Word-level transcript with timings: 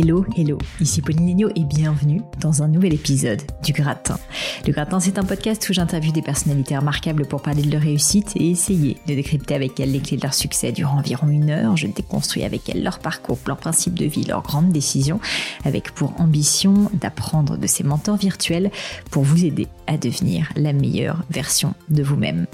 Hello, 0.00 0.24
hello, 0.36 0.58
ici 0.80 1.02
Pauline 1.02 1.50
et 1.56 1.64
bienvenue 1.64 2.22
dans 2.40 2.62
un 2.62 2.68
nouvel 2.68 2.94
épisode 2.94 3.42
du 3.64 3.72
Gratin. 3.72 4.16
Le 4.64 4.72
Gratin, 4.72 5.00
c'est 5.00 5.18
un 5.18 5.24
podcast 5.24 5.68
où 5.68 5.72
j'interviewe 5.72 6.12
des 6.12 6.22
personnalités 6.22 6.76
remarquables 6.76 7.26
pour 7.26 7.42
parler 7.42 7.62
de 7.62 7.72
leur 7.72 7.82
réussite 7.82 8.36
et 8.36 8.48
essayer 8.48 8.98
de 9.08 9.14
décrypter 9.14 9.56
avec 9.56 9.80
elles 9.80 9.90
les 9.90 9.98
clés 9.98 10.16
de 10.16 10.22
leur 10.22 10.34
succès 10.34 10.70
durant 10.70 10.98
environ 10.98 11.26
une 11.26 11.50
heure. 11.50 11.76
Je 11.76 11.88
déconstruis 11.88 12.44
avec 12.44 12.68
elles 12.68 12.84
leur 12.84 13.00
parcours, 13.00 13.38
leurs 13.48 13.56
principes 13.56 13.98
de 13.98 14.04
vie, 14.04 14.22
leurs 14.22 14.42
grandes 14.42 14.70
décisions, 14.70 15.18
avec 15.64 15.90
pour 15.90 16.20
ambition 16.20 16.92
d'apprendre 16.94 17.56
de 17.56 17.66
ces 17.66 17.82
mentors 17.82 18.18
virtuels 18.18 18.70
pour 19.10 19.24
vous 19.24 19.44
aider 19.44 19.66
à 19.88 19.96
devenir 19.96 20.52
la 20.54 20.72
meilleure 20.72 21.24
version 21.28 21.74
de 21.88 22.04
vous-même. 22.04 22.46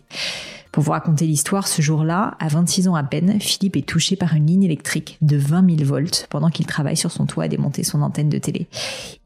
Pour 0.74 0.82
vous 0.82 0.92
raconter 0.92 1.28
l'histoire, 1.28 1.68
ce 1.68 1.84
jour-là, 1.84 2.36
à 2.40 2.48
26 2.48 2.88
ans 2.88 2.96
à 2.96 3.04
peine, 3.04 3.40
Philippe 3.40 3.76
est 3.76 3.88
touché 3.88 4.16
par 4.16 4.34
une 4.34 4.48
ligne 4.48 4.64
électrique 4.64 5.20
de 5.22 5.38
20 5.38 5.78
000 5.78 5.88
volts 5.88 6.26
pendant 6.32 6.50
qu'il 6.50 6.66
travaille 6.66 6.98
sur 6.98 7.12
son 7.12 7.28
toit 7.28 7.44
à 7.44 7.48
démonter 7.48 7.84
son 7.84 8.02
antenne 8.02 8.28
de 8.28 8.40
télé. 8.40 8.68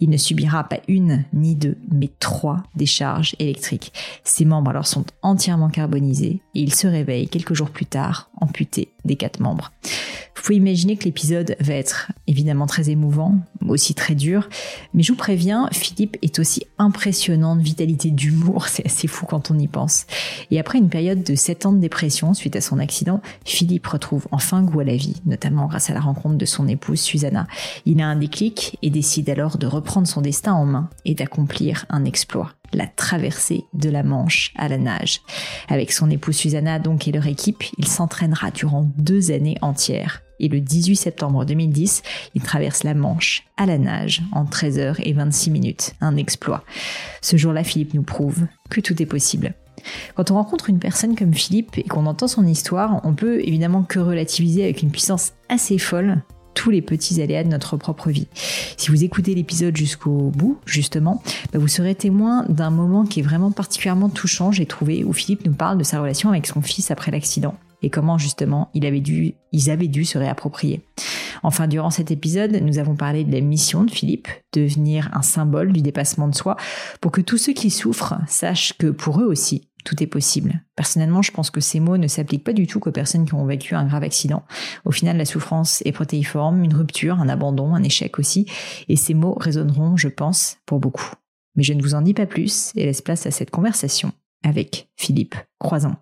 Il 0.02 0.09
ne 0.09 0.18
subira 0.18 0.66
pas 0.66 0.81
une 0.90 1.24
ni 1.31 1.56
deux, 1.56 1.78
mais 1.90 2.09
trois 2.19 2.63
décharges 2.75 3.34
électriques. 3.40 3.94
Ses 4.25 4.44
membres 4.44 4.72
alors 4.72 4.88
sont 4.88 5.06
entièrement 5.22 5.69
carbonisés 5.69 6.41
et 6.53 6.59
il 6.59 6.75
se 6.75 6.86
réveille 6.86 7.30
quelques 7.30 7.53
jours 7.53 7.69
plus 7.69 7.86
tard, 7.86 8.30
amputé 8.41 8.91
des 9.06 9.16
quatre 9.16 9.40
membres. 9.40 9.72
Vous 10.36 10.44
pouvez 10.44 10.57
imaginer 10.57 10.96
que 10.97 11.06
l'épisode 11.06 11.56
va 11.59 11.74
être 11.74 12.12
évidemment 12.28 12.68
très 12.68 12.90
émouvant, 12.90 13.36
aussi 13.68 13.96
très 13.96 14.16
dur, 14.16 14.47
mais 14.94 15.02
je 15.02 15.12
vous 15.12 15.18
préviens, 15.18 15.68
Philippe 15.72 16.16
est 16.22 16.40
aussi 16.40 16.68
impressionnant 16.78 17.56
de 17.56 17.62
vitalité 17.62 18.12
d'humour, 18.12 18.68
c'est 18.69 18.86
assez 18.86 19.07
fou 19.07 19.25
quand 19.25 19.50
on 19.50 19.57
y 19.57 19.68
pense. 19.68 20.06
Et 20.52 20.59
après 20.59 20.78
une 20.78 20.90
période 20.90 21.24
de 21.24 21.36
7 21.38 21.68
ans 21.68 21.72
de 21.72 21.80
dépression 21.80 22.34
suite 22.34 22.56
à 22.56 22.62
son 22.62 22.80
accident, 22.80 23.22
Philippe 23.46 23.88
retrouve 23.88 24.28
enfin 24.31 24.62
goût 24.64 24.81
à 24.81 24.84
la 24.84 24.96
vie, 24.96 25.22
notamment 25.25 25.68
grâce 25.68 25.90
à 25.90 25.94
la 25.94 26.00
rencontre 26.00 26.36
de 26.36 26.46
son 26.46 26.68
épouse 26.68 27.00
Susanna. 27.00 27.48
Il 27.86 28.02
a 28.02 28.08
un 28.08 28.16
déclic 28.16 28.78
et 28.81 28.90
décide 28.90 29.30
alors 29.30 29.58
de 29.58 29.68
reprendre 29.68 30.08
son 30.08 30.22
destin 30.22 30.53
en 30.53 30.66
main 30.66 30.90
et 31.06 31.16
d'accomplir 31.16 31.86
un 31.90 32.06
exploit 32.06 32.52
la 32.74 32.86
traversée 32.86 33.64
de 33.74 33.90
la 33.90 34.03
Manche 34.03 34.52
à 34.58 34.68
la 34.68 34.78
nage. 34.78 35.22
Avec 35.70 35.94
son 35.94 36.09
épouse 36.09 36.36
Susanna 36.36 36.80
donc 36.80 37.08
et 37.08 37.14
leur 37.14 37.25
équipe, 37.25 37.64
il 37.78 37.88
s'entraînera 37.88 38.52
durant 38.52 38.92
deux 38.98 39.31
années 39.31 39.58
entières 39.62 40.22
et 40.40 40.48
le 40.48 40.59
18 40.59 40.96
septembre 40.96 41.46
2010, 41.46 42.04
il 42.36 42.42
traverse 42.42 42.84
la 42.84 42.94
Manche 42.94 43.44
à 43.58 43.66
la 43.66 43.78
nage 43.78 44.22
en 44.31 44.46
13 44.46 44.80
h 44.80 44.96
et 45.00 45.14
26 45.14 45.52
minutes. 45.52 45.94
Un 46.02 46.16
exploit. 46.16 46.64
Ce 47.22 47.38
jour-là, 47.38 47.64
Philippe 47.64 47.94
nous 47.94 48.04
prouve 48.04 48.46
que 48.69 48.81
tout 48.81 49.02
est 49.02 49.08
possible. 49.08 49.54
Quand 50.16 50.32
on 50.32 50.36
rencontre 50.36 50.70
une 50.70 50.80
personne 50.80 51.16
comme 51.16 51.34
Philippe 51.34 51.78
et 51.78 51.84
qu'on 51.84 52.06
entend 52.06 52.28
son 52.28 52.46
histoire, 52.46 53.02
on 53.04 53.14
peut 53.14 53.40
évidemment 53.42 53.84
que 53.84 54.00
relativiser 54.00 54.64
avec 54.64 54.82
une 54.82 54.92
puissance 54.92 55.34
assez 55.50 55.78
folle 55.78 56.22
tous 56.54 56.72
les 56.72 56.82
petits 56.82 57.22
aléas 57.22 57.44
de 57.44 57.50
notre 57.50 57.78
propre 57.78 58.10
vie. 58.10 58.28
Si 58.78 58.90
vous 58.90 59.04
écoutez 59.04 59.36
l'épisode 59.36 59.78
jusqu'au 59.78 60.32
bout, 60.32 60.58
justement, 60.66 61.22
bah, 61.54 61.60
vous 61.60 61.68
serez 61.68 61.94
témoin 61.94 62.46
d'un 62.50 62.72
moment 62.72 63.06
qui 63.06 63.20
est 63.20 63.24
vraiment 63.24 63.52
particulièrement 63.52 64.10
touchant, 64.10 64.52
j'ai 64.52 64.66
trouvé, 64.66 65.04
où 65.04 65.14
Philippe 65.14 65.46
nous 65.46 65.54
parle 65.54 65.78
de 65.78 65.84
sa 65.84 66.02
relation 66.02 66.30
avec 66.30 66.48
son 66.48 66.62
fils 66.62 66.90
après 66.90 67.12
l'accident 67.12 67.56
et 67.84 67.92
comment 67.92 68.18
justement 68.18 68.70
il 68.74 68.86
avait 68.88 69.02
dû, 69.02 69.36
ils 69.52 69.70
avaient 69.70 69.88
dû 69.88 70.04
se 70.04 70.18
réapproprier. 70.18 70.82
Enfin, 71.44 71.68
durant 71.68 71.92
cet 71.92 72.10
épisode, 72.10 72.60
nous 72.64 72.80
avons 72.80 72.96
parlé 72.96 73.24
de 73.24 73.32
la 73.32 73.42
mission 73.42 73.84
de 73.84 73.92
Philippe, 73.92 74.28
devenir 74.54 75.10
un 75.14 75.22
symbole 75.22 75.72
du 75.72 75.82
dépassement 75.82 76.28
de 76.28 76.36
soi, 76.36 76.58
pour 77.02 77.12
que 77.12 77.22
tous 77.22 77.38
ceux 77.38 77.54
qui 77.54 77.70
souffrent 77.70 78.16
sachent 78.28 78.74
que 78.78 78.88
pour 78.88 79.22
eux 79.22 79.26
aussi, 79.26 79.67
tout 79.88 80.03
est 80.03 80.08
possible. 80.08 80.62
Personnellement, 80.75 81.22
je 81.22 81.31
pense 81.31 81.50
que 81.50 81.62
ces 81.62 81.80
mots 81.80 81.96
ne 81.96 82.08
s'appliquent 82.08 82.44
pas 82.44 82.52
du 82.52 82.68
tout 82.68 82.81
qu'aux 82.81 82.92
personnes 82.92 83.25
qui 83.25 83.34
ont 83.34 83.46
vécu 83.46 83.74
un 83.74 83.86
grave 83.86 84.03
accident. 84.03 84.44
Au 84.84 84.92
final, 84.92 85.16
la 85.16 85.24
souffrance 85.24 85.81
est 85.86 85.94
protéiforme, 85.94 86.62
une 86.62 86.74
rupture, 86.74 87.22
un 87.22 87.30
abandon, 87.30 87.74
un 87.74 87.84
échec 87.84 88.20
aussi, 88.20 88.52
et 88.90 88.98
ces 88.98 89.14
mots 89.14 89.38
résonneront, 89.40 89.96
je 89.96 90.09
pense, 90.09 90.58
pour 90.66 90.80
beaucoup. 90.80 91.12
Mais 91.56 91.64
je 91.64 91.72
ne 91.72 91.81
vous 91.81 91.96
en 91.96 92.02
dis 92.02 92.14
pas 92.14 92.25
plus 92.25 92.74
et 92.75 92.86
laisse 92.86 93.02
place 93.02 93.25
à 93.25 93.31
cette 93.31 93.50
conversation 93.50 94.12
avec 94.44 94.90
Philippe 94.98 95.36
Croisant. 95.58 95.96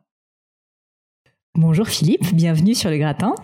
Bonjour 1.54 1.88
Philippe, 1.88 2.34
bienvenue 2.34 2.74
sur 2.74 2.90
le 2.90 2.98
gratin. 2.98 3.36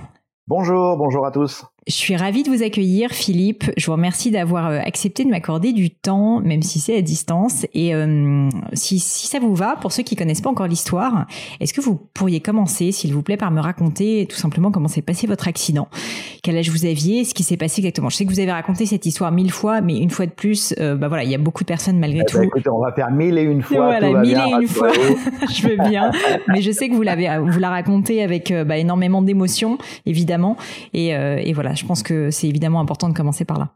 Bonjour, 0.48 0.98
bonjour 0.98 1.24
à 1.24 1.32
tous. 1.32 1.66
Je 1.88 1.94
suis 1.94 2.16
ravie 2.16 2.44
de 2.44 2.50
vous 2.50 2.62
accueillir, 2.62 3.10
Philippe. 3.10 3.72
Je 3.76 3.88
vous 3.88 3.94
remercie 3.94 4.30
d'avoir 4.30 4.68
euh, 4.68 4.78
accepté 4.86 5.26
de 5.26 5.30
m'accorder 5.32 5.74
du 5.74 5.90
temps, 5.90 6.40
même 6.40 6.62
si 6.62 6.80
c'est 6.80 6.96
à 6.96 7.02
distance. 7.02 7.66
Et 7.74 7.96
euh, 7.96 8.48
si, 8.74 9.00
si, 9.00 9.26
ça 9.26 9.40
vous 9.40 9.56
va, 9.56 9.78
pour 9.78 9.92
ceux 9.92 10.04
qui 10.04 10.16
connaissent 10.16 10.42
pas 10.42 10.52
encore 10.52 10.68
l'histoire, 10.68 11.26
est-ce 11.60 11.74
que 11.74 11.82
vous 11.82 12.00
pourriez 12.14 12.40
commencer, 12.40 12.92
s'il 12.92 13.16
vous 13.16 13.24
plaît, 13.24 13.36
par 13.36 13.50
me 13.50 13.60
raconter 13.60 14.28
tout 14.30 14.36
simplement 14.36 14.70
comment 14.70 14.88
s'est 14.88 15.02
passé 15.02 15.26
votre 15.26 15.48
accident? 15.48 15.88
Quel 16.44 16.56
âge 16.56 16.70
vous 16.70 16.86
aviez? 16.86 17.26
Ce 17.26 17.34
qui 17.34 17.42
s'est 17.42 17.58
passé 17.58 17.82
exactement? 17.82 18.10
Je 18.10 18.18
sais 18.18 18.26
que 18.26 18.30
vous 18.30 18.40
avez 18.40 18.52
raconté 18.52 18.86
cette 18.86 19.08
histoire 19.08 19.32
mille 19.32 19.52
fois, 19.52 19.82
mais 19.82 19.98
une 19.98 20.12
fois 20.12 20.28
de 20.28 20.32
plus, 20.32 20.76
euh, 20.80 20.96
bah 20.96 21.08
voilà, 21.08 21.24
il 21.24 21.32
y 21.32 21.36
a 21.36 21.40
beaucoup 21.40 21.64
de 21.64 21.70
personnes 21.70 21.98
malgré 21.98 22.20
eh 22.20 22.32
ben, 22.32 22.42
tout. 22.42 22.44
écoutez, 22.44 22.70
on 22.70 22.80
va 22.80 22.92
faire 22.92 23.10
mille 23.10 23.40
et 23.40 23.44
une 23.44 23.64
fois. 23.64 23.86
Voilà, 23.88 24.22
mille 24.22 24.38
et 24.38 24.62
une 24.62 24.68
fois. 24.68 24.92
je 25.52 25.68
veux 25.68 25.90
bien, 25.90 26.12
mais 26.48 26.62
je 26.62 26.70
sais 26.70 26.90
que 26.90 26.94
vous 26.94 27.02
l'avez, 27.02 27.40
vous 27.44 27.60
la 27.60 27.72
racontez 27.72 28.22
avec 28.22 28.54
bah, 28.54 28.78
énormément 28.78 29.24
d'émotion, 29.24 29.80
évidemment. 30.06 30.58
Et, 30.94 31.08
et 31.08 31.54
voilà 31.54 31.71
je 31.74 31.86
pense 31.86 32.04
que 32.04 32.32
c'est 32.32 32.48
évidemment 32.48 32.80
important 32.80 33.10
de 33.10 33.14
commencer 33.14 33.46
par 33.46 33.60
là. 33.60 33.70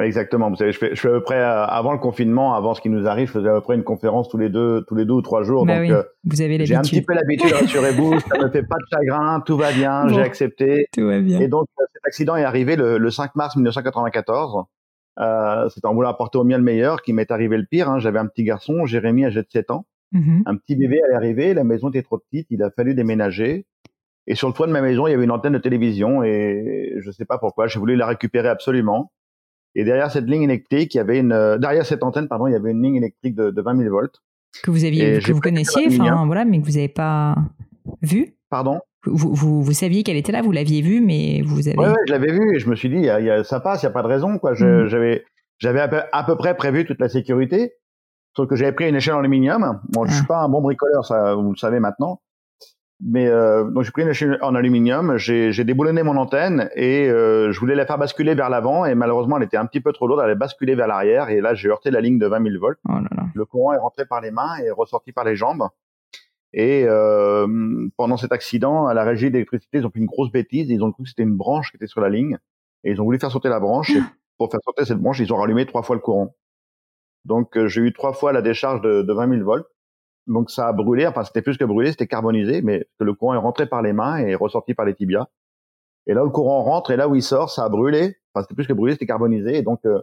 Exactement. 0.00 0.50
Vous 0.50 0.56
savez, 0.56 0.72
je 0.72 0.78
fais, 0.78 0.94
je 0.94 1.00
fais 1.00 1.08
à 1.08 1.12
peu 1.12 1.22
près 1.22 1.38
euh, 1.38 1.64
avant 1.66 1.92
le 1.92 1.98
confinement, 1.98 2.54
avant 2.54 2.74
ce 2.74 2.80
qui 2.80 2.88
nous 2.88 3.06
arrive, 3.06 3.28
je 3.28 3.32
faisais 3.32 3.48
à 3.48 3.54
peu 3.54 3.60
près 3.60 3.76
une 3.76 3.84
conférence 3.84 4.28
tous 4.28 4.38
les 4.38 4.48
deux, 4.48 4.84
tous 4.88 4.96
les 4.96 5.04
deux 5.04 5.12
ou 5.12 5.22
trois 5.22 5.44
jours. 5.44 5.64
Bah 5.64 5.80
donc, 5.80 5.90
euh, 5.90 6.02
vous 6.24 6.40
avez 6.40 6.66
J'ai 6.66 6.74
un 6.74 6.82
petit 6.82 7.02
peu 7.02 7.14
l'habitude, 7.14 7.52
rassurez-vous. 7.52 8.18
ça 8.28 8.38
me 8.38 8.50
fait 8.50 8.64
pas 8.64 8.76
de 8.76 8.86
chagrin, 8.90 9.40
tout 9.40 9.56
va 9.56 9.70
bien, 9.70 10.08
j'ai 10.08 10.20
accepté. 10.20 10.86
Tout 10.92 11.06
va 11.06 11.20
bien. 11.20 11.40
Et 11.40 11.46
donc, 11.46 11.68
euh, 11.80 11.84
cet 11.92 12.04
accident 12.06 12.34
est 12.34 12.42
arrivé 12.42 12.74
le, 12.74 13.10
5 13.10 13.36
mars 13.36 13.54
1994. 13.54 14.64
Euh, 15.20 15.68
c'est 15.72 15.84
en 15.84 15.94
voulant 15.94 16.08
apporter 16.08 16.38
au 16.38 16.44
mien 16.44 16.58
le 16.58 16.64
meilleur 16.64 17.00
qui 17.02 17.12
m'est 17.12 17.30
arrivé 17.30 17.56
le 17.56 17.64
pire. 17.64 17.88
Hein. 17.88 18.00
J'avais 18.00 18.18
un 18.18 18.26
petit 18.26 18.42
garçon, 18.42 18.86
Jérémy, 18.86 19.24
âgé 19.26 19.42
de 19.42 19.48
7 19.48 19.70
ans. 19.70 19.86
Mm-hmm. 20.12 20.42
Un 20.46 20.56
petit 20.56 20.74
bébé 20.74 21.00
allait 21.06 21.14
arriver, 21.14 21.54
la 21.54 21.62
maison 21.62 21.90
était 21.90 22.02
trop 22.02 22.18
petite, 22.18 22.48
il 22.50 22.64
a 22.64 22.70
fallu 22.70 22.94
déménager. 22.94 23.64
Et 24.26 24.34
sur 24.34 24.48
le 24.48 24.54
toit 24.54 24.66
de 24.66 24.72
ma 24.72 24.80
maison, 24.80 25.06
il 25.06 25.10
y 25.10 25.14
avait 25.14 25.24
une 25.24 25.30
antenne 25.30 25.52
de 25.52 25.58
télévision 25.58 26.22
et 26.22 26.94
je 26.98 27.10
sais 27.10 27.26
pas 27.26 27.38
pourquoi, 27.38 27.66
j'ai 27.66 27.78
voulu 27.78 27.96
la 27.96 28.06
récupérer 28.06 28.48
absolument. 28.48 29.12
Et 29.74 29.84
derrière 29.84 30.10
cette 30.10 30.26
ligne 30.26 30.42
électrique, 30.42 30.94
il 30.94 30.98
y 30.98 31.00
avait 31.00 31.18
une, 31.18 31.32
euh, 31.32 31.58
derrière 31.58 31.84
cette 31.84 32.02
antenne, 32.02 32.28
pardon, 32.28 32.46
il 32.46 32.52
y 32.52 32.56
avait 32.56 32.70
une 32.70 32.82
ligne 32.82 32.96
électrique 32.96 33.34
de, 33.34 33.50
de 33.50 33.62
20 33.62 33.76
000 33.76 33.90
volts. 33.90 34.22
Que 34.62 34.70
vous 34.70 34.84
aviez, 34.84 35.18
que 35.18 35.32
vous 35.32 35.40
connaissiez, 35.40 35.86
enfin 35.88 36.26
voilà, 36.26 36.44
mais 36.44 36.60
que 36.60 36.66
vous 36.66 36.72
n'avez 36.72 36.88
pas 36.88 37.34
vu. 38.02 38.36
Pardon? 38.50 38.78
Vous, 39.04 39.34
vous, 39.34 39.62
vous, 39.62 39.72
saviez 39.72 40.04
qu'elle 40.04 40.16
était 40.16 40.32
là, 40.32 40.42
vous 40.42 40.52
l'aviez 40.52 40.80
vue, 40.80 41.00
mais 41.00 41.42
vous 41.44 41.68
avez. 41.68 41.76
Ouais, 41.76 41.88
ouais 41.88 42.02
je 42.06 42.12
l'avais 42.12 42.32
vue 42.32 42.56
et 42.56 42.60
je 42.60 42.70
me 42.70 42.76
suis 42.76 42.88
dit, 42.88 43.00
y 43.00 43.10
a, 43.10 43.42
ça 43.44 43.60
passe, 43.60 43.82
il 43.82 43.86
y 43.86 43.88
a 43.88 43.92
pas 43.92 44.02
de 44.02 44.06
raison, 44.06 44.38
quoi. 44.38 44.52
Mm. 44.52 44.86
J'avais, 44.86 45.24
j'avais 45.58 45.80
à 45.80 45.88
peu, 45.88 46.00
à 46.12 46.24
peu 46.24 46.36
près 46.36 46.56
prévu 46.56 46.86
toute 46.86 47.00
la 47.00 47.08
sécurité, 47.08 47.74
sauf 48.36 48.48
que 48.48 48.54
j'avais 48.56 48.72
pris 48.72 48.88
une 48.88 48.94
échelle 48.94 49.14
en 49.14 49.18
aluminium. 49.18 49.80
Bon, 49.90 50.06
je 50.06 50.12
suis 50.12 50.22
ah. 50.24 50.28
pas 50.28 50.38
un 50.38 50.48
bon 50.48 50.62
bricoleur, 50.62 51.04
ça, 51.04 51.34
vous 51.34 51.50
le 51.50 51.56
savez 51.56 51.80
maintenant. 51.80 52.20
Mais 53.06 53.26
euh, 53.28 53.64
donc 53.64 53.82
j'ai 53.82 53.90
pris 53.90 54.02
une 54.02 54.08
échelle 54.08 54.38
en 54.40 54.54
aluminium, 54.54 55.18
j'ai 55.18 55.64
déboulonné 55.64 56.02
mon 56.02 56.16
antenne 56.16 56.70
et 56.74 57.06
euh, 57.10 57.52
je 57.52 57.60
voulais 57.60 57.74
la 57.74 57.84
faire 57.84 57.98
basculer 57.98 58.34
vers 58.34 58.48
l'avant 58.48 58.86
et 58.86 58.94
malheureusement 58.94 59.36
elle 59.36 59.42
était 59.42 59.58
un 59.58 59.66
petit 59.66 59.82
peu 59.82 59.92
trop 59.92 60.06
lourde, 60.06 60.22
elle 60.24 60.30
a 60.30 60.34
basculé 60.34 60.74
vers 60.74 60.86
l'arrière 60.86 61.28
et 61.28 61.42
là 61.42 61.52
j'ai 61.52 61.68
heurté 61.68 61.90
la 61.90 62.00
ligne 62.00 62.18
de 62.18 62.26
20 62.26 62.42
000 62.42 62.58
volts. 62.58 62.78
Oh 62.88 62.94
Le 63.34 63.44
courant 63.44 63.74
est 63.74 63.78
rentré 63.78 64.06
par 64.06 64.22
les 64.22 64.30
mains 64.30 64.58
et 64.58 64.66
est 64.66 64.70
ressorti 64.70 65.12
par 65.12 65.24
les 65.24 65.36
jambes. 65.36 65.68
Et 66.54 66.84
euh, 66.86 67.46
pendant 67.96 68.16
cet 68.16 68.32
accident, 68.32 68.86
à 68.86 68.94
la 68.94 69.02
régie 69.02 69.30
d'électricité, 69.30 69.78
ils 69.78 69.86
ont 69.86 69.90
fait 69.90 69.98
une 69.98 70.06
grosse 70.06 70.30
bêtise. 70.30 70.70
Ils 70.70 70.82
ont 70.84 70.92
cru 70.92 71.02
que 71.02 71.08
c'était 71.08 71.24
une 71.24 71.36
branche 71.36 71.72
qui 71.72 71.76
était 71.76 71.88
sur 71.88 72.00
la 72.00 72.08
ligne 72.08 72.38
et 72.84 72.92
ils 72.92 73.00
ont 73.00 73.04
voulu 73.04 73.18
faire 73.18 73.32
sauter 73.32 73.48
la 73.48 73.58
branche. 73.58 73.90
Et 73.90 74.00
pour 74.38 74.50
faire 74.50 74.60
sauter 74.64 74.84
cette 74.84 74.98
branche, 74.98 75.18
ils 75.18 75.32
ont 75.32 75.36
rallumé 75.36 75.66
trois 75.66 75.82
fois 75.82 75.96
le 75.96 76.00
courant. 76.00 76.34
Donc 77.24 77.58
euh, 77.58 77.66
j'ai 77.66 77.82
eu 77.82 77.92
trois 77.92 78.12
fois 78.12 78.32
la 78.32 78.40
décharge 78.40 78.80
de, 78.82 79.02
de 79.02 79.12
20 79.12 79.30
000 79.30 79.44
volts. 79.44 79.66
Donc 80.26 80.50
ça 80.50 80.68
a 80.68 80.72
brûlé, 80.72 81.06
enfin 81.06 81.22
c'était 81.24 81.42
plus 81.42 81.58
que 81.58 81.64
brûlé, 81.64 81.90
c'était 81.90 82.06
carbonisé, 82.06 82.62
mais 82.62 82.86
le 82.98 83.12
courant 83.12 83.34
est 83.34 83.38
rentré 83.38 83.66
par 83.66 83.82
les 83.82 83.92
mains 83.92 84.18
et 84.18 84.30
est 84.30 84.34
ressorti 84.34 84.74
par 84.74 84.86
les 84.86 84.94
tibias. 84.94 85.26
Et 86.06 86.14
là 86.14 86.22
où 86.22 86.26
le 86.26 86.32
courant 86.32 86.62
rentre 86.62 86.90
et 86.90 86.96
là 86.96 87.08
où 87.08 87.14
il 87.14 87.22
sort, 87.22 87.50
ça 87.50 87.64
a 87.64 87.68
brûlé, 87.68 88.16
enfin 88.32 88.42
c'était 88.42 88.54
plus 88.54 88.66
que 88.66 88.72
brûlé, 88.72 88.92
c'était 88.92 89.06
carbonisé. 89.06 89.56
Et 89.56 89.62
donc 89.62 89.80
euh, 89.84 90.00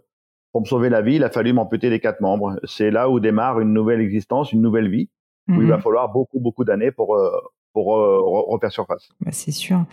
pour 0.52 0.62
me 0.62 0.66
sauver 0.66 0.90
la 0.90 1.02
vie, 1.02 1.16
il 1.16 1.24
a 1.24 1.30
fallu 1.30 1.54
m'amputer 1.54 1.90
les 1.90 2.00
quatre 2.00 2.22
membres. 2.22 2.60
C'est 2.66 2.92
là 2.92 3.10
où 3.10 3.20
démarre 3.20 3.60
une 3.60 3.74
nouvelle 3.74 4.02
existence, 4.02 4.52
une 4.52 4.62
nouvelle 4.62 4.90
vie, 4.90 5.10
où 5.48 5.62
il 5.62 5.68
va 5.68 5.78
mhm. 5.78 5.82
falloir 5.82 6.12
beaucoup 6.12 6.40
beaucoup 6.40 6.66
d'années 6.66 6.92
pour 6.92 7.16
euh, 7.16 7.32
pour 7.74 7.96
euh, 7.96 8.20
refaire 8.22 8.72
surface. 8.72 9.10
Bah, 9.22 9.32
c'est 9.32 9.52
sûr. 9.52 9.86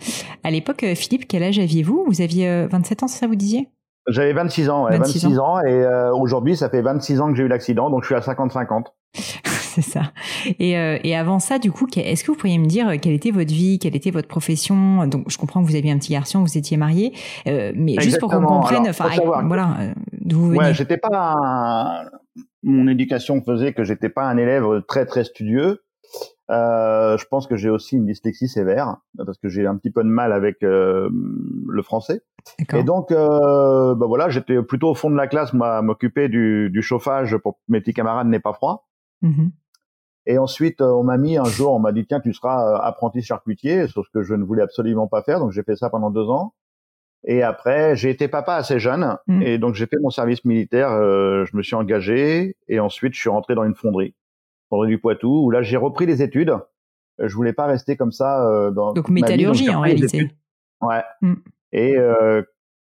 À 0.43 0.51
l'époque, 0.51 0.85
Philippe, 0.95 1.27
quel 1.27 1.43
âge 1.43 1.59
aviez-vous? 1.59 2.03
Vous 2.05 2.21
aviez 2.21 2.67
27 2.67 3.03
ans, 3.03 3.07
c'est 3.07 3.19
ça 3.19 3.27
vous 3.27 3.35
disiez? 3.35 3.69
J'avais 4.09 4.33
26 4.33 4.69
ans, 4.69 4.87
26, 4.89 5.39
ans. 5.39 5.59
et 5.65 5.85
aujourd'hui 6.13 6.55
ça 6.55 6.69
fait 6.69 6.81
26 6.81 7.21
ans 7.21 7.31
que 7.31 7.37
j'ai 7.37 7.43
eu 7.43 7.47
l'accident, 7.47 7.89
donc 7.89 8.03
je 8.03 8.07
suis 8.07 8.15
à 8.15 8.19
50-50. 8.19 8.85
c'est 9.69 9.81
ça. 9.81 10.11
Et, 10.59 10.77
euh, 10.77 10.97
et, 11.03 11.15
avant 11.15 11.39
ça, 11.39 11.59
du 11.59 11.71
coup, 11.71 11.87
est-ce 11.95 12.23
que 12.23 12.31
vous 12.31 12.37
pourriez 12.37 12.57
me 12.57 12.65
dire 12.65 12.89
euh, 12.89 12.95
quelle 13.01 13.13
était 13.13 13.31
votre 13.31 13.53
vie, 13.53 13.79
quelle 13.79 13.95
était 13.95 14.11
votre 14.11 14.27
profession? 14.27 15.07
Donc, 15.07 15.29
je 15.29 15.37
comprends 15.37 15.63
que 15.63 15.67
vous 15.67 15.75
aviez 15.75 15.91
un 15.91 15.97
petit 15.97 16.13
garçon, 16.13 16.41
vous 16.41 16.57
étiez 16.57 16.77
marié, 16.77 17.13
euh, 17.47 17.71
mais 17.75 17.95
juste 17.99 18.19
pour 18.19 18.29
qu'on 18.29 18.43
comprenne, 18.43 18.87
enfin, 18.87 19.09
voilà, 19.45 19.77
d'où 20.11 20.39
vous 20.39 20.47
venez. 20.49 20.59
Ouais, 20.59 20.73
j'étais 20.73 20.97
pas. 20.97 22.05
Mon 22.61 22.87
éducation 22.87 23.41
faisait 23.41 23.73
que 23.73 23.83
j'étais 23.83 24.09
pas 24.09 24.23
un 24.23 24.37
élève 24.37 24.65
très 24.87 25.05
très 25.05 25.23
studieux. 25.23 25.81
Euh, 26.49 27.17
je 27.17 27.25
pense 27.27 27.45
que 27.45 27.55
j'ai 27.55 27.69
aussi 27.69 27.95
une 27.95 28.05
dyslexie 28.05 28.47
sévère 28.47 28.97
parce 29.17 29.37
que 29.37 29.49
j'ai 29.49 29.67
un 29.67 29.75
petit 29.77 29.91
peu 29.91 30.03
de 30.03 30.09
mal 30.09 30.33
avec 30.33 30.57
le 30.61 31.81
français. 31.83 32.21
Et 32.73 32.83
donc, 32.83 33.11
euh, 33.11 33.95
ben 33.95 34.07
voilà, 34.07 34.29
j'étais 34.29 34.61
plutôt 34.63 34.89
au 34.89 34.95
fond 34.95 35.11
de 35.11 35.15
la 35.15 35.27
classe, 35.27 35.53
m'occuper 35.53 36.29
du, 36.29 36.69
du, 36.71 36.81
chauffage 36.81 37.37
pour 37.37 37.55
que 37.55 37.59
mes 37.67 37.81
petits 37.81 37.93
camarades 37.93 38.27
n'aient 38.27 38.39
pas 38.39 38.53
froid. 38.53 38.87
Mmh 39.21 39.49
et 40.29 40.37
ensuite, 40.37 40.79
euh, 40.81 40.91
on 40.91 41.03
m'a 41.03 41.17
mis 41.17 41.37
un 41.37 41.45
jour, 41.45 41.73
on 41.73 41.79
m'a 41.79 41.91
dit 41.91 42.05
tiens, 42.05 42.19
tu 42.19 42.33
seras 42.33 42.63
euh, 42.63 42.77
apprenti 42.81 43.23
charcutier, 43.23 43.87
sauf 43.87 44.05
que 44.13 44.21
je 44.21 44.35
ne 44.35 44.43
voulais 44.43 44.61
absolument 44.61 45.07
pas 45.07 45.23
faire, 45.23 45.39
donc 45.39 45.51
j'ai 45.51 45.63
fait 45.63 45.75
ça 45.75 45.89
pendant 45.89 46.11
deux 46.11 46.29
ans. 46.29 46.53
Et 47.25 47.41
après, 47.41 47.95
j'ai 47.95 48.11
été 48.11 48.27
papa 48.27 48.53
assez 48.53 48.79
jeune, 48.79 49.17
mmh. 49.25 49.41
et 49.41 49.57
donc 49.57 49.73
j'ai 49.73 49.87
fait 49.87 49.97
mon 50.01 50.11
service 50.11 50.45
militaire. 50.45 50.91
Euh, 50.91 51.45
je 51.45 51.57
me 51.57 51.63
suis 51.63 51.75
engagé, 51.75 52.55
et 52.67 52.79
ensuite 52.79 53.15
je 53.15 53.19
suis 53.19 53.29
rentré 53.29 53.55
dans 53.55 53.63
une 53.63 53.73
fonderie, 53.73 54.13
fonderie 54.69 54.89
du 54.89 54.99
Poitou, 54.99 55.45
où 55.45 55.51
là 55.51 55.61
j'ai 55.61 55.77
repris 55.77 56.05
les 56.05 56.21
études. 56.21 56.55
Je 57.21 57.35
voulais 57.35 57.53
pas 57.53 57.65
rester 57.65 57.97
comme 57.97 58.11
ça 58.11 58.45
euh, 58.47 58.71
dans. 58.71 58.93
Donc 58.93 59.09
métallurgie 59.09 59.69
en 59.69 59.81
réalité. 59.81 60.31
Ouais. 60.81 61.03
Mmh. 61.21 61.33
Et 61.73 61.95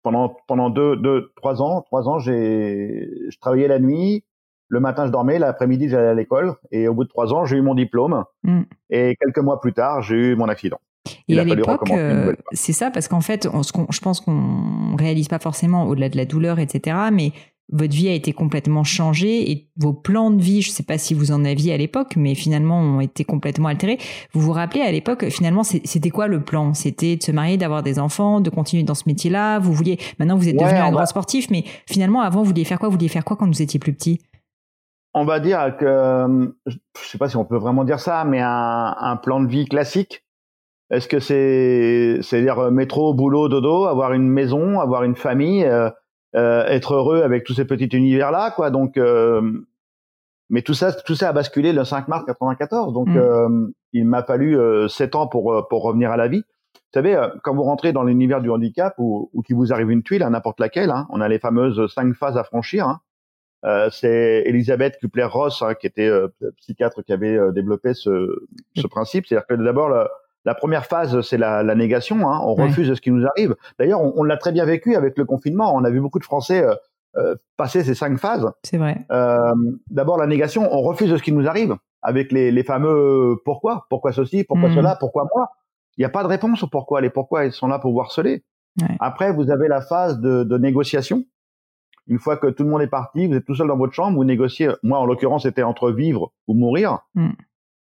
pendant 0.03 0.35
pendant 0.47 0.69
deux 0.69 0.95
deux 0.95 1.31
trois 1.35 1.61
ans, 1.61 1.81
trois 1.81 2.07
ans, 2.07 2.19
j'ai 2.19 3.09
je 3.29 3.37
travaillais 3.39 3.67
la 3.67 3.79
nuit 3.79 4.23
le 4.71 4.79
matin, 4.79 5.05
je 5.05 5.11
dormais, 5.11 5.37
l'après-midi, 5.37 5.89
j'allais 5.89 6.07
à 6.07 6.13
l'école. 6.13 6.55
Et 6.71 6.87
au 6.87 6.93
bout 6.93 7.03
de 7.03 7.09
trois 7.09 7.33
ans, 7.33 7.43
j'ai 7.43 7.57
eu 7.57 7.61
mon 7.61 7.75
diplôme. 7.75 8.23
Mm. 8.43 8.61
Et 8.89 9.17
quelques 9.19 9.39
mois 9.39 9.59
plus 9.59 9.73
tard, 9.73 10.01
j'ai 10.01 10.15
eu 10.15 10.35
mon 10.37 10.47
accident. 10.47 10.79
Et 11.27 11.37
à 11.37 11.43
l'époque, 11.43 11.91
euh, 11.91 12.33
c'est 12.53 12.71
ça, 12.71 12.89
parce 12.89 13.09
qu'en 13.09 13.19
fait, 13.19 13.49
je 13.51 13.99
pense 13.99 14.21
qu'on 14.21 14.95
réalise 14.97 15.27
pas 15.27 15.39
forcément 15.39 15.87
au-delà 15.87 16.07
de 16.07 16.15
la 16.15 16.23
douleur, 16.23 16.57
etc. 16.59 16.95
Mais 17.11 17.33
votre 17.71 17.93
vie 17.93 18.09
a 18.09 18.13
été 18.13 18.33
complètement 18.33 18.83
changée 18.83 19.51
et 19.51 19.69
vos 19.77 19.93
plans 19.93 20.31
de 20.31 20.41
vie, 20.41 20.61
je 20.61 20.69
ne 20.69 20.73
sais 20.73 20.83
pas 20.83 20.97
si 20.97 21.13
vous 21.13 21.31
en 21.31 21.45
aviez 21.45 21.73
à 21.73 21.77
l'époque, 21.77 22.15
mais 22.17 22.35
finalement 22.35 22.79
ont 22.79 22.99
été 22.99 23.23
complètement 23.23 23.69
altérés. 23.69 23.97
Vous 24.33 24.41
vous 24.41 24.51
rappelez 24.51 24.81
à 24.81 24.91
l'époque, 24.91 25.29
finalement, 25.29 25.63
c'était 25.63 26.09
quoi 26.09 26.27
le 26.27 26.43
plan? 26.43 26.73
C'était 26.73 27.15
de 27.15 27.23
se 27.23 27.31
marier, 27.31 27.57
d'avoir 27.57 27.83
des 27.83 27.99
enfants, 27.99 28.41
de 28.41 28.49
continuer 28.49 28.83
dans 28.83 28.93
ce 28.93 29.03
métier-là? 29.07 29.59
Vous 29.59 29.73
vouliez, 29.73 29.97
maintenant 30.19 30.35
vous 30.35 30.49
êtes 30.49 30.57
devenu 30.57 30.79
un 30.79 30.91
grand 30.91 31.05
sportif, 31.05 31.49
mais 31.49 31.63
finalement 31.87 32.21
avant 32.21 32.39
vous 32.39 32.47
vouliez 32.47 32.65
faire 32.65 32.79
quoi? 32.79 32.89
Vous 32.89 32.95
vouliez 32.95 33.07
faire 33.07 33.25
quoi 33.25 33.37
quand 33.37 33.47
vous 33.47 33.61
étiez 33.61 33.79
plus 33.79 33.93
petit? 33.93 34.19
On 35.13 35.25
va 35.25 35.39
dire 35.39 35.75
que, 35.77 35.85
euh, 35.85 36.47
je 36.67 37.07
sais 37.07 37.17
pas 37.17 37.27
si 37.27 37.35
on 37.35 37.45
peut 37.45 37.57
vraiment 37.57 37.83
dire 37.83 37.99
ça, 37.99 38.23
mais 38.25 38.39
un, 38.41 38.95
un 38.97 39.17
plan 39.17 39.41
de 39.41 39.47
vie 39.47 39.65
classique. 39.65 40.23
Est-ce 40.89 41.07
que 41.07 41.19
c'est, 41.19 42.19
c'est 42.21 42.41
dire 42.41 42.59
euh, 42.59 42.71
métro, 42.71 43.13
boulot, 43.13 43.47
dodo, 43.47 43.85
avoir 43.85 44.13
une 44.13 44.27
maison, 44.27 44.79
avoir 44.79 45.03
une 45.03 45.15
famille, 45.15 45.63
euh 45.63 45.89
être 46.33 46.93
heureux 46.93 47.21
avec 47.23 47.43
tous 47.43 47.53
ces 47.53 47.65
petits 47.65 47.85
univers 47.85 48.31
là, 48.31 48.51
quoi. 48.51 48.69
Donc, 48.69 48.97
mais 50.49 50.61
tout 50.61 50.73
ça, 50.73 50.91
tout 50.91 51.15
ça 51.15 51.29
a 51.29 51.33
basculé 51.33 51.73
le 51.73 51.83
5 51.83 52.07
mars 52.07 52.25
94. 52.25 52.93
Donc, 52.93 53.07
mmh. 53.07 53.71
il 53.93 54.05
m'a 54.05 54.23
fallu 54.23 54.57
sept 54.89 55.15
ans 55.15 55.27
pour 55.27 55.67
pour 55.69 55.83
revenir 55.83 56.11
à 56.11 56.17
la 56.17 56.27
vie. 56.27 56.43
Vous 56.73 56.99
savez, 56.99 57.17
quand 57.43 57.55
vous 57.55 57.63
rentrez 57.63 57.93
dans 57.93 58.03
l'univers 58.03 58.41
du 58.41 58.49
handicap 58.49 58.95
ou, 58.97 59.29
ou 59.33 59.41
qu'il 59.41 59.55
vous 59.55 59.71
arrive 59.71 59.91
une 59.91 60.03
tuile, 60.03 60.23
à 60.23 60.29
n'importe 60.29 60.59
laquelle, 60.59 60.89
hein, 60.89 61.07
on 61.09 61.21
a 61.21 61.27
les 61.29 61.39
fameuses 61.39 61.93
cinq 61.93 62.13
phases 62.13 62.37
à 62.37 62.43
franchir. 62.43 62.87
Hein, 62.87 62.99
euh, 63.63 63.89
c'est 63.91 64.43
Elisabeth 64.45 64.97
Kupler-Ross 64.99 65.61
hein, 65.61 65.75
qui 65.75 65.85
était 65.85 66.07
euh, 66.07 66.27
psychiatre 66.57 67.03
qui 67.03 67.13
avait 67.13 67.37
euh, 67.37 67.51
développé 67.51 67.93
ce, 67.93 68.47
ce 68.75 68.87
principe. 68.87 69.27
C'est-à-dire 69.27 69.45
que 69.45 69.53
d'abord 69.53 69.89
la, 70.45 70.55
première 70.55 70.85
phase 70.85 71.21
c'est 71.21 71.37
la, 71.37 71.63
la, 71.63 71.75
négation. 71.75 72.29
Hein, 72.29 72.41
on 72.43 72.55
refuse 72.55 72.93
ce 72.93 73.01
qui 73.01 73.11
nous 73.11 73.25
arrive. 73.25 73.55
D'ailleurs, 73.79 74.01
on, 74.01 74.13
on 74.15 74.23
l'a 74.23 74.37
très 74.37 74.51
bien 74.51 74.65
vécu 74.65 74.95
avec 74.95 75.17
le 75.17 75.25
confinement. 75.25 75.73
On 75.75 75.83
a 75.83 75.89
vu 75.89 75.99
beaucoup 75.99 76.19
de 76.19 76.23
Français 76.23 76.65
passer 77.57 77.83
ces 77.83 77.93
cinq 77.93 78.17
phases. 78.17 78.49
C'est 78.63 78.77
vrai. 78.77 79.05
d'abord 79.89 80.17
la 80.17 80.27
négation, 80.27 80.73
on 80.73 80.81
refuse 80.81 81.15
ce 81.15 81.23
qui 81.23 81.33
nous 81.33 81.47
arrive 81.47 81.75
avec 82.01 82.31
les, 82.31 82.51
les 82.51 82.63
fameux 82.63 83.35
pourquoi, 83.45 83.85
pourquoi 83.89 84.11
ceci, 84.11 84.43
pourquoi 84.43 84.69
mmh. 84.69 84.75
cela, 84.75 84.95
pourquoi 84.99 85.27
moi. 85.35 85.49
Il 85.97 86.01
n'y 86.01 86.05
a 86.05 86.09
pas 86.09 86.23
de 86.23 86.27
réponse 86.29 86.63
au 86.63 86.67
pourquoi. 86.67 87.01
Les 87.01 87.09
pourquoi 87.09 87.45
ils 87.45 87.51
sont 87.51 87.67
là 87.67 87.77
pour 87.77 87.91
vous 87.91 87.99
harceler. 87.99 88.43
Ouais. 88.81 88.95
Après, 88.99 89.33
vous 89.33 89.51
avez 89.51 89.67
la 89.67 89.81
phase 89.81 90.19
de, 90.19 90.43
de 90.43 90.57
négociation 90.57 91.25
une 92.07 92.19
fois 92.19 92.37
que 92.37 92.47
tout 92.47 92.63
le 92.63 92.69
monde 92.69 92.81
est 92.81 92.87
parti, 92.87 93.27
vous 93.27 93.35
êtes 93.35 93.45
tout 93.45 93.55
seul 93.55 93.67
dans 93.67 93.77
votre 93.77 93.93
chambre, 93.93 94.17
vous 94.17 94.23
négociez. 94.23 94.69
Moi, 94.83 94.99
en 94.99 95.05
l'occurrence, 95.05 95.43
c'était 95.43 95.63
entre 95.63 95.91
vivre 95.91 96.33
ou 96.47 96.53
mourir. 96.53 96.99
Mm. 97.15 97.29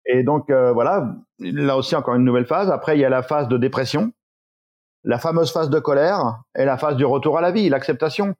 Et 0.05 0.23
donc 0.23 0.49
euh, 0.49 0.71
voilà, 0.71 1.15
là 1.39 1.77
aussi 1.77 1.95
encore 1.95 2.15
une 2.15 2.23
nouvelle 2.23 2.45
phase. 2.45 2.69
Après, 2.69 2.97
il 2.97 3.01
y 3.01 3.05
a 3.05 3.09
la 3.09 3.23
phase 3.23 3.47
de 3.47 3.57
dépression, 3.57 4.11
la 5.03 5.19
fameuse 5.19 5.51
phase 5.51 5.69
de 5.69 5.79
colère 5.79 6.41
et 6.55 6.65
la 6.65 6.77
phase 6.77 6.95
du 6.95 7.05
retour 7.05 7.37
à 7.37 7.41
la 7.41 7.51
vie, 7.51 7.69
l'acceptation. 7.69 8.35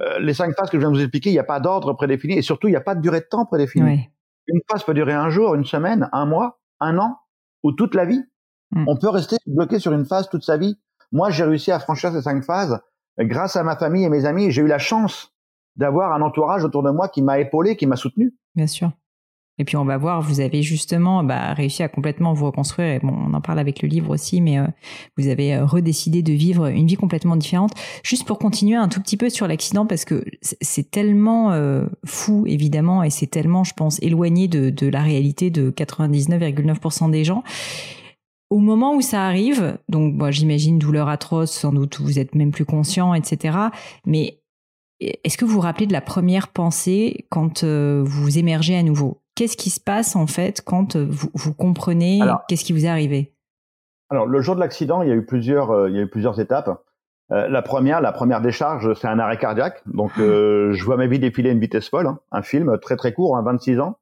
Euh, 0.00 0.18
les 0.18 0.34
cinq 0.34 0.54
phases 0.54 0.70
que 0.70 0.76
je 0.76 0.80
viens 0.80 0.90
de 0.90 0.96
vous 0.96 1.02
expliquer, 1.02 1.30
il 1.30 1.34
n'y 1.34 1.38
a 1.38 1.44
pas 1.44 1.60
d'ordre 1.60 1.92
prédéfini 1.94 2.34
et 2.34 2.42
surtout, 2.42 2.68
il 2.68 2.72
n'y 2.72 2.76
a 2.76 2.82
pas 2.82 2.94
de 2.94 3.00
durée 3.00 3.20
de 3.20 3.26
temps 3.28 3.46
prédéfinie. 3.46 4.08
Une 4.46 4.60
phase 4.70 4.84
peut 4.84 4.94
durer 4.94 5.12
un 5.12 5.30
jour, 5.30 5.54
une 5.54 5.64
semaine, 5.64 6.08
un 6.12 6.26
mois, 6.26 6.60
un 6.80 6.98
an 6.98 7.16
ou 7.62 7.72
toute 7.72 7.94
la 7.94 8.04
vie. 8.04 8.22
Mm. 8.70 8.84
On 8.86 8.96
peut 8.96 9.08
rester 9.08 9.36
bloqué 9.46 9.78
sur 9.78 9.92
une 9.92 10.04
phase 10.04 10.28
toute 10.28 10.44
sa 10.44 10.56
vie. 10.56 10.78
Moi, 11.10 11.30
j'ai 11.30 11.44
réussi 11.44 11.72
à 11.72 11.78
franchir 11.78 12.12
ces 12.12 12.22
cinq 12.22 12.44
phases 12.44 12.80
grâce 13.24 13.56
à 13.56 13.62
ma 13.62 13.76
famille 13.76 14.04
et 14.04 14.08
mes 14.08 14.24
amis, 14.24 14.50
j'ai 14.50 14.62
eu 14.62 14.66
la 14.66 14.78
chance 14.78 15.32
d'avoir 15.76 16.12
un 16.12 16.22
entourage 16.22 16.64
autour 16.64 16.82
de 16.82 16.90
moi 16.90 17.08
qui 17.08 17.22
m'a 17.22 17.38
épaulé, 17.38 17.76
qui 17.76 17.86
m'a 17.86 17.96
soutenu. 17.96 18.34
Bien 18.54 18.66
sûr. 18.66 18.90
Et 19.58 19.64
puis 19.64 19.76
on 19.76 19.84
va 19.84 19.96
voir, 19.96 20.22
vous 20.22 20.40
avez 20.40 20.62
justement 20.62 21.24
bah, 21.24 21.52
réussi 21.54 21.82
à 21.82 21.88
complètement 21.88 22.32
vous 22.32 22.46
reconstruire. 22.46 22.94
Et 22.94 22.98
bon, 23.00 23.14
on 23.14 23.34
en 23.34 23.40
parle 23.40 23.58
avec 23.58 23.82
le 23.82 23.88
livre 23.88 24.10
aussi, 24.10 24.40
mais 24.40 24.58
euh, 24.58 24.66
vous 25.16 25.28
avez 25.28 25.54
euh, 25.54 25.64
redécidé 25.64 26.22
de 26.22 26.32
vivre 26.32 26.66
une 26.66 26.86
vie 26.86 26.96
complètement 26.96 27.36
différente. 27.36 27.72
Juste 28.02 28.26
pour 28.26 28.38
continuer 28.38 28.76
un 28.76 28.88
tout 28.88 29.00
petit 29.00 29.16
peu 29.16 29.30
sur 29.30 29.48
l'accident, 29.48 29.86
parce 29.86 30.04
que 30.04 30.24
c'est 30.60 30.90
tellement 30.90 31.52
euh, 31.52 31.86
fou, 32.04 32.44
évidemment, 32.46 33.02
et 33.02 33.10
c'est 33.10 33.26
tellement, 33.26 33.64
je 33.64 33.74
pense, 33.74 34.00
éloigné 34.02 34.48
de, 34.48 34.70
de 34.70 34.86
la 34.86 35.02
réalité 35.02 35.50
de 35.50 35.70
99,9% 35.70 37.10
des 37.10 37.24
gens. 37.24 37.42
Au 38.50 38.58
moment 38.58 38.94
où 38.94 39.02
ça 39.02 39.26
arrive, 39.26 39.78
donc 39.90 40.14
moi 40.14 40.30
j'imagine 40.30 40.78
douleur 40.78 41.10
atroce, 41.10 41.50
sans 41.50 41.70
doute 41.70 42.00
vous 42.00 42.18
êtes 42.18 42.34
même 42.34 42.50
plus 42.50 42.64
conscient, 42.64 43.12
etc. 43.12 43.58
Mais 44.06 44.38
est-ce 45.00 45.36
que 45.36 45.44
vous 45.44 45.52
vous 45.52 45.60
rappelez 45.60 45.86
de 45.86 45.92
la 45.92 46.00
première 46.00 46.48
pensée 46.48 47.26
quand 47.30 47.62
euh, 47.62 48.02
vous 48.04 48.38
émergez 48.38 48.76
à 48.76 48.82
nouveau? 48.82 49.20
Qu'est-ce 49.38 49.56
qui 49.56 49.70
se 49.70 49.78
passe 49.78 50.16
en 50.16 50.26
fait 50.26 50.62
quand 50.62 50.96
euh, 50.96 51.06
vous, 51.08 51.28
vous 51.32 51.54
comprenez 51.54 52.18
qu'est-ce 52.48 52.64
qui 52.64 52.72
vous 52.72 52.86
est 52.86 52.88
arrivé? 52.88 53.32
Alors 54.10 54.26
le 54.26 54.40
jour 54.40 54.56
de 54.56 54.60
l'accident, 54.60 55.02
il 55.02 55.08
y 55.08 55.12
a 55.12 55.14
eu 55.14 55.24
plusieurs, 55.24 55.88
il 55.88 55.94
y 55.94 55.98
a 56.00 56.02
eu 56.02 56.08
plusieurs 56.08 56.40
étapes. 56.40 56.82
la 57.30 57.62
première, 57.62 58.00
la 58.00 58.10
première 58.10 58.40
décharge, 58.40 58.94
c'est 58.94 59.06
un 59.06 59.20
arrêt 59.20 59.38
cardiaque. 59.38 59.80
Donc 59.86 60.10
je 60.16 60.84
vois 60.84 60.96
ma 60.96 61.06
vie 61.06 61.20
défiler 61.20 61.50
à 61.50 61.52
une 61.52 61.60
vitesse 61.60 61.88
folle, 61.88 62.08
hein. 62.08 62.18
un 62.32 62.42
film 62.42 62.78
très 62.80 62.96
très 62.96 63.12
court, 63.12 63.36
hein, 63.36 63.42
26 63.42 63.78
ans. 63.78 63.98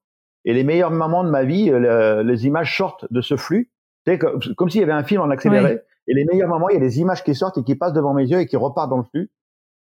Et 0.47 0.55
les 0.55 0.65
meilleurs 0.65 0.91
moments 0.91 1.23
de 1.23 1.29
ma 1.29 1.43
vie, 1.43 1.71
les 1.71 2.47
images 2.47 2.75
sortent 2.75 3.05
de 3.13 3.21
ce 3.21 3.37
flux, 3.37 3.71
comme, 4.19 4.41
comme 4.57 4.71
s'il 4.71 4.81
y 4.81 4.85
avait 4.85 4.93
un 4.93 5.05
film 5.05 5.21
en 5.21 5.29
accéléré. 5.29 5.83
Et 6.09 6.15
les 6.15 6.25
meilleurs 6.25 6.49
moments, 6.49 6.69
il 6.69 6.75
y 6.75 6.77
a 6.77 6.81
des 6.81 7.01
images 7.01 7.25
qui 7.25 7.35
sortent 7.35 7.59
et 7.59 7.65
qui 7.65 7.75
passent 7.75 7.93
devant 7.93 8.15
mes 8.15 8.25
yeux 8.25 8.41
et 8.41 8.47
qui 8.47 8.57
repartent 8.57 8.91
dans 8.91 8.99
le 8.99 9.05
flux. 9.05 9.31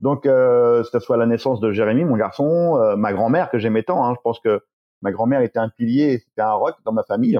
Donc, 0.00 0.26
euh, 0.26 0.82
que 0.82 0.88
ce 0.88 0.98
soit 0.98 1.16
la 1.16 1.26
naissance 1.26 1.60
de 1.60 1.72
Jérémy, 1.72 2.04
mon 2.04 2.16
garçon, 2.16 2.76
euh, 2.76 2.96
ma 2.96 3.12
grand-mère 3.12 3.50
que 3.50 3.58
j'aimais 3.58 3.82
tant. 3.82 4.04
Hein, 4.04 4.14
je 4.14 4.20
pense 4.22 4.40
que 4.40 4.60
ma 5.02 5.12
grand-mère 5.12 5.40
était 5.40 5.58
un 5.58 5.68
pilier, 5.68 6.18
c'était 6.18 6.42
un 6.42 6.52
roc 6.52 6.74
dans 6.84 6.92
ma 6.92 7.02
famille. 7.02 7.38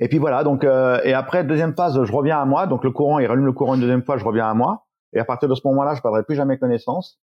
Et 0.00 0.08
puis 0.08 0.18
voilà. 0.18 0.44
Donc, 0.44 0.64
euh, 0.64 1.00
et 1.04 1.14
après 1.14 1.44
deuxième 1.44 1.74
phase, 1.74 2.02
je 2.02 2.12
reviens 2.12 2.40
à 2.40 2.44
moi. 2.44 2.66
Donc 2.66 2.84
le 2.84 2.90
courant, 2.90 3.18
il 3.18 3.26
rallume 3.26 3.46
le 3.46 3.52
courant 3.52 3.74
une 3.74 3.80
deuxième 3.80 4.02
fois, 4.02 4.16
je 4.16 4.24
reviens 4.24 4.48
à 4.48 4.54
moi. 4.54 4.86
Et 5.12 5.18
à 5.18 5.24
partir 5.24 5.48
de 5.48 5.54
ce 5.54 5.60
moment-là, 5.66 5.94
je 5.94 6.02
perdrai 6.02 6.22
plus 6.22 6.36
jamais 6.36 6.58
connaissance. 6.58 7.20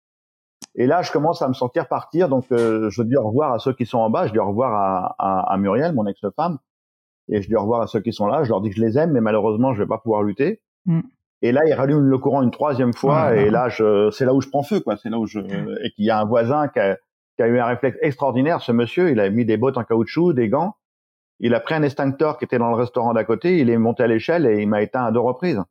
Et 0.73 0.87
là, 0.87 1.01
je 1.01 1.11
commence 1.11 1.41
à 1.41 1.47
me 1.47 1.53
sentir 1.53 1.87
partir. 1.87 2.29
Donc, 2.29 2.45
euh, 2.51 2.89
je 2.89 3.01
dis 3.03 3.15
au 3.15 3.27
revoir 3.27 3.53
à 3.53 3.59
ceux 3.59 3.73
qui 3.73 3.85
sont 3.85 3.99
en 3.99 4.09
bas. 4.09 4.25
Je 4.27 4.31
dis 4.31 4.39
au 4.39 4.47
revoir 4.47 4.73
à, 4.73 5.15
à, 5.19 5.53
à 5.53 5.57
Muriel, 5.57 5.93
mon 5.93 6.07
ex-femme. 6.07 6.57
Et 7.27 7.41
je 7.41 7.47
dis 7.47 7.55
au 7.55 7.61
revoir 7.61 7.81
à 7.81 7.87
ceux 7.87 7.99
qui 7.99 8.13
sont 8.13 8.27
là. 8.27 8.43
Je 8.43 8.49
leur 8.49 8.61
dis 8.61 8.69
que 8.69 8.75
je 8.75 8.81
les 8.81 8.97
aime, 8.97 9.11
mais 9.11 9.21
malheureusement, 9.21 9.73
je 9.73 9.81
vais 9.81 9.87
pas 9.87 9.97
pouvoir 9.97 10.23
lutter. 10.23 10.61
Mm. 10.85 11.01
Et 11.41 11.51
là, 11.51 11.61
il 11.67 11.73
rallume 11.73 12.09
le 12.09 12.17
courant 12.17 12.41
une 12.41 12.51
troisième 12.51 12.93
fois, 12.93 13.35
et 13.35 13.49
là, 13.49 13.67
c'est 14.11 14.25
là 14.25 14.33
où 14.33 14.41
je 14.41 14.49
prends 14.49 14.63
feu, 14.63 14.79
quoi. 14.79 14.97
C'est 14.97 15.09
là 15.09 15.19
où 15.19 15.27
je, 15.27 15.39
et 15.39 15.91
qu'il 15.91 16.05
y 16.05 16.09
a 16.09 16.19
un 16.19 16.25
voisin 16.25 16.69
qui 16.69 16.79
a, 16.79 16.97
qui 17.35 17.43
a 17.43 17.47
eu 17.47 17.59
un 17.59 17.65
réflexe 17.65 17.97
extraordinaire. 18.01 18.61
Ce 18.61 18.71
monsieur, 18.71 19.11
il 19.11 19.19
a 19.19 19.29
mis 19.29 19.45
des 19.45 19.57
bottes 19.57 19.77
en 19.77 19.83
caoutchouc, 19.83 20.33
des 20.33 20.49
gants. 20.49 20.75
Il 21.39 21.53
a 21.53 21.59
pris 21.59 21.75
un 21.75 21.83
extincteur 21.83 22.37
qui 22.37 22.45
était 22.45 22.57
dans 22.57 22.69
le 22.69 22.75
restaurant 22.75 23.13
d'à 23.13 23.23
côté. 23.23 23.59
Il 23.59 23.69
est 23.69 23.77
monté 23.77 24.03
à 24.03 24.07
l'échelle 24.07 24.45
et 24.45 24.61
il 24.61 24.67
m'a 24.67 24.81
éteint 24.81 25.05
à 25.05 25.11
deux 25.11 25.19
reprises. 25.19 25.61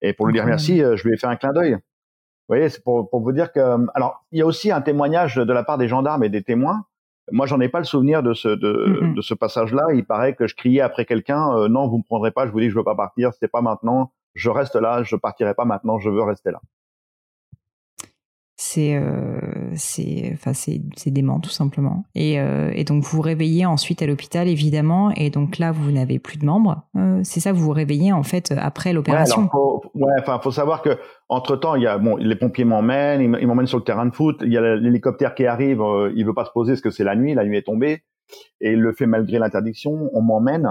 Et 0.00 0.12
pour 0.12 0.26
lui 0.26 0.32
dire 0.32 0.46
merci, 0.46 0.82
euh, 0.82 0.96
je 0.96 1.06
lui 1.06 1.14
ai 1.14 1.16
fait 1.18 1.26
un 1.26 1.36
clin 1.36 1.52
d'œil. 1.52 1.72
Vous 1.74 2.48
voyez, 2.56 2.68
c'est 2.68 2.82
pour, 2.82 3.08
pour 3.08 3.20
vous 3.22 3.32
dire 3.32 3.52
que, 3.52 3.86
alors, 3.94 4.24
il 4.32 4.38
y 4.38 4.42
a 4.42 4.46
aussi 4.46 4.70
un 4.70 4.80
témoignage 4.80 5.36
de 5.36 5.52
la 5.52 5.62
part 5.62 5.78
des 5.78 5.88
gendarmes 5.88 6.24
et 6.24 6.28
des 6.28 6.42
témoins. 6.42 6.84
Moi, 7.32 7.46
j'en 7.46 7.60
ai 7.60 7.68
pas 7.68 7.78
le 7.78 7.86
souvenir 7.86 8.22
de 8.22 8.34
ce 8.34 8.48
de, 8.48 9.14
de 9.14 9.20
ce 9.22 9.32
passage-là. 9.32 9.82
Il 9.94 10.04
paraît 10.04 10.34
que 10.34 10.46
je 10.46 10.54
criais 10.54 10.82
après 10.82 11.06
quelqu'un 11.06 11.56
euh, 11.56 11.68
"Non, 11.68 11.88
vous 11.88 11.98
me 11.98 12.02
prendrez 12.02 12.30
pas. 12.30 12.46
Je 12.46 12.52
vous 12.52 12.60
dis 12.60 12.68
je 12.68 12.74
veux 12.74 12.84
pas 12.84 12.94
partir. 12.96 13.32
C'est 13.32 13.48
pas 13.48 13.62
maintenant 13.62 14.12
je 14.34 14.50
reste 14.50 14.76
là, 14.76 15.02
je 15.02 15.16
partirai 15.16 15.54
pas 15.54 15.64
maintenant, 15.64 15.98
je 15.98 16.10
veux 16.10 16.22
rester 16.22 16.50
là. 16.50 16.60
C'est 18.74 18.96
euh, 18.96 19.38
c'est 19.76 20.32
enfin 20.32 20.52
c'est 20.52 20.80
dément 21.06 21.38
tout 21.38 21.50
simplement. 21.50 22.06
Et, 22.16 22.40
euh, 22.40 22.72
et 22.74 22.82
donc 22.82 23.04
vous 23.04 23.18
vous 23.18 23.22
réveillez 23.22 23.66
ensuite 23.66 24.02
à 24.02 24.06
l'hôpital 24.06 24.48
évidemment 24.48 25.12
et 25.14 25.30
donc 25.30 25.58
là 25.58 25.70
vous 25.70 25.92
n'avez 25.92 26.18
plus 26.18 26.38
de 26.38 26.44
membres. 26.44 26.82
Euh, 26.96 27.20
c'est 27.22 27.38
ça 27.38 27.52
vous 27.52 27.60
vous 27.60 27.70
réveillez 27.70 28.12
en 28.12 28.24
fait 28.24 28.52
après 28.56 28.92
l'opération. 28.92 29.42
Ouais, 29.42 29.48
faut, 29.52 29.82
ouais, 29.94 30.12
enfin 30.18 30.40
faut 30.42 30.50
savoir 30.50 30.82
que 30.82 30.98
entre 31.28 31.54
temps 31.54 31.76
il 31.76 31.82
y 31.82 31.86
a 31.86 31.98
bon 31.98 32.16
les 32.16 32.34
pompiers 32.34 32.64
m'emmènent, 32.64 33.20
ils 33.20 33.46
m'emmènent 33.46 33.68
sur 33.68 33.78
le 33.78 33.84
terrain 33.84 34.06
de 34.06 34.12
foot, 34.12 34.38
il 34.44 34.52
y 34.52 34.58
a 34.58 34.74
l'hélicoptère 34.74 35.36
qui 35.36 35.46
arrive, 35.46 35.80
il 36.16 36.26
veut 36.26 36.34
pas 36.34 36.44
se 36.44 36.50
poser 36.50 36.72
parce 36.72 36.80
que 36.80 36.90
c'est 36.90 37.04
la 37.04 37.14
nuit, 37.14 37.32
la 37.32 37.44
nuit 37.44 37.58
est 37.58 37.62
tombée 37.62 38.02
et 38.60 38.72
il 38.72 38.80
le 38.80 38.92
fait 38.92 39.06
malgré 39.06 39.38
l'interdiction, 39.38 40.10
on 40.12 40.20
m'emmène 40.20 40.68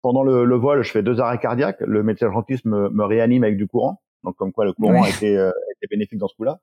pendant 0.00 0.22
le, 0.22 0.44
le, 0.44 0.56
vol, 0.56 0.82
je 0.82 0.90
fais 0.90 1.02
deux 1.02 1.20
arrêts 1.20 1.38
cardiaques. 1.38 1.80
Le 1.80 2.02
médecin 2.02 2.26
urgentiste 2.26 2.64
me, 2.66 2.88
me, 2.90 3.04
réanime 3.04 3.44
avec 3.44 3.56
du 3.56 3.66
courant. 3.66 4.00
Donc, 4.24 4.36
comme 4.36 4.52
quoi 4.52 4.64
le 4.64 4.72
courant 4.72 5.04
était, 5.04 5.36
euh, 5.36 5.50
était, 5.76 5.86
bénéfique 5.90 6.18
dans 6.18 6.28
ce 6.28 6.34
coup-là. 6.34 6.58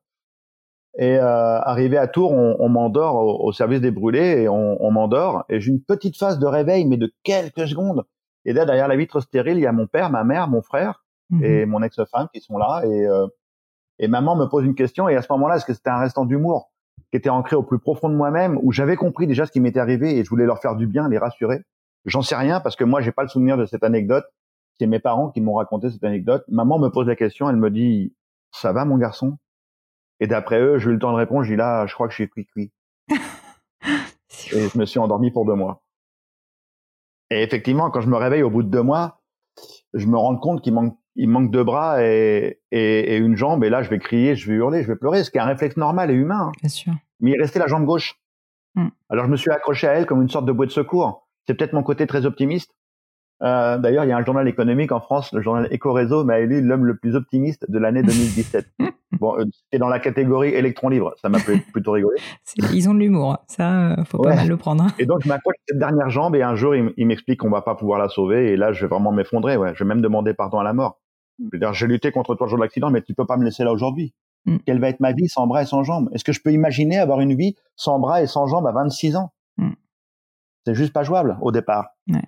Et 0.98 1.16
euh, 1.16 1.60
arrivé 1.60 1.96
à 1.96 2.08
Tours, 2.08 2.32
on, 2.32 2.56
on 2.58 2.68
m'endort 2.68 3.44
au, 3.44 3.52
service 3.52 3.80
des 3.80 3.90
brûlés 3.90 4.42
et 4.42 4.48
on, 4.48 4.82
on 4.84 4.90
m'endort. 4.90 5.44
Et 5.48 5.60
j'ai 5.60 5.70
une 5.70 5.82
petite 5.82 6.16
phase 6.16 6.38
de 6.38 6.46
réveil, 6.46 6.84
mais 6.84 6.96
de 6.96 7.12
quelques 7.22 7.68
secondes. 7.68 8.04
Et 8.44 8.52
là, 8.52 8.64
derrière 8.64 8.88
la 8.88 8.96
vitre 8.96 9.20
stérile, 9.20 9.58
il 9.58 9.62
y 9.62 9.66
a 9.66 9.72
mon 9.72 9.86
père, 9.86 10.10
ma 10.10 10.24
mère, 10.24 10.48
mon 10.48 10.62
frère 10.62 11.04
mhm. 11.30 11.44
et 11.44 11.66
mon 11.66 11.82
ex-femme 11.82 12.28
qui 12.34 12.40
sont 12.40 12.58
là. 12.58 12.82
Et, 12.84 13.06
euh, 13.06 13.26
et 13.98 14.08
maman 14.08 14.34
me 14.34 14.46
pose 14.46 14.64
une 14.64 14.74
question. 14.74 15.08
Et 15.08 15.16
à 15.16 15.22
ce 15.22 15.28
moment-là, 15.30 15.56
est-ce 15.56 15.66
que 15.66 15.74
c'était 15.74 15.90
un 15.90 15.98
restant 15.98 16.24
d'humour 16.24 16.70
qui 17.10 17.16
était 17.16 17.30
ancré 17.30 17.56
au 17.56 17.62
plus 17.62 17.78
profond 17.78 18.08
de 18.08 18.14
moi-même, 18.14 18.58
où 18.62 18.72
j'avais 18.72 18.96
compris 18.96 19.26
déjà 19.26 19.46
ce 19.46 19.52
qui 19.52 19.60
m'était 19.60 19.80
arrivé 19.80 20.16
et 20.16 20.24
je 20.24 20.30
voulais 20.30 20.46
leur 20.46 20.60
faire 20.60 20.76
du 20.76 20.86
bien, 20.86 21.08
les 21.08 21.18
rassurer? 21.18 21.62
J'en 22.06 22.22
sais 22.22 22.36
rien 22.36 22.60
parce 22.60 22.76
que 22.76 22.84
moi, 22.84 23.00
j'ai 23.00 23.12
pas 23.12 23.22
le 23.22 23.28
souvenir 23.28 23.56
de 23.56 23.66
cette 23.66 23.84
anecdote. 23.84 24.24
C'est 24.78 24.86
mes 24.86 25.00
parents 25.00 25.30
qui 25.30 25.40
m'ont 25.40 25.54
raconté 25.54 25.90
cette 25.90 26.04
anecdote. 26.04 26.44
Maman 26.48 26.78
me 26.78 26.88
pose 26.88 27.06
la 27.06 27.16
question, 27.16 27.50
elle 27.50 27.56
me 27.56 27.70
dit 27.70 28.14
"Ça 28.52 28.72
va, 28.72 28.86
mon 28.86 28.96
garçon? 28.96 29.36
Et 30.20 30.26
d'après 30.26 30.60
eux, 30.60 30.78
j'ai 30.78 30.90
eu 30.90 30.92
le 30.92 30.98
temps 30.98 31.12
de 31.12 31.16
répondre. 31.16 31.42
Je 31.44 31.50
dis 31.50 31.56
là, 31.56 31.86
je 31.86 31.94
crois 31.94 32.06
que 32.06 32.12
je 32.12 32.22
suis 32.22 32.28
cuit 32.28 32.46
cuit. 32.46 32.72
et 33.08 34.68
je 34.68 34.78
me 34.78 34.84
suis 34.84 34.98
endormi 34.98 35.30
pour 35.30 35.46
deux 35.46 35.54
mois. 35.54 35.82
Et 37.30 37.42
effectivement, 37.42 37.90
quand 37.90 38.00
je 38.00 38.08
me 38.08 38.16
réveille 38.16 38.42
au 38.42 38.50
bout 38.50 38.62
de 38.62 38.68
deux 38.68 38.82
mois, 38.82 39.20
je 39.94 40.06
me 40.06 40.16
rends 40.16 40.36
compte 40.36 40.62
qu'il 40.62 40.74
manque, 40.74 40.96
il 41.16 41.28
manque 41.28 41.50
deux 41.50 41.64
bras 41.64 42.04
et, 42.04 42.60
et, 42.70 43.14
et, 43.14 43.16
une 43.16 43.36
jambe. 43.36 43.64
Et 43.64 43.70
là, 43.70 43.82
je 43.82 43.90
vais 43.90 43.98
crier, 43.98 44.34
je 44.36 44.50
vais 44.50 44.56
hurler, 44.56 44.82
je 44.82 44.88
vais 44.88 44.96
pleurer, 44.96 45.24
ce 45.24 45.30
qui 45.30 45.38
est 45.38 45.40
un 45.40 45.46
réflexe 45.46 45.76
normal 45.76 46.10
et 46.10 46.14
humain. 46.14 46.48
Hein. 46.48 46.52
Bien 46.60 46.68
sûr. 46.68 46.92
Mais 47.20 47.32
il 47.32 47.40
restait 47.40 47.58
la 47.58 47.66
jambe 47.66 47.84
gauche. 47.84 48.20
Hmm. 48.74 48.88
Alors 49.08 49.24
je 49.24 49.30
me 49.30 49.36
suis 49.36 49.50
accroché 49.50 49.88
à 49.88 49.92
elle 49.92 50.06
comme 50.06 50.22
une 50.22 50.28
sorte 50.28 50.46
de 50.46 50.52
bouée 50.52 50.66
de 50.66 50.72
secours. 50.72 51.28
C'est 51.46 51.54
peut-être 51.54 51.72
mon 51.72 51.82
côté 51.82 52.06
très 52.06 52.26
optimiste. 52.26 52.72
Euh, 53.42 53.78
D'ailleurs, 53.78 54.04
il 54.04 54.08
y 54.08 54.12
a 54.12 54.16
un 54.16 54.24
journal 54.24 54.46
économique 54.46 54.92
en 54.92 55.00
France, 55.00 55.32
le 55.32 55.40
journal 55.40 55.66
Ecoreso, 55.72 56.24
m'a 56.24 56.40
élu 56.40 56.60
l'homme 56.60 56.84
le 56.84 56.96
plus 56.96 57.16
optimiste 57.16 57.70
de 57.70 57.78
l'année 57.78 58.02
2017. 58.04 58.66
Bon, 59.18 59.38
euh, 59.38 59.44
c'est 59.72 59.78
dans 59.78 59.88
la 59.88 59.98
catégorie 59.98 60.50
électron 60.50 60.88
libre, 60.88 61.14
ça 61.20 61.28
m'a 61.28 61.38
plutôt 61.72 61.92
rigolé. 61.92 62.18
Ils 62.72 62.88
ont 62.88 62.94
de 62.94 63.00
l'humour, 63.00 63.38
ça, 63.48 63.92
euh, 63.92 64.04
faut 64.04 64.18
pas 64.18 64.34
mal 64.36 64.48
le 64.48 64.56
prendre. 64.56 64.84
Hein. 64.84 64.92
Et 64.98 65.06
donc, 65.06 65.22
je 65.22 65.28
m'accroche 65.28 65.56
cette 65.66 65.78
dernière 65.78 66.10
jambe 66.10 66.36
et 66.36 66.42
un 66.42 66.54
jour, 66.54 66.74
il, 66.74 67.06
m'explique 67.06 67.40
qu'on 67.40 67.50
va 67.50 67.62
pas 67.62 67.74
pouvoir 67.74 67.98
la 67.98 68.08
sauver 68.08 68.52
et 68.52 68.56
là, 68.56 68.72
je 68.72 68.82
vais 68.82 68.88
vraiment 68.88 69.12
m'effondrer. 69.12 69.56
Ouais, 69.56 69.72
je 69.74 69.84
vais 69.84 69.88
même 69.88 70.00
demander 70.00 70.34
pardon 70.34 70.58
à 70.58 70.64
la 70.64 70.72
mort. 70.72 71.00
Mm. 71.38 71.44
Je 71.44 71.48
veux 71.52 71.58
dire, 71.58 71.72
j'ai 71.74 71.86
lutté 71.86 72.12
contre 72.12 72.34
toi 72.34 72.46
le 72.46 72.50
jour 72.50 72.58
de 72.58 72.64
l'accident, 72.64 72.90
mais 72.90 73.02
tu 73.02 73.14
peux 73.14 73.26
pas 73.26 73.36
me 73.36 73.44
laisser 73.44 73.64
là 73.64 73.72
aujourd'hui. 73.72 74.14
Mm. 74.46 74.58
Quelle 74.66 74.80
va 74.80 74.88
être 74.88 75.00
ma 75.00 75.12
vie 75.12 75.28
sans 75.28 75.46
bras 75.46 75.62
et 75.62 75.66
sans 75.66 75.82
jambes? 75.82 76.08
Est-ce 76.12 76.24
que 76.24 76.32
je 76.32 76.40
peux 76.40 76.52
imaginer 76.52 76.98
avoir 76.98 77.20
une 77.20 77.34
vie 77.34 77.56
sans 77.76 77.98
bras 77.98 78.22
et 78.22 78.26
sans 78.26 78.46
jambes 78.46 78.66
à 78.66 78.72
26 78.72 79.16
ans? 79.16 79.32
Mm. 79.56 79.70
C'est 80.66 80.74
juste 80.74 80.92
pas 80.92 81.02
jouable 81.02 81.38
au 81.40 81.52
départ. 81.52 81.88
Ouais. 82.08 82.22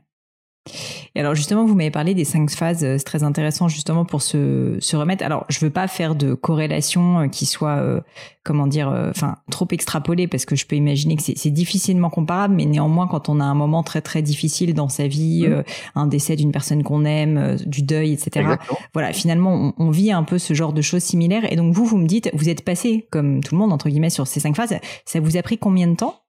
Et 1.14 1.20
alors 1.20 1.34
justement, 1.34 1.64
vous 1.64 1.74
m'avez 1.74 1.90
parlé 1.90 2.14
des 2.14 2.24
cinq 2.24 2.50
phases, 2.50 2.84
euh, 2.84 2.96
c'est 2.96 3.04
très 3.04 3.22
intéressant 3.22 3.68
justement 3.68 4.04
pour 4.04 4.22
se, 4.22 4.76
se 4.80 4.96
remettre. 4.96 5.24
Alors 5.24 5.44
je 5.48 5.60
veux 5.60 5.70
pas 5.70 5.86
faire 5.88 6.14
de 6.14 6.34
corrélation 6.34 7.20
euh, 7.20 7.28
qui 7.28 7.44
soit, 7.44 7.76
euh, 7.76 8.00
comment 8.44 8.66
dire, 8.66 8.88
enfin 9.10 9.36
trop 9.50 9.68
extrapolée 9.70 10.26
parce 10.26 10.44
que 10.44 10.56
je 10.56 10.66
peux 10.66 10.76
imaginer 10.76 11.16
que 11.16 11.22
c'est 11.22 11.50
difficilement 11.50 12.10
comparable, 12.10 12.54
mais 12.54 12.64
néanmoins 12.64 13.06
quand 13.06 13.28
on 13.28 13.40
a 13.40 13.44
un 13.44 13.54
moment 13.54 13.82
très 13.82 14.00
très 14.00 14.22
difficile 14.22 14.74
dans 14.74 14.88
sa 14.88 15.06
vie, 15.06 15.46
mmh. 15.46 15.62
un 15.94 16.06
décès 16.06 16.36
d'une 16.36 16.50
personne 16.50 16.82
qu'on 16.82 17.04
aime, 17.04 17.56
du 17.66 17.82
deuil, 17.82 18.12
etc. 18.12 18.56
Voilà, 18.94 19.12
finalement 19.12 19.54
on, 19.54 19.74
on, 19.78 19.90
vit 19.90 20.12
un 20.12 20.24
peu 20.24 20.38
ce 20.38 20.54
genre 20.54 20.72
de 20.72 20.82
choses 20.82 21.02
similaires. 21.02 21.50
Et 21.52 21.56
donc 21.56 21.74
vous, 21.74 21.84
vous 21.84 21.98
me 21.98 22.06
dites, 22.06 22.30
vous 22.34 22.48
êtes 22.48 22.64
passé 22.64 23.06
comme 23.10 23.42
tout 23.42 23.54
le 23.54 23.60
monde 23.60 23.72
entre 23.72 23.88
guillemets 23.88 24.10
sur 24.10 24.26
ces 24.26 24.40
cinq 24.40 24.56
phases. 24.56 24.76
Ça 25.04 25.20
vous 25.20 25.36
a 25.36 25.42
pris 25.42 25.58
combien 25.58 25.86
de 25.86 25.94
temps? 25.94 26.21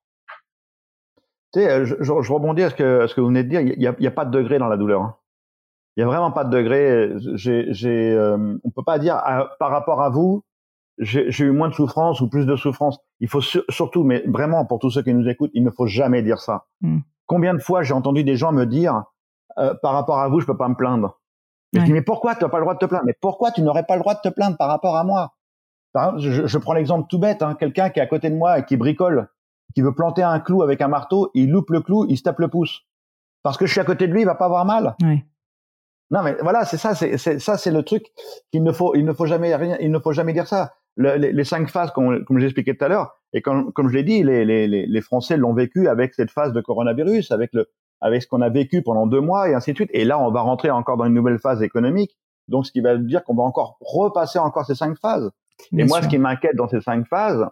Tu 1.53 1.59
sais, 1.59 1.69
euh, 1.69 1.85
je, 1.85 1.95
je, 1.99 2.33
rebondis 2.33 2.63
à 2.63 2.69
ce, 2.71 2.75
que, 2.75 3.01
à 3.01 3.07
ce 3.07 3.13
que 3.13 3.21
vous 3.21 3.27
venez 3.27 3.43
de 3.43 3.49
dire. 3.49 3.61
Il 3.61 3.77
n'y 3.77 4.07
a, 4.07 4.11
pas 4.11 4.25
de 4.25 4.31
degré 4.31 4.57
dans 4.57 4.67
la 4.67 4.77
douleur. 4.77 5.01
Hein. 5.01 5.15
Il 5.95 6.01
y 6.01 6.03
a 6.03 6.07
vraiment 6.07 6.31
pas 6.31 6.43
de 6.43 6.49
degré. 6.49 7.11
J'ai, 7.35 7.71
j'ai, 7.71 8.11
euh, 8.11 8.57
on 8.63 8.71
peut 8.71 8.83
pas 8.83 8.97
dire 8.97 9.21
par 9.59 9.69
rapport 9.69 10.01
à 10.01 10.09
vous, 10.09 10.43
j'ai 10.97 11.43
eu 11.43 11.51
moins 11.51 11.69
de 11.69 11.73
souffrance 11.73 12.21
ou 12.21 12.29
plus 12.29 12.45
de 12.45 12.55
souffrance. 12.55 12.99
Il 13.19 13.27
faut 13.27 13.41
surtout, 13.41 14.03
mais 14.03 14.23
vraiment 14.27 14.65
pour 14.65 14.79
tous 14.79 14.89
ceux 14.89 15.03
qui 15.03 15.13
nous 15.13 15.27
écoutent, 15.29 15.51
il 15.53 15.63
ne 15.63 15.69
faut 15.69 15.85
jamais 15.85 16.23
dire 16.23 16.39
ça. 16.39 16.65
Hmm. 16.81 16.99
Combien 17.27 17.53
de 17.53 17.59
fois 17.59 17.83
j'ai 17.83 17.93
entendu 17.93 18.23
des 18.23 18.35
gens 18.35 18.51
me 18.51 18.65
dire 18.65 19.03
euh, 19.59 19.75
par 19.81 19.93
rapport 19.93 20.19
à 20.19 20.27
vous, 20.27 20.39
je 20.39 20.47
peux 20.47 20.57
pas 20.57 20.67
me 20.67 20.75
plaindre? 20.75 21.19
Mais 21.73 21.79
je 21.81 21.85
dis 21.85 21.93
mais 21.93 22.03
pourquoi 22.03 22.35
tu 22.35 22.43
n'as 22.43 22.49
pas 22.49 22.57
le 22.57 22.63
droit 22.63 22.73
de 22.73 22.79
te 22.79 22.85
plaindre? 22.85 23.05
Mais 23.05 23.17
pourquoi 23.19 23.51
tu 23.51 23.61
n'aurais 23.63 23.83
pas 23.83 23.95
le 23.95 24.01
droit 24.01 24.13
de 24.13 24.19
te 24.19 24.29
plaindre 24.29 24.57
par 24.57 24.69
rapport 24.69 24.95
à 24.95 25.03
moi? 25.03 25.33
Je, 26.17 26.47
je, 26.47 26.57
prends 26.57 26.73
l'exemple 26.73 27.07
tout 27.07 27.19
bête, 27.19 27.43
hein, 27.43 27.53
quelqu'un 27.53 27.91
qui 27.91 27.99
est 27.99 28.01
à 28.01 28.07
côté 28.07 28.31
de 28.31 28.35
moi 28.35 28.57
et 28.57 28.65
qui 28.65 28.77
bricole 28.77 29.27
qui 29.73 29.81
veut 29.81 29.93
planter 29.93 30.23
un 30.23 30.39
clou 30.39 30.63
avec 30.63 30.81
un 30.81 30.87
marteau, 30.87 31.31
il 31.33 31.49
loupe 31.49 31.69
le 31.69 31.81
clou, 31.81 32.05
il 32.09 32.17
se 32.17 32.23
tape 32.23 32.39
le 32.39 32.47
pouce. 32.47 32.81
Parce 33.43 33.57
que 33.57 33.65
je 33.65 33.71
suis 33.71 33.81
à 33.81 33.85
côté 33.85 34.07
de 34.07 34.13
lui, 34.13 34.21
il 34.21 34.25
va 34.25 34.35
pas 34.35 34.45
avoir 34.45 34.65
mal. 34.65 34.95
Oui. 35.01 35.23
Non, 36.11 36.21
mais 36.21 36.35
voilà, 36.41 36.63
c'est 36.65 36.77
ça, 36.77 36.93
c'est 36.93 37.17
ça, 37.17 37.57
c'est 37.57 37.71
le 37.71 37.83
truc 37.83 38.05
qu'il 38.51 38.63
ne 38.63 38.71
faut, 38.71 38.93
il 38.93 39.03
ne 39.03 39.13
faut 39.13 39.25
jamais 39.25 39.55
rien, 39.55 39.77
il 39.79 39.91
ne 39.91 39.99
faut 39.99 40.11
jamais 40.11 40.33
dire 40.33 40.47
ça. 40.47 40.73
Le, 40.95 41.15
les, 41.15 41.33
les, 41.33 41.43
cinq 41.43 41.69
phases, 41.69 41.89
comme, 41.89 42.23
comme 42.25 42.37
j'expliquais 42.37 42.75
tout 42.75 42.85
à 42.85 42.87
l'heure, 42.87 43.15
et 43.33 43.41
comme, 43.41 43.73
comme 43.73 43.89
je 43.89 43.95
l'ai 43.95 44.03
dit, 44.03 44.21
les, 44.21 44.45
les, 44.45 44.67
les 44.67 45.01
Français 45.01 45.37
l'ont 45.37 45.53
vécu 45.53 45.87
avec 45.87 46.13
cette 46.13 46.29
phase 46.29 46.53
de 46.53 46.61
coronavirus, 46.61 47.31
avec 47.31 47.49
le, 47.53 47.67
avec 48.03 48.21
ce 48.21 48.27
qu'on 48.27 48.41
a 48.41 48.49
vécu 48.49 48.83
pendant 48.83 49.07
deux 49.07 49.21
mois 49.21 49.49
et 49.49 49.55
ainsi 49.55 49.71
de 49.71 49.77
suite. 49.77 49.89
Et 49.93 50.03
là, 50.03 50.19
on 50.19 50.29
va 50.29 50.41
rentrer 50.41 50.69
encore 50.69 50.97
dans 50.97 51.05
une 51.05 51.13
nouvelle 51.13 51.39
phase 51.39 51.63
économique. 51.63 52.17
Donc, 52.49 52.65
ce 52.67 52.71
qui 52.71 52.81
va 52.81 52.97
dire 52.97 53.23
qu'on 53.23 53.33
va 53.33 53.43
encore 53.43 53.77
repasser 53.79 54.37
encore 54.37 54.65
ces 54.65 54.75
cinq 54.75 54.97
phases. 54.99 55.31
et 55.75 55.85
moi, 55.85 56.01
ce 56.01 56.09
qui 56.09 56.17
m'inquiète 56.17 56.55
dans 56.55 56.67
ces 56.67 56.81
cinq 56.81 57.07
phases, 57.07 57.45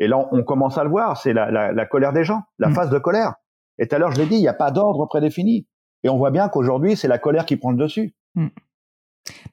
et 0.00 0.08
là, 0.08 0.28
on 0.32 0.42
commence 0.42 0.78
à 0.78 0.84
le 0.84 0.90
voir, 0.90 1.18
c'est 1.18 1.34
la, 1.34 1.50
la, 1.50 1.72
la, 1.72 1.86
colère 1.86 2.12
des 2.12 2.24
gens, 2.24 2.40
la 2.58 2.68
mm. 2.68 2.74
phase 2.74 2.90
de 2.90 2.98
colère. 2.98 3.34
Et 3.78 3.86
tout 3.86 3.94
à 3.94 3.98
l'heure, 3.98 4.10
je 4.10 4.18
l'ai 4.18 4.26
dit, 4.26 4.36
il 4.36 4.40
n'y 4.40 4.48
a 4.48 4.54
pas 4.54 4.70
d'ordre 4.70 5.06
prédéfini. 5.06 5.66
Et 6.02 6.08
on 6.08 6.16
voit 6.16 6.30
bien 6.30 6.48
qu'aujourd'hui, 6.48 6.96
c'est 6.96 7.08
la 7.08 7.18
colère 7.18 7.44
qui 7.44 7.56
prend 7.56 7.70
le 7.70 7.76
dessus. 7.76 8.14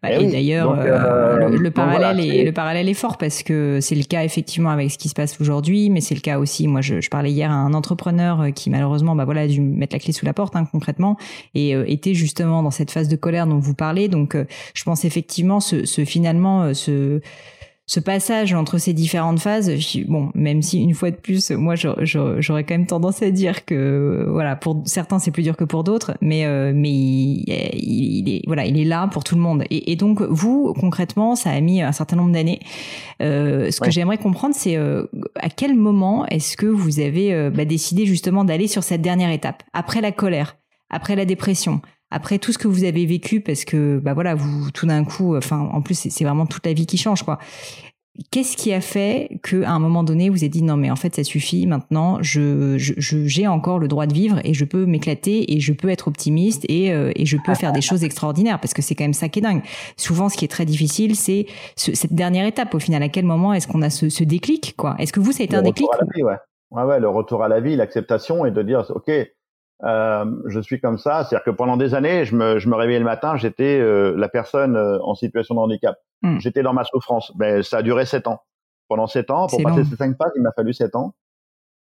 Bah, 0.02 0.12
et 0.12 0.32
d'ailleurs, 0.32 0.72
euh, 0.72 0.86
euh, 0.86 1.50
le, 1.50 1.72
parallèle 1.72 2.20
est, 2.20 2.46
le 2.46 2.52
parallèle 2.54 2.88
est 2.88 2.94
fort 2.94 3.18
parce 3.18 3.44
que 3.44 3.80
c'est 3.82 3.96
le 3.96 4.04
cas 4.04 4.24
effectivement 4.24 4.70
avec 4.70 4.90
ce 4.92 4.98
qui 4.98 5.10
se 5.10 5.14
passe 5.14 5.40
aujourd'hui, 5.42 5.90
mais 5.90 6.00
c'est 6.02 6.16
le 6.16 6.22
cas 6.22 6.40
aussi. 6.40 6.68
Moi, 6.68 6.82
je, 6.82 7.02
je, 7.02 7.10
parlais 7.10 7.32
hier 7.32 7.52
à 7.52 7.56
un 7.56 7.74
entrepreneur 7.74 8.42
euh, 8.42 8.52
qui 8.52 8.70
malheureusement, 8.70 9.16
bah 9.16 9.26
voilà, 9.26 9.42
a 9.42 9.48
dû 9.48 9.60
mettre 9.60 9.94
la 9.94 10.00
clé 10.00 10.14
sous 10.14 10.26
la 10.26 10.34
porte 10.34 10.56
hein, 10.56 10.66
concrètement 10.72 11.18
et 11.54 11.72
était 11.92 12.14
justement 12.14 12.64
dans 12.64 12.72
cette 12.72 12.92
phase 12.92 13.10
de 13.10 13.16
colère 13.18 13.48
dont 13.48 13.60
vous 13.60 13.74
parlez. 13.74 14.08
Donc, 14.08 14.38
je 14.74 14.84
pense 14.84 15.04
effectivement 15.04 15.60
ce, 15.60 15.86
ce 15.86 16.06
finalement 16.06 16.74
ce 16.74 17.20
ce 17.90 18.02
passage 18.02 18.54
entre 18.54 18.78
ces 18.80 18.92
différentes 18.92 19.40
phases, 19.40 19.72
bon, 20.08 20.30
même 20.36 20.62
si 20.62 20.84
une 20.84 20.94
fois 20.94 21.10
de 21.10 21.16
plus, 21.16 21.52
moi, 21.52 21.76
j'aurais 21.76 22.66
quand 22.66 22.74
même 22.74 22.86
tendance 22.86 23.22
à 23.22 23.32
dire 23.32 23.64
que, 23.64 24.28
voilà, 24.30 24.58
pour 24.58 24.82
certains 24.84 25.20
c'est 25.20 25.32
plus 25.32 25.44
dur 25.44 25.56
que 25.56 25.64
pour 25.64 25.86
d'autres, 25.86 26.18
mais 26.20 26.46
euh, 26.46 26.74
mais 26.76 26.92
il, 26.92 28.26
est 28.28 28.42
voilà, 28.46 28.66
il 28.66 28.78
est 28.78 28.84
là 28.84 29.08
pour 29.08 29.24
tout 29.24 29.36
le 29.36 29.42
monde. 29.42 29.64
Et, 29.70 29.96
donc 29.96 30.22
vous, 30.22 30.74
concrètement, 30.78 31.38
ça 31.38 31.52
a 31.52 31.62
mis 31.62 31.82
un 31.82 31.94
certain 31.94 32.18
nombre 32.18 32.34
d'années. 32.34 32.60
Euh, 33.22 33.72
ce 33.72 33.80
que 33.80 33.90
j'aimerais 33.90 34.18
comprendre, 34.18 34.54
c'est 34.54 34.76
euh, 34.76 35.06
à 35.36 35.50
quel 35.50 35.74
moment 35.74 36.26
est-ce 36.26 36.58
que 36.58 36.66
vous 36.66 37.00
avez 37.00 37.50
bah, 37.52 37.64
décidé 37.64 38.06
justement 38.06 38.44
d'aller 38.44 38.68
sur 38.68 38.84
cette 38.84 39.02
dernière 39.02 39.32
étape? 39.32 39.64
Après 39.72 40.02
la 40.02 40.12
colère, 40.12 40.58
après 40.90 41.16
la 41.16 41.24
dépression, 41.24 41.82
après 42.12 42.40
tout 42.40 42.52
ce 42.52 42.58
que 42.58 42.68
vous 42.68 42.84
avez 42.84 43.06
vécu, 43.06 43.42
parce 43.42 43.66
que 43.66 44.00
bah 44.00 44.14
voilà, 44.14 44.36
vous 44.36 44.72
tout 44.72 44.86
d'un 44.86 45.04
coup, 45.04 45.36
enfin 45.36 45.70
en 45.72 45.82
plus 45.82 46.08
c'est 46.10 46.24
vraiment 46.24 46.46
toute 46.46 46.66
la 46.66 46.74
vie 46.74 46.86
qui 46.86 46.98
change 46.98 47.24
quoi. 47.24 47.40
Qu'est-ce 48.32 48.58
qui 48.58 48.74
a 48.74 48.82
fait 48.82 49.40
qu'à 49.44 49.70
un 49.70 49.78
moment 49.78 50.04
donné 50.04 50.30
vous 50.30 50.38
avez 50.38 50.50
dit 50.50 50.64
non 50.64 50.76
mais 50.76 50.90
en 50.90 50.96
fait 50.96 51.16
ça 51.16 51.24
suffit 51.24 51.68
maintenant, 51.68 52.18
je 52.22 52.76
j'ai 52.78 53.48
encore 53.48 53.78
le 53.78 53.88
droit 53.88 54.08
de 54.08 54.14
vivre 54.14 54.40
et 54.44 54.56
je 54.56 54.66
peux 54.66 54.88
m'éclater 54.88 55.54
et 55.54 55.60
je 55.60 55.72
peux 55.72 55.90
être 55.90 56.08
optimiste 56.08 56.66
et, 56.68 56.92
euh, 56.92 57.12
et 57.16 57.28
je 57.28 57.38
peux 57.38 57.54
faire 57.54 57.74
des 57.74 57.82
choses 57.82 58.04
extraordinaires 58.04 58.60
parce 58.60 58.74
que 58.74 58.82
c'est 58.82 58.96
quand 58.96 59.04
même 59.04 59.14
ça 59.14 59.30
qui 59.30 59.40
est 59.40 59.44
dingue. 59.44 59.62
Souvent 59.98 60.30
ce 60.30 60.38
qui 60.38 60.46
est 60.46 60.50
très 60.50 60.66
difficile 60.66 61.16
c'est 61.16 61.46
cette 61.76 62.14
dernière 62.14 62.48
étape 62.48 62.74
au 62.74 62.80
final. 62.80 63.04
À 63.04 63.10
quel 63.10 63.26
moment 63.26 63.54
est-ce 63.54 63.68
qu'on 63.68 63.84
a 63.84 63.92
ce, 63.92 64.10
ce, 64.10 64.24
déclic 64.24 64.76
quoi? 64.76 64.96
Est-ce 64.98 65.14
que 65.14 65.20
vous 65.20 65.32
ça 65.32 65.44
a 65.44 65.46
été 65.46 65.56
un 65.56 65.62
déclic 65.62 65.88
ouais. 66.24 66.38
ouais. 66.72 66.84
ouais 66.84 67.00
le 67.00 67.10
retour 67.10 67.44
à 67.44 67.48
la 67.48 67.60
vie, 67.60 67.76
l'acceptation 67.76 68.48
et 68.48 68.52
de 68.52 68.64
dire 68.64 68.84
ok 68.96 69.12
euh, 69.84 70.26
je 70.48 70.60
suis 70.60 70.82
comme 70.82 70.98
ça, 70.98 71.24
c'est-à-dire 71.24 71.44
que 71.44 71.52
pendant 71.52 71.78
des 71.78 71.94
années, 71.94 72.26
je 72.26 72.36
me, 72.36 72.58
je 72.58 72.68
me 72.68 72.76
réveillais 72.76 73.00
le 73.00 73.06
matin, 73.06 73.36
j'étais 73.36 73.80
euh, 73.80 74.16
la 74.18 74.28
personne 74.28 74.76
euh, 74.76 74.98
en 75.04 75.14
situation 75.14 75.54
de 75.56 75.60
handicap. 75.60 75.98
Hmm. 76.24 76.40
J'étais 76.40 76.64
dans 76.64 76.74
ma 76.74 76.84
souffrance. 76.84 77.32
Ben, 77.36 77.62
ça 77.62 77.78
a 77.78 77.82
duré 77.84 78.06
sept 78.06 78.28
ans. 78.28 78.42
Pendant 78.88 79.06
sept 79.06 79.30
ans, 79.30 79.48
pour 79.48 79.62
passer 79.62 79.84
ces 79.84 79.96
cinq 79.96 80.18
phases, 80.18 80.32
il 80.36 80.42
m'a 80.42 80.52
fallu 80.52 80.74
sept 80.74 80.96
ans. 80.96 81.14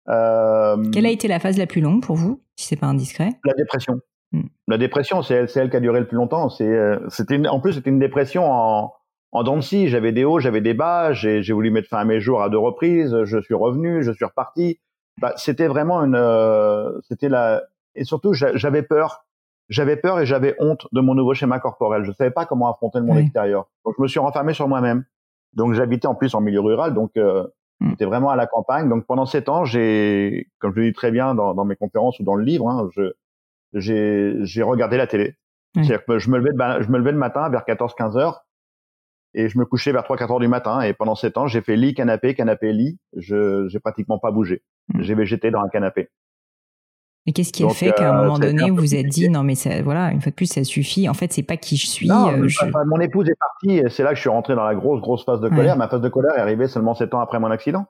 Quelle 0.07 1.07
a 1.07 1.11
été 1.11 1.29
la 1.29 1.39
phase 1.39 1.57
la 1.57 1.67
plus 1.67 1.81
longue 1.81 2.03
pour 2.03 2.17
vous, 2.17 2.43
si 2.57 2.67
c'est 2.67 2.77
pas 2.77 2.89
indiscret? 2.89 3.31
La 3.45 3.55
dépression. 3.55 4.01
Hmm. 4.33 4.49
La 4.67 4.77
dépression, 4.77 5.23
c'est 5.23 5.35
elle, 5.35 5.49
elle 5.55 5.71
qui 5.71 5.77
a 5.77 5.81
duré 5.81 6.01
le 6.01 6.07
plus 6.07 6.17
longtemps. 6.17 6.51
C'est, 6.51 6.99
c'était 7.09 7.47
en 7.49 7.61
plus, 7.61 7.75
c'était 7.75 7.91
une 7.91 7.99
dépression 7.99 8.51
en, 8.51 8.93
en 9.33 9.43
dents 9.45 9.57
de 9.57 9.63
scie. 9.63 9.89
J'avais 9.89 10.13
des 10.13 10.25
hauts, 10.25 10.41
j'avais 10.41 10.61
des 10.61 10.75
bas. 10.75 11.13
J'ai, 11.13 11.43
j'ai 11.43 11.53
voulu 11.55 11.71
mettre 11.71 11.89
fin 11.89 11.99
à 11.99 12.05
mes 12.05 12.21
jours 12.21 12.43
à 12.43 12.51
deux 12.51 12.59
reprises. 12.59 13.17
Je 13.25 13.39
suis 13.39 13.55
revenu, 13.55 14.03
je 14.03 14.13
suis 14.13 14.27
reparti. 14.27 14.79
Bah, 15.21 15.33
c'était 15.37 15.69
vraiment 15.69 16.01
une, 16.01 17.01
c'était 17.09 17.29
la, 17.29 17.63
et 17.95 18.05
surtout 18.05 18.33
j'avais 18.33 18.83
peur, 18.83 19.25
j'avais 19.69 19.97
peur 19.97 20.21
et 20.21 20.27
j'avais 20.27 20.55
honte 20.59 20.87
de 20.93 21.01
mon 21.01 21.15
nouveau 21.15 21.35
schéma 21.35 21.59
corporel. 21.61 22.05
Je 22.05 22.13
savais 22.13 22.31
pas 22.31 22.47
comment 22.47 22.71
affronter 22.71 22.99
le 22.99 23.05
monde 23.05 23.19
extérieur. 23.19 23.69
Donc 23.85 23.95
je 23.97 24.03
me 24.03 24.09
suis 24.09 24.21
renfermé 24.21 24.55
sur 24.55 24.69
moi-même. 24.69 25.05
Donc 25.55 25.75
j'habitais 25.75 26.07
en 26.07 26.15
plus 26.15 26.35
en 26.35 26.41
milieu 26.41 26.61
rural, 26.61 26.95
donc 26.95 27.13
euh, 27.17 27.47
mm. 27.81 27.91
j'étais 27.91 28.05
vraiment 28.05 28.31
à 28.31 28.37
la 28.37 28.47
campagne. 28.47 28.89
Donc 28.89 29.07
pendant 29.07 29.27
sept 29.27 29.49
ans, 29.49 29.65
j'ai, 29.65 30.49
comme 30.59 30.73
je 30.75 30.81
le 30.81 30.87
dis 30.87 30.93
très 30.93 31.11
bien 31.11 31.35
dans, 31.35 31.55
dans 31.55 31.65
mes 31.65 31.77
conférences 31.77 32.21
ou 32.21 32.23
dans 32.23 32.35
le 32.35 32.45
livre, 32.45 32.69
hein, 32.69 32.89
je, 32.95 33.13
j'ai, 33.75 34.35
j'ai 34.43 34.63
regardé 34.63 34.97
la 34.97 35.07
télé. 35.07 35.37
C'est-à-dire 35.75 36.05
que 36.05 36.19
je 36.19 36.31
me 36.31 36.39
levais, 36.39 36.83
je 36.83 36.89
me 36.91 36.99
levais 36.99 37.13
le 37.13 37.19
matin 37.19 37.49
vers 37.51 37.63
14-15 37.63 38.19
heures 38.19 38.45
et 39.35 39.49
je 39.49 39.59
me 39.59 39.65
couchais 39.65 39.93
vers 39.93 40.03
3-4 40.03 40.33
heures 40.33 40.41
du 40.41 40.49
matin. 40.49 40.81
Et 40.81 40.93
pendant 40.93 41.15
sept 41.15 41.37
ans, 41.37 41.47
j'ai 41.47 41.61
fait 41.61 41.77
lit, 41.77 41.95
canapé, 41.95 42.35
canapé, 42.35 42.73
lit. 42.73 42.99
Je, 43.17 43.69
j'ai 43.69 43.79
pratiquement 43.79 44.19
pas 44.19 44.31
bougé. 44.31 44.63
Mm. 44.89 45.03
J'ai 45.03 45.15
végété 45.15 45.51
dans 45.51 45.61
un 45.61 45.69
canapé. 45.69 46.11
Mais 47.29 47.33
qu'est-ce 47.33 47.53
qui 47.53 47.63
a 47.63 47.69
fait 47.69 47.93
qu'à 47.93 48.11
un 48.11 48.19
euh, 48.19 48.23
moment 48.23 48.39
donné, 48.39 48.71
vous 48.71 48.77
vous 48.77 48.95
êtes 48.95 49.05
dit 49.05 49.29
non 49.29 49.43
mais 49.43 49.55
ça, 49.55 49.83
voilà, 49.83 50.13
une 50.13 50.23
fois 50.23 50.31
de 50.31 50.35
plus, 50.35 50.47
ça 50.51 50.65
suffit. 50.65 51.11
En 51.11 51.13
fait, 51.13 51.31
c'est 51.31 51.43
pas 51.43 51.59
qui 51.59 51.77
je 51.77 51.87
suis. 51.87 52.11
Euh, 52.11 52.49
mon 52.87 53.01
épouse 53.01 53.29
est 53.29 53.39
partie 53.39 53.77
et 53.77 53.91
c'est 53.91 54.03
là 54.03 54.11
que 54.11 54.15
je 54.15 54.23
suis 54.23 54.31
rentré 54.31 54.55
dans 54.55 54.65
la 54.65 54.75
grosse 54.75 55.03
grosse 55.03 55.27
phase 55.27 55.43
de 55.43 55.51
colère. 55.51 55.77
Ma 55.77 55.89
phase 55.89 56.01
de 56.01 56.09
colère 56.09 56.33
est 56.39 56.41
arrivée 56.41 56.69
seulement 56.69 56.95
sept 56.95 57.13
ans 57.13 57.21
après 57.21 57.39
mon 57.39 57.51
accident. 57.51 57.85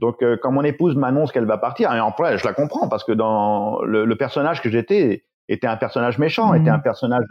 Donc 0.00 0.24
euh, 0.24 0.36
quand 0.42 0.50
mon 0.50 0.64
épouse 0.64 0.96
m'annonce 0.96 1.30
qu'elle 1.30 1.44
va 1.44 1.56
partir, 1.56 1.94
et 1.94 2.00
en 2.00 2.10
plus 2.10 2.36
je 2.36 2.44
la 2.44 2.52
comprends 2.52 2.88
parce 2.88 3.04
que 3.04 3.12
dans 3.12 3.80
le, 3.82 4.12
personnage 4.16 4.60
que 4.60 4.70
j'étais 4.70 5.22
était 5.48 5.68
un 5.68 5.76
personnage 5.76 6.18
méchant, 6.18 6.52
était 6.52 6.68
un 6.68 6.78
mmh. 6.78 6.82
personnage 6.82 7.26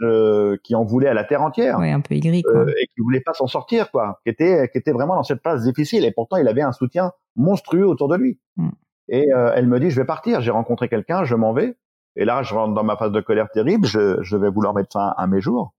qui 0.64 0.74
en 0.74 0.84
voulait 0.84 1.08
à 1.08 1.14
la 1.14 1.24
terre 1.24 1.42
entière, 1.42 1.78
ouais, 1.78 1.92
un 1.92 2.00
peu 2.00 2.14
aigri 2.14 2.42
quoi, 2.42 2.62
et 2.70 2.86
qui 2.86 3.02
voulait 3.02 3.20
pas 3.20 3.34
s'en 3.34 3.48
sortir 3.48 3.90
quoi, 3.90 4.18
qui 4.24 4.30
était 4.30 4.70
qui 4.72 4.78
était 4.78 4.92
vraiment 4.92 5.14
dans 5.14 5.24
cette 5.24 5.42
phase 5.42 5.62
difficile 5.62 6.06
et 6.06 6.10
pourtant 6.10 6.38
il 6.38 6.48
avait 6.48 6.62
un 6.62 6.72
soutien 6.72 7.12
monstrueux 7.36 7.86
autour 7.86 8.08
de 8.08 8.16
lui. 8.16 8.40
Mmh. 8.56 8.70
Et 9.08 9.32
euh, 9.32 9.52
elle 9.54 9.66
me 9.66 9.80
dit, 9.80 9.90
je 9.90 10.00
vais 10.00 10.06
partir, 10.06 10.40
j'ai 10.40 10.50
rencontré 10.50 10.88
quelqu'un, 10.88 11.24
je 11.24 11.34
m'en 11.34 11.52
vais. 11.52 11.76
Et 12.16 12.24
là, 12.24 12.42
je 12.42 12.54
rentre 12.54 12.74
dans 12.74 12.84
ma 12.84 12.96
phase 12.96 13.12
de 13.12 13.20
colère 13.20 13.48
terrible, 13.50 13.86
je, 13.86 14.22
je 14.22 14.36
vais 14.36 14.50
vouloir 14.50 14.74
mettre 14.74 14.92
fin 14.92 15.14
à 15.16 15.26
mes 15.26 15.40
jours. 15.40 15.74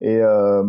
Et 0.00 0.18
euh, 0.20 0.64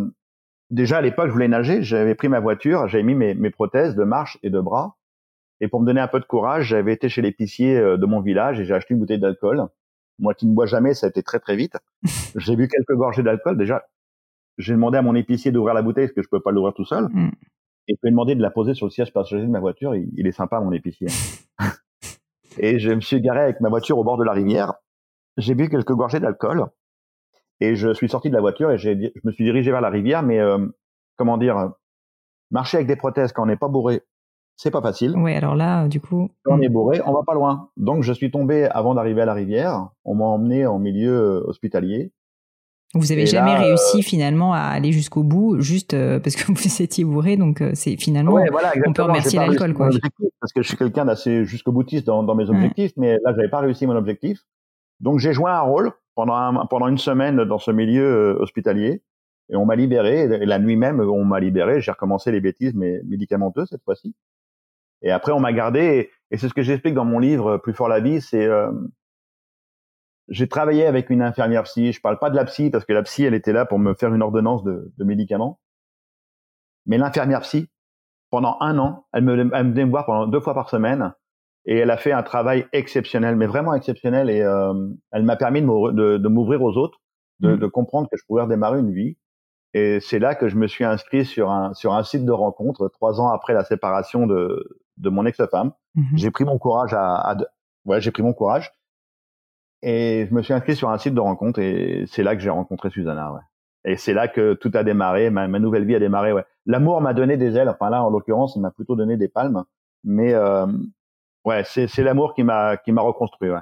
déjà 0.70 0.98
à 0.98 1.00
l'époque, 1.00 1.28
je 1.28 1.32
voulais 1.32 1.48
nager, 1.48 1.82
j'avais 1.82 2.14
pris 2.14 2.28
ma 2.28 2.40
voiture, 2.40 2.88
j'avais 2.88 3.04
mis 3.04 3.14
mes, 3.14 3.34
mes, 3.34 3.50
prothèses 3.50 3.94
de 3.94 4.04
marche 4.04 4.38
et 4.42 4.50
de 4.50 4.60
bras. 4.60 4.96
Et 5.60 5.68
pour 5.68 5.80
me 5.80 5.86
donner 5.86 6.00
un 6.00 6.08
peu 6.08 6.20
de 6.20 6.24
courage, 6.24 6.66
j'avais 6.66 6.92
été 6.92 7.08
chez 7.08 7.22
l'épicier 7.22 7.76
euh, 7.76 7.96
de 7.96 8.06
mon 8.06 8.20
village 8.20 8.60
et 8.60 8.64
j'ai 8.64 8.74
acheté 8.74 8.94
une 8.94 9.00
bouteille 9.00 9.18
d'alcool. 9.18 9.66
Moi 10.18 10.34
qui 10.34 10.46
ne 10.46 10.54
bois 10.54 10.66
jamais, 10.66 10.94
ça 10.94 11.06
a 11.06 11.10
été 11.10 11.22
très 11.22 11.40
très 11.40 11.56
vite. 11.56 11.76
j'ai 12.36 12.56
bu 12.56 12.68
quelques 12.68 12.94
gorgées 12.96 13.22
d'alcool. 13.22 13.58
Déjà, 13.58 13.84
j'ai 14.58 14.72
demandé 14.72 14.96
à 14.98 15.02
mon 15.02 15.14
épicier 15.14 15.52
d'ouvrir 15.52 15.74
la 15.74 15.82
bouteille 15.82 16.06
parce 16.06 16.14
que 16.14 16.22
je 16.22 16.28
peux 16.28 16.40
pas 16.40 16.50
l'ouvrir 16.50 16.74
tout 16.74 16.84
seul. 16.84 17.08
Mm. 17.12 17.30
Et 17.88 17.94
je 17.94 18.00
lui 18.02 18.08
ai 18.08 18.10
demandé 18.10 18.34
de 18.34 18.42
la 18.42 18.50
poser 18.50 18.74
sur 18.74 18.86
le 18.86 18.90
siège 18.90 19.12
passager 19.12 19.42
de 19.42 19.50
ma 19.50 19.60
voiture. 19.60 19.94
Il, 19.94 20.26
est 20.26 20.32
sympa, 20.32 20.60
mon 20.60 20.72
épicier. 20.72 21.08
et 22.58 22.78
je 22.78 22.90
me 22.90 23.00
suis 23.00 23.20
garé 23.20 23.40
avec 23.40 23.60
ma 23.60 23.68
voiture 23.68 23.98
au 23.98 24.04
bord 24.04 24.16
de 24.16 24.24
la 24.24 24.32
rivière. 24.32 24.74
J'ai 25.36 25.54
bu 25.54 25.68
quelques 25.68 25.92
gorgées 25.92 26.20
d'alcool. 26.20 26.66
Et 27.60 27.74
je 27.76 27.94
suis 27.94 28.08
sorti 28.08 28.28
de 28.28 28.34
la 28.34 28.40
voiture 28.40 28.70
et 28.70 28.78
je 28.78 28.90
me 29.24 29.32
suis 29.32 29.44
dirigé 29.44 29.70
vers 29.70 29.80
la 29.80 29.88
rivière. 29.88 30.22
Mais 30.22 30.40
euh, 30.40 30.66
comment 31.16 31.38
dire, 31.38 31.72
marcher 32.50 32.78
avec 32.78 32.86
des 32.88 32.96
prothèses 32.96 33.32
quand 33.32 33.44
on 33.44 33.46
n'est 33.46 33.56
pas 33.56 33.68
bourré, 33.68 34.02
c'est 34.56 34.70
pas 34.70 34.82
facile. 34.82 35.14
Oui, 35.16 35.34
alors 35.34 35.54
là, 35.54 35.86
du 35.86 36.00
coup. 36.00 36.30
Quand 36.44 36.56
on 36.58 36.62
est 36.62 36.68
bourré, 36.68 37.00
on 37.06 37.12
va 37.12 37.22
pas 37.26 37.34
loin. 37.34 37.70
Donc 37.76 38.02
je 38.02 38.12
suis 38.12 38.30
tombé 38.30 38.64
avant 38.64 38.94
d'arriver 38.94 39.22
à 39.22 39.26
la 39.26 39.34
rivière. 39.34 39.88
On 40.04 40.14
m'a 40.14 40.24
emmené 40.24 40.66
en 40.66 40.78
milieu 40.78 41.12
euh, 41.12 41.44
hospitalier. 41.46 42.12
Vous 42.94 43.12
avez 43.12 43.26
jamais 43.26 43.54
euh, 43.54 43.58
réussi 43.58 44.02
finalement 44.02 44.54
à 44.54 44.60
aller 44.60 44.92
jusqu'au 44.92 45.22
bout, 45.22 45.60
juste 45.60 45.94
euh, 45.94 46.20
parce 46.20 46.36
que 46.36 46.52
vous 46.52 46.82
étiez 46.82 47.04
bourré, 47.04 47.36
donc 47.36 47.60
euh, 47.60 47.72
c'est 47.74 47.96
finalement 47.96 48.36
on 48.86 48.92
peut 48.92 49.02
remercier 49.02 49.38
l'alcool 49.38 49.74
quoi. 49.74 49.90
Parce 50.40 50.52
que 50.52 50.62
je 50.62 50.68
suis 50.68 50.76
quelqu'un 50.76 51.04
d'assez 51.04 51.44
jusqu'au 51.44 51.72
boutiste 51.72 52.06
dans, 52.06 52.34
mes 52.34 52.48
objectifs, 52.48 52.92
mais 52.96 53.18
là 53.24 53.32
j'avais 53.34 53.48
pas 53.48 53.60
réussi 53.60 53.86
mon 53.86 53.96
objectif. 53.96 54.40
Donc 55.00 55.18
j'ai 55.18 55.32
joué 55.32 55.50
un 55.50 55.60
rôle 55.60 55.92
pendant 56.14 56.66
pendant 56.66 56.88
une 56.88 56.98
semaine 56.98 57.44
dans 57.44 57.58
ce 57.58 57.70
milieu 57.70 58.36
hospitalier 58.40 59.02
et 59.50 59.56
on 59.56 59.66
m'a 59.66 59.76
libéré. 59.76 60.22
Et 60.22 60.46
la 60.46 60.58
nuit 60.58 60.76
même 60.76 61.00
on 61.00 61.24
m'a 61.24 61.40
libéré, 61.40 61.80
j'ai 61.80 61.90
recommencé 61.90 62.30
les 62.30 62.40
bêtises 62.40 62.74
mais 62.74 63.00
médicamenteuses 63.04 63.68
cette 63.70 63.82
fois-ci. 63.82 64.14
Et 65.02 65.10
après 65.10 65.32
on 65.32 65.40
m'a 65.40 65.52
gardé 65.52 65.80
et, 65.80 66.10
et 66.30 66.38
c'est 66.38 66.48
ce 66.48 66.54
que 66.54 66.62
j'explique 66.62 66.94
dans 66.94 67.04
mon 67.04 67.18
livre 67.18 67.58
Plus 67.58 67.74
fort 67.74 67.88
la 67.88 68.00
vie, 68.00 68.20
c'est 68.20 68.48
j'ai 70.28 70.48
travaillé 70.48 70.86
avec 70.86 71.10
une 71.10 71.22
infirmière 71.22 71.64
psy. 71.64 71.92
Je 71.92 72.00
parle 72.00 72.18
pas 72.18 72.30
de 72.30 72.36
la 72.36 72.44
psy 72.44 72.70
parce 72.70 72.84
que 72.84 72.92
la 72.92 73.02
psy, 73.02 73.24
elle 73.24 73.34
était 73.34 73.52
là 73.52 73.64
pour 73.64 73.78
me 73.78 73.94
faire 73.94 74.12
une 74.14 74.22
ordonnance 74.22 74.64
de, 74.64 74.92
de 74.96 75.04
médicaments. 75.04 75.60
Mais 76.86 76.98
l'infirmière 76.98 77.40
psy, 77.40 77.68
pendant 78.30 78.56
un 78.60 78.78
an, 78.78 79.06
elle 79.12 79.24
me, 79.24 79.38
elle 79.38 79.64
me 79.64 79.70
venait 79.70 79.84
me 79.84 79.90
voir 79.90 80.06
pendant 80.06 80.26
deux 80.26 80.40
fois 80.40 80.54
par 80.54 80.68
semaine 80.68 81.12
et 81.64 81.76
elle 81.78 81.90
a 81.90 81.96
fait 81.96 82.12
un 82.12 82.22
travail 82.22 82.66
exceptionnel, 82.72 83.36
mais 83.36 83.46
vraiment 83.46 83.74
exceptionnel. 83.74 84.30
Et 84.30 84.40
euh, 84.40 84.88
elle 85.12 85.24
m'a 85.24 85.36
permis 85.36 85.62
de, 85.62 86.28
m'ouvrir 86.28 86.62
aux 86.62 86.76
autres, 86.76 87.00
de, 87.40 87.54
mmh. 87.54 87.58
de, 87.58 87.66
comprendre 87.66 88.08
que 88.08 88.16
je 88.16 88.24
pouvais 88.26 88.42
redémarrer 88.42 88.80
une 88.80 88.92
vie. 88.92 89.16
Et 89.74 90.00
c'est 90.00 90.20
là 90.20 90.34
que 90.34 90.48
je 90.48 90.56
me 90.56 90.68
suis 90.68 90.84
inscrit 90.84 91.24
sur 91.24 91.50
un 91.50 91.74
sur 91.74 91.92
un 91.92 92.02
site 92.02 92.24
de 92.24 92.32
rencontre 92.32 92.88
trois 92.88 93.20
ans 93.20 93.28
après 93.28 93.52
la 93.52 93.64
séparation 93.64 94.26
de 94.26 94.80
de 94.96 95.10
mon 95.10 95.26
ex-femme. 95.26 95.72
Mmh 95.94 96.02
j'ai 96.14 96.30
pris 96.30 96.44
mon 96.44 96.56
courage 96.58 96.94
à, 96.94 97.16
à 97.16 97.36
ouais, 97.84 98.00
j'ai 98.00 98.10
pris 98.10 98.22
mon 98.22 98.32
courage 98.32 98.72
et 99.82 100.26
je 100.28 100.34
me 100.34 100.42
suis 100.42 100.52
inscrit 100.52 100.76
sur 100.76 100.90
un 100.90 100.98
site 100.98 101.14
de 101.14 101.20
rencontre 101.20 101.60
et 101.60 102.04
c'est 102.06 102.22
là 102.22 102.34
que 102.34 102.42
j'ai 102.42 102.50
rencontré 102.50 102.90
Susanna. 102.90 103.32
Ouais. 103.32 103.40
Et 103.84 103.96
c'est 103.96 104.14
là 104.14 104.26
que 104.26 104.54
tout 104.54 104.70
a 104.74 104.82
démarré, 104.82 105.30
ma, 105.30 105.46
ma 105.46 105.58
nouvelle 105.58 105.84
vie 105.84 105.94
a 105.94 106.00
démarré. 106.00 106.32
Ouais. 106.32 106.44
L'amour 106.66 107.00
m'a 107.00 107.14
donné 107.14 107.36
des 107.36 107.56
ailes. 107.56 107.68
Enfin 107.68 107.90
là, 107.90 108.02
en 108.02 108.10
l'occurrence, 108.10 108.54
il 108.56 108.60
m'a 108.60 108.70
plutôt 108.70 108.96
donné 108.96 109.16
des 109.16 109.28
palmes. 109.28 109.64
Mais 110.02 110.34
euh, 110.34 110.66
ouais, 111.44 111.62
c'est, 111.64 111.86
c'est 111.86 112.02
l'amour 112.02 112.34
qui 112.34 112.42
m'a 112.42 112.76
qui 112.76 112.92
m'a 112.92 113.02
reconstruit. 113.02 113.50
Ouais. 113.50 113.60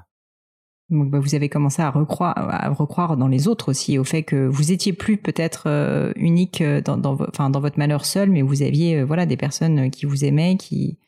Donc, 0.91 1.11
bah, 1.11 1.19
vous 1.19 1.35
avez 1.35 1.49
commencé 1.49 1.81
à 1.81 1.91
recroire, 1.91 2.35
à 2.37 2.69
recroire 2.69 3.17
dans 3.17 3.29
les 3.29 3.49
autres 3.49 3.71
aussi, 3.71 3.99
au 3.99 4.05
fait 4.05 4.23
que 4.23 4.47
vous 4.47 4.71
étiez 4.71 4.93
plus 4.93 5.17
peut-être 5.17 5.65
euh, 5.67 6.13
unique 6.17 6.61
euh, 6.61 6.83
dans, 6.83 6.99
dans, 6.99 7.17
enfin, 7.21 7.49
dans 7.49 7.61
votre 7.61 7.79
malheur 7.79 8.05
seul, 8.05 8.31
mais 8.31 8.43
vous 8.43 8.63
aviez 8.63 9.01
euh, 9.01 9.05
voilà 9.05 9.25
des 9.25 9.39
personnes 9.39 9.91
qui 9.91 10.05
vous 10.05 10.25
aimaient, 10.25 10.57
qui 10.57 10.99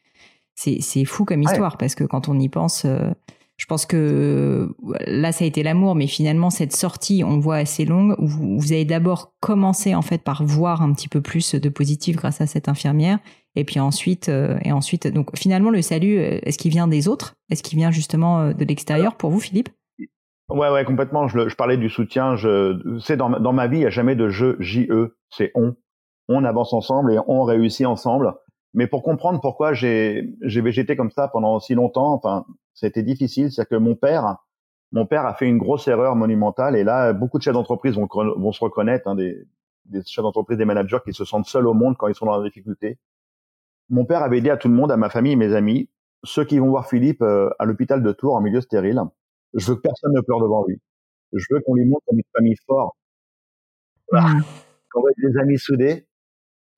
c'est, 0.54 0.80
c'est 0.80 1.04
fou 1.04 1.26
comme 1.26 1.42
histoire 1.42 1.76
parce 1.76 1.94
que 1.94 2.04
quand 2.04 2.28
on 2.30 2.38
y 2.38 2.48
pense, 2.48 2.86
je 3.56 3.64
pense 3.64 3.86
que 3.86 4.74
là, 5.06 5.32
ça 5.32 5.44
a 5.44 5.48
été 5.48 5.62
l'amour, 5.62 5.94
mais 5.94 6.06
finalement, 6.06 6.50
cette 6.50 6.76
sortie, 6.76 7.24
on 7.24 7.38
voit 7.38 7.56
assez 7.56 7.86
longue, 7.86 8.14
vous, 8.18 8.72
avez 8.72 8.84
d'abord 8.84 9.32
commencé 9.40 9.94
en 9.94 10.02
fait 10.02 10.22
par 10.22 10.44
voir 10.44 10.82
un 10.82 10.92
petit 10.92 11.08
peu 11.08 11.22
plus 11.22 11.54
de 11.54 11.68
positif 11.68 12.16
grâce 12.16 12.40
à 12.40 12.46
cette 12.46 12.68
infirmière, 12.68 13.18
et 13.54 13.64
puis 13.64 13.80
ensuite, 13.80 14.28
euh, 14.28 14.58
et 14.62 14.72
ensuite, 14.72 15.06
donc 15.06 15.36
finalement, 15.36 15.70
le 15.70 15.80
salut, 15.80 16.18
euh, 16.18 16.38
est-ce 16.42 16.58
qu'il 16.58 16.70
vient 16.70 16.86
des 16.86 17.08
autres? 17.08 17.34
Est-ce 17.50 17.62
qu'il 17.62 17.78
vient 17.78 17.90
justement 17.90 18.40
euh, 18.40 18.52
de 18.52 18.64
l'extérieur 18.64 19.16
pour 19.16 19.30
vous, 19.30 19.40
Philippe? 19.40 19.70
Ouais, 20.48 20.70
ouais, 20.70 20.84
complètement. 20.84 21.26
Je, 21.26 21.48
je, 21.48 21.56
parlais 21.56 21.78
du 21.78 21.88
soutien. 21.88 22.36
Je, 22.36 22.78
c'est 23.00 23.16
dans, 23.16 23.30
dans 23.30 23.52
ma 23.52 23.66
vie, 23.66 23.78
il 23.78 23.80
n'y 23.80 23.86
a 23.86 23.90
jamais 23.90 24.14
de 24.14 24.28
je, 24.28 24.56
JE. 24.60 25.16
C'est 25.30 25.50
on. 25.54 25.74
On 26.28 26.44
avance 26.44 26.72
ensemble 26.72 27.12
et 27.12 27.18
on 27.26 27.44
réussit 27.44 27.86
ensemble. 27.86 28.34
Mais 28.74 28.86
pour 28.86 29.02
comprendre 29.02 29.40
pourquoi 29.40 29.72
j'ai, 29.72 30.34
j'ai 30.42 30.60
végété 30.60 30.96
comme 30.96 31.10
ça 31.10 31.28
pendant 31.28 31.58
si 31.60 31.74
longtemps, 31.74 32.12
enfin, 32.12 32.44
c'était 32.76 33.02
difficile. 33.02 33.50
C'est 33.50 33.68
que 33.68 33.74
mon 33.74 33.96
père, 33.96 34.36
mon 34.92 35.06
père 35.06 35.26
a 35.26 35.34
fait 35.34 35.48
une 35.48 35.58
grosse 35.58 35.88
erreur 35.88 36.14
monumentale. 36.14 36.76
Et 36.76 36.84
là, 36.84 37.12
beaucoup 37.12 37.38
de 37.38 37.42
chefs 37.42 37.54
d'entreprise 37.54 37.96
vont, 37.96 38.06
vont 38.12 38.52
se 38.52 38.62
reconnaître, 38.62 39.08
hein, 39.08 39.16
des, 39.16 39.44
des 39.86 40.02
chefs 40.04 40.22
d'entreprise, 40.22 40.58
des 40.58 40.64
managers 40.64 40.98
qui 41.04 41.12
se 41.12 41.24
sentent 41.24 41.46
seuls 41.46 41.66
au 41.66 41.74
monde 41.74 41.96
quand 41.96 42.06
ils 42.06 42.14
sont 42.14 42.26
dans 42.26 42.36
la 42.36 42.44
difficulté. 42.44 42.98
Mon 43.88 44.04
père 44.04 44.22
avait 44.22 44.40
dit 44.40 44.50
à 44.50 44.56
tout 44.56 44.68
le 44.68 44.74
monde, 44.74 44.92
à 44.92 44.96
ma 44.96 45.10
famille 45.10 45.32
et 45.32 45.36
mes 45.36 45.54
amis, 45.54 45.88
ceux 46.24 46.44
qui 46.44 46.58
vont 46.58 46.68
voir 46.68 46.88
Philippe 46.88 47.22
euh, 47.22 47.50
à 47.58 47.64
l'hôpital 47.64 48.02
de 48.02 48.12
Tours 48.12 48.34
en 48.34 48.40
milieu 48.40 48.60
stérile, 48.60 49.00
je 49.54 49.66
veux 49.66 49.76
que 49.76 49.80
personne 49.80 50.12
ne 50.12 50.20
pleure 50.20 50.40
devant 50.40 50.64
lui. 50.66 50.80
Je 51.32 51.44
veux 51.50 51.60
qu'on 51.60 51.74
lui 51.74 51.86
montre 51.86 52.04
comme 52.06 52.18
une 52.18 52.24
famille 52.34 52.56
forte. 52.66 52.96
Voilà. 54.10 54.28
Mmh. 54.28 54.44
Qu'on 54.90 55.02
va 55.02 55.10
être 55.10 55.32
des 55.32 55.38
amis 55.38 55.58
soudés. 55.58 56.06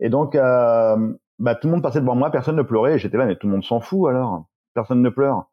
Et 0.01 0.09
donc, 0.09 0.35
euh, 0.35 1.15
bah, 1.39 1.55
tout 1.55 1.67
le 1.67 1.75
monde 1.75 1.83
passait 1.83 2.01
devant 2.01 2.15
moi, 2.15 2.31
personne 2.31 2.57
ne 2.57 2.63
pleurait. 2.63 2.99
J'étais 2.99 3.17
là, 3.17 3.27
mais 3.27 3.37
tout 3.37 3.47
le 3.47 3.53
monde 3.53 3.65
s'en 3.65 3.81
fout 3.81 4.09
alors. 4.09 4.47
Personne 4.75 5.03
ne 5.03 5.11
pleure. 5.11 5.51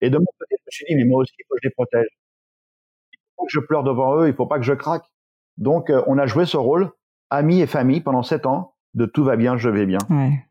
Et 0.00 0.10
de 0.10 0.18
mon 0.18 0.26
côté, 0.38 0.56
je 0.58 0.64
me 0.66 0.70
suis 0.70 0.84
dit, 0.88 0.94
mais 0.96 1.04
moi 1.04 1.22
aussi, 1.22 1.32
il 1.38 1.44
faut 1.48 1.54
que 1.54 1.60
je 1.62 1.68
les 1.68 1.72
protège. 1.72 2.08
Il 3.12 3.18
faut 3.36 3.44
que 3.46 3.52
je 3.52 3.60
pleure 3.60 3.84
devant 3.84 4.16
eux, 4.20 4.28
il 4.28 4.34
faut 4.34 4.46
pas 4.46 4.58
que 4.58 4.64
je 4.64 4.74
craque. 4.74 5.04
Donc, 5.56 5.90
euh, 5.90 6.02
on 6.06 6.18
a 6.18 6.26
joué 6.26 6.46
ce 6.46 6.56
rôle, 6.56 6.90
amis 7.30 7.60
et 7.60 7.66
famille, 7.66 8.00
pendant 8.00 8.22
sept 8.22 8.46
ans, 8.46 8.74
de 8.94 9.06
tout 9.06 9.24
va 9.24 9.36
bien, 9.36 9.56
je 9.56 9.68
vais 9.68 9.86
bien. 9.86 9.98
Ouais. 10.10 10.44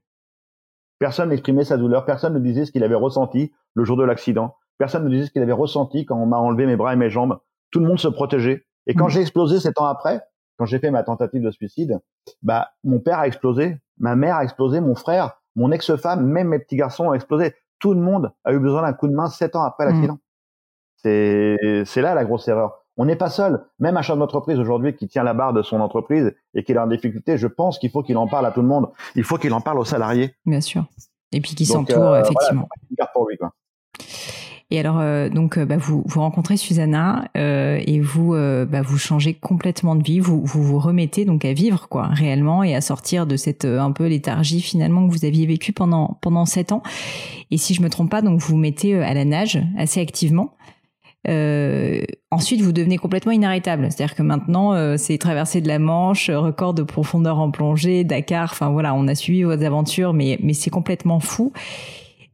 Personne 1.00 1.30
n'exprimait 1.30 1.66
sa 1.66 1.78
douleur, 1.78 2.06
personne 2.06 2.34
ne 2.34 2.40
disait 2.40 2.66
ce 2.66 2.72
qu'il 2.72 2.84
avait 2.84 2.96
ressenti 2.96 3.52
le 3.74 3.84
jour 3.84 3.98
de 3.98 4.04
l'accident. 4.04 4.56
Personne 4.78 5.04
ne 5.04 5.10
disait 5.10 5.26
ce 5.26 5.32
qu'il 5.32 5.42
avait 5.42 5.52
ressenti 5.52 6.06
quand 6.06 6.18
on 6.18 6.26
m'a 6.26 6.38
enlevé 6.38 6.66
mes 6.66 6.76
bras 6.76 6.94
et 6.94 6.96
mes 6.96 7.10
jambes. 7.10 7.40
Tout 7.72 7.80
le 7.80 7.88
monde 7.88 8.00
se 8.00 8.08
protégeait. 8.08 8.66
Et 8.88 8.94
quand 8.94 9.08
mm. 9.08 9.12
j'ai 9.12 9.22
explosé 9.22 9.60
sept 9.60 9.80
ans 9.80 9.86
après, 9.86 10.22
quand 10.58 10.66
j'ai 10.66 10.80
fait 10.80 10.92
ma 10.92 11.04
tentative 11.04 11.42
de 11.42 11.52
suicide, 11.52 12.00
bah, 12.42 12.70
mon 12.84 13.00
père 13.00 13.20
a 13.20 13.28
explosé, 13.28 13.78
ma 13.98 14.16
mère 14.16 14.38
a 14.38 14.44
explosé, 14.44 14.80
mon 14.82 14.96
frère, 14.96 15.42
mon 15.56 15.72
ex-femme, 15.72 16.26
même 16.26 16.50
mes 16.50 16.60
petits 16.60 16.76
garçons 16.76 17.06
ont 17.06 17.14
explosé. 17.14 17.54
Tout 17.84 17.94
le 17.94 18.00
monde 18.00 18.32
a 18.46 18.54
eu 18.54 18.60
besoin 18.60 18.82
d'un 18.82 18.94
coup 18.94 19.10
de 19.10 19.14
main 19.14 19.28
sept 19.28 19.58
ans 19.58 19.64
après 19.64 19.84
l'accident. 19.84 20.14
Mm. 20.14 20.20
C'est, 20.96 21.84
c'est 21.86 22.02
là 22.02 22.16
la 22.16 22.24
grosse 22.24 22.48
erreur. 22.48 22.80
On 22.96 23.04
n'est 23.04 23.18
pas 23.18 23.30
seul. 23.30 23.66
Même 23.78 23.98
un 23.98 24.02
chef 24.02 24.18
d'entreprise 24.18 24.58
aujourd'hui 24.58 24.96
qui 24.96 25.10
tient 25.10 25.24
la 25.24 25.34
barre 25.34 25.52
de 25.52 25.62
son 25.64 25.82
entreprise 25.82 26.34
et 26.54 26.64
qui 26.64 26.72
est 26.72 26.78
en 26.78 26.88
difficulté, 26.88 27.38
je 27.38 27.48
pense 27.48 27.80
qu'il 27.80 27.92
faut 27.92 28.02
qu'il 28.02 28.16
en 28.16 28.26
parle 28.26 28.46
à 28.46 28.52
tout 28.52 28.62
le 28.62 28.70
monde. 28.70 28.90
Il 29.16 29.26
faut 29.26 29.36
qu'il 29.36 29.54
en 29.54 29.60
parle 29.60 29.80
aux 29.80 29.84
salariés. 29.84 30.34
Bien 30.46 30.62
sûr. 30.62 30.86
Et 31.34 31.42
puis 31.42 31.56
qui 31.56 31.66
s'entoure, 31.66 32.14
euh, 32.14 32.22
effectivement. 32.22 32.70
Voilà, 32.98 33.12
pour 33.12 33.28
lui, 33.28 33.36
quoi. 33.36 33.52
Et 34.74 34.80
alors, 34.80 35.00
euh, 35.00 35.30
donc, 35.30 35.60
euh, 35.60 35.66
bah, 35.68 35.78
vous, 35.78 36.04
rencontrez 36.16 36.58
Susanna 36.58 37.26
euh, 37.38 37.80
et 37.86 38.00
vous, 38.00 38.32
bah, 38.32 38.82
vous 38.82 38.98
changez 38.98 39.36
complètement 39.36 39.96
de 39.96 40.02
vie. 40.02 40.20
Vous, 40.20 40.44
vous 40.44 40.80
remettez 40.80 41.26
donc 41.26 41.46
à 41.46 41.54
vivre, 41.54 41.88
quoi, 41.90 42.08
réellement, 42.08 42.64
et 42.64 42.74
à 42.74 42.82
sortir 42.82 43.28
de 43.28 43.38
cette 43.38 43.66
un 43.66 43.92
peu 43.92 44.08
léthargie 44.08 44.62
finalement 44.62 45.08
que 45.08 45.14
vous 45.14 45.26
aviez 45.26 45.46
vécue 45.46 45.74
pendant 45.74 46.18
pendant 46.22 46.46
sept 46.48 46.72
ans. 46.72 46.82
Et 47.52 47.58
si 47.58 47.76
je 47.76 47.84
me 47.84 47.90
trompe 47.90 48.10
pas, 48.10 48.24
donc 48.24 48.40
vous 48.40 48.54
vous 48.54 48.58
mettez 48.58 48.96
à 48.96 49.14
la 49.14 49.26
nage 49.26 49.62
assez 49.78 50.02
activement. 50.02 50.56
Ensuite, 52.32 52.62
vous 52.62 52.72
devenez 52.72 52.98
complètement 52.98 53.32
inarrêtable. 53.32 53.88
C'est-à-dire 53.92 54.16
que 54.16 54.24
maintenant, 54.24 54.98
c'est 54.98 55.20
traverser 55.20 55.62
de 55.62 55.68
la 55.68 55.78
Manche, 55.78 56.32
record 56.32 56.74
de 56.74 56.82
profondeur 56.82 57.38
en 57.38 57.52
plongée, 57.52 58.04
Dakar. 58.04 58.50
Enfin 58.52 58.72
voilà, 58.72 58.96
on 58.96 59.08
a 59.08 59.14
suivi 59.14 59.44
vos 59.44 59.52
aventures, 59.52 60.14
mais 60.14 60.40
mais 60.42 60.54
c'est 60.54 60.72
complètement 60.72 61.20
fou. 61.20 61.54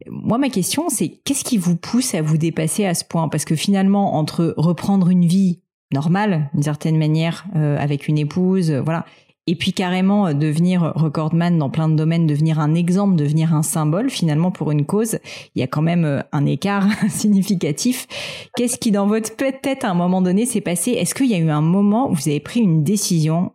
Moi, 0.08 0.38
ma 0.38 0.50
question, 0.50 0.90
c'est 0.90 1.10
qu'est-ce 1.26 1.44
qui 1.44 1.58
vous 1.58 1.76
pousse 1.76 2.16
à 2.16 2.22
vous 2.22 2.38
dépasser 2.38 2.86
à 2.86 2.94
ce 2.94 3.04
point? 3.04 3.28
Parce 3.28 3.46
que 3.46 3.56
finalement, 3.56 4.16
entre 4.16 4.54
reprendre 4.58 5.10
une 5.10 5.26
vie 5.26 5.60
normale, 5.94 6.50
d'une 6.54 6.64
certaine 6.64 6.98
manière, 6.98 7.46
euh, 7.56 7.78
avec 7.78 8.08
une 8.08 8.18
épouse, 8.18 8.72
euh, 8.72 8.82
voilà, 8.82 9.06
et 9.48 9.56
puis 9.56 9.74
carrément 9.74 10.28
euh, 10.28 10.34
devenir 10.34 10.94
recordman 10.96 11.58
dans 11.58 11.70
plein 11.70 11.90
de 11.90 11.96
domaines, 11.96 12.28
devenir 12.28 12.60
un 12.60 12.76
exemple, 12.76 13.16
devenir 13.16 13.54
un 13.54 13.64
symbole 13.64 14.10
finalement 14.10 14.52
pour 14.52 14.72
une 14.72 14.86
cause, 14.86 15.20
il 15.56 15.60
y 15.60 15.64
a 15.64 15.68
quand 15.68 15.82
même 15.82 16.24
un 16.32 16.46
écart 16.46 16.88
significatif. 17.10 18.08
Qu'est-ce 18.56 18.78
qui 18.78 18.92
dans 18.92 19.08
votre 19.08 19.36
tête 19.36 19.84
à 19.84 19.90
un 19.90 19.96
moment 19.96 20.22
donné 20.22 20.46
s'est 20.46 20.62
passé? 20.62 20.92
Est-ce 20.92 21.16
qu'il 21.16 21.28
y 21.28 21.36
a 21.36 21.40
eu 21.40 21.50
un 21.50 21.62
moment 21.62 22.10
où 22.10 22.14
vous 22.14 22.30
avez 22.30 22.40
pris 22.40 22.60
une 22.60 22.84
décision? 22.84 23.52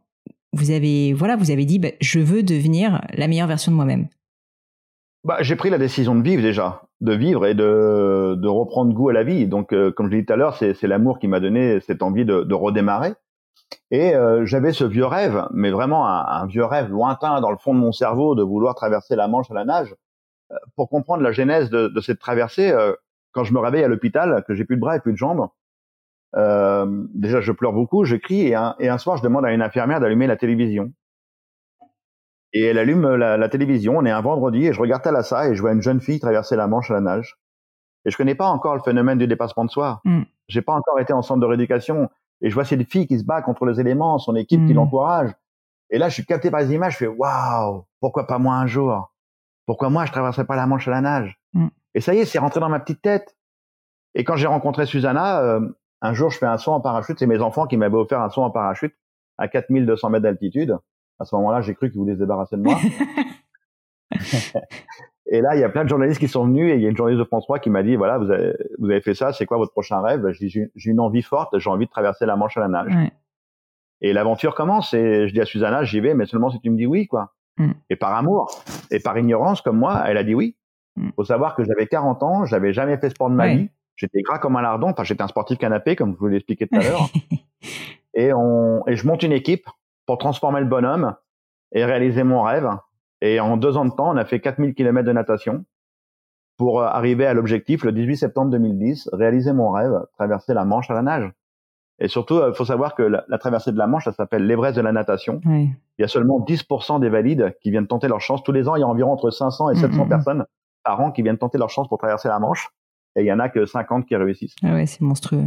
Vous 0.53 0.71
avez 0.71 1.13
voilà, 1.13 1.37
vous 1.37 1.51
avez 1.51 1.65
dit 1.65 1.79
bah, 1.79 1.91
je 2.01 2.19
veux 2.21 2.43
devenir 2.43 3.01
la 3.15 3.29
meilleure 3.29 3.49
version 3.49 3.73
de 3.73 3.77
moi-même 3.77 4.09
bah, 5.25 5.39
j'ai 5.41 5.57
pris 5.57 5.71
la 5.71 5.79
décision 5.79 6.15
de 6.15 6.23
vivre 6.23 6.43
déjà, 6.43 6.83
de 7.01 7.15
vivre 7.15 7.47
et 7.47 7.55
de, 7.55 8.35
de 8.37 8.49
reprendre 8.49 8.93
goût 8.93 9.09
à 9.09 9.15
la 9.15 9.25
vie. 9.25 9.47
Donc, 9.47 9.73
euh, 9.73 9.91
comme 9.91 10.07
je 10.07 10.13
l'ai 10.13 10.21
dit 10.21 10.27
tout 10.27 10.35
à 10.35 10.37
l'heure, 10.37 10.57
c'est, 10.57 10.81
l'amour 10.83 11.19
qui 11.19 11.29
m'a 11.29 11.41
donné 11.41 11.81
cette 11.81 12.03
envie 12.03 12.27
de, 12.27 12.43
de 12.43 12.55
redémarrer. 12.55 13.15
Et 13.91 14.15
euh, 14.15 14.45
j'avais 14.45 14.73
ce 14.73 14.85
vieux 14.85 15.07
rêve, 15.07 15.47
mais 15.51 15.71
vraiment 15.71 16.07
un, 16.07 16.47
vieux 16.47 16.65
rêve 16.65 16.91
lointain 16.91 17.41
dans 17.41 17.51
le 17.51 17.57
fond 17.57 17.75
de 17.75 17.79
mon 17.79 17.93
cerveau 17.93 18.35
de 18.35 18.43
vouloir 18.43 18.75
traverser 18.75 19.17
la 19.17 19.27
Manche 19.27 19.51
à 19.51 19.55
la 19.55 19.65
nage. 19.65 19.95
Euh, 20.53 20.57
pour 20.77 20.91
comprendre 20.91 21.23
la 21.23 21.33
genèse 21.33 21.71
de, 21.71 21.89
de 21.89 22.01
cette 22.03 22.19
traversée, 22.19 22.75
quand 23.33 23.45
je 23.45 23.55
me 23.55 23.61
réveille 23.61 23.85
à 23.85 23.89
l'hôpital, 23.89 24.45
que 24.47 24.55
j'ai 24.55 24.65
plus 24.65 24.77
de 24.77 24.81
bras 24.81 24.97
et 24.97 25.01
plus 25.01 25.13
de 25.13 25.17
jambes, 25.19 25.49
déjà 27.15 27.41
je 27.41 27.53
pleure 27.53 27.73
beaucoup, 27.73 28.05
je 28.05 28.17
crie 28.17 28.49
et 28.49 28.55
un, 28.55 28.75
et 28.79 28.89
un 28.89 28.99
soir 28.99 29.17
je 29.17 29.23
demande 29.23 29.47
à 29.47 29.53
une 29.53 29.63
infirmière 29.63 30.01
d'allumer 30.01 30.27
la 30.27 30.37
télévision 30.37 30.93
et 32.55 32.65
elle 32.65 32.79
allume 32.79 33.17
la, 33.17 33.37
la, 33.37 33.49
télévision. 33.49 33.99
On 33.99 34.05
est 34.07 34.11
un 34.11 34.21
vendredi 34.21 34.67
et 34.67 34.73
je 34.73 34.81
regarde 34.81 35.03
Thalassa 35.03 35.49
et 35.49 35.57
je 35.57 35.61
vois 35.61 35.73
une 35.73 35.83
jeune 35.83 36.01
fille 36.01 36.21
traverser 36.21 36.55
la 36.55 36.69
Manche 36.69 36.91
à 36.91 36.95
la 36.95 37.01
nage. 37.01 37.37
Et 38.07 38.11
je 38.11 38.17
connais 38.17 38.37
pas 38.37 38.47
encore 38.47 38.77
le 38.77 38.83
phénomène 38.83 39.19
du 39.19 39.27
dépassement 39.27 39.65
de 39.65 39.71
soi. 39.71 40.01
Mm. 40.05 40.23
J'ai 40.47 40.63
pas 40.63 40.73
encore 40.73 41.01
été 41.01 41.13
en 41.13 41.23
centre 41.23 41.41
de 41.41 41.47
rééducation 41.47 42.09
et 42.41 42.51
je 42.51 42.55
vois 42.55 42.65
cette 42.65 42.89
fille 42.89 43.09
qui 43.09 43.19
se 43.19 43.25
bat 43.25 43.43
contre 43.43 43.67
les 43.67 43.81
éléments, 43.81 44.19
son 44.19 44.37
équipe 44.37 44.65
qui 44.67 44.73
mm. 44.73 44.77
l'encourage. 44.77 45.31
Et 45.91 45.99
là, 45.99 46.09
je 46.09 46.15
suis 46.15 46.25
capté 46.25 46.51
par 46.51 46.61
les 46.61 46.73
images. 46.73 46.93
Je 46.93 46.99
fais 46.99 47.07
waouh, 47.09 47.85
pourquoi 48.01 48.27
pas 48.27 48.39
moi 48.39 48.55
un 48.55 48.67
jour? 48.67 49.13
Pourquoi 49.67 49.91
moi 49.91 50.05
je 50.05 50.13
traverserais 50.13 50.47
pas 50.47 50.57
la 50.57 50.67
Manche 50.67 50.87
à 50.87 50.93
la 50.93 51.01
nage? 51.01 51.41
Mm. 51.55 51.69
Et 51.95 52.01
ça 52.01 52.15
y 52.15 52.19
est, 52.19 52.25
c'est 52.25 52.39
rentré 52.39 52.61
dans 52.61 52.69
ma 52.69 52.79
petite 52.79 53.03
tête. 53.03 53.37
Et 54.15 54.23
quand 54.23 54.37
j'ai 54.37 54.47
rencontré 54.47 54.87
Susanna, 54.87 55.41
euh, 55.41 55.61
un 56.03 56.13
jour, 56.13 56.31
je 56.31 56.39
fais 56.39 56.47
un 56.47 56.59
saut 56.59 56.73
en 56.73 56.81
parachute. 56.81 57.19
C'est 57.19 57.27
mes 57.27 57.41
enfants 57.41 57.67
qui 57.67 57.77
m'avaient 57.77 57.97
offert 57.97 58.21
un 58.21 58.31
saut 58.31 58.43
en 58.43 58.51
parachute 58.51 58.95
à 59.39 59.49
4200 59.49 60.11
mètres 60.11 60.23
d'altitude. 60.23 60.77
À 61.21 61.25
ce 61.25 61.35
moment-là, 61.37 61.61
j'ai 61.61 61.75
cru 61.75 61.91
qu'ils 61.91 62.01
voulaient 62.01 62.15
se 62.15 62.19
débarrasser 62.19 62.57
de 62.57 62.63
moi. 62.63 62.77
et 65.27 65.41
là, 65.41 65.55
il 65.55 65.61
y 65.61 65.65
a 65.65 65.69
plein 65.69 65.85
de 65.85 65.89
journalistes 65.89 66.21
qui 66.21 66.29
sont 66.29 66.45
venus 66.45 66.73
et 66.73 66.77
il 66.77 66.83
y 66.83 66.87
a 66.87 66.91
une 66.91 66.97
journaliste 66.97 67.21
de 67.21 67.27
France 67.27 67.45
3 67.45 67.61
qui 67.61 67.71
m'a 67.71 67.83
dit, 67.83 67.97
voilà, 67.97 68.19
vous 68.19 68.31
avez, 68.31 68.55
vous 68.79 68.91
avez 68.91 69.01
fait 69.01 69.15
ça, 69.15 69.33
c'est 69.33 69.47
quoi 69.47 69.57
votre 69.57 69.73
prochain 69.73 70.01
rêve? 70.01 70.27
J'ai 70.33 70.71
une 70.85 71.01
envie 71.01 71.23
forte, 71.23 71.59
j'ai 71.59 71.71
envie 71.71 71.87
de 71.87 71.91
traverser 71.91 72.27
la 72.27 72.37
Manche 72.37 72.57
à 72.57 72.61
la 72.61 72.69
nage. 72.69 73.11
Et 74.01 74.13
l'aventure 74.13 74.55
commence 74.55 74.93
et 74.93 75.29
je 75.29 75.33
dis 75.33 75.41
à 75.41 75.47
Susanna, 75.47 75.85
j'y 75.85 76.01
vais, 76.01 76.15
mais 76.15 76.27
seulement 76.27 76.51
si 76.51 76.61
tu 76.61 76.69
me 76.71 76.77
dis 76.77 76.87
oui, 76.87 77.07
quoi. 77.07 77.33
Mm. 77.59 77.71
Et 77.91 77.97
par 77.97 78.15
amour 78.15 78.63
et 78.91 79.01
par 79.01 79.17
ignorance 79.17 79.63
comme 79.63 79.79
moi, 79.79 80.03
elle 80.07 80.17
a 80.17 80.25
dit 80.25 80.35
oui. 80.35 80.57
Il 80.97 81.05
mm. 81.05 81.13
faut 81.17 81.25
savoir 81.25 81.55
que 81.55 81.65
j'avais 81.65 81.87
40 81.87 82.23
ans, 82.23 82.45
j'avais 82.45 82.73
jamais 82.73 82.99
fait 82.99 83.11
sport 83.11 83.31
de 83.31 83.35
ma 83.35 83.55
vie, 83.55 83.71
j'étais 83.97 84.21
gras 84.23 84.39
comme 84.39 84.57
un 84.57 84.63
lardon, 84.63 84.89
enfin 84.91 85.05
j'étais 85.05 85.23
un 85.23 85.29
sportif 85.29 85.59
canapé 85.59 85.97
comme 85.97 86.13
je 86.13 86.19
vous 86.19 86.27
l'ai 86.27 86.37
expliqué 86.37 86.67
tout 86.67 86.77
à 86.77 86.83
l'heure. 86.83 87.09
et 88.15 88.33
on 88.35 88.87
et 88.87 88.97
je 88.97 89.07
monte 89.07 89.23
une 89.23 89.33
équipe 89.33 89.67
pour 90.07 90.19
transformer 90.19 90.61
le 90.61 90.67
bonhomme 90.67 91.15
et 91.73 91.85
réaliser 91.85 92.25
mon 92.25 92.43
rêve. 92.43 92.69
Et 93.21 93.41
en 93.41 93.57
deux 93.57 93.77
ans 93.77 93.85
de 93.85 93.91
temps, 93.91 94.11
on 94.11 94.17
a 94.17 94.25
fait 94.25 94.41
4000 94.41 94.75
km 94.75 95.07
de 95.07 95.13
natation 95.13 95.65
pour 96.57 96.81
euh, 96.81 96.87
arriver 96.87 97.27
à 97.27 97.35
l'objectif 97.35 97.85
le 97.85 97.93
18 97.93 98.17
septembre 98.17 98.51
2010, 98.51 99.11
réaliser 99.13 99.53
mon 99.53 99.71
rêve, 99.71 99.93
traverser 100.17 100.55
la 100.55 100.65
Manche 100.65 100.91
à 100.91 100.95
la 100.95 101.03
nage. 101.03 101.33
Et 102.01 102.09
surtout, 102.09 102.35
il 102.35 102.43
euh, 102.43 102.53
faut 102.53 102.65
savoir 102.65 102.95
que 102.95 103.03
la, 103.03 103.39
traversée 103.39 103.73
de 103.73 103.79
la 103.79 103.87
Manche, 103.87 104.05
ça 104.05 104.13
s'appelle 104.13 104.47
l'Everest 104.47 104.77
de 104.77 104.83
la 104.83 104.93
natation. 104.93 105.41
Il 105.47 105.75
y 105.99 106.05
a 106.05 106.09
seulement 106.09 106.41
10% 106.41 107.01
des 107.01 107.09
valides 107.09 107.55
qui 107.61 107.71
viennent 107.71 107.87
tenter 107.87 108.09
leur 108.09 108.21
chance. 108.21 108.43
Tous 108.43 108.53
les 108.53 108.69
ans, 108.69 108.77
il 108.77 108.81
y 108.81 108.83
a 108.83 108.89
environ 108.89 109.13
entre 109.13 109.31
500 109.31 109.71
et 109.71 109.75
700 109.77 109.89
mm, 109.89 110.01
mm, 110.01 110.05
mm. 110.05 110.09
personnes 110.09 110.47
par 110.85 111.01
an 111.01 111.13
qui 111.13 111.23
viennent 111.23 111.39
tenter 111.39 111.59
leur 111.59 111.71
chance 111.71 111.89
pour 111.89 111.99
traverser 111.99 112.29
la 112.29 112.39
Manche. 112.39 112.69
Et 113.17 113.23
il 113.23 113.27
y 113.27 113.33
en 113.33 113.39
a 113.39 113.49
que 113.49 113.65
50 113.65 114.07
qui 114.07 114.17
réussissent. 114.17 114.57
Ah 114.63 114.75
ouais, 114.75 114.87
c'est 114.87 115.01
monstrueux. 115.01 115.47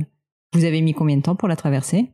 Vous 0.53 0.63
avez 0.63 0.81
mis 0.81 0.93
combien 0.93 1.17
de 1.17 1.21
temps 1.21 1.35
pour 1.35 1.49
la 1.49 1.57
traverser 1.57 2.11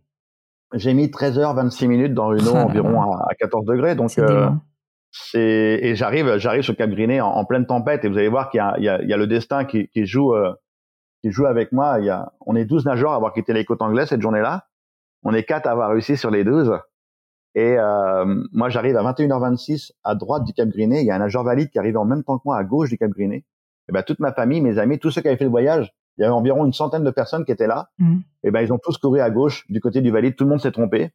j'ai 0.74 0.94
mis 0.94 1.12
13 1.12 1.40
h 1.40 1.56
26 1.56 1.88
minutes 1.88 2.14
dans 2.14 2.34
une 2.34 2.48
eau 2.48 2.54
ah 2.56 2.66
environ 2.66 3.02
à, 3.14 3.34
14 3.40 3.66
degrés. 3.66 3.96
Donc, 3.96 4.18
euh, 4.18 4.50
c'est 5.12 5.80
et 5.82 5.96
j'arrive, 5.96 6.38
j'arrive 6.38 6.64
sur 6.64 6.76
Cap 6.76 6.90
Griné 6.90 7.22
en, 7.22 7.46
pleine 7.46 7.66
tempête 7.66 8.04
et 8.04 8.10
vous 8.10 8.18
allez 8.18 8.30
voir 8.30 8.50
qu'il 8.50 8.58
y 8.58 8.62
a, 8.62 8.76
il 8.78 8.84
y 8.84 8.90
a, 8.90 9.02
il 9.02 9.10
y 9.10 9.14
a 9.14 9.18
le 9.18 9.28
destin 9.28 9.66
qui, 9.66 9.88
qui 9.90 10.06
joue, 10.06 10.34
euh, 10.34 10.54
qui 11.24 11.32
joue 11.32 11.46
avec 11.46 11.72
moi. 11.72 12.00
Il 12.00 12.06
y 12.06 12.10
a, 12.10 12.34
on 12.46 12.56
est 12.56 12.66
12 12.66 12.86
nageurs 12.86 13.12
à 13.12 13.16
avoir 13.16 13.34
quitté 13.34 13.54
les 13.54 13.66
côtes 13.66 13.82
anglaises 13.82 14.10
cette 14.10 14.22
journée-là. 14.22 14.66
On 15.24 15.34
est 15.34 15.44
quatre 15.44 15.68
à 15.68 15.72
avoir 15.72 15.92
réussi 15.92 16.18
sur 16.18 16.32
les 16.32 16.44
12. 16.44 16.74
Et 17.56 17.78
euh, 17.78 18.26
moi, 18.52 18.70
j'arrive 18.70 18.98
à 18.98 19.04
21h26 19.04 19.92
à 20.04 20.16
droite 20.16 20.44
du 20.44 20.54
Cap 20.54 20.70
Griné. 20.70 21.02
Il 21.02 21.06
y 21.06 21.12
a 21.12 21.16
un 21.16 21.20
nageur 21.20 21.44
valide 21.44 21.70
qui 21.70 21.78
arrive 21.78 21.98
en 21.98 22.06
même 22.06 22.24
temps 22.24 22.38
que 22.38 22.44
moi 22.46 22.58
à 22.58 22.64
gauche 22.64 22.90
du 22.90 22.98
Cap 22.98 23.12
Griné. 23.12 23.46
Et 23.90 23.92
ben 23.92 24.02
toute 24.02 24.20
ma 24.20 24.34
famille, 24.34 24.62
mes 24.62 24.80
amis, 24.80 24.98
tous 24.98 25.12
ceux 25.12 25.22
qui 25.22 25.28
avaient 25.28 25.38
fait 25.38 25.44
le 25.44 25.52
voyage 25.52 25.94
il 26.18 26.22
y 26.22 26.24
avait 26.26 26.34
environ 26.34 26.66
une 26.66 26.74
centaine 26.74 27.04
de 27.04 27.12
personnes 27.12 27.46
qui 27.46 27.52
étaient 27.52 27.68
là. 27.68 27.90
Mmh. 27.98 28.20
Et 28.44 28.52
ben, 28.52 28.62
ils 28.62 28.72
ont 28.72 28.78
tous 28.78 28.98
couru 28.98 29.20
à 29.20 29.30
gauche 29.30 29.66
du 29.70 29.80
côté 29.80 30.02
du 30.02 30.12
valide. 30.12 30.36
Tout 30.36 30.44
le 30.44 30.52
monde 30.52 30.62
s'est 30.62 30.72
trompé. 30.72 31.12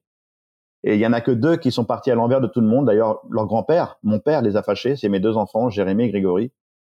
Et 0.84 0.94
il 0.94 1.00
y 1.00 1.06
en 1.06 1.12
a 1.12 1.20
que 1.20 1.30
deux 1.30 1.56
qui 1.56 1.72
sont 1.72 1.84
partis 1.84 2.10
à 2.10 2.14
l'envers 2.14 2.40
de 2.40 2.46
tout 2.46 2.60
le 2.60 2.66
monde. 2.66 2.86
D'ailleurs, 2.86 3.20
leur 3.30 3.46
grand-père, 3.46 3.98
mon 4.02 4.20
père, 4.20 4.42
les 4.42 4.56
a 4.56 4.62
fâchés. 4.62 4.96
C'est 4.96 5.08
mes 5.08 5.20
deux 5.20 5.36
enfants, 5.36 5.70
Jérémy 5.70 6.04
et 6.04 6.10
Grégory. 6.10 6.52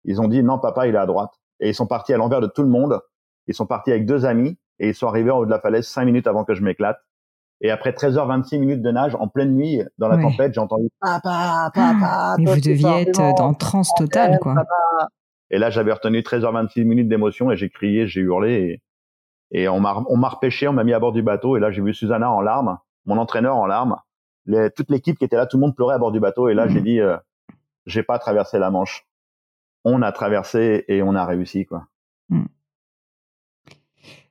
Ils 0.05 0.21
ont 0.21 0.29
dit 0.29 0.43
non, 0.43 0.59
papa, 0.59 0.87
il 0.87 0.95
est 0.95 0.99
à 0.99 1.07
droite. 1.07 1.33
Et 1.61 1.69
ils 1.71 1.75
sont 1.75 1.87
partis 1.87 2.13
à 2.13 2.17
l'envers 2.17 2.41
de 2.41 2.47
tout 2.47 2.63
le 2.63 2.69
monde. 2.69 3.01
Ils 3.47 3.55
sont 3.55 3.67
partis 3.67 3.91
avec 3.91 4.07
deux 4.07 4.25
amis 4.25 4.59
et 4.79 4.89
ils 4.89 4.95
sont 4.95 5.07
arrivés 5.07 5.31
en 5.31 5.39
haut 5.39 5.47
de 5.47 5.51
la 5.51 5.61
falaise 5.61 5.87
cinq 5.87 6.05
minutes 6.05 6.27
avant 6.27 6.45
que 6.45 6.55
je 6.55 6.63
m'éclate. 6.63 6.99
Et 7.63 7.71
après 7.71 7.91
13h26 7.91 8.59
minutes 8.59 8.83
de 8.83 8.91
nage 8.91 9.15
en 9.15 9.29
pleine 9.29 9.55
nuit 9.55 9.83
dans 9.99 10.09
la 10.09 10.17
tempête, 10.17 10.55
j'ai 10.55 10.61
entendu 10.61 10.89
papa, 11.01 11.71
papa. 11.75 11.99
Ah, 12.03 12.35
mais 12.39 12.47
vous 12.47 12.61
deviez 12.61 13.03
être 13.03 13.35
dans 13.37 13.53
transe 13.53 13.91
totale, 13.99 14.39
quoi. 14.41 14.55
Et 15.51 15.59
là, 15.59 15.71
j'avais 15.71 15.93
retenu 15.93 16.21
13h26 16.21 16.85
minutes 16.85 17.09
d'émotion 17.09 17.51
et 17.51 17.57
j'ai 17.57 17.71
crié, 17.71 18.07
j'ai 18.07 18.21
hurlé 18.21 18.81
et, 19.53 19.63
et 19.63 19.69
on 19.69 19.81
m'a 19.81 20.29
repêché, 20.29 20.69
on 20.69 20.73
m'a 20.73 20.85
mis 20.85 20.93
à 20.93 21.01
bord 21.01 21.13
du 21.13 21.23
bateau 21.23 21.57
et 21.57 21.61
là 21.61 21.71
j'ai 21.71 21.83
vu 21.83 21.93
Susanna 21.93 22.31
en 22.31 22.41
larmes, 22.41 22.79
mon 23.05 23.19
entraîneur 23.19 23.57
en 23.57 23.67
larmes, 23.67 23.97
les, 24.47 24.71
toute 24.71 24.91
l'équipe 24.91 25.19
qui 25.19 25.25
était 25.25 25.37
là, 25.37 25.47
tout 25.47 25.57
le 25.57 25.63
monde 25.63 25.75
pleurait 25.75 25.97
à 25.97 25.99
bord 25.99 26.13
du 26.13 26.21
bateau 26.21 26.49
et 26.49 26.55
là 26.55 26.69
j'ai 26.69 26.81
mmh. 26.81 26.85
dit, 26.85 27.01
euh, 27.01 27.17
j'ai 27.87 28.03
pas 28.03 28.19
traversé 28.19 28.59
la 28.59 28.71
Manche. 28.71 29.07
On 29.85 30.03
a 30.03 30.13
traversé 30.13 30.85
et 30.89 31.03
on 31.03 31.15
a 31.15 31.25
réussi, 31.25 31.67
quoi. 31.67 31.87
Mmh 32.29 32.45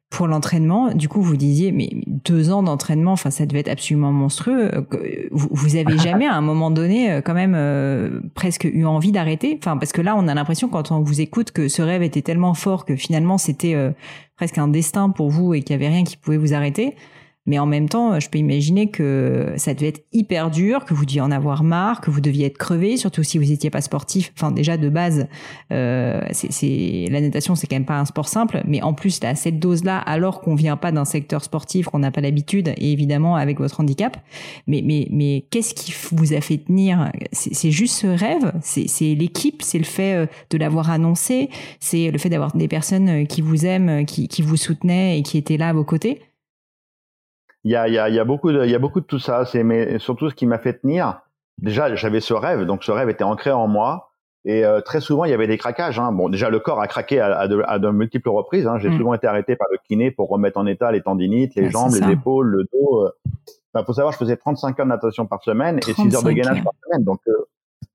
pour 0.10 0.28
l'entraînement, 0.28 0.92
du 0.92 1.08
coup, 1.08 1.22
vous 1.22 1.38
disiez, 1.38 1.72
mais 1.72 1.90
deux 2.08 2.52
ans 2.52 2.64
d'entraînement, 2.64 3.12
enfin, 3.12 3.30
ça 3.30 3.46
devait 3.46 3.60
être 3.60 3.70
absolument 3.70 4.12
monstrueux. 4.12 4.72
Vous, 5.32 5.50
vous 5.52 5.76
avez 5.76 5.98
jamais, 6.00 6.26
à 6.26 6.34
un 6.34 6.42
moment 6.42 6.72
donné, 6.72 7.12
euh, 7.12 7.22
quand 7.22 7.36
même, 7.36 7.54
euh, 7.56 8.20
presque 8.34 8.64
eu 8.64 8.86
envie 8.86 9.12
d'arrêter? 9.12 9.60
Enfin, 9.62 9.78
parce 9.78 9.92
que 9.92 10.02
là, 10.02 10.16
on 10.18 10.28
a 10.28 10.34
l'impression, 10.34 10.68
quand 10.68 10.92
on 10.92 11.02
vous 11.02 11.22
écoute, 11.22 11.52
que 11.52 11.68
ce 11.68 11.84
rêve 11.84 12.02
était 12.02 12.24
tellement 12.24 12.56
fort 12.56 12.86
que 12.86 12.96
finalement, 12.96 13.38
c'était 13.38 13.76
euh, 13.76 13.92
presque 14.36 14.58
un 14.58 14.68
destin 14.68 15.12
pour 15.12 15.30
vous 15.30 15.54
et 15.54 15.62
qu'il 15.62 15.74
y 15.74 15.76
avait 15.76 15.94
rien 15.94 16.04
qui 16.04 16.18
pouvait 16.18 16.38
vous 16.38 16.56
arrêter. 16.56 16.96
Mais 17.46 17.58
en 17.58 17.66
même 17.66 17.90
temps, 17.90 18.20
je 18.20 18.30
peux 18.30 18.38
imaginer 18.38 18.92
que 18.92 19.54
ça 19.58 19.74
devait 19.74 19.88
être 19.88 20.06
hyper 20.14 20.52
dur, 20.52 20.86
que 20.86 20.94
vous 20.94 21.06
deviez 21.06 21.22
en 21.22 21.32
avoir 21.32 21.64
marre, 21.64 22.02
que 22.02 22.12
vous 22.12 22.22
deviez 22.22 22.46
être 22.46 22.58
crevé, 22.58 22.96
surtout 22.96 23.24
si 23.24 23.38
vous 23.38 23.46
n'étiez 23.46 23.70
pas 23.70 23.82
sportif. 23.82 24.32
Enfin, 24.36 24.52
déjà 24.52 24.78
de 24.78 24.90
base, 24.90 25.28
euh, 25.72 26.22
c'est 26.32 27.08
la 27.10 27.22
natation, 27.22 27.56
c'est 27.56 27.66
quand 27.66 27.78
même 27.78 27.86
pas 27.86 28.00
un 28.00 28.06
sport 28.06 28.28
simple. 28.28 28.62
Mais 28.68 28.82
en 28.84 28.94
plus, 28.94 29.20
à 29.24 29.34
cette 29.36 29.60
dose-là, 29.60 29.98
alors 29.98 30.42
qu'on 30.42 30.54
vient 30.56 30.78
pas 30.78 30.92
d'un 30.92 31.06
secteur 31.06 31.44
sportif, 31.44 31.88
qu'on 31.88 32.00
n'a 32.00 32.12
pas 32.12 32.22
l'habitude, 32.22 32.74
et 32.78 32.92
évidemment 32.92 33.36
avec 33.36 33.60
votre 33.60 33.80
handicap. 33.80 34.18
Mais 34.68 34.82
mais 34.86 35.08
mais 35.10 35.46
qu'est-ce 35.50 35.74
qui 35.74 35.94
vous 36.12 36.34
a 36.34 36.42
fait 36.42 36.58
tenir? 36.58 37.12
C'est 37.32 37.72
juste 37.72 37.96
ce 37.96 38.08
rêve? 38.08 38.52
C'est 38.62 39.16
l'équipe? 39.16 39.62
C'est 39.64 39.80
le 39.80 39.86
fait 39.86 40.14
euh, 40.14 40.26
de 40.52 40.58
l'avoir 40.58 40.92
annoncé? 40.92 41.50
C'est 41.80 42.12
le 42.12 42.18
fait 42.18 42.30
d'avoir 42.30 42.56
des 42.56 42.68
personnes 42.68 43.10
euh, 43.10 43.26
qui 43.26 43.42
vous 43.42 43.66
aiment, 43.66 44.06
qui, 44.06 44.28
qui 44.28 44.42
vous 44.42 44.58
soutenaient 44.58 45.18
et 45.18 45.24
qui 45.24 45.38
étaient 45.38 45.58
là 45.58 45.70
à 45.70 45.74
vos 45.74 45.84
côtés? 45.84 46.22
Il 47.70 47.74
y 47.74 47.76
a, 47.76 47.88
y, 47.88 48.00
a, 48.00 48.10
y 48.10 48.18
a 48.18 48.26
beaucoup 48.26 48.52
de, 48.52 48.66
il 48.66 48.72
y 48.72 48.76
a 48.76 48.80
beaucoup 48.80 49.00
de 49.00 49.06
tout 49.06 49.20
ça. 49.20 49.46
C'est 49.46 49.64
mais 49.64 50.00
surtout 50.00 50.28
ce 50.32 50.34
qui 50.34 50.48
m'a 50.48 50.58
fait 50.58 50.74
tenir. 50.74 51.22
Déjà, 51.60 51.94
j'avais 51.94 52.20
ce 52.20 52.34
rêve, 52.34 52.66
donc 52.66 52.84
ce 52.84 52.92
rêve 52.92 53.10
était 53.10 53.24
ancré 53.24 53.52
en 53.52 53.68
moi. 53.68 54.12
Et 54.44 54.66
euh, 54.66 54.82
très 54.82 55.02
souvent, 55.02 55.26
il 55.26 55.32
y 55.32 55.36
avait 55.36 55.46
des 55.46 55.60
craquages. 55.60 56.00
Hein. 56.00 56.12
Bon, 56.12 56.30
déjà, 56.30 56.50
le 56.50 56.60
corps 56.60 56.82
a 56.82 56.88
craqué 56.88 57.20
à, 57.20 57.38
à, 57.38 57.48
de, 57.48 57.62
à 57.68 57.78
de, 57.78 57.90
multiples 57.90 58.30
reprises. 58.30 58.66
Hein. 58.66 58.80
J'ai 58.80 58.90
mm. 58.90 58.98
souvent 58.98 59.14
été 59.14 59.28
arrêté 59.28 59.56
par 59.56 59.68
le 59.72 59.78
kiné 59.88 60.10
pour 60.10 60.30
remettre 60.30 60.58
en 60.58 60.66
état 60.66 60.92
les 60.92 61.02
tendinites, 61.02 61.54
les 61.54 61.70
jambes, 61.70 61.92
les 61.94 62.12
épaules, 62.12 62.48
le 62.48 62.64
dos. 62.74 63.06
Euh. 63.06 63.12
Enfin, 63.72 63.86
faut 63.86 63.94
savoir, 63.94 64.14
je 64.14 64.18
faisais 64.18 64.38
35 64.38 64.80
heures 64.80 64.86
de 64.88 64.90
natation 64.90 65.28
par 65.28 65.44
semaine 65.44 65.80
et 65.88 65.94
6 65.94 66.16
heures 66.16 66.24
de 66.24 66.32
gainage 66.32 66.64
par 66.64 66.74
semaine. 66.84 67.04
Donc, 67.04 67.20
euh, 67.28 67.34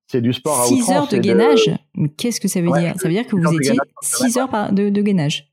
c'est 0.06 0.20
du 0.20 0.32
sport 0.32 0.60
à 0.60 0.64
6 0.66 0.92
heures 0.92 1.08
de 1.08 1.16
gainage? 1.16 1.68
Qu'est-ce 2.16 2.40
que 2.40 2.46
ça 2.46 2.60
veut 2.60 2.70
dire? 2.70 2.94
Ça 2.96 3.08
veut 3.08 3.14
dire 3.14 3.26
que 3.26 3.34
vous 3.34 3.54
étiez 3.54 3.76
6 4.02 4.38
heures 4.38 4.70
de, 4.70 4.88
de 4.90 5.02
gainage? 5.02 5.50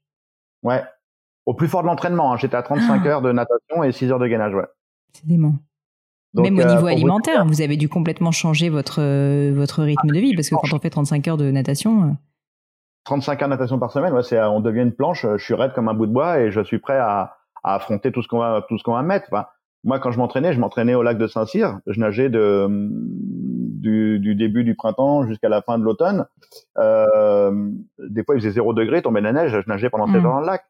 Ouais, 0.61 0.83
au 1.45 1.53
plus 1.53 1.67
fort 1.67 1.81
de 1.81 1.87
l'entraînement. 1.87 2.33
Hein. 2.33 2.37
J'étais 2.37 2.55
à 2.55 2.63
35 2.63 3.01
ah. 3.03 3.07
heures 3.07 3.21
de 3.21 3.31
natation 3.31 3.83
et 3.83 3.91
6 3.91 4.11
heures 4.11 4.19
de 4.19 4.27
gainage, 4.27 4.53
ouais. 4.53 4.65
C'est 5.13 5.27
dément. 5.27 5.55
Même 6.33 6.57
au 6.57 6.61
euh, 6.61 6.75
niveau 6.75 6.87
alimentaire, 6.87 7.45
vous, 7.45 7.61
avez 7.61 7.75
dû 7.75 7.89
complètement 7.89 8.31
changer 8.31 8.69
votre, 8.69 9.01
euh, 9.01 9.51
votre 9.53 9.83
rythme 9.83 10.07
de 10.07 10.19
vie, 10.19 10.33
parce 10.33 10.49
que 10.49 10.55
quand 10.55 10.73
on 10.73 10.79
fait 10.79 10.89
35 10.89 11.27
heures 11.27 11.37
de 11.37 11.51
natation... 11.51 12.15
35 13.03 13.31
euh, 13.31 13.43
heures 13.43 13.49
de 13.49 13.53
natation 13.55 13.79
par 13.79 13.91
semaine, 13.91 14.13
ouais, 14.13 14.23
c'est, 14.23 14.41
on 14.41 14.61
devient 14.61 14.81
une 14.81 14.93
planche, 14.93 15.25
je 15.29 15.43
suis 15.43 15.53
raide 15.53 15.73
comme 15.73 15.89
un 15.89 15.93
bout 15.93 16.05
de 16.05 16.13
bois 16.13 16.39
et 16.39 16.51
je 16.51 16.61
suis 16.61 16.79
prêt 16.79 16.97
à, 16.97 17.35
à 17.63 17.75
affronter 17.75 18.11
tout 18.11 18.21
ce 18.21 18.27
qu'on 18.29 18.39
va, 18.39 18.65
tout 18.69 18.77
ce 18.77 18.83
qu'on 18.83 18.93
va 18.93 19.01
mettre. 19.01 19.27
Enfin, 19.31 19.47
moi, 19.83 19.99
quand 19.99 20.11
je 20.11 20.19
m'entraînais, 20.19 20.53
je 20.53 20.59
m'entraînais 20.59 20.93
au 20.93 21.03
lac 21.03 21.17
de 21.17 21.27
Saint-Cyr. 21.27 21.79
Je 21.87 21.99
nageais 21.99 22.29
de, 22.29 22.67
du, 22.69 24.19
du, 24.19 24.35
début 24.35 24.63
du 24.63 24.75
printemps 24.75 25.25
jusqu'à 25.27 25.49
la 25.49 25.61
fin 25.61 25.79
de 25.79 25.83
l'automne. 25.83 26.27
Euh, 26.77 27.71
des 27.97 28.23
fois, 28.23 28.35
il 28.35 28.41
faisait 28.41 28.51
zéro 28.51 28.73
degré, 28.73 29.01
tombait 29.01 29.21
la 29.21 29.33
neige. 29.33 29.59
Je 29.59 29.69
nageais 29.69 29.89
pendant 29.89 30.05
7 30.05 30.13
mmh. 30.13 30.25
heures 30.25 30.33
dans 30.33 30.39
le 30.39 30.45
lac. 30.45 30.63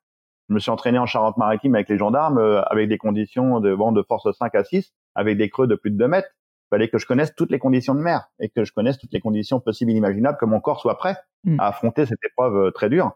Je 0.52 0.54
me 0.54 0.60
suis 0.60 0.70
entraîné 0.70 0.98
en 0.98 1.06
Charente-Maritime 1.06 1.76
avec 1.76 1.88
les 1.88 1.98
gendarmes, 1.98 2.38
euh, 2.38 2.62
avec 2.64 2.90
des 2.90 2.98
conditions 2.98 3.62
de 3.62 3.70
vent 3.70 3.94
de 3.94 4.04
force 4.04 4.30
5 4.38 4.54
à 4.54 4.66
6, 4.66 4.92
avec 5.16 5.38
des 5.38 5.50
creux 5.50 5.66
de 5.66 5.76
plus 5.76 5.92
de 5.92 5.98
2 5.98 6.10
mètres. 6.10 6.28
Il 6.66 6.76
fallait 6.76 6.90
que 6.90 6.98
je 6.98 7.06
connaisse 7.06 7.34
toutes 7.34 7.52
les 7.52 7.58
conditions 7.58 7.96
de 7.96 8.02
mer 8.02 8.28
et 8.38 8.50
que 8.50 8.66
je 8.66 8.74
connaisse 8.74 8.98
toutes 8.98 9.14
les 9.14 9.22
conditions 9.22 9.62
possibles 9.62 9.92
et 9.92 9.96
imaginables, 9.96 10.38
que 10.38 10.44
mon 10.44 10.60
corps 10.60 10.82
soit 10.82 10.98
prêt 10.98 11.16
mm. 11.46 11.58
à 11.58 11.68
affronter 11.68 12.06
cette 12.06 12.20
épreuve 12.26 12.58
euh, 12.58 12.72
très 12.72 12.90
dure. 12.90 13.14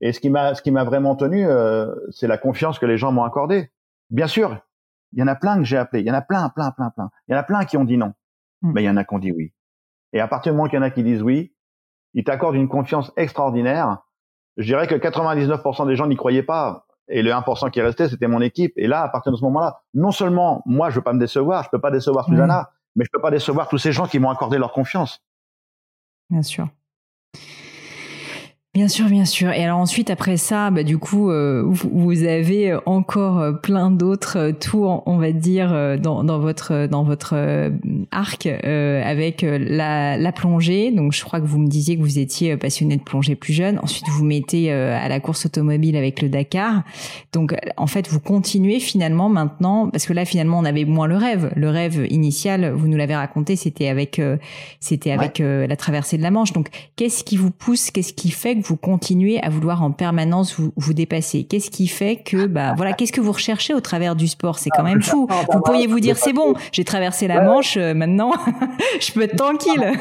Et 0.00 0.12
ce 0.12 0.20
qui 0.20 0.30
m'a, 0.30 0.54
ce 0.54 0.62
qui 0.62 0.70
m'a 0.70 0.84
vraiment 0.84 1.16
tenu, 1.16 1.44
euh, 1.44 1.92
c'est 2.10 2.28
la 2.28 2.38
confiance 2.38 2.78
que 2.78 2.86
les 2.86 2.98
gens 2.98 3.10
m'ont 3.10 3.24
accordée. 3.24 3.72
Bien 4.10 4.28
sûr, 4.28 4.56
il 5.12 5.18
y 5.18 5.24
en 5.24 5.26
a 5.26 5.34
plein 5.34 5.58
que 5.58 5.64
j'ai 5.64 5.76
appelé, 5.76 6.02
il 6.02 6.06
y 6.06 6.10
en 6.12 6.14
a 6.14 6.22
plein, 6.22 6.50
plein, 6.50 6.70
plein, 6.70 6.90
plein. 6.90 7.10
Il 7.26 7.32
y 7.32 7.34
en 7.34 7.38
a 7.40 7.42
plein 7.42 7.64
qui 7.64 7.78
ont 7.78 7.84
dit 7.84 7.96
non, 7.96 8.12
mm. 8.62 8.72
mais 8.74 8.84
il 8.84 8.86
y 8.86 8.90
en 8.90 8.96
a 8.96 9.02
qui 9.02 9.12
ont 9.12 9.18
dit 9.18 9.32
oui. 9.32 9.52
Et 10.12 10.20
à 10.20 10.28
partir 10.28 10.52
du 10.52 10.56
moment 10.56 10.68
qu'il 10.68 10.76
y 10.76 10.80
en 10.80 10.84
a 10.84 10.90
qui 10.90 11.02
disent 11.02 11.22
oui, 11.22 11.52
ils 12.14 12.22
t'accordent 12.22 12.54
une 12.54 12.68
confiance 12.68 13.12
extraordinaire 13.16 14.04
je 14.56 14.64
dirais 14.64 14.86
que 14.86 14.94
99% 14.94 15.86
des 15.86 15.96
gens 15.96 16.06
n'y 16.06 16.16
croyaient 16.16 16.42
pas. 16.42 16.86
Et 17.08 17.22
le 17.22 17.32
1% 17.32 17.70
qui 17.70 17.80
restait, 17.80 18.08
c'était 18.08 18.28
mon 18.28 18.40
équipe. 18.40 18.72
Et 18.76 18.86
là, 18.86 19.02
à 19.02 19.08
partir 19.08 19.32
de 19.32 19.36
ce 19.36 19.42
moment-là, 19.42 19.80
non 19.94 20.12
seulement 20.12 20.62
moi, 20.64 20.90
je 20.90 20.96
veux 20.96 21.02
pas 21.02 21.12
me 21.12 21.18
décevoir, 21.18 21.64
je 21.64 21.70
peux 21.70 21.80
pas 21.80 21.90
décevoir 21.90 22.24
Susanna, 22.26 22.70
mais 22.94 23.04
je 23.04 23.10
peux 23.12 23.20
pas 23.20 23.32
décevoir 23.32 23.68
tous 23.68 23.78
ces 23.78 23.90
gens 23.90 24.06
qui 24.06 24.20
m'ont 24.20 24.30
accordé 24.30 24.58
leur 24.58 24.72
confiance. 24.72 25.20
Bien 26.30 26.42
sûr. 26.42 26.68
Bien 28.72 28.86
sûr, 28.86 29.06
bien 29.06 29.24
sûr. 29.24 29.50
Et 29.50 29.64
alors 29.64 29.78
ensuite, 29.80 30.10
après 30.10 30.36
ça, 30.36 30.70
bah, 30.70 30.84
du 30.84 30.96
coup, 30.96 31.32
euh, 31.32 31.64
vous, 31.66 32.22
avez 32.22 32.72
encore 32.86 33.40
euh, 33.40 33.50
plein 33.50 33.90
d'autres 33.90 34.38
euh, 34.38 34.52
tours, 34.52 35.02
on 35.06 35.16
va 35.18 35.32
dire, 35.32 35.98
dans, 35.98 36.22
dans 36.22 36.38
votre 36.38 36.86
dans 36.86 37.02
votre 37.02 37.34
arc 38.12 38.46
avec 38.46 39.42
la, 39.42 40.16
la, 40.16 40.32
plongée. 40.32 40.92
Donc, 40.92 41.12
je 41.12 41.24
crois 41.24 41.40
que 41.40 41.46
vous 41.46 41.58
me 41.58 41.66
disiez 41.66 41.96
que 41.96 42.02
vous 42.02 42.20
étiez 42.20 42.56
passionné 42.56 42.96
de 42.96 43.02
plongée 43.02 43.34
plus 43.34 43.52
jeune. 43.52 43.80
Ensuite, 43.82 44.06
vous 44.08 44.24
mettez 44.24 44.70
à 44.70 45.08
la 45.08 45.18
course 45.18 45.46
automobile 45.46 45.96
avec 45.96 46.22
le 46.22 46.28
Dakar. 46.28 46.84
Donc, 47.32 47.56
en 47.76 47.88
fait, 47.88 48.08
vous 48.08 48.20
continuez 48.20 48.78
finalement 48.78 49.28
maintenant, 49.28 49.90
parce 49.90 50.06
que 50.06 50.12
là, 50.12 50.24
finalement, 50.24 50.60
on 50.60 50.64
avait 50.64 50.84
moins 50.84 51.08
le 51.08 51.16
rêve. 51.16 51.50
Le 51.56 51.68
rêve 51.70 52.06
initial, 52.08 52.70
vous 52.70 52.86
nous 52.86 52.96
l'avez 52.96 53.16
raconté, 53.16 53.56
c'était 53.56 53.88
avec 53.88 54.22
c'était 54.78 55.10
avec 55.10 55.40
la 55.40 55.76
traversée 55.76 56.18
de 56.18 56.22
la 56.22 56.30
Manche. 56.30 56.52
Donc, 56.52 56.68
qu'est-ce 56.94 57.24
qui 57.24 57.36
vous 57.36 57.50
pousse 57.50 57.90
Qu'est-ce 57.90 58.12
qui 58.12 58.30
fait 58.30 58.59
que 58.60 58.66
vous 58.66 58.76
continuez 58.76 59.42
à 59.42 59.48
vouloir 59.48 59.82
en 59.82 59.92
permanence 59.92 60.58
vous, 60.58 60.72
vous 60.76 60.94
dépasser 60.94 61.44
Qu'est-ce 61.44 61.70
qui 61.70 61.88
fait 61.88 62.16
que, 62.16 62.46
bah 62.46 62.74
voilà, 62.76 62.92
qu'est-ce 62.92 63.12
que 63.12 63.20
vous 63.20 63.32
recherchez 63.32 63.74
au 63.74 63.80
travers 63.80 64.16
du 64.16 64.28
sport? 64.28 64.58
C'est 64.58 64.70
quand 64.70 64.82
même 64.82 65.02
fou. 65.02 65.28
Vous 65.52 65.60
pourriez 65.60 65.86
vous 65.86 66.00
dire, 66.00 66.16
c'est 66.16 66.32
bon, 66.32 66.54
j'ai 66.72 66.84
traversé 66.84 67.26
la 67.26 67.42
Manche, 67.42 67.76
euh, 67.76 67.94
maintenant, 67.94 68.32
je 69.00 69.12
peux 69.12 69.22
être 69.22 69.36
tranquille. 69.36 69.92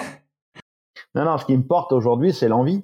Non, 1.15 1.25
non, 1.25 1.37
ce 1.39 1.45
qui 1.45 1.57
me 1.57 1.63
porte 1.63 1.91
aujourd'hui, 1.91 2.33
c'est 2.33 2.47
l'envie. 2.47 2.83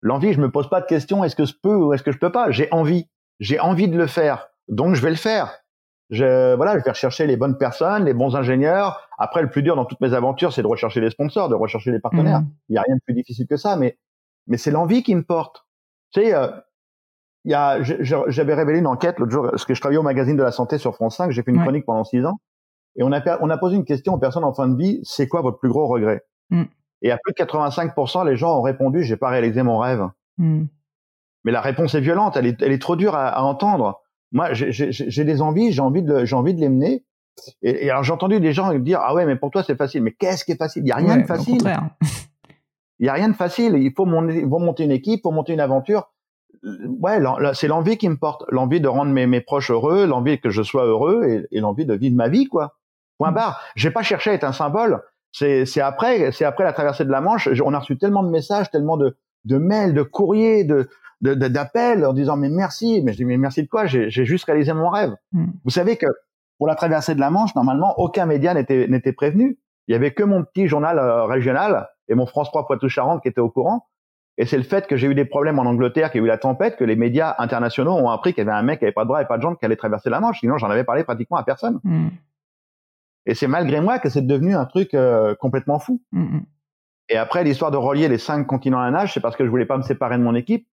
L'envie, 0.00 0.32
je 0.32 0.40
me 0.40 0.50
pose 0.50 0.68
pas 0.68 0.80
de 0.80 0.86
questions, 0.86 1.24
est-ce 1.24 1.34
que 1.34 1.44
je 1.44 1.54
peux 1.60 1.74
ou 1.74 1.92
est-ce 1.92 2.04
que 2.04 2.12
je 2.12 2.18
peux 2.18 2.30
pas? 2.30 2.52
J'ai 2.52 2.68
envie. 2.70 3.08
J'ai 3.40 3.58
envie 3.58 3.88
de 3.88 3.96
le 3.96 4.06
faire. 4.06 4.48
Donc, 4.68 4.94
je 4.94 5.02
vais 5.02 5.10
le 5.10 5.16
faire. 5.16 5.58
Je, 6.10 6.54
voilà, 6.54 6.78
je 6.78 6.84
vais 6.84 6.90
rechercher 6.90 7.26
les 7.26 7.36
bonnes 7.36 7.58
personnes, 7.58 8.04
les 8.04 8.14
bons 8.14 8.36
ingénieurs. 8.36 9.08
Après, 9.18 9.42
le 9.42 9.50
plus 9.50 9.62
dur 9.62 9.76
dans 9.76 9.84
toutes 9.84 10.00
mes 10.00 10.14
aventures, 10.14 10.52
c'est 10.52 10.62
de 10.62 10.66
rechercher 10.66 11.00
les 11.00 11.10
sponsors, 11.10 11.48
de 11.48 11.54
rechercher 11.54 11.90
les 11.90 12.00
partenaires. 12.00 12.40
Mmh. 12.40 12.50
Il 12.68 12.72
n'y 12.72 12.78
a 12.78 12.82
rien 12.82 12.94
de 12.94 13.00
plus 13.04 13.14
difficile 13.14 13.46
que 13.46 13.56
ça, 13.56 13.76
mais 13.76 13.98
mais 14.48 14.56
c'est 14.56 14.70
l'envie 14.70 15.02
qui 15.02 15.14
me 15.14 15.22
porte. 15.22 15.66
Tu 16.12 16.20
sais, 16.20 16.34
euh, 16.34 16.48
il 17.44 17.52
y 17.52 17.54
a, 17.54 17.80
j'avais 17.82 18.54
révélé 18.54 18.78
une 18.80 18.86
enquête 18.86 19.18
l'autre 19.18 19.30
jour, 19.30 19.48
parce 19.50 19.64
que 19.64 19.74
je 19.74 19.80
travaillais 19.80 19.98
au 19.98 20.02
magazine 20.02 20.36
de 20.36 20.42
la 20.42 20.52
santé 20.52 20.76
sur 20.78 20.94
France 20.94 21.16
5, 21.16 21.30
j'ai 21.30 21.42
fait 21.42 21.50
une 21.50 21.62
chronique 21.62 21.86
pendant 21.86 22.04
six 22.04 22.24
ans, 22.26 22.40
et 22.96 23.02
on 23.02 23.12
a, 23.12 23.38
on 23.40 23.48
a 23.48 23.56
posé 23.56 23.76
une 23.76 23.84
question 23.84 24.14
aux 24.14 24.18
personnes 24.18 24.44
en 24.44 24.52
fin 24.52 24.68
de 24.68 24.76
vie, 24.76 25.00
c'est 25.04 25.28
quoi 25.28 25.40
votre 25.40 25.58
plus 25.58 25.68
gros 25.68 25.86
regret? 25.86 26.24
Mm. 26.50 26.64
Et 27.02 27.12
à 27.12 27.18
plus 27.18 27.32
de 27.32 27.38
85%, 27.38 28.26
les 28.26 28.36
gens 28.36 28.58
ont 28.58 28.62
répondu, 28.62 29.04
j'ai 29.04 29.16
pas 29.16 29.28
réalisé 29.28 29.62
mon 29.62 29.78
rêve. 29.78 30.08
Mm. 30.38 30.64
Mais 31.44 31.52
la 31.52 31.60
réponse 31.60 31.94
est 31.94 32.00
violente, 32.00 32.36
elle 32.36 32.46
est, 32.46 32.60
elle 32.60 32.72
est 32.72 32.82
trop 32.82 32.96
dure 32.96 33.14
à, 33.14 33.28
à 33.28 33.42
entendre. 33.42 34.02
Moi, 34.32 34.52
j'ai 34.52 35.24
des 35.24 35.40
envies, 35.40 35.72
j'ai 35.72 35.80
envie 35.80 36.02
de, 36.02 36.24
j'ai 36.24 36.36
envie 36.36 36.54
de 36.54 36.60
les 36.60 36.68
mener. 36.68 37.04
Et, 37.62 37.86
et 37.86 37.90
alors 37.90 38.02
j'ai 38.02 38.12
entendu 38.12 38.40
des 38.40 38.52
gens 38.52 38.74
dire, 38.74 39.00
ah 39.02 39.14
ouais, 39.14 39.24
mais 39.24 39.36
pour 39.36 39.50
toi 39.50 39.62
c'est 39.62 39.76
facile. 39.76 40.02
Mais 40.02 40.12
qu'est-ce 40.12 40.44
qui 40.44 40.52
est 40.52 40.56
facile? 40.56 40.82
Il 40.84 40.88
y 40.88 40.92
a 40.92 40.96
rien 40.96 41.18
de 41.18 41.26
facile. 41.26 41.62
Il 43.00 43.06
y 43.06 43.08
a 43.08 43.12
rien 43.12 43.28
de 43.28 43.36
facile. 43.36 43.74
Il 43.76 43.92
faut 43.96 44.06
monter, 44.06 44.84
une 44.84 44.90
équipe, 44.90 45.22
faut 45.22 45.30
monter 45.30 45.52
une 45.52 45.60
aventure. 45.60 46.10
Ouais, 47.00 47.18
c'est 47.54 47.68
l'envie 47.68 47.96
qui 47.96 48.08
me 48.08 48.16
porte, 48.16 48.44
l'envie 48.48 48.80
de 48.80 48.88
rendre 48.88 49.12
mes, 49.12 49.26
mes 49.26 49.40
proches 49.40 49.70
heureux, 49.70 50.06
l'envie 50.06 50.40
que 50.40 50.50
je 50.50 50.62
sois 50.62 50.86
heureux 50.86 51.24
et, 51.24 51.46
et 51.56 51.60
l'envie 51.60 51.86
de 51.86 51.94
vivre 51.94 52.16
ma 52.16 52.28
vie, 52.28 52.46
quoi. 52.46 52.76
Point 53.18 53.32
barre. 53.32 53.60
J'ai 53.76 53.90
pas 53.90 54.02
cherché 54.02 54.30
à 54.30 54.34
être 54.34 54.44
un 54.44 54.52
symbole. 54.52 55.02
C'est, 55.30 55.66
c'est 55.66 55.80
après, 55.80 56.32
c'est 56.32 56.44
après 56.44 56.64
la 56.64 56.72
traversée 56.72 57.04
de 57.04 57.10
la 57.10 57.20
Manche. 57.20 57.48
On 57.64 57.74
a 57.74 57.78
reçu 57.78 57.98
tellement 57.98 58.22
de 58.22 58.30
messages, 58.30 58.70
tellement 58.70 58.96
de, 58.96 59.16
de 59.44 59.58
mails, 59.58 59.92
de 59.94 60.02
courriers, 60.02 60.64
de, 60.64 60.88
d'appels 61.20 62.04
en 62.06 62.12
disant 62.12 62.36
mais 62.36 62.48
merci. 62.48 63.02
Mais 63.04 63.12
je 63.12 63.18
dis 63.18 63.24
mais 63.24 63.36
merci 63.36 63.62
de 63.62 63.68
quoi? 63.68 63.86
J'ai 63.86 64.10
juste 64.10 64.44
réalisé 64.46 64.72
mon 64.72 64.88
rêve. 64.88 65.14
Mm. 65.32 65.46
Vous 65.64 65.70
savez 65.70 65.96
que 65.96 66.06
pour 66.58 66.66
la 66.66 66.74
traversée 66.74 67.14
de 67.14 67.20
la 67.20 67.30
Manche, 67.30 67.54
normalement, 67.54 67.98
aucun 67.98 68.26
média 68.26 68.54
n'était 68.54 69.12
prévenu. 69.12 69.58
Il 69.86 69.92
y 69.92 69.94
avait 69.94 70.12
que 70.12 70.22
mon 70.22 70.42
petit 70.44 70.66
journal 70.66 70.98
euh, 70.98 71.24
régional 71.24 71.88
et 72.08 72.14
mon 72.14 72.26
France 72.26 72.48
3 72.48 72.66
Poitou-Charentes 72.66 73.22
qui 73.22 73.28
étaient 73.28 73.40
au 73.40 73.50
courant. 73.50 73.86
Et 74.38 74.46
c'est 74.46 74.56
le 74.56 74.62
fait 74.62 74.86
que 74.86 74.96
j'ai 74.96 75.08
eu 75.08 75.14
des 75.16 75.24
problèmes 75.24 75.58
en 75.58 75.66
Angleterre, 75.66 76.12
qu'il 76.12 76.20
y 76.20 76.22
a 76.22 76.26
eu 76.26 76.28
la 76.28 76.38
tempête, 76.38 76.76
que 76.76 76.84
les 76.84 76.94
médias 76.94 77.34
internationaux 77.38 77.94
ont 77.94 78.08
appris 78.08 78.32
qu'il 78.32 78.44
y 78.44 78.48
avait 78.48 78.56
un 78.56 78.62
mec 78.62 78.78
qui 78.78 78.84
avait 78.84 78.92
pas 78.92 79.02
de 79.02 79.08
bras 79.08 79.20
et 79.20 79.26
pas 79.26 79.36
de 79.36 79.42
jambes 79.42 79.58
qui 79.58 79.64
allait 79.64 79.76
traverser 79.76 80.10
la 80.10 80.20
Manche. 80.20 80.38
Sinon, 80.38 80.58
j'en 80.58 80.70
avais 80.70 80.84
parlé 80.84 81.02
pratiquement 81.02 81.36
à 81.36 81.42
personne. 81.42 81.80
Mm. 81.82 82.08
Et 83.26 83.34
c'est 83.34 83.48
malgré 83.48 83.80
moi 83.80 83.98
que 83.98 84.08
c'est 84.08 84.26
devenu 84.26 84.54
un 84.54 84.64
truc 84.64 84.94
euh, 84.94 85.34
complètement 85.34 85.80
fou. 85.80 86.00
Mm, 86.12 86.38
et 87.08 87.16
après, 87.16 87.42
l'histoire 87.42 87.72
de 87.72 87.76
relier 87.76 88.06
les 88.08 88.18
cinq 88.18 88.46
continents 88.46 88.78
à 88.78 88.84
la 88.84 88.90
nage, 88.92 89.14
c'est 89.14 89.20
parce 89.20 89.34
que 89.34 89.44
je 89.44 89.50
voulais 89.50 89.66
pas 89.66 89.76
me 89.76 89.82
séparer 89.82 90.18
de 90.18 90.22
mon 90.22 90.36
équipe. 90.36 90.68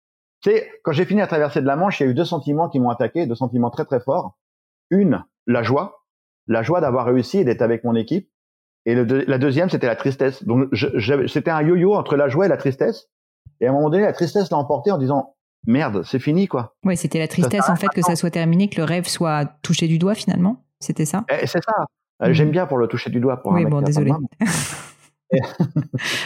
C'est 0.43 0.69
quand 0.84 0.91
j'ai 0.91 1.06
fini 1.06 1.22
à 1.22 1.28
traverser 1.28 1.62
de 1.62 1.65
la 1.65 1.78
Manche, 1.78 2.02
il 2.02 2.04
y 2.04 2.08
a 2.08 2.10
eu 2.10 2.13
deux 2.13 2.26
sentiments 2.26 2.67
qui 2.67 2.82
m'ont 2.82 2.89
attaqué, 2.89 3.28
deux 3.28 3.36
sentiments 3.36 3.69
très 3.69 3.86
très 3.86 4.02
forts. 4.02 4.38
Une, 4.89 5.24
la 5.48 5.63
joie, 5.63 6.04
la 6.48 6.63
joie 6.63 6.82
d'avoir 6.82 7.06
réussi 7.06 7.38
et 7.38 7.46
d'être 7.46 7.62
avec 7.62 7.86
mon 7.86 7.96
équipe. 7.96 8.30
Et 8.86 8.96
la 8.96 9.38
deuxième, 9.38 9.69
c'était 9.69 9.88
la 9.88 9.96
tristesse. 9.96 10.43
Donc 10.43 10.67
c'était 11.28 11.52
un 11.52 11.62
yo-yo 11.62 11.93
entre 11.93 12.15
la 12.15 12.28
joie 12.28 12.46
et 12.46 12.50
la 12.50 12.58
tristesse. 12.58 13.08
Et 13.62 13.67
à 13.67 13.69
un 13.69 13.74
moment 13.74 13.89
donné, 13.89 14.04
la 14.04 14.13
tristesse 14.13 14.52
l'a 14.52 14.58
emporté 14.58 14.91
en 14.91 14.98
disant 14.98 15.36
merde, 15.65 16.04
c'est 16.04 16.19
fini 16.19 16.48
quoi. 16.48 16.76
Oui, 16.84 16.98
c'était 16.98 17.19
la 17.19 17.28
tristesse 17.28 17.69
en 17.69 17.76
fait 17.76 17.88
que 17.88 18.02
ça 18.02 18.15
soit 18.15 18.32
terminé, 18.32 18.69
que 18.69 18.78
le 18.78 18.84
rêve 18.84 19.08
soit 19.08 19.46
touché 19.62 19.88
du 19.88 19.98
doigt 19.98 20.15
finalement. 20.15 20.65
C'était 20.80 21.06
ça. 21.06 21.24
Eh, 21.30 21.48
c'est 21.48 21.63
ça. 21.63 21.74
Euh. 22.24 22.34
J'aime 22.34 22.52
bien 22.52 22.65
pour 22.65 22.78
le 22.78 22.88
toucher 22.88 23.10
du 23.10 23.19
doigt. 23.19 23.41
Pour 23.41 23.54
oui, 23.54 23.65
bon, 23.65 23.82
désolé. 23.82 24.12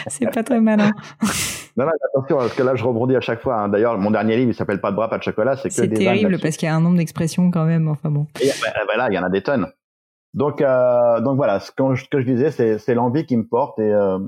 c'est 0.08 0.30
pas 0.30 0.42
très 0.42 0.60
malin. 0.60 0.90
Non, 1.76 1.84
non, 1.84 1.92
attention, 2.12 2.38
parce 2.38 2.54
que 2.54 2.62
là, 2.64 2.74
je 2.74 2.82
rebondis 2.82 3.14
à 3.14 3.20
chaque 3.20 3.40
fois. 3.40 3.54
Hein. 3.54 3.68
D'ailleurs, 3.68 3.96
mon 3.98 4.10
dernier 4.10 4.36
livre, 4.36 4.50
il 4.50 4.54
s'appelle 4.54 4.80
Pas 4.80 4.90
de 4.90 4.96
bras, 4.96 5.08
pas 5.08 5.18
de 5.18 5.22
chocolat. 5.22 5.56
C'est 5.56 5.68
que 5.68 5.94
terrible 5.94 6.40
parce 6.40 6.56
qu'il 6.56 6.66
y 6.66 6.68
a 6.68 6.74
un 6.74 6.80
nombre 6.80 6.96
d'expressions 6.96 7.52
quand 7.52 7.66
même. 7.66 7.86
Enfin 7.86 8.10
bon. 8.10 8.26
Et, 8.40 8.50
ben 8.64 8.96
là, 8.96 9.06
il 9.08 9.14
y 9.14 9.18
en 9.18 9.22
a 9.22 9.30
des 9.30 9.44
tonnes. 9.44 9.68
Donc, 10.38 10.62
euh, 10.62 11.20
donc 11.20 11.36
voilà, 11.36 11.58
ce 11.58 11.72
que, 11.72 11.96
je, 11.96 12.08
que 12.08 12.20
je 12.20 12.24
disais, 12.24 12.78
c'est 12.78 12.94
l'envie 12.94 13.26
qui 13.26 13.36
me 13.36 13.44
porte 13.44 13.80
et, 13.80 13.92
euh, 13.92 14.20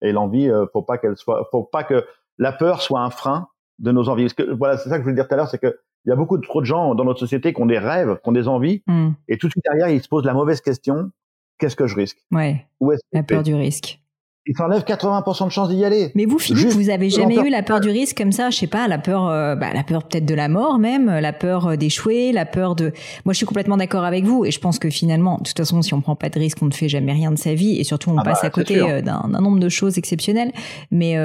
et 0.00 0.12
l'envie, 0.12 0.48
euh, 0.48 0.66
faut 0.72 0.82
pas 0.82 0.96
qu'elle 0.96 1.16
soit, 1.16 1.48
faut 1.50 1.64
pas 1.64 1.82
que 1.82 2.06
la 2.38 2.52
peur 2.52 2.80
soit 2.80 3.00
un 3.00 3.10
frein 3.10 3.48
de 3.80 3.90
nos 3.90 4.08
envies. 4.08 4.22
Parce 4.22 4.34
que, 4.34 4.54
voilà, 4.54 4.78
c'est 4.78 4.88
ça 4.88 4.94
que 4.94 5.00
je 5.00 5.02
voulais 5.02 5.16
dire 5.16 5.26
tout 5.26 5.34
à 5.34 5.36
l'heure, 5.36 5.48
c'est 5.48 5.58
que 5.58 5.76
il 6.04 6.10
y 6.10 6.12
a 6.12 6.16
beaucoup 6.16 6.38
de 6.38 6.42
trop 6.42 6.60
de 6.60 6.66
gens 6.66 6.94
dans 6.94 7.04
notre 7.04 7.18
société 7.18 7.52
qui 7.52 7.60
ont 7.60 7.66
des 7.66 7.80
rêves, 7.80 8.20
qui 8.22 8.28
ont 8.28 8.32
des 8.32 8.46
envies, 8.46 8.84
hmm. 8.86 9.08
et 9.26 9.38
tout 9.38 9.48
de 9.48 9.52
suite 9.52 9.64
derrière, 9.64 9.88
ils 9.88 10.00
se 10.00 10.08
posent 10.08 10.24
la 10.24 10.34
mauvaise 10.34 10.60
question 10.60 11.10
qu'est-ce 11.58 11.74
que 11.74 11.88
je 11.88 11.96
risque? 11.96 12.18
Ouais. 12.30 12.64
la 13.12 13.24
peur 13.24 13.42
du 13.42 13.56
risque 13.56 14.00
il 14.48 14.56
s'enlève 14.56 14.82
80% 14.82 15.46
de 15.46 15.50
chances 15.50 15.68
d'y 15.70 15.84
aller. 15.84 16.12
Mais 16.14 16.24
vous, 16.24 16.38
Philippe, 16.38 16.68
vous 16.68 16.88
avez 16.88 17.10
jamais 17.10 17.36
eu 17.36 17.50
la 17.50 17.62
peur 17.64 17.80
du 17.80 17.88
risque 17.88 18.16
comme 18.16 18.30
ça 18.30 18.50
Je 18.50 18.56
sais 18.56 18.68
pas, 18.68 18.86
la 18.86 18.98
peur, 18.98 19.28
euh, 19.28 19.56
bah, 19.56 19.72
la 19.74 19.82
peur 19.82 20.04
peut-être 20.04 20.24
de 20.24 20.34
la 20.34 20.48
mort 20.48 20.78
même, 20.78 21.06
la 21.06 21.32
peur 21.32 21.66
euh, 21.66 21.76
d'échouer, 21.76 22.30
la 22.30 22.46
peur 22.46 22.76
de. 22.76 22.92
Moi, 23.24 23.32
je 23.32 23.38
suis 23.38 23.46
complètement 23.46 23.76
d'accord 23.76 24.04
avec 24.04 24.24
vous, 24.24 24.44
et 24.44 24.52
je 24.52 24.60
pense 24.60 24.78
que 24.78 24.88
finalement, 24.88 25.38
de 25.38 25.42
toute 25.44 25.56
façon, 25.56 25.82
si 25.82 25.94
on 25.94 26.00
prend 26.00 26.14
pas 26.14 26.28
de 26.28 26.38
risque, 26.38 26.58
on 26.62 26.66
ne 26.66 26.72
fait 26.72 26.88
jamais 26.88 27.12
rien 27.12 27.32
de 27.32 27.38
sa 27.38 27.54
vie, 27.54 27.80
et 27.80 27.84
surtout, 27.84 28.10
on 28.10 28.18
ah 28.18 28.22
passe 28.22 28.42
bah, 28.42 28.46
à 28.46 28.50
côté 28.50 28.80
euh, 28.80 29.02
d'un 29.02 29.40
nombre 29.40 29.58
de 29.58 29.68
choses 29.68 29.98
exceptionnelles. 29.98 30.52
Mais, 30.92 31.16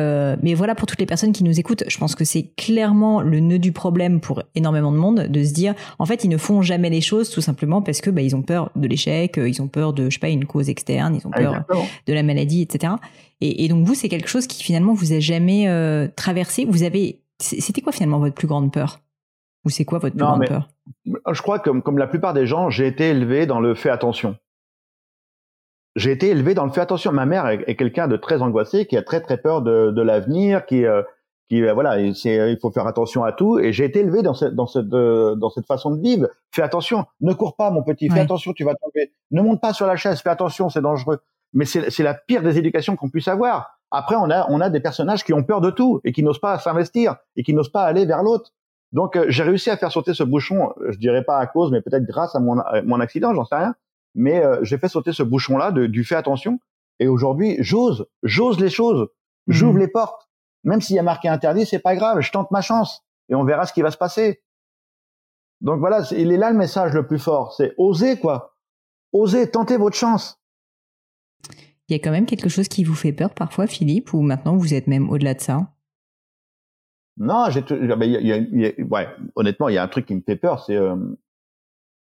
mais 0.42 0.54
voilà, 0.56 0.74
pour 0.74 0.88
toutes 0.88 1.00
les 1.00 1.06
personnes 1.06 1.32
qui 1.32 1.44
nous 1.44 1.60
écoutent, 1.60 1.84
je 1.88 1.98
pense 1.98 2.16
que 2.16 2.26
c'est 2.26 2.52
clairement 2.58 3.22
le 3.22 3.40
nœud 3.40 3.60
du 3.60 3.72
problème 3.72 4.20
pour 4.20 4.42
énormément 4.56 4.92
de 4.92 4.98
monde 4.98 5.28
de 5.30 5.44
se 5.44 5.54
dire, 5.54 5.76
en 6.00 6.06
fait, 6.06 6.24
ils 6.24 6.30
ne 6.30 6.38
font 6.38 6.62
jamais 6.62 6.90
les 6.90 7.02
choses 7.02 7.30
tout 7.30 7.42
simplement 7.42 7.82
parce 7.82 8.02
que 8.02 8.10
bah, 8.10 8.22
ils 8.22 8.36
ont 8.36 8.42
peur 8.42 8.72
de 8.76 8.88
l'échec, 8.88 9.38
ils 9.38 9.62
ont 9.62 9.68
peur 9.68 9.94
de, 9.94 10.06
je 10.06 10.16
sais 10.16 10.20
pas, 10.20 10.30
une 10.30 10.46
cause 10.46 10.70
externe, 10.70 11.16
ils 11.16 11.28
ont 11.28 11.32
peur 11.32 11.64
de 12.08 12.14
la 12.14 12.24
maladie, 12.24 12.62
etc. 12.62 12.94
Et, 13.42 13.68
donc 13.68 13.86
vous, 13.86 13.96
c'est 13.96 14.08
quelque 14.08 14.30
chose 14.30 14.46
qui 14.46 14.64
finalement 14.64 14.94
vous 14.94 15.14
a 15.14 15.20
jamais 15.20 15.68
euh, 15.68 16.08
traversé. 16.16 16.66
Vous 16.66 16.84
avez, 16.84 17.22
c'était 17.40 17.82
quoi 17.82 17.92
finalement 17.92 18.20
votre 18.20 18.36
plus 18.36 18.48
grande 18.48 18.72
peur? 18.72 19.00
Ou 19.66 19.70
c'est 19.70 19.86
quoi 19.86 19.98
votre 20.00 20.16
plus 20.16 20.24
grande 20.24 20.48
peur? 20.48 20.70
Je 21.06 21.42
crois 21.42 21.60
que 21.60 21.64
comme, 21.64 21.82
comme 21.82 21.98
la 21.98 22.08
plupart 22.08 22.34
des 22.34 22.46
gens, 22.46 22.70
j'ai 22.70 22.86
été 22.86 23.10
élevé 23.10 23.48
dans 23.48 23.60
le 23.60 23.74
fait 23.74 23.90
attention. 23.90 24.38
J'ai 25.96 26.12
été 26.12 26.30
élevé 26.30 26.54
dans 26.54 26.66
le 26.66 26.72
fait 26.72 26.82
attention. 26.82 27.12
Ma 27.12 27.26
mère 27.26 27.48
est, 27.48 27.76
quelqu'un 27.76 28.08
de 28.08 28.16
très 28.16 28.42
angoissé, 28.42 28.86
qui 28.86 28.96
a 28.96 29.02
très 29.02 29.22
très 29.22 29.38
peur 29.38 29.62
de, 29.62 29.92
de 29.92 30.02
l'avenir, 30.02 30.66
qui 30.66 30.86
euh, 30.86 31.02
qui 31.50 31.62
euh, 31.64 31.74
voilà, 31.74 32.00
il 32.00 32.58
faut 32.62 32.72
faire 32.72 32.88
attention 32.88 33.24
à 33.24 33.34
tout. 33.34 33.60
Et 33.60 33.74
j'ai 33.74 33.86
été 33.86 34.00
élevé 34.00 34.22
dans 34.22 34.34
cette 34.34 34.56
dans 34.56 34.68
cette 34.68 34.88
dans 34.88 35.50
cette 35.50 35.66
façon 35.66 35.92
de 35.92 36.02
vivre. 36.02 36.28
Fais 36.52 36.62
attention, 36.62 37.06
ne 37.20 37.34
cours 37.34 37.56
pas, 37.56 37.72
mon 37.72 37.84
petit. 37.84 38.08
Fais 38.10 38.22
attention, 38.22 38.54
tu 38.54 38.64
vas 38.64 38.76
tomber. 38.76 39.12
Ne 39.32 39.42
monte 39.42 39.60
pas 39.60 39.74
sur 39.74 39.86
la 39.86 39.96
chaise. 39.96 40.22
Fais 40.22 40.30
attention, 40.30 40.70
c'est 40.70 40.82
dangereux 40.82 41.20
mais 41.54 41.66
c'est 41.66 42.04
la 42.04 42.14
pire 42.14 42.44
des 42.44 42.58
éducations 42.58 42.96
qu'on 42.96 43.10
puisse 43.10 43.28
avoir. 43.28 43.80
Après, 43.92 44.16
on 44.16 44.30
a, 44.30 44.50
on 44.50 44.62
a 44.62 44.70
des 44.70 44.80
personnages 44.80 45.24
qui 45.24 45.34
ont 45.34 45.44
peur 45.44 45.60
de 45.60 45.70
tout 45.70 46.00
et 46.04 46.14
qui 46.14 46.24
n'osent 46.24 46.40
pas 46.40 46.58
s'investir 46.58 47.18
et 47.36 47.44
qui 47.44 47.54
n'osent 47.54 47.72
pas 47.72 47.84
aller 47.84 48.06
vers 48.06 48.24
l'autre. 48.24 48.52
Donc, 48.94 49.16
euh, 49.16 49.26
j'ai 49.28 49.44
réussi 49.44 49.70
à 49.70 49.78
faire 49.78 49.92
sauter 49.92 50.14
ce 50.14 50.24
bouchon. 50.24 50.74
Je 50.90 50.98
dirais 50.98 51.24
pas 51.24 51.38
à 51.40 51.48
cause, 51.48 51.72
mais 51.72 51.82
peut-être 51.82 52.06
grâce 52.06 52.36
à 52.36 52.40
mon, 52.40 52.62
mon 52.86 53.00
accident, 53.00 53.34
j'en 53.34 53.46
sais 53.46 53.56
rien. 53.56 53.76
Mais 54.16 54.44
euh, 54.44 54.60
j'ai 54.64 54.78
fait 54.78 54.88
sauter 54.88 55.14
ce 55.14 55.24
bouchon-là 55.24 55.72
du 55.72 56.04
fait 56.04 56.16
attention. 56.16 56.60
Et 57.00 57.08
aujourd'hui, 57.08 57.58
j'ose, 57.60 58.06
j'ose 58.24 58.60
les 58.60 58.70
choses, 58.70 59.10
j'ouvre 59.48 59.76
mmh. 59.76 59.80
les 59.80 59.88
portes. 59.88 60.30
Même 60.64 60.82
s'il 60.82 60.96
y 60.96 61.00
a 61.00 61.04
marqué 61.04 61.28
interdit, 61.28 61.66
c'est 61.66 61.80
pas 61.80 61.96
grave. 61.96 62.22
Je 62.22 62.32
tente 62.32 62.52
ma 62.52 62.62
chance 62.62 63.04
et 63.30 63.36
on 63.36 63.44
verra 63.44 63.66
ce 63.66 63.74
qui 63.74 63.82
va 63.82 63.92
se 63.92 63.98
passer. 63.98 64.44
Donc 65.62 65.80
voilà, 65.80 66.04
il 66.12 66.32
est 66.32 66.38
là 66.38 66.52
le 66.52 66.58
message 66.58 66.94
le 66.94 67.06
plus 67.06 67.20
fort. 67.20 67.54
C'est 67.54 67.74
oser 67.78 68.20
quoi. 68.20 68.56
Oser, 69.14 69.50
tenter 69.50 69.78
votre 69.78 69.96
chance. 69.96 70.41
Il 71.88 71.94
y 71.94 71.96
a 71.96 72.00
quand 72.00 72.12
même 72.12 72.26
quelque 72.26 72.50
chose 72.50 72.68
qui 72.68 72.84
vous 72.84 72.96
fait 72.96 73.12
peur 73.12 73.34
parfois, 73.34 73.68
Philippe, 73.68 74.14
ou 74.14 74.22
maintenant 74.22 74.56
vous 74.56 74.74
êtes 74.74 74.88
même 74.88 75.10
au-delà 75.10 75.34
de 75.34 75.42
ça? 75.42 75.74
Non, 77.18 77.48
j'ai, 77.50 77.64
ouais, 78.84 79.08
honnêtement, 79.36 79.70
il 79.70 79.76
y 79.76 79.78
a 79.78 79.84
un 79.84 79.88
truc 79.88 80.06
qui 80.06 80.16
me 80.16 80.22
fait 80.22 80.38
peur, 80.38 80.64
c'est 80.64 80.78
euh, 80.78 80.96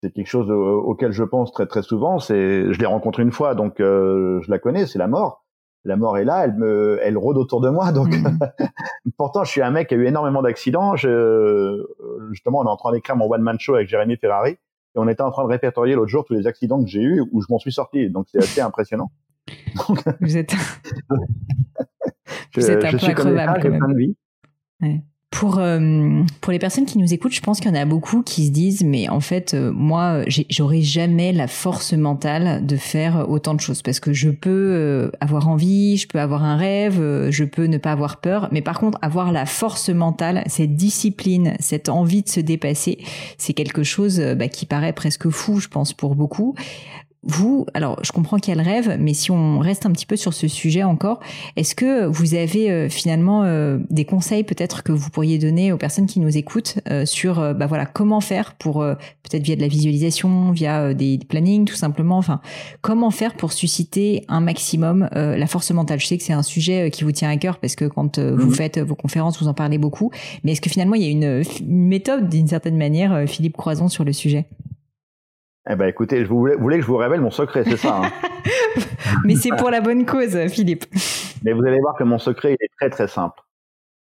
c'est 0.02 0.12
quelque 0.12 0.26
chose 0.26 0.50
auquel 0.50 1.12
je 1.12 1.24
pense 1.24 1.52
très 1.52 1.66
très 1.66 1.82
souvent. 1.82 2.18
C'est, 2.18 2.72
je 2.72 2.78
l'ai 2.78 2.86
rencontré 2.86 3.22
une 3.22 3.32
fois, 3.32 3.54
donc 3.54 3.80
euh, 3.80 4.40
je 4.42 4.50
la 4.50 4.58
connais, 4.58 4.86
c'est 4.86 4.98
la 4.98 5.08
mort. 5.08 5.44
La 5.84 5.96
mort 5.96 6.18
est 6.18 6.24
là, 6.24 6.44
elle 6.44 6.54
me, 6.54 6.98
elle 7.02 7.16
rôde 7.16 7.38
autour 7.38 7.60
de 7.60 7.70
moi. 7.70 7.90
Donc, 7.92 8.08
mmh. 8.08 8.38
pourtant, 9.16 9.44
je 9.44 9.50
suis 9.50 9.62
un 9.62 9.70
mec 9.70 9.88
qui 9.88 9.94
a 9.94 9.96
eu 9.96 10.06
énormément 10.06 10.42
d'accidents. 10.42 10.94
Je, 10.96 11.86
justement, 12.30 12.60
on 12.60 12.64
est 12.64 12.70
en 12.70 12.76
train 12.76 12.92
d'écrire 12.92 13.16
mon 13.16 13.30
one 13.30 13.42
man 13.42 13.58
show 13.58 13.74
avec 13.74 13.88
Jérémy 13.88 14.16
Ferrari, 14.16 14.58
et 14.94 14.98
on 14.98 15.08
était 15.08 15.22
en 15.22 15.30
train 15.30 15.44
de 15.44 15.48
répertorier 15.48 15.94
l'autre 15.94 16.10
jour 16.10 16.24
tous 16.24 16.34
les 16.34 16.46
accidents 16.46 16.82
que 16.82 16.88
j'ai 16.88 17.02
eus 17.02 17.22
où 17.32 17.40
je 17.40 17.46
m'en 17.50 17.58
suis 17.58 17.72
sorti. 17.72 18.10
Donc, 18.10 18.26
c'est 18.30 18.38
assez 18.38 18.60
impressionnant. 18.60 19.10
vous 20.20 20.36
êtes, 20.36 20.52
vous 22.54 22.70
êtes 22.70 22.84
un 22.84 22.90
peu 22.90 23.06
increvable 23.06 23.60
quand 23.62 23.70
même. 23.70 24.14
Ouais. 24.80 25.02
Pour, 25.30 25.58
euh, 25.58 26.22
pour 26.40 26.52
les 26.52 26.58
personnes 26.58 26.86
qui 26.86 26.98
nous 26.98 27.14
écoutent, 27.14 27.32
je 27.32 27.40
pense 27.40 27.60
qu'il 27.60 27.70
y 27.70 27.72
en 27.72 27.80
a 27.80 27.84
beaucoup 27.84 28.22
qui 28.22 28.46
se 28.46 28.50
disent, 28.50 28.82
mais 28.82 29.08
en 29.08 29.20
fait, 29.20 29.54
euh, 29.54 29.70
moi, 29.72 30.22
j'aurais 30.48 30.82
jamais 30.82 31.32
la 31.32 31.46
force 31.46 31.92
mentale 31.92 32.66
de 32.66 32.76
faire 32.76 33.30
autant 33.30 33.54
de 33.54 33.60
choses 33.60 33.80
parce 33.80 34.00
que 34.00 34.12
je 34.12 34.30
peux 34.30 34.50
euh, 34.50 35.10
avoir 35.20 35.48
envie, 35.48 35.96
je 35.98 36.08
peux 36.08 36.18
avoir 36.18 36.42
un 36.42 36.56
rêve, 36.56 37.30
je 37.30 37.44
peux 37.44 37.66
ne 37.66 37.78
pas 37.78 37.92
avoir 37.92 38.20
peur, 38.20 38.48
mais 38.50 38.60
par 38.60 38.80
contre, 38.80 38.98
avoir 39.02 39.30
la 39.30 39.46
force 39.46 39.88
mentale, 39.88 40.42
cette 40.46 40.74
discipline, 40.74 41.54
cette 41.60 41.88
envie 41.88 42.22
de 42.22 42.28
se 42.28 42.40
dépasser, 42.40 42.98
c'est 43.38 43.54
quelque 43.54 43.84
chose 43.84 44.20
bah, 44.36 44.48
qui 44.48 44.66
paraît 44.66 44.92
presque 44.92 45.30
fou, 45.30 45.60
je 45.60 45.68
pense, 45.68 45.92
pour 45.92 46.16
beaucoup. 46.16 46.56
Vous, 47.22 47.66
alors 47.74 47.98
je 48.02 48.12
comprends 48.12 48.38
qu'il 48.38 48.54
y 48.54 48.58
a 48.58 48.62
le 48.62 48.66
rêve, 48.66 48.96
mais 48.98 49.12
si 49.12 49.30
on 49.30 49.58
reste 49.58 49.84
un 49.84 49.92
petit 49.92 50.06
peu 50.06 50.16
sur 50.16 50.32
ce 50.32 50.48
sujet 50.48 50.84
encore, 50.84 51.20
est-ce 51.56 51.74
que 51.74 52.06
vous 52.06 52.34
avez 52.34 52.70
euh, 52.70 52.88
finalement 52.88 53.42
euh, 53.44 53.76
des 53.90 54.06
conseils 54.06 54.42
peut-être 54.42 54.82
que 54.82 54.90
vous 54.90 55.10
pourriez 55.10 55.36
donner 55.36 55.70
aux 55.70 55.76
personnes 55.76 56.06
qui 56.06 56.18
nous 56.18 56.38
écoutent 56.38 56.78
euh, 56.88 57.04
sur 57.04 57.54
bah 57.54 57.66
voilà 57.66 57.84
comment 57.84 58.22
faire 58.22 58.54
pour 58.54 58.78
peut-être 58.78 59.42
via 59.42 59.54
de 59.54 59.60
la 59.60 59.68
visualisation, 59.68 60.50
via 60.52 60.94
des 60.94 61.18
plannings 61.28 61.66
tout 61.66 61.74
simplement, 61.74 62.16
enfin 62.16 62.40
comment 62.80 63.10
faire 63.10 63.34
pour 63.34 63.52
susciter 63.52 64.24
un 64.28 64.40
maximum 64.40 65.08
la 65.12 65.46
force 65.46 65.70
mentale? 65.72 66.00
Je 66.00 66.06
sais 66.06 66.16
que 66.16 66.24
c'est 66.24 66.32
un 66.32 66.42
sujet 66.42 66.90
qui 66.90 67.04
vous 67.04 67.12
tient 67.12 67.28
à 67.28 67.36
cœur 67.36 67.58
parce 67.58 67.76
que 67.76 67.84
quand 67.84 68.18
vous 68.18 68.46
mhm. 68.46 68.54
faites 68.54 68.78
vos 68.78 68.94
conférences, 68.94 69.42
vous 69.42 69.48
en 69.48 69.54
parlez 69.54 69.76
beaucoup, 69.76 70.10
mais 70.42 70.52
est-ce 70.52 70.62
que 70.62 70.70
finalement 70.70 70.94
il 70.94 71.02
y 71.02 71.06
a 71.06 71.10
une, 71.10 71.42
une 71.60 71.86
méthode 71.86 72.30
d'une 72.30 72.48
certaine 72.48 72.78
manière, 72.78 73.24
Philippe 73.28 73.58
Croison, 73.58 73.88
sur 73.88 74.04
le 74.04 74.14
sujet? 74.14 74.46
Eh 75.68 75.76
ben 75.76 75.86
écoutez, 75.86 76.24
vous 76.24 76.38
voulez, 76.38 76.76
que 76.76 76.82
je 76.82 76.86
vous 76.86 76.96
révèle 76.96 77.20
mon 77.20 77.30
secret, 77.30 77.64
c'est 77.64 77.76
ça. 77.76 78.02
Hein 78.02 78.10
Mais 79.24 79.34
c'est 79.34 79.50
pour 79.56 79.70
la 79.70 79.80
bonne 79.80 80.06
cause, 80.06 80.46
Philippe. 80.48 80.84
Mais 81.44 81.52
vous 81.52 81.64
allez 81.66 81.80
voir 81.80 81.96
que 81.96 82.04
mon 82.04 82.18
secret, 82.18 82.56
il 82.58 82.64
est 82.64 82.70
très 82.78 82.88
très 82.88 83.08
simple. 83.08 83.40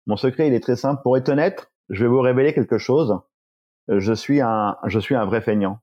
Mon 0.05 0.17
secret, 0.17 0.47
il 0.47 0.53
est 0.53 0.59
très 0.59 0.75
simple. 0.75 1.01
Pour 1.03 1.17
être 1.17 1.29
honnête, 1.29 1.71
je 1.89 2.03
vais 2.03 2.09
vous 2.09 2.21
révéler 2.21 2.53
quelque 2.53 2.77
chose. 2.77 3.19
Je 3.87 4.13
suis 4.13 4.41
un, 4.41 4.77
je 4.85 4.99
suis 4.99 5.15
un 5.15 5.25
vrai 5.25 5.41
feignant. 5.41 5.79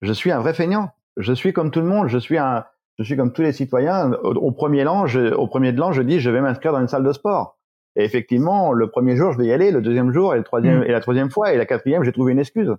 Je 0.00 0.12
suis 0.12 0.30
un 0.30 0.38
vrai 0.38 0.54
feignant. 0.54 0.90
Je 1.16 1.32
suis 1.32 1.52
comme 1.52 1.70
tout 1.70 1.80
le 1.80 1.86
monde. 1.86 2.08
Je 2.08 2.18
suis 2.18 2.38
un, 2.38 2.64
je 2.98 3.04
suis 3.04 3.16
comme 3.16 3.32
tous 3.32 3.42
les 3.42 3.52
citoyens. 3.52 4.12
Au, 4.22 4.52
premier 4.52 4.86
an, 4.86 5.04
au 5.36 5.46
premier 5.46 5.72
de 5.72 5.78
l'an, 5.78 5.92
je 5.92 6.02
dis, 6.02 6.20
je 6.20 6.30
vais 6.30 6.40
m'inscrire 6.40 6.72
dans 6.72 6.80
une 6.80 6.88
salle 6.88 7.04
de 7.04 7.12
sport. 7.12 7.58
Et 7.96 8.04
effectivement, 8.04 8.72
le 8.72 8.90
premier 8.90 9.16
jour, 9.16 9.32
je 9.32 9.38
vais 9.38 9.46
y 9.46 9.52
aller. 9.52 9.70
Le 9.70 9.82
deuxième 9.82 10.12
jour 10.12 10.34
et 10.34 10.38
le 10.38 10.44
troisième, 10.44 10.80
mm. 10.80 10.84
et 10.84 10.92
la 10.92 11.00
troisième 11.00 11.30
fois 11.30 11.52
et 11.52 11.56
la 11.56 11.66
quatrième, 11.66 12.02
j'ai 12.04 12.12
trouvé 12.12 12.32
une 12.32 12.38
excuse. 12.38 12.72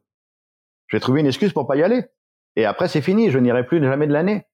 Je 0.87 0.95
vais 0.95 1.01
trouver 1.01 1.21
une 1.21 1.27
excuse 1.27 1.53
pour 1.53 1.67
pas 1.67 1.75
y 1.75 1.83
aller. 1.83 2.05
Et 2.55 2.65
après, 2.65 2.87
c'est 2.87 3.01
fini. 3.01 3.29
Je 3.29 3.39
n'irai 3.39 3.65
plus 3.65 3.83
jamais 3.83 4.07
de 4.07 4.13
l'année. 4.13 4.45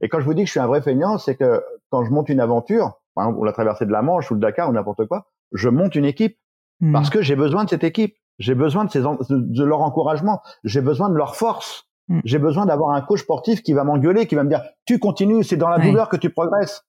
Et 0.00 0.08
quand 0.08 0.20
je 0.20 0.24
vous 0.24 0.34
dis 0.34 0.42
que 0.42 0.46
je 0.46 0.52
suis 0.52 0.60
un 0.60 0.66
vrai 0.66 0.82
feignant, 0.82 1.18
c'est 1.18 1.36
que 1.36 1.62
quand 1.90 2.04
je 2.04 2.10
monte 2.10 2.28
une 2.28 2.40
aventure, 2.40 3.00
par 3.14 3.26
exemple, 3.28 3.46
la 3.46 3.52
traversée 3.52 3.86
de 3.86 3.92
la 3.92 4.02
Manche 4.02 4.30
ou 4.30 4.34
le 4.34 4.40
Dakar 4.40 4.68
ou 4.68 4.72
n'importe 4.72 5.06
quoi, 5.06 5.26
je 5.52 5.68
monte 5.68 5.94
une 5.94 6.04
équipe. 6.04 6.36
Hmm. 6.80 6.92
Parce 6.92 7.10
que 7.10 7.22
j'ai 7.22 7.36
besoin 7.36 7.64
de 7.64 7.70
cette 7.70 7.84
équipe. 7.84 8.16
J'ai 8.38 8.54
besoin 8.54 8.84
de, 8.84 8.90
ces, 8.90 9.00
de 9.00 9.64
leur 9.64 9.80
encouragement. 9.80 10.42
J'ai 10.64 10.80
besoin 10.80 11.08
de 11.08 11.14
leur 11.14 11.36
force. 11.36 11.88
Hmm. 12.08 12.20
J'ai 12.24 12.38
besoin 12.38 12.66
d'avoir 12.66 12.90
un 12.90 13.00
coach 13.00 13.20
sportif 13.20 13.62
qui 13.62 13.72
va 13.72 13.84
m'engueuler, 13.84 14.26
qui 14.26 14.34
va 14.34 14.42
me 14.42 14.48
dire 14.48 14.62
tu 14.84 14.98
continues, 14.98 15.44
c'est 15.44 15.56
dans 15.56 15.68
la 15.68 15.78
douleur 15.78 16.08
que 16.08 16.16
tu 16.16 16.30
progresses. 16.30 16.84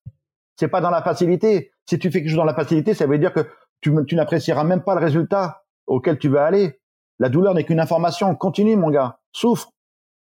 C'est 0.57 0.67
pas 0.67 0.81
dans 0.81 0.89
la 0.89 1.01
facilité. 1.01 1.71
Si 1.85 1.99
tu 1.99 2.09
fais 2.09 2.19
quelque 2.19 2.29
chose 2.29 2.37
dans 2.37 2.45
la 2.45 2.55
facilité, 2.55 2.93
ça 2.93 3.05
veut 3.05 3.19
dire 3.19 3.33
que 3.33 3.47
tu, 3.81 3.93
tu 4.07 4.15
n'apprécieras 4.15 4.63
même 4.63 4.81
pas 4.81 4.95
le 4.95 5.01
résultat 5.01 5.63
auquel 5.85 6.17
tu 6.17 6.29
vas 6.29 6.45
aller. 6.45 6.79
La 7.19 7.29
douleur 7.29 7.53
n'est 7.53 7.63
qu'une 7.63 7.79
information. 7.79 8.35
Continue, 8.35 8.75
mon 8.75 8.89
gars. 8.89 9.19
Souffre. 9.31 9.71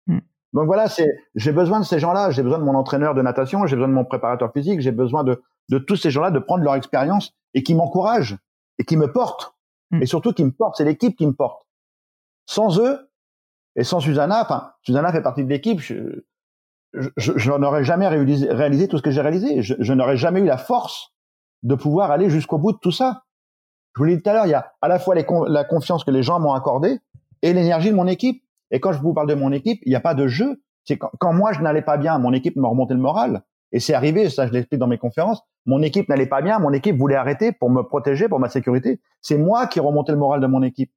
Hmm. 0.06 0.20
Donc 0.52 0.66
voilà, 0.66 0.88
c'est 0.88 1.08
j'ai 1.34 1.52
besoin 1.52 1.80
de 1.80 1.84
ces 1.84 1.98
gens-là. 1.98 2.30
J'ai 2.30 2.42
besoin 2.42 2.58
de 2.58 2.64
mon 2.64 2.74
entraîneur 2.74 3.14
de 3.14 3.22
natation. 3.22 3.66
J'ai 3.66 3.76
besoin 3.76 3.88
de 3.88 3.94
mon 3.94 4.04
préparateur 4.04 4.52
physique. 4.52 4.80
J'ai 4.80 4.92
besoin 4.92 5.24
de 5.24 5.42
de 5.70 5.78
tous 5.78 5.96
ces 5.96 6.10
gens-là 6.10 6.30
de 6.30 6.38
prendre 6.38 6.62
leur 6.62 6.74
expérience 6.74 7.32
et 7.54 7.62
qui 7.62 7.74
m'encouragent 7.74 8.36
et 8.78 8.84
qui 8.84 8.96
me 8.96 9.10
portent. 9.10 9.54
Hmm. 9.90 10.02
Et 10.02 10.06
surtout 10.06 10.32
qui 10.32 10.44
me 10.44 10.50
portent. 10.50 10.76
C'est 10.76 10.84
l'équipe 10.84 11.16
qui 11.16 11.26
me 11.26 11.32
porte. 11.32 11.66
Sans 12.46 12.78
eux 12.80 13.10
et 13.76 13.84
sans 13.84 14.00
Susanna, 14.00 14.42
enfin 14.42 14.72
Susanna 14.82 15.10
fait 15.12 15.22
partie 15.22 15.44
de 15.44 15.48
l'équipe. 15.48 15.80
Je, 15.80 16.22
je, 17.16 17.50
n'aurais 17.52 17.84
jamais 17.84 18.08
réalisé, 18.08 18.88
tout 18.88 18.98
ce 18.98 19.02
que 19.02 19.10
j'ai 19.10 19.20
réalisé. 19.20 19.62
Je, 19.62 19.92
n'aurais 19.92 20.16
jamais 20.16 20.40
eu 20.40 20.44
la 20.44 20.58
force 20.58 21.12
de 21.62 21.74
pouvoir 21.74 22.10
aller 22.10 22.30
jusqu'au 22.30 22.58
bout 22.58 22.72
de 22.72 22.78
tout 22.78 22.92
ça. 22.92 23.24
Je 23.94 24.00
vous 24.00 24.04
l'ai 24.04 24.16
dit 24.16 24.22
tout 24.22 24.30
à 24.30 24.32
l'heure, 24.32 24.46
il 24.46 24.50
y 24.50 24.54
a 24.54 24.72
à 24.82 24.88
la 24.88 24.98
fois 24.98 25.14
la 25.14 25.64
confiance 25.64 26.04
que 26.04 26.10
les 26.10 26.22
gens 26.22 26.40
m'ont 26.40 26.52
accordée 26.52 26.98
et 27.42 27.52
l'énergie 27.52 27.90
de 27.90 27.94
mon 27.94 28.06
équipe. 28.06 28.42
Et 28.70 28.80
quand 28.80 28.92
je 28.92 29.00
vous 29.00 29.14
parle 29.14 29.28
de 29.28 29.34
mon 29.34 29.52
équipe, 29.52 29.80
il 29.86 29.90
n'y 29.90 29.94
a 29.94 30.00
pas 30.00 30.14
de 30.14 30.26
jeu. 30.26 30.62
C'est 30.84 30.98
quand, 30.98 31.32
moi 31.32 31.52
je 31.52 31.60
n'allais 31.60 31.82
pas 31.82 31.96
bien, 31.96 32.18
mon 32.18 32.32
équipe 32.32 32.56
me 32.56 32.66
remontait 32.66 32.94
le 32.94 33.00
moral. 33.00 33.42
Et 33.72 33.80
c'est 33.80 33.94
arrivé, 33.94 34.30
ça 34.30 34.46
je 34.46 34.52
l'explique 34.52 34.80
dans 34.80 34.86
mes 34.86 34.98
conférences. 34.98 35.42
Mon 35.66 35.80
équipe 35.82 36.08
n'allait 36.08 36.26
pas 36.26 36.42
bien, 36.42 36.58
mon 36.58 36.72
équipe 36.72 36.98
voulait 36.98 37.14
arrêter 37.14 37.52
pour 37.52 37.70
me 37.70 37.82
protéger, 37.82 38.28
pour 38.28 38.40
ma 38.40 38.48
sécurité. 38.48 39.00
C'est 39.20 39.38
moi 39.38 39.66
qui 39.66 39.80
remontais 39.80 40.12
le 40.12 40.18
moral 40.18 40.40
de 40.40 40.46
mon 40.46 40.62
équipe. 40.62 40.92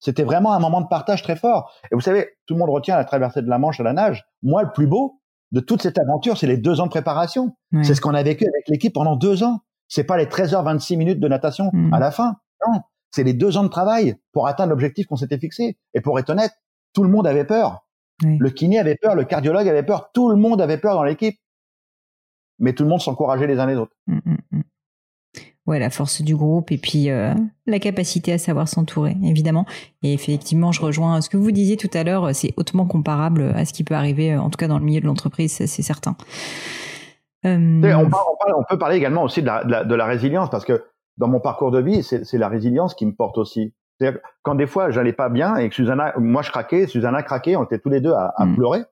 C'était 0.00 0.24
vraiment 0.24 0.52
un 0.52 0.58
moment 0.58 0.80
de 0.80 0.88
partage 0.88 1.22
très 1.22 1.36
fort. 1.36 1.72
Et 1.90 1.94
vous 1.94 2.00
savez, 2.00 2.28
tout 2.46 2.54
le 2.54 2.60
monde 2.60 2.70
retient 2.70 2.96
la 2.96 3.04
traversée 3.04 3.42
de 3.42 3.48
la 3.48 3.58
Manche 3.58 3.80
à 3.80 3.82
la 3.82 3.92
nage. 3.92 4.26
Moi, 4.42 4.62
le 4.62 4.72
plus 4.72 4.86
beau 4.86 5.20
de 5.52 5.60
toute 5.60 5.82
cette 5.82 5.98
aventure, 5.98 6.36
c'est 6.36 6.46
les 6.46 6.56
deux 6.56 6.80
ans 6.80 6.86
de 6.86 6.90
préparation. 6.90 7.56
C'est 7.82 7.94
ce 7.94 8.00
qu'on 8.00 8.14
a 8.14 8.22
vécu 8.22 8.44
avec 8.46 8.68
l'équipe 8.68 8.92
pendant 8.92 9.16
deux 9.16 9.42
ans. 9.42 9.60
C'est 9.88 10.04
pas 10.04 10.16
les 10.16 10.26
13h26 10.26 10.96
minutes 10.96 11.20
de 11.20 11.28
natation 11.28 11.70
mm. 11.72 11.94
à 11.94 11.98
la 11.98 12.10
fin. 12.10 12.36
Non, 12.66 12.80
c'est 13.10 13.24
les 13.24 13.34
deux 13.34 13.56
ans 13.56 13.62
de 13.62 13.68
travail 13.68 14.16
pour 14.32 14.46
atteindre 14.46 14.70
l'objectif 14.70 15.06
qu'on 15.06 15.16
s'était 15.16 15.38
fixé. 15.38 15.78
Et 15.94 16.00
pour 16.00 16.18
être 16.18 16.30
honnête, 16.30 16.52
tout 16.92 17.02
le 17.02 17.08
monde 17.08 17.26
avait 17.26 17.44
peur. 17.44 17.86
Le 18.22 18.48
kiné 18.48 18.78
avait 18.78 18.96
peur, 18.96 19.14
le 19.14 19.24
cardiologue 19.24 19.68
avait 19.68 19.82
peur, 19.82 20.10
tout 20.12 20.30
le 20.30 20.36
monde 20.36 20.60
avait 20.62 20.78
peur 20.78 20.94
dans 20.94 21.04
l'équipe. 21.04 21.38
Mais 22.58 22.72
tout 22.72 22.82
le 22.82 22.88
monde 22.88 23.00
s'encourageait 23.00 23.46
les 23.46 23.58
uns 23.58 23.66
les 23.66 23.76
autres. 23.76 23.94
Mm, 24.06 24.18
mm, 24.50 24.62
ouais, 25.66 25.78
la 25.78 25.90
force 25.90 26.22
du 26.22 26.34
groupe 26.34 26.72
et 26.72 26.78
puis 26.78 27.10
euh, 27.10 27.34
la 27.66 27.78
capacité 27.78 28.32
à 28.32 28.38
savoir 28.38 28.68
s'entourer, 28.68 29.16
évidemment. 29.22 29.66
Et 30.02 30.14
effectivement, 30.14 30.72
je 30.72 30.80
rejoins 30.80 31.20
ce 31.20 31.28
que 31.28 31.36
vous 31.36 31.50
disiez 31.50 31.76
tout 31.76 31.90
à 31.92 32.04
l'heure, 32.04 32.34
c'est 32.34 32.54
hautement 32.56 32.86
comparable 32.86 33.52
à 33.54 33.66
ce 33.66 33.74
qui 33.74 33.84
peut 33.84 33.94
arriver, 33.94 34.36
en 34.36 34.48
tout 34.48 34.56
cas 34.56 34.68
dans 34.68 34.78
le 34.78 34.84
milieu 34.84 35.00
de 35.00 35.06
l'entreprise, 35.06 35.52
c'est 35.52 35.66
certain. 35.66 36.16
Euh, 37.46 37.94
on, 37.94 38.64
peut 38.68 38.78
parler 38.78 38.96
également 38.96 39.22
aussi 39.22 39.40
de 39.40 39.46
la, 39.46 39.84
de, 39.84 39.94
la, 39.94 40.04
résilience, 40.04 40.50
parce 40.50 40.64
que 40.64 40.84
dans 41.16 41.28
mon 41.28 41.40
parcours 41.40 41.70
de 41.70 41.80
vie, 41.80 42.02
c'est 42.02 42.38
la 42.38 42.48
résilience 42.48 42.94
qui 42.94 43.06
me 43.06 43.12
porte 43.12 43.38
aussi. 43.38 43.74
Quand 44.42 44.54
des 44.54 44.66
fois, 44.66 44.90
j'allais 44.90 45.12
pas 45.12 45.28
bien 45.28 45.56
et 45.56 45.68
que 45.68 45.74
Susanna, 45.74 46.12
moi 46.18 46.42
je 46.42 46.50
craquais, 46.50 46.86
Susanna 46.86 47.22
craquait, 47.22 47.56
on 47.56 47.64
était 47.64 47.78
tous 47.78 47.88
les 47.88 48.00
deux 48.00 48.12
à, 48.12 48.34
à 48.36 48.44
mm. 48.44 48.56
pleurer 48.56 48.84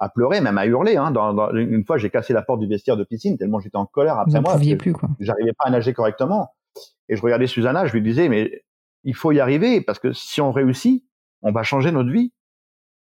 à 0.00 0.08
pleurer, 0.08 0.40
même 0.40 0.58
à 0.58 0.66
hurler. 0.66 0.96
Hein. 0.96 1.10
Dans, 1.10 1.32
dans, 1.34 1.54
une 1.54 1.84
fois, 1.84 1.98
j'ai 1.98 2.10
cassé 2.10 2.32
la 2.32 2.42
porte 2.42 2.60
du 2.60 2.66
vestiaire 2.66 2.96
de 2.96 3.04
piscine 3.04 3.36
tellement 3.38 3.60
j'étais 3.60 3.76
en 3.76 3.86
colère 3.86 4.18
après 4.18 4.38
Vous 4.38 4.42
moi. 4.42 4.56
Vous 4.56 4.76
plus 4.76 4.92
quoi. 4.92 5.08
J'arrivais 5.20 5.52
pas 5.52 5.66
à 5.66 5.70
nager 5.70 5.92
correctement. 5.92 6.54
Et 7.08 7.16
je 7.16 7.22
regardais 7.22 7.46
Susanna, 7.46 7.86
je 7.86 7.92
lui 7.92 8.02
disais 8.02 8.28
mais 8.28 8.62
il 9.04 9.14
faut 9.14 9.30
y 9.32 9.40
arriver 9.40 9.80
parce 9.82 9.98
que 9.98 10.12
si 10.12 10.40
on 10.40 10.52
réussit, 10.52 11.04
on 11.42 11.52
va 11.52 11.62
changer 11.62 11.92
notre 11.92 12.10
vie. 12.10 12.32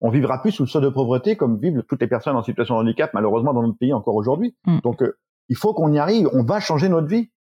On 0.04 0.10
vivra 0.10 0.42
plus 0.42 0.50
sous 0.50 0.64
le 0.64 0.68
seuil 0.68 0.82
de 0.82 0.88
pauvreté 0.88 1.36
comme 1.36 1.58
vivent 1.58 1.84
toutes 1.88 2.00
les 2.00 2.08
personnes 2.08 2.36
en 2.36 2.42
situation 2.42 2.74
de 2.74 2.80
handicap 2.80 3.14
malheureusement 3.14 3.54
dans 3.54 3.62
notre 3.62 3.78
pays 3.78 3.92
encore 3.92 4.16
aujourd'hui. 4.16 4.56
Mm. 4.66 4.80
Donc 4.82 5.00
euh, 5.02 5.16
il 5.48 5.56
faut 5.56 5.72
qu'on 5.74 5.92
y 5.92 5.98
arrive. 5.98 6.28
On 6.32 6.42
va 6.42 6.58
changer 6.58 6.88
notre 6.88 7.06
vie. 7.06 7.30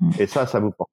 Mm. 0.00 0.10
Et 0.20 0.26
ça, 0.26 0.46
ça 0.46 0.60
vous 0.60 0.70
porte. 0.70 0.90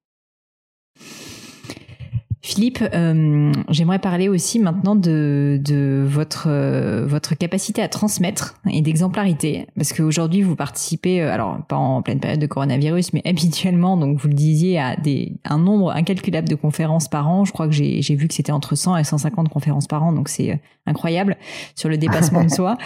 Philippe, 2.46 2.78
euh, 2.94 3.50
j'aimerais 3.70 3.98
parler 3.98 4.28
aussi 4.28 4.60
maintenant 4.60 4.94
de, 4.94 6.04
votre, 6.06 6.46
euh, 6.46 7.04
votre 7.04 7.34
capacité 7.34 7.82
à 7.82 7.88
transmettre 7.88 8.54
et 8.70 8.82
d'exemplarité, 8.82 9.66
parce 9.74 9.92
qu'aujourd'hui 9.92 10.42
vous 10.42 10.54
participez, 10.54 11.20
euh, 11.20 11.32
alors 11.32 11.58
pas 11.66 11.74
en 11.74 12.02
pleine 12.02 12.20
période 12.20 12.38
de 12.38 12.46
coronavirus, 12.46 13.14
mais 13.14 13.22
habituellement, 13.28 13.96
donc 13.96 14.20
vous 14.20 14.28
le 14.28 14.34
disiez, 14.34 14.78
à 14.78 14.94
des, 14.94 15.32
un 15.44 15.58
nombre 15.58 15.90
incalculable 15.90 16.48
de 16.48 16.54
conférences 16.54 17.08
par 17.08 17.28
an. 17.28 17.44
Je 17.44 17.50
crois 17.50 17.66
que 17.66 17.74
j'ai 17.74 18.14
vu 18.14 18.28
que 18.28 18.34
c'était 18.34 18.52
entre 18.52 18.76
100 18.76 18.98
et 18.98 19.02
150 19.02 19.48
conférences 19.48 19.88
par 19.88 20.04
an, 20.04 20.12
donc 20.12 20.28
c'est 20.28 20.60
incroyable 20.86 21.36
sur 21.74 21.88
le 21.88 21.98
dépassement 21.98 22.44
de 22.44 22.50
soi. 22.52 22.78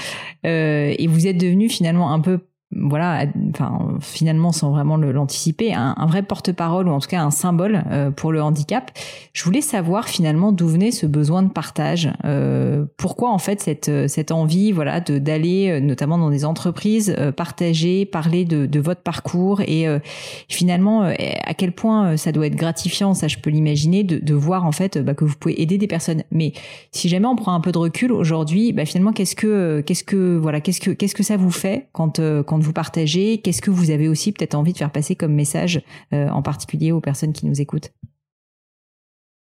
et 0.42 1.06
vous 1.06 1.26
êtes 1.26 1.36
devenu 1.36 1.68
finalement 1.68 2.14
un 2.14 2.20
peu 2.20 2.40
voilà, 2.72 3.26
enfin 3.50 3.98
finalement 4.00 4.52
sans 4.52 4.70
vraiment 4.70 4.96
l'anticiper, 4.96 5.74
un, 5.74 6.06
vrai 6.06 6.22
porte-parole 6.22 6.86
ou 6.86 6.92
en 6.92 7.00
tout 7.00 7.08
cas 7.08 7.20
un 7.20 7.32
symbole 7.32 7.82
euh, 7.90 8.12
pour 8.12 8.30
le 8.30 8.40
handicap. 8.40 8.92
Je 9.32 9.42
voulais 9.42 9.60
savoir 9.60 10.08
finalement 10.08 10.52
d'où 10.52 10.68
venait 10.68 10.92
ce 10.92 11.06
besoin 11.06 11.42
de 11.42 11.48
partage. 11.48 12.12
Euh, 12.24 12.84
pourquoi 12.96 13.30
en 13.30 13.38
fait 13.38 13.60
cette 13.60 14.08
cette 14.08 14.30
envie, 14.30 14.70
voilà, 14.70 15.00
de 15.00 15.18
d'aller 15.18 15.68
euh, 15.68 15.80
notamment 15.80 16.16
dans 16.16 16.30
des 16.30 16.44
entreprises 16.44 17.16
partager, 17.36 18.06
parler 18.06 18.44
de, 18.44 18.66
de 18.66 18.80
votre 18.80 19.02
parcours 19.02 19.60
et 19.62 19.86
finalement 20.48 21.02
à 21.02 21.54
quel 21.54 21.72
point 21.72 22.16
ça 22.16 22.32
doit 22.32 22.46
être 22.46 22.54
gratifiant, 22.54 23.14
ça 23.14 23.26
je 23.26 23.38
peux 23.38 23.50
l'imaginer, 23.50 24.04
de, 24.04 24.18
de 24.18 24.34
voir 24.34 24.64
en 24.64 24.72
fait 24.72 24.98
bah, 24.98 25.14
que 25.14 25.24
vous 25.24 25.34
pouvez 25.38 25.60
aider 25.60 25.76
des 25.78 25.86
personnes. 25.86 26.22
Mais 26.30 26.52
si 26.92 27.08
jamais 27.08 27.26
on 27.26 27.36
prend 27.36 27.54
un 27.54 27.60
peu 27.60 27.72
de 27.72 27.78
recul 27.78 28.12
aujourd'hui, 28.12 28.72
bah, 28.72 28.84
finalement 28.84 29.12
qu'est-ce 29.12 29.34
que 29.34 29.80
qu'est-ce 29.80 30.04
que 30.04 30.36
voilà 30.36 30.60
qu'est-ce 30.60 30.80
que 30.80 30.90
qu'est-ce 30.90 31.14
que 31.14 31.22
ça 31.22 31.36
vous 31.36 31.50
fait 31.50 31.88
quand 31.92 32.20
quand 32.46 32.59
vous 32.60 32.72
partagez 32.72 33.38
Qu'est-ce 33.38 33.62
que 33.62 33.70
vous 33.70 33.90
avez 33.90 34.08
aussi 34.08 34.32
peut-être 34.32 34.54
envie 34.54 34.72
de 34.72 34.78
faire 34.78 34.92
passer 34.92 35.16
comme 35.16 35.32
message, 35.32 35.82
euh, 36.12 36.28
en 36.28 36.42
particulier 36.42 36.92
aux 36.92 37.00
personnes 37.00 37.32
qui 37.32 37.46
nous 37.46 37.60
écoutent? 37.60 37.92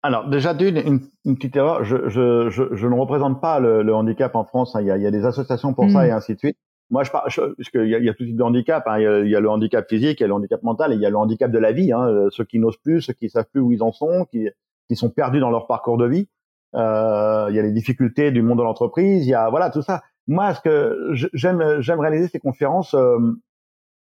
Alors 0.03 0.29
déjà 0.29 0.55
d'une 0.55 1.01
une, 1.25 1.37
petite 1.37 1.57
erreur, 1.57 1.85
je, 1.85 2.09
je, 2.09 2.49
je, 2.51 2.87
ne 2.87 2.95
représente 2.95 3.41
pas 3.41 3.61
le, 3.61 3.95
handicap 3.95 4.35
en 4.35 4.45
France. 4.45 4.75
Hein. 4.75 4.81
Il, 4.81 4.87
y 4.87 4.91
a, 4.91 4.97
il, 4.97 5.03
y 5.03 5.07
a, 5.07 5.11
des 5.11 5.27
associations 5.27 5.75
pour 5.75 5.91
ça 5.91 6.05
mm. 6.05 6.07
et 6.07 6.11
ainsi 6.11 6.35
de 6.35 6.39
suite. 6.39 6.57
Moi, 6.89 7.05
je 7.05 7.11
parle 7.11 7.29
parce 7.57 7.69
qu'il 7.71 7.87
y 7.87 7.95
a, 7.95 7.99
il 7.99 8.05
y 8.05 8.09
a 8.09 8.15
tout 8.15 8.25
type 8.25 8.37
de 8.37 8.43
handicap. 8.43 8.83
Hein. 8.87 8.99
Il, 8.99 9.29
y 9.29 9.37
a, 9.37 9.41
le 9.41 9.51
handicap 9.51 9.87
physique, 9.89 10.21
il 10.21 10.23
y 10.23 10.25
a 10.25 10.29
le 10.29 10.35
handicap 10.35 10.63
mental, 10.63 10.93
et 10.93 10.97
il 10.97 11.01
y 11.01 11.07
a 11.07 11.11
le 11.11 11.19
handicap 11.19 11.51
de 11.51 11.59
la 11.59 11.73
vie. 11.73 11.93
Hein. 11.93 12.29
Ceux 12.31 12.45
qui 12.45 12.59
n'osent 12.59 12.79
plus, 12.79 13.03
ceux 13.03 13.13
qui 13.13 13.29
savent 13.29 13.47
plus 13.53 13.61
où 13.61 13.73
ils 13.73 13.83
en 13.83 13.93
sont, 13.93 14.27
qui, 14.31 14.49
qui 14.89 14.97
sont 14.97 15.11
perdus 15.11 15.39
dans 15.39 15.51
leur 15.51 15.67
parcours 15.67 15.99
de 15.99 16.07
vie. 16.07 16.29
Euh, 16.75 17.47
il 17.51 17.57
y 17.57 17.59
a 17.59 17.63
les 17.63 17.73
difficultés 17.73 18.31
du 18.31 18.43
monde 18.43 18.59
de 18.59 18.63
l'entreprise. 18.63 19.27
Il 19.27 19.31
y 19.31 19.35
a 19.35 19.49
voilà 19.51 19.71
tout 19.71 19.83
ça 19.83 20.03
moi, 20.31 20.55
ce 20.55 20.61
que 20.61 21.11
j'aime, 21.35 21.81
j'aime 21.81 21.99
réaliser 21.99 22.29
ces 22.29 22.39
conférences 22.39 22.95
euh, 22.95 23.19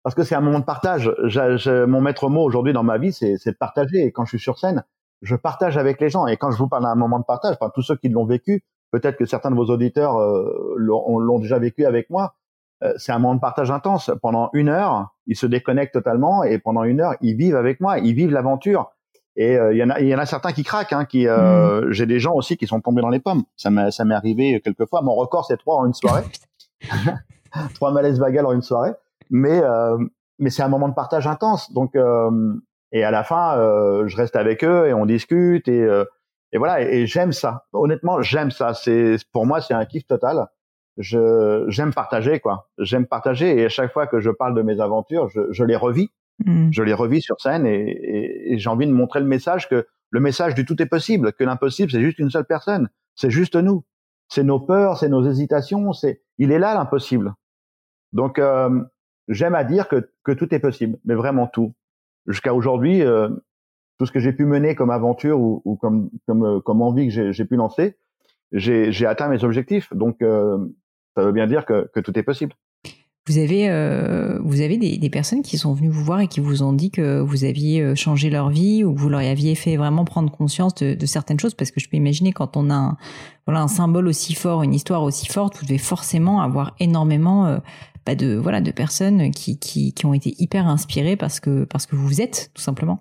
parce 0.04 0.16
que 0.16 0.24
c'est 0.24 0.36
un 0.36 0.42
moment 0.42 0.60
de 0.60 0.66
partage. 0.66 1.12
mon 1.68 2.00
maître 2.00 2.30
mot 2.30 2.44
aujourd'hui 2.44 2.72
dans 2.72 2.84
ma 2.84 2.98
vie, 2.98 3.12
c'est, 3.12 3.36
de 3.46 3.52
partager. 3.52 4.06
Et 4.06 4.12
quand 4.14 4.24
je 4.24 4.30
suis 4.30 4.40
sur 4.40 4.58
scène, 4.58 4.86
je 5.22 5.36
partage 5.36 5.78
avec 5.78 6.00
les 6.00 6.10
gens. 6.10 6.26
Et 6.28 6.38
quand 6.38 6.50
je 6.50 6.58
vous 6.58 6.70
parle 6.70 6.84
d'un 6.84 6.96
moment 6.96 7.20
de 7.20 7.26
partage, 7.26 7.58
enfin, 7.60 7.70
tous 7.76 7.82
ceux 7.82 7.98
qui 7.98 8.08
l'ont 8.08 8.26
vécu, 8.26 8.64
peut-être 8.92 9.18
que 9.18 9.26
certains 9.26 9.52
de 9.52 9.56
vos 9.56 9.66
auditeurs 9.66 10.18
euh, 10.18 10.74
l'ont, 10.78 11.40
déjà 11.40 11.60
vécu 11.60 11.86
avec 11.86 12.10
moi. 12.10 12.36
Euh, 12.84 12.94
c'est 12.96 13.12
un 13.12 13.20
moment 13.20 13.36
de 13.36 13.42
partage 13.42 13.70
intense. 13.70 14.10
Pendant 14.22 14.50
une 14.54 14.70
heure, 14.70 15.14
ils 15.28 15.36
se 15.36 15.46
déconnectent 15.46 15.94
totalement 15.94 16.44
et 16.46 16.58
pendant 16.58 16.84
une 16.84 17.02
heure, 17.02 17.16
ils 17.20 17.36
vivent 17.36 17.58
avec 17.58 17.82
moi. 17.82 18.00
Ils 18.00 18.14
vivent 18.14 18.32
l'aventure. 18.32 18.93
Et 19.36 19.58
euh, 19.58 19.74
il 19.74 19.78
y 19.78 19.84
en 19.84 19.90
a, 19.90 20.00
y 20.00 20.14
en 20.14 20.20
a 20.20 20.26
certains 20.26 20.52
qui 20.52 20.64
craquent. 20.64 20.94
Hein, 20.94 21.06
qui, 21.06 21.28
euh, 21.28 21.82
mm. 21.82 21.92
j'ai 21.92 22.06
des 22.06 22.20
gens 22.20 22.34
aussi 22.34 22.58
qui 22.58 22.68
sont 22.68 22.82
tombés 22.82 23.02
dans 23.02 23.10
les 23.10 23.20
pommes. 23.20 23.44
Ça 23.56 23.70
m'est, 23.70 23.92
ça 23.92 24.06
m'est 24.06 24.16
arrivé 24.16 24.62
quelques 24.64 24.88
fois. 24.88 25.02
Mon 25.02 25.16
record 25.16 25.46
c'est 25.46 25.58
trois 25.58 25.78
en 25.78 25.86
une 25.86 25.94
soirée, 25.94 26.24
trois 27.76 27.92
malaises 27.92 28.20
vagal 28.20 28.46
en 28.46 28.54
une 28.54 28.62
soirée. 28.62 28.92
Mais 29.30 29.62
euh, 29.64 29.98
mais 30.40 30.50
c'est 30.50 30.64
un 30.64 30.68
moment 30.68 30.90
de 30.90 30.94
partage 30.94 31.28
intense. 31.28 31.72
Donc 31.74 31.96
et 31.96 33.04
à 33.04 33.12
la 33.12 33.24
fin, 33.24 33.56
je 34.06 34.16
reste 34.16 34.36
avec 34.36 34.64
eux 34.64 34.88
et 34.88 34.94
on 34.94 35.06
discute 35.06 35.68
et 35.68 35.88
et 36.52 36.58
voilà. 36.60 36.82
Et, 36.82 37.08
j'aime 37.08 37.32
ça. 37.32 37.66
Honnêtement, 37.74 38.22
j'aime 38.22 38.52
ça. 38.52 38.74
C'est 38.74 39.18
pour 39.32 39.46
moi 39.46 39.62
c'est 39.62 39.74
un 39.74 39.86
kiff 39.86 40.06
total. 40.06 40.48
Je 40.98 41.66
j'aime 41.70 41.92
partager 41.94 42.40
quoi. 42.40 42.70
J'aime 42.78 43.08
partager 43.08 43.58
et 43.58 43.66
à 43.66 43.70
chaque 43.70 43.92
fois 43.92 44.06
que 44.06 44.20
je 44.20 44.30
parle 44.30 44.54
de 44.54 44.62
mes 44.62 44.80
aventures, 44.80 45.28
je, 45.30 45.42
je 45.52 45.64
les 45.64 45.76
revis 45.76 46.12
Mm. 46.40 46.70
Je 46.72 46.84
les 46.84 46.94
revis 46.94 47.22
sur 47.22 47.40
scène 47.40 47.66
et, 47.66 48.58
j'ai 48.58 48.70
envie 48.70 48.88
de 48.88 48.92
montrer 48.92 49.20
le 49.20 49.26
message 49.26 49.70
que 49.70 49.88
le 50.10 50.20
message 50.20 50.56
du 50.56 50.66
tout 50.66 50.80
est 50.82 50.88
possible, 50.88 51.34
que 51.34 51.44
l'impossible 51.44 51.92
c'est 51.92 52.02
juste 52.02 52.20
une 52.20 52.30
seule 52.30 52.46
personne, 52.46 52.90
c'est 53.16 53.32
juste 53.32 53.56
nous, 53.56 53.84
c'est 54.30 54.44
nos 54.44 54.60
peurs, 54.60 54.98
c'est 54.98 55.10
nos 55.10 55.28
hésitations, 55.28 55.94
c'est 55.94 56.22
il 56.38 56.52
est 56.52 56.60
là 56.60 56.74
l'impossible. 56.74 57.34
Donc 58.12 58.40
euh, 58.40 58.84
j'aime 59.28 59.56
à 59.56 59.64
dire 59.64 59.88
que, 59.88 60.10
que 60.24 60.32
tout 60.32 60.54
est 60.54 60.60
possible, 60.60 60.98
mais 61.06 61.16
vraiment 61.16 61.48
tout. 61.48 61.74
Jusqu'à 62.28 62.54
aujourd'hui, 62.54 63.02
euh, 63.02 63.30
tout 63.98 64.06
ce 64.06 64.12
que 64.12 64.20
j'ai 64.20 64.34
pu 64.34 64.46
mener 64.46 64.76
comme 64.76 64.92
aventure 64.92 65.40
ou, 65.40 65.62
ou 65.66 65.76
comme 65.76 66.10
comme 66.28 66.46
euh, 66.46 66.60
comme 66.62 66.82
envie 66.82 67.10
que 67.10 67.32
j'ai 67.32 67.46
pu 67.46 67.56
lancer, 67.56 67.98
j'ai 68.52 69.06
atteint 69.06 69.28
mes 69.28 69.44
objectifs. 69.44 69.92
Donc 69.94 70.18
ça 70.22 71.24
veut 71.24 71.32
bien 71.32 71.48
dire 71.48 71.66
que, 71.66 71.90
que 71.94 72.00
tout 72.00 72.18
est 72.18 72.24
possible. 72.24 72.56
Vous 73.26 73.38
avez, 73.38 73.70
euh, 73.70 74.38
vous 74.44 74.60
avez 74.60 74.78
des, 74.78 74.98
des, 74.98 75.10
personnes 75.10 75.44
qui 75.44 75.58
sont 75.58 75.74
venues 75.74 75.88
vous 75.88 76.04
voir 76.04 76.20
et 76.20 76.28
qui 76.28 76.42
vous 76.42 76.62
ont 76.62 76.74
dit 76.74 76.92
que 76.92 77.22
vous 77.22 77.46
aviez 77.46 77.82
euh, 77.82 77.96
changé 77.96 78.30
leur 78.30 78.50
vie 78.50 78.84
ou 78.84 78.94
que 78.94 79.00
vous 79.00 79.08
leur 79.08 79.22
aviez 79.22 79.56
fait 79.56 79.78
vraiment 79.78 80.04
prendre 80.04 80.30
conscience 80.30 80.76
de, 80.76 80.94
de 80.94 81.06
certaines 81.06 81.40
choses? 81.40 81.54
Parce 81.54 81.72
que 81.72 81.80
je 81.80 81.88
peux 81.88 81.96
imaginer 81.96 82.34
quand 82.34 82.58
on 82.58 82.70
a 82.70 82.74
un, 82.74 82.98
voilà, 83.48 83.62
un 83.62 83.70
symbole 83.70 84.10
aussi 84.10 84.34
fort, 84.34 84.62
une 84.62 84.74
histoire 84.74 85.04
aussi 85.04 85.26
forte, 85.28 85.58
vous 85.58 85.66
devez 85.66 85.78
forcément 85.78 86.42
avoir 86.42 86.76
énormément 86.82 87.46
euh, 87.46 87.60
bah 88.06 88.16
de, 88.16 88.36
voilà, 88.36 88.60
de 88.60 88.72
personnes 88.72 89.32
qui, 89.32 89.58
qui, 89.58 89.94
qui 89.94 90.06
ont 90.06 90.14
été 90.14 90.36
hyper 90.40 90.68
inspirées 90.68 91.16
parce 91.16 91.40
que, 91.40 91.64
parce 91.64 91.86
que 91.86 91.96
vous 91.96 92.20
êtes, 92.20 92.52
tout 92.54 92.62
simplement. 92.62 93.00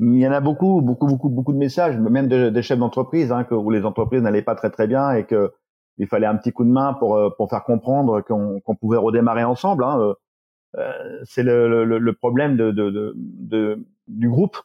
Il 0.00 0.18
y 0.18 0.26
en 0.26 0.32
a 0.32 0.40
beaucoup, 0.40 0.80
beaucoup, 0.80 1.06
beaucoup, 1.06 1.28
beaucoup 1.28 1.52
de 1.52 1.58
messages, 1.58 1.96
même 1.96 2.26
des 2.26 2.62
chefs 2.62 2.78
d'entreprise, 2.78 3.30
hein, 3.30 3.46
où 3.52 3.70
les 3.70 3.84
entreprises 3.84 4.22
n'allaient 4.22 4.42
pas 4.42 4.56
très 4.56 4.70
très 4.70 4.88
bien 4.88 5.12
et 5.12 5.24
que 5.24 5.52
il 5.98 6.06
fallait 6.06 6.26
un 6.26 6.36
petit 6.36 6.52
coup 6.52 6.64
de 6.64 6.70
main 6.70 6.94
pour 6.94 7.16
euh, 7.16 7.30
pour 7.36 7.50
faire 7.50 7.64
comprendre 7.64 8.20
qu'on 8.22 8.60
qu'on 8.60 8.74
pouvait 8.74 8.98
redémarrer 8.98 9.44
ensemble. 9.44 9.84
Hein. 9.84 9.98
Euh, 10.00 10.14
euh, 10.78 11.20
c'est 11.24 11.42
le, 11.42 11.84
le, 11.84 11.98
le, 11.98 12.12
problème 12.14 12.56
de, 12.56 12.70
de, 12.70 12.88
de, 12.88 13.14
de, 13.16 13.86
du 14.08 14.30
groupe, 14.30 14.56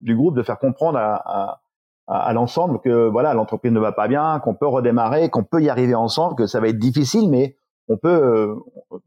du 0.00 0.16
groupe 0.16 0.36
de 0.36 0.42
faire 0.42 0.58
comprendre 0.58 0.98
à, 0.98 1.60
à, 2.08 2.18
à 2.18 2.32
l'ensemble 2.32 2.80
que 2.80 3.08
voilà 3.08 3.32
l'entreprise 3.32 3.70
ne 3.70 3.78
va 3.78 3.92
pas 3.92 4.08
bien, 4.08 4.40
qu'on 4.40 4.54
peut 4.54 4.66
redémarrer, 4.66 5.30
qu'on 5.30 5.44
peut 5.44 5.62
y 5.62 5.70
arriver 5.70 5.94
ensemble, 5.94 6.34
que 6.34 6.46
ça 6.46 6.58
va 6.58 6.66
être 6.66 6.80
difficile, 6.80 7.30
mais 7.30 7.56
on 7.88 7.96
peut 7.96 8.56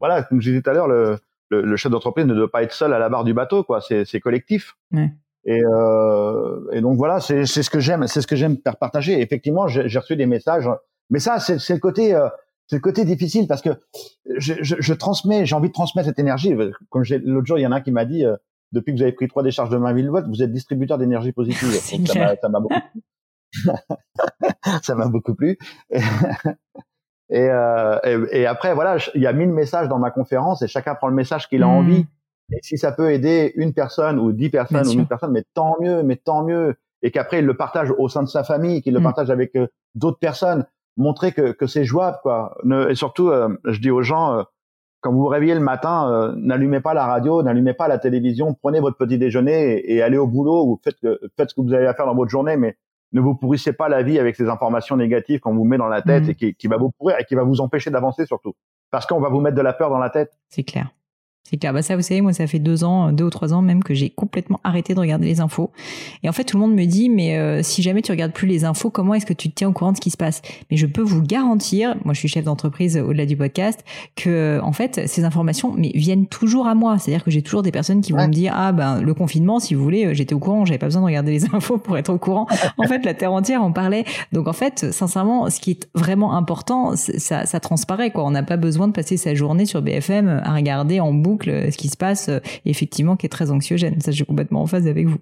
voilà 0.00 0.22
comme 0.22 0.40
je 0.40 0.48
disais 0.48 0.62
tout 0.62 0.70
à 0.70 0.72
l'heure 0.72 0.88
le, 0.88 1.18
le, 1.50 1.76
chef 1.76 1.92
d'entreprise 1.92 2.24
ne 2.24 2.34
doit 2.34 2.50
pas 2.50 2.62
être 2.62 2.72
seul 2.72 2.94
à 2.94 2.98
la 2.98 3.10
barre 3.10 3.24
du 3.24 3.34
bateau 3.34 3.62
quoi, 3.62 3.80
c'est 3.82 4.20
collectif. 4.20 4.76
Et, 5.46 5.62
euh, 5.64 6.72
et 6.72 6.80
donc 6.80 6.98
voilà, 6.98 7.20
c'est 7.20 7.46
ce 7.46 7.70
que 7.70 7.78
j'aime, 7.78 8.06
c'est 8.08 8.20
ce 8.20 8.26
que 8.26 8.34
j'aime 8.34 8.56
faire 8.62 8.76
partager. 8.76 9.20
effectivement, 9.20 9.68
j'ai 9.68 9.98
reçu 9.98 10.16
des 10.16 10.26
messages 10.26 10.68
mais 11.10 11.18
ça, 11.18 11.38
c'est 11.38 11.74
le 11.74 11.78
côté, 11.78 12.14
euh, 12.14 12.28
c'est 12.66 12.76
le 12.76 12.82
côté 12.82 13.04
difficile 13.04 13.46
parce 13.46 13.62
que 13.62 13.70
je, 14.36 14.54
je, 14.60 14.76
je 14.78 14.94
transmets, 14.94 15.46
j'ai 15.46 15.54
envie 15.54 15.68
de 15.68 15.74
transmettre 15.74 16.08
cette 16.08 16.18
énergie. 16.18 16.54
Comme 16.90 17.04
l'autre 17.24 17.46
jour, 17.46 17.58
il 17.58 17.62
y 17.62 17.66
en 17.66 17.72
a 17.72 17.76
un 17.76 17.80
qui 17.80 17.92
m'a 17.92 18.04
dit, 18.04 18.24
euh, 18.24 18.36
depuis 18.72 18.92
que 18.92 18.98
vous 18.98 19.02
avez 19.02 19.12
pris 19.12 19.28
trois 19.28 19.42
décharges 19.42 19.70
de 19.70 19.76
20 19.76 20.02
000 20.02 20.12
watts, 20.12 20.26
vous 20.28 20.42
êtes 20.42 20.52
distributeur 20.52 20.98
d'énergie 20.98 21.32
positive. 21.32 21.68
ça 22.40 22.48
m'a 22.48 22.60
beaucoup, 22.60 22.74
ça 24.82 24.94
m'a 24.94 25.08
beaucoup 25.08 25.34
plu. 25.34 25.58
Et, 27.28 27.48
euh, 27.50 27.98
et, 28.04 28.40
et, 28.40 28.46
après, 28.46 28.74
voilà, 28.74 28.98
il 29.14 29.22
y 29.22 29.26
a 29.26 29.32
mille 29.32 29.50
messages 29.50 29.88
dans 29.88 29.98
ma 29.98 30.10
conférence 30.10 30.62
et 30.62 30.68
chacun 30.68 30.94
prend 30.94 31.08
le 31.08 31.14
message 31.14 31.48
qu'il 31.48 31.62
a 31.62 31.66
hmm. 31.66 31.70
envie. 31.70 32.06
Et 32.52 32.58
si 32.62 32.78
ça 32.78 32.92
peut 32.92 33.12
aider 33.12 33.52
une 33.56 33.72
personne 33.72 34.20
ou 34.20 34.32
dix 34.32 34.50
personnes 34.50 34.86
ou 34.86 34.92
une 34.92 35.08
personne, 35.08 35.32
mais 35.32 35.42
tant 35.54 35.76
mieux, 35.80 36.04
mais 36.04 36.16
tant 36.16 36.44
mieux. 36.44 36.76
Et 37.02 37.10
qu'après, 37.10 37.40
il 37.40 37.44
le 37.44 37.56
partage 37.56 37.92
au 37.98 38.08
sein 38.08 38.22
de 38.22 38.28
sa 38.28 38.44
famille, 38.44 38.82
qu'il 38.82 38.94
le 38.94 39.00
hmm. 39.00 39.04
partage 39.04 39.30
avec 39.30 39.56
euh, 39.56 39.66
d'autres 39.94 40.18
personnes 40.18 40.64
montrer 40.96 41.32
que, 41.32 41.52
que 41.52 41.66
c'est 41.66 41.84
jouable, 41.84 42.18
quoi. 42.22 42.56
et 42.88 42.94
surtout, 42.94 43.28
euh, 43.28 43.48
je 43.64 43.80
dis 43.80 43.90
aux 43.90 44.02
gens, 44.02 44.38
euh, 44.38 44.42
quand 45.00 45.12
vous 45.12 45.20
vous 45.20 45.26
réveillez 45.26 45.54
le 45.54 45.60
matin, 45.60 46.10
euh, 46.10 46.34
n'allumez 46.36 46.80
pas 46.80 46.94
la 46.94 47.06
radio, 47.06 47.42
n'allumez 47.42 47.74
pas 47.74 47.88
la 47.88 47.98
télévision, 47.98 48.54
prenez 48.54 48.80
votre 48.80 48.96
petit 48.96 49.18
déjeuner 49.18 49.92
et, 49.92 50.02
allez 50.02 50.16
au 50.16 50.26
boulot 50.26 50.64
ou 50.66 50.80
faites, 50.82 50.98
faites 51.36 51.50
ce 51.50 51.54
que 51.54 51.60
vous 51.60 51.72
avez 51.72 51.86
à 51.86 51.94
faire 51.94 52.06
dans 52.06 52.14
votre 52.14 52.30
journée, 52.30 52.56
mais 52.56 52.76
ne 53.12 53.20
vous 53.20 53.34
pourrissez 53.34 53.72
pas 53.72 53.88
la 53.88 54.02
vie 54.02 54.18
avec 54.18 54.34
ces 54.36 54.48
informations 54.48 54.96
négatives 54.96 55.40
qu'on 55.40 55.54
vous 55.54 55.64
met 55.64 55.78
dans 55.78 55.88
la 55.88 56.02
tête 56.02 56.26
mmh. 56.26 56.30
et 56.30 56.34
qui, 56.34 56.54
qui 56.54 56.66
va 56.66 56.76
vous 56.76 56.90
pourrir 56.90 57.18
et 57.20 57.24
qui 57.24 57.34
va 57.34 57.44
vous 57.44 57.60
empêcher 57.60 57.90
d'avancer 57.90 58.26
surtout. 58.26 58.54
Parce 58.90 59.06
qu'on 59.06 59.20
va 59.20 59.28
vous 59.28 59.40
mettre 59.40 59.56
de 59.56 59.62
la 59.62 59.72
peur 59.72 59.90
dans 59.90 59.98
la 59.98 60.10
tête. 60.10 60.32
C'est 60.48 60.64
clair. 60.64 60.95
C'est 61.48 61.58
clair. 61.58 61.72
Bah 61.72 61.82
ça, 61.82 61.94
vous 61.94 62.02
savez, 62.02 62.22
moi, 62.22 62.32
ça 62.32 62.48
fait 62.48 62.58
deux 62.58 62.82
ans, 62.82 63.12
deux 63.12 63.22
ou 63.22 63.30
trois 63.30 63.54
ans 63.54 63.62
même 63.62 63.84
que 63.84 63.94
j'ai 63.94 64.10
complètement 64.10 64.58
arrêté 64.64 64.94
de 64.94 64.98
regarder 64.98 65.26
les 65.26 65.40
infos. 65.40 65.70
Et 66.24 66.28
en 66.28 66.32
fait, 66.32 66.42
tout 66.42 66.56
le 66.56 66.60
monde 66.60 66.74
me 66.74 66.84
dit, 66.86 67.08
mais 67.08 67.38
euh, 67.38 67.62
si 67.62 67.82
jamais 67.82 68.02
tu 68.02 68.10
regardes 68.10 68.32
plus 68.32 68.48
les 68.48 68.64
infos, 68.64 68.90
comment 68.90 69.14
est-ce 69.14 69.26
que 69.26 69.32
tu 69.32 69.48
te 69.48 69.54
tiens 69.54 69.68
au 69.68 69.72
courant 69.72 69.92
de 69.92 69.96
ce 69.96 70.00
qui 70.00 70.10
se 70.10 70.16
passe? 70.16 70.42
Mais 70.72 70.76
je 70.76 70.86
peux 70.86 71.02
vous 71.02 71.22
garantir, 71.22 71.94
moi, 72.04 72.14
je 72.14 72.18
suis 72.18 72.28
chef 72.28 72.44
d'entreprise 72.44 72.96
au-delà 72.96 73.26
du 73.26 73.36
podcast, 73.36 73.84
que 74.16 74.58
en 74.60 74.72
fait, 74.72 75.06
ces 75.06 75.22
informations, 75.22 75.72
mais 75.76 75.92
viennent 75.94 76.26
toujours 76.26 76.66
à 76.66 76.74
moi. 76.74 76.98
C'est-à-dire 76.98 77.22
que 77.22 77.30
j'ai 77.30 77.42
toujours 77.42 77.62
des 77.62 77.70
personnes 77.70 78.00
qui 78.00 78.10
vont 78.10 78.26
me 78.26 78.32
dire, 78.32 78.52
ah 78.56 78.72
ben, 78.72 79.00
le 79.00 79.14
confinement, 79.14 79.60
si 79.60 79.74
vous 79.74 79.84
voulez, 79.84 80.06
euh, 80.06 80.14
j'étais 80.14 80.34
au 80.34 80.40
courant, 80.40 80.64
j'avais 80.64 80.78
pas 80.78 80.86
besoin 80.86 81.02
de 81.02 81.06
regarder 81.06 81.30
les 81.30 81.44
infos 81.54 81.78
pour 81.78 81.96
être 81.96 82.12
au 82.12 82.18
courant. 82.18 82.48
En 82.76 82.88
fait, 82.88 83.04
la 83.04 83.14
terre 83.14 83.32
entière 83.32 83.62
en 83.62 83.70
parlait. 83.70 84.04
Donc 84.32 84.48
en 84.48 84.52
fait, 84.52 84.92
sincèrement, 84.92 85.48
ce 85.48 85.60
qui 85.60 85.70
est 85.70 85.88
vraiment 85.94 86.34
important, 86.34 86.94
ça, 86.96 87.46
ça 87.46 87.60
transparaît. 87.60 88.10
Quoi, 88.10 88.24
on 88.24 88.32
n'a 88.32 88.42
pas 88.42 88.56
besoin 88.56 88.88
de 88.88 88.92
passer 88.92 89.16
sa 89.16 89.36
journée 89.36 89.64
sur 89.64 89.80
BFM 89.80 90.42
à 90.44 90.52
regarder 90.52 90.98
en 90.98 91.12
boucle 91.12 91.35
ce 91.44 91.76
qui 91.76 91.88
se 91.88 91.96
passe, 91.96 92.28
euh, 92.28 92.40
effectivement, 92.64 93.16
qui 93.16 93.26
est 93.26 93.30
très 93.30 93.50
anxiogène. 93.50 94.00
Ça, 94.00 94.10
je 94.10 94.16
suis 94.16 94.24
complètement 94.26 94.62
en 94.62 94.66
phase 94.66 94.86
avec 94.86 95.06
vous. 95.06 95.18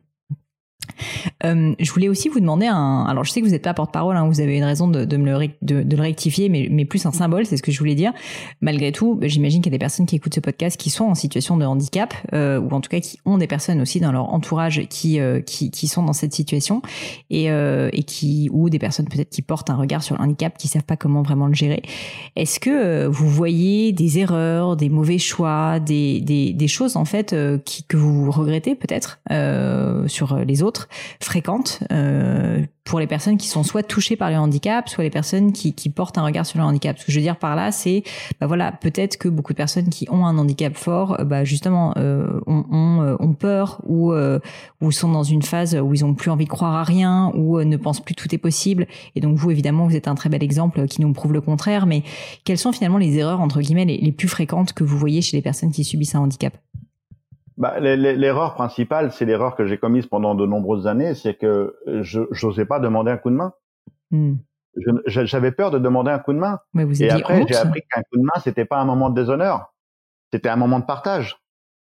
Euh, 1.45 1.75
je 1.79 1.93
voulais 1.93 2.09
aussi 2.09 2.29
vous 2.29 2.41
demander 2.41 2.67
un. 2.67 3.05
Alors, 3.09 3.25
je 3.25 3.31
sais 3.31 3.41
que 3.41 3.47
vous 3.47 3.53
n'êtes 3.53 3.63
pas 3.63 3.75
porte-parole, 3.75 4.17
hein, 4.17 4.27
vous 4.27 4.41
avez 4.41 4.57
une 4.57 4.65
raison 4.65 4.89
de, 4.89 5.17
me 5.17 5.27
le, 5.27 6.01
rectifier, 6.01 6.49
mais, 6.49 6.85
plus 6.85 7.07
un 7.07 7.13
symbole, 7.13 7.47
c'est 7.47 7.57
ce 7.57 7.63
que 7.63 7.73
je 7.73 7.79
voulais 7.79 7.95
dire. 7.95 8.13
Malgré 8.61 8.93
tout, 8.93 9.15
bah, 9.15 9.27
j'imagine 9.29 9.63
qu'il 9.63 9.73
y 9.73 9.75
a 9.75 9.79
des 9.79 9.83
personnes 9.83 10.07
qui 10.07 10.17
écoutent 10.17 10.35
ce 10.35 10.41
podcast 10.41 10.79
qui 10.79 10.91
sont 10.91 11.05
en 11.05 11.15
situation 11.15 11.57
de 11.57 11.65
handicap, 11.65 12.15
euh, 12.33 12.61
ou 12.61 12.71
en 12.71 12.81
tout 12.81 12.91
cas 12.91 13.01
qui 13.01 13.19
ont 13.25 13.39
des 13.39 13.47
personnes 13.47 13.81
aussi 13.81 14.01
dans 14.01 14.13
leur 14.13 14.33
entourage 14.33 14.87
qui 14.89 15.21
euh, 15.21 15.41
sont 15.73 16.03
dans 16.03 16.13
cette 16.13 16.35
situation, 16.35 16.83
et, 17.31 17.49
qui 18.07 18.49
ou 18.53 18.71
des 18.71 18.79
personnes 18.79 19.07
peut-être 19.07 19.31
qui 19.31 19.43
portent 19.43 19.71
un 19.71 19.77
regard 19.77 20.03
sur 20.03 20.17
le 20.17 20.23
handicap, 20.23 20.57
qui 20.59 20.69
savent 20.69 20.85
pas 20.85 20.97
comment 20.97 21.23
vraiment 21.23 21.47
le 21.47 21.55
gérer. 21.55 21.83
Est-ce 22.37 22.61
que 22.61 23.07
vous 23.07 23.29
voyez 23.29 23.93
des 23.93 24.19
erreurs, 24.19 24.77
des 24.77 24.89
mauvais 24.89 25.19
choix, 25.19 25.81
des, 25.81 26.57
choses 26.67 26.97
en 26.97 27.05
fait 27.05 27.31
que 27.31 27.97
vous 27.97 28.31
regrettez 28.31 28.75
peut-être 28.75 29.21
sur 30.09 30.37
les 30.37 30.63
autres? 30.63 30.74
Fréquentes 31.21 31.81
euh, 31.93 32.65
pour 32.85 33.01
les 33.01 33.07
personnes 33.07 33.39
qui 33.39 33.49
sont 33.49 33.63
soit 33.63 33.83
touchées 33.83 34.17
par 34.17 34.31
le 34.31 34.37
handicap, 34.37 34.89
soit 34.89 35.05
les 35.05 35.11
personnes 35.11 35.53
qui, 35.53 35.73
qui 35.73 35.89
portent 35.89 36.19
un 36.19 36.25
regard 36.25 36.45
sur 36.45 36.59
le 36.59 36.65
handicap. 36.65 36.99
Ce 36.99 37.07
que 37.07 37.13
je 37.13 37.19
veux 37.19 37.23
dire 37.23 37.39
par 37.39 37.57
là, 37.57 37.73
c'est 37.73 38.03
bah 38.41 38.47
voilà, 38.47 38.73
peut-être 38.73 39.17
que 39.17 39.29
beaucoup 39.29 39.53
de 39.53 39.57
personnes 39.57 39.89
qui 39.89 40.07
ont 40.11 40.27
un 40.27 40.37
handicap 40.37 40.77
fort, 40.77 41.21
euh, 41.21 41.25
bah 41.25 41.45
justement, 41.45 41.95
euh, 41.97 42.41
ont, 42.47 42.65
ont, 42.71 43.17
ont, 43.19 43.33
peur 43.33 43.81
ou, 43.87 44.13
ou 44.81 44.93
sont 44.93 45.11
dans 45.11 45.23
une 45.23 45.43
phase 45.43 45.75
où 45.75 45.95
ils 45.95 46.05
ont 46.05 46.15
plus 46.15 46.31
envie 46.31 46.45
de 46.45 46.51
croire 46.51 46.75
à 46.75 46.85
rien 46.85 47.33
ou 47.35 47.61
ne 47.61 47.77
pensent 47.77 48.01
plus 48.01 48.15
que 48.15 48.23
tout 48.23 48.35
est 48.35 48.39
possible. 48.39 48.87
Et 49.17 49.21
donc 49.21 49.37
vous, 49.37 49.51
évidemment, 49.51 49.87
vous 49.87 49.97
êtes 49.97 50.09
un 50.09 50.15
très 50.15 50.29
bel 50.29 50.43
exemple 50.43 50.87
qui 50.87 51.01
nous 51.01 51.13
prouve 51.13 51.33
le 51.33 51.41
contraire. 51.41 51.87
Mais 51.87 52.03
quelles 52.45 52.59
sont 52.59 52.73
finalement 52.73 52.99
les 52.99 53.19
erreurs 53.19 53.41
entre 53.41 53.61
guillemets 53.61 53.85
les 53.85 54.13
plus 54.13 54.29
fréquentes 54.29 54.73
que 54.73 54.85
vous 54.85 54.99
voyez 54.99 55.23
chez 55.23 55.37
les 55.37 55.43
personnes 55.43 55.73
qui 55.73 55.85
subissent 55.85 56.15
un 56.15 56.21
handicap? 56.21 56.57
Bah, 57.57 57.79
L'erreur 57.81 58.55
principale, 58.55 59.13
c'est 59.13 59.25
l'erreur 59.25 59.57
que 59.57 59.67
j'ai 59.67 59.79
commise 59.79 60.07
pendant 60.07 60.35
de 60.35 60.47
nombreuses 60.47 60.87
années, 60.87 61.15
c'est 61.15 61.35
que 61.35 61.77
je 61.87 62.21
n'osais 62.43 62.67
pas 62.67 62.81
demander 62.81 63.11
un 63.11 63.17
coup 63.17 63.31
de 63.31 63.37
main. 63.37 63.53
Hmm. 64.11 64.37
J'avais 65.07 65.53
peur 65.53 65.71
de 65.71 65.79
demander 65.79 66.11
un 66.11 66.19
coup 66.19 66.33
de 66.33 66.39
main. 66.39 66.59
Mais 66.73 66.85
vous 66.85 67.01
et 67.03 67.11
après, 67.11 67.47
j'ai 67.47 67.57
appris 67.57 67.83
qu'un 67.83 68.03
coup 68.03 68.19
de 68.19 68.25
main, 68.25 68.41
c'était 68.43 68.65
pas 68.65 68.79
un 68.79 68.85
moment 68.85 69.11
de 69.11 69.21
déshonneur, 69.21 69.73
c'était 70.33 70.49
un 70.49 70.57
moment 70.57 70.81
de 70.81 70.85
partage. 70.85 71.39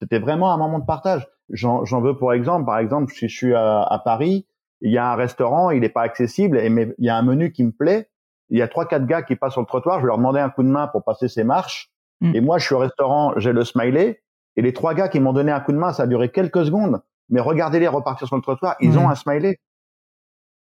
C'était 0.02 0.20
vraiment 0.20 0.54
un 0.54 0.58
moment 0.58 0.80
de 0.80 0.86
partage. 0.86 1.28
J'en 1.50 2.02
veux 2.02 2.16
pour 2.16 2.34
exemple, 2.34 2.66
par 2.66 2.78
exemple, 2.78 3.12
si 3.14 3.28
je 3.28 3.36
suis 3.36 3.56
à, 3.56 3.82
à, 3.82 4.00
Paris, 4.00 4.46
il 4.82 4.92
y 4.92 4.98
a 4.98 5.12
un 5.12 5.16
restaurant, 5.16 5.72
il 5.72 5.82
n'est 5.82 5.90
pas 5.90 6.04
accessible, 6.04 6.60
et 6.60 6.70
mais 6.70 6.94
il 7.00 7.06
y 7.06 7.10
a 7.10 7.16
un 7.16 7.24
menu 7.24 7.52
qui 7.52 7.64
me 7.64 7.72
plaît. 7.72 8.10
Il 8.50 8.60
y 8.60 8.62
a 8.62 8.68
trois 8.68 8.86
quatre 8.86 9.06
gars 9.06 9.24
qui 9.24 9.36
passent 9.36 9.54
sur 9.54 9.62
le 9.62 9.68
trottoir, 9.68 9.98
je 9.98 10.04
vais 10.04 10.08
leur 10.08 10.18
demander 10.18 10.40
un 10.40 10.50
coup 10.50 10.64
de 10.64 10.70
main 10.70 10.88
pour 10.88 11.04
passer 11.04 11.28
ces 11.28 11.44
marches. 11.44 11.90
Hmm. 12.22 12.36
Et 12.36 12.42
moi, 12.42 12.58
je 12.60 12.66
suis 12.66 12.76
au 12.76 12.80
restaurant, 12.80 13.34
j'ai 13.38 13.54
le 13.54 13.64
smiley, 13.64 14.22
et 14.58 14.62
les 14.64 14.74
trois 14.74 14.96
gars 14.96 15.08
qui 15.08 15.20
m'ont 15.20 15.34
donné 15.34 15.52
un 15.52 15.60
coup 15.60 15.72
de 15.72 15.78
main, 15.78 15.94
ça 15.94 16.04
a 16.04 16.08
duré 16.08 16.30
quelques 16.30 16.66
secondes, 16.66 17.02
mais 17.30 17.40
regardez-les 17.40 17.88
repartir 17.88 18.28
sur 18.28 18.36
le 18.36 18.42
trottoir, 18.42 18.76
ils 18.80 18.98
ont 18.98 19.08
un 19.08 19.16
smiley. 19.16 19.60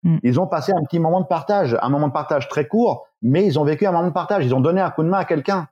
Mm. 0.02 0.18
Ils 0.22 0.40
ont 0.40 0.46
passé 0.46 0.72
un 0.72 0.82
petit 0.84 0.98
moment 0.98 1.20
de 1.20 1.26
partage, 1.26 1.76
un 1.80 1.88
moment 1.90 2.08
de 2.08 2.12
partage 2.12 2.48
très 2.48 2.66
court, 2.66 3.06
mais 3.20 3.44
ils 3.46 3.58
ont 3.58 3.64
vécu 3.64 3.86
un 3.86 3.92
moment 3.92 4.08
de 4.08 4.12
partage, 4.12 4.44
ils 4.44 4.54
ont 4.54 4.60
donné 4.60 4.80
un 4.80 4.90
coup 4.90 5.02
de 5.02 5.08
main 5.08 5.18
à 5.18 5.24
quelqu'un. 5.26 5.68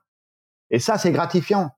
Et 0.69 0.77
ça, 0.77 0.99
c'est 0.99 1.11
gratifiant. 1.11 1.71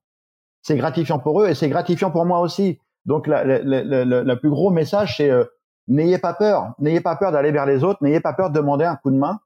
C'est 0.61 0.75
gratifiant 0.75 1.19
pour 1.19 1.41
eux 1.41 1.47
et 1.47 1.55
c'est 1.55 1.69
gratifiant 1.69 2.11
pour 2.11 2.25
moi 2.25 2.39
aussi. 2.41 2.79
Donc, 3.05 3.27
le 3.27 4.33
plus 4.35 4.49
gros 4.49 4.71
message, 4.71 5.17
c'est 5.17 5.29
euh, 5.29 5.45
n'ayez 5.87 6.17
pas 6.17 6.33
peur, 6.33 6.73
n'ayez 6.79 7.01
pas 7.01 7.15
peur 7.15 7.31
d'aller 7.31 7.51
vers 7.51 7.65
les 7.65 7.83
autres, 7.83 8.03
n'ayez 8.03 8.19
pas 8.19 8.33
peur 8.33 8.49
de 8.49 8.55
demander 8.55 8.83
un 8.83 8.95
coup 8.95 9.11
de 9.11 9.17
main. 9.17 9.39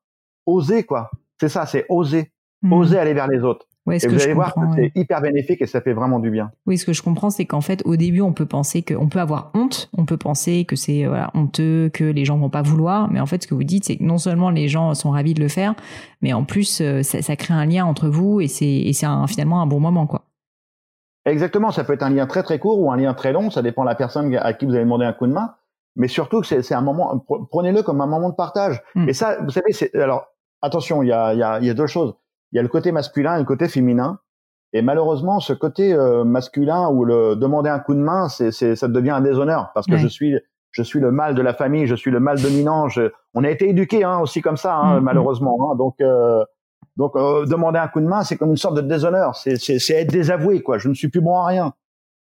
Osez, 0.45 0.85
quoi. 0.85 1.11
C'est 1.39 1.49
ça, 1.49 1.65
c'est 1.65 1.85
oser. 1.89 2.31
Mm. 2.63 2.73
Oser 2.73 2.99
aller 2.99 3.13
vers 3.13 3.27
les 3.27 3.43
autres 3.43 3.67
et 3.91 4.07
vous 4.07 4.21
allez 4.21 4.33
voir 4.33 4.53
que 4.53 4.61
c'est 4.75 4.91
hyper 4.95 5.21
bénéfique 5.21 5.61
et 5.61 5.67
ça 5.67 5.81
fait 5.81 5.93
vraiment 5.93 6.19
du 6.19 6.29
bien. 6.29 6.51
Oui, 6.65 6.77
ce 6.77 6.85
que 6.85 6.93
je 6.93 7.01
comprends, 7.01 7.29
c'est 7.29 7.45
qu'en 7.45 7.61
fait, 7.61 7.81
au 7.85 7.95
début, 7.95 8.21
on 8.21 8.33
peut 8.33 8.45
penser 8.45 8.81
qu'on 8.81 9.09
peut 9.09 9.19
avoir 9.19 9.51
honte, 9.53 9.89
on 9.97 10.05
peut 10.05 10.17
penser 10.17 10.65
que 10.65 10.75
c'est 10.75 11.05
voilà, 11.05 11.31
honteux, 11.33 11.89
que 11.93 12.03
les 12.03 12.25
gens 12.25 12.37
vont 12.37 12.49
pas 12.49 12.61
vouloir, 12.61 13.11
mais 13.11 13.19
en 13.19 13.25
fait, 13.25 13.43
ce 13.43 13.47
que 13.47 13.55
vous 13.55 13.63
dites, 13.63 13.85
c'est 13.85 13.97
que 13.97 14.03
non 14.03 14.17
seulement 14.17 14.49
les 14.49 14.67
gens 14.67 14.93
sont 14.93 15.11
ravis 15.11 15.33
de 15.33 15.41
le 15.41 15.47
faire, 15.47 15.75
mais 16.21 16.33
en 16.33 16.43
plus, 16.43 16.81
euh, 16.81 17.03
ça, 17.03 17.21
ça 17.21 17.35
crée 17.35 17.53
un 17.53 17.65
lien 17.65 17.85
entre 17.85 18.07
vous 18.07 18.41
et 18.41 18.47
c'est 18.47 18.91
finalement 19.27 19.61
un 19.61 19.67
bon 19.67 19.79
moment, 19.79 20.07
quoi. 20.07 20.23
Exactement, 21.25 21.71
ça 21.71 21.83
peut 21.83 21.93
être 21.93 22.03
un 22.03 22.09
lien 22.09 22.25
très 22.27 22.43
très 22.43 22.59
court 22.59 22.79
ou 22.79 22.91
un 22.91 22.97
lien 22.97 23.13
très 23.13 23.33
long, 23.33 23.49
ça 23.51 23.61
dépend 23.61 23.83
de 23.83 23.89
la 23.89 23.95
personne 23.95 24.33
à 24.35 24.53
qui 24.53 24.65
vous 24.65 24.73
avez 24.73 24.83
demandé 24.83 25.05
un 25.05 25.13
coup 25.13 25.27
de 25.27 25.33
main, 25.33 25.55
mais 25.95 26.07
surtout 26.07 26.41
que 26.41 26.47
c'est 26.47 26.73
un 26.73 26.81
moment, 26.81 27.23
prenez-le 27.51 27.83
comme 27.83 28.01
un 28.01 28.07
moment 28.07 28.29
de 28.29 28.35
partage. 28.35 28.81
Hmm. 28.95 29.09
Et 29.09 29.13
ça, 29.13 29.37
vous 29.41 29.51
savez, 29.51 29.71
c'est 29.73 29.93
alors 29.95 30.27
attention, 30.61 31.03
il 31.03 31.09
y 31.09 31.11
a, 31.11 31.33
y, 31.33 31.43
a, 31.43 31.59
y 31.59 31.69
a 31.69 31.73
deux 31.73 31.87
choses 31.87 32.15
il 32.51 32.57
y 32.57 32.59
a 32.59 32.61
le 32.61 32.67
côté 32.67 32.91
masculin 32.91 33.35
et 33.35 33.39
le 33.39 33.45
côté 33.45 33.67
féminin. 33.67 34.19
Et 34.73 34.81
malheureusement, 34.81 35.39
ce 35.39 35.53
côté 35.53 35.93
euh, 35.93 36.23
masculin 36.23 36.89
où 36.89 37.03
le 37.03 37.35
demander 37.35 37.69
un 37.69 37.79
coup 37.79 37.95
de 37.95 37.99
main, 37.99 38.29
c'est, 38.29 38.51
c'est 38.51 38.75
ça 38.75 38.87
devient 38.87 39.11
un 39.11 39.21
déshonneur 39.21 39.71
parce 39.73 39.87
que 39.87 39.97
je 39.97 40.07
suis 40.07 40.35
je 40.71 40.83
suis 40.83 40.99
le 40.99 41.11
mal 41.11 41.33
de 41.33 41.41
la 41.41 41.55
famille, 41.55 41.87
je 41.87 41.95
suis 41.95 42.11
le 42.11 42.19
mal 42.19 42.39
dominant. 42.39 42.87
Je, 42.89 43.11
on 43.33 43.43
a 43.43 43.49
été 43.49 43.67
éduqués 43.67 44.03
hein, 44.03 44.19
aussi 44.19 44.41
comme 44.41 44.57
ça, 44.57 44.75
hein, 44.75 44.95
mm, 44.95 44.99
mm. 44.99 45.03
malheureusement. 45.03 45.71
Hein, 45.71 45.75
donc 45.75 45.95
euh, 46.01 46.43
Donc 46.97 47.15
euh, 47.15 47.45
demander 47.45 47.79
un 47.79 47.87
coup 47.87 48.01
de 48.01 48.05
main, 48.05 48.23
c'est 48.23 48.37
comme 48.37 48.51
une 48.51 48.57
sorte 48.57 48.75
de 48.75 48.81
déshonneur, 48.81 49.35
c'est 49.35 49.89
être 49.89 50.11
désavoué 50.11 50.61
quoi. 50.61 50.77
Je 50.77 50.89
ne 50.89 50.93
suis 50.93 51.07
plus 51.07 51.21
bon 51.21 51.35
à 51.37 51.45
rien. 51.47 51.73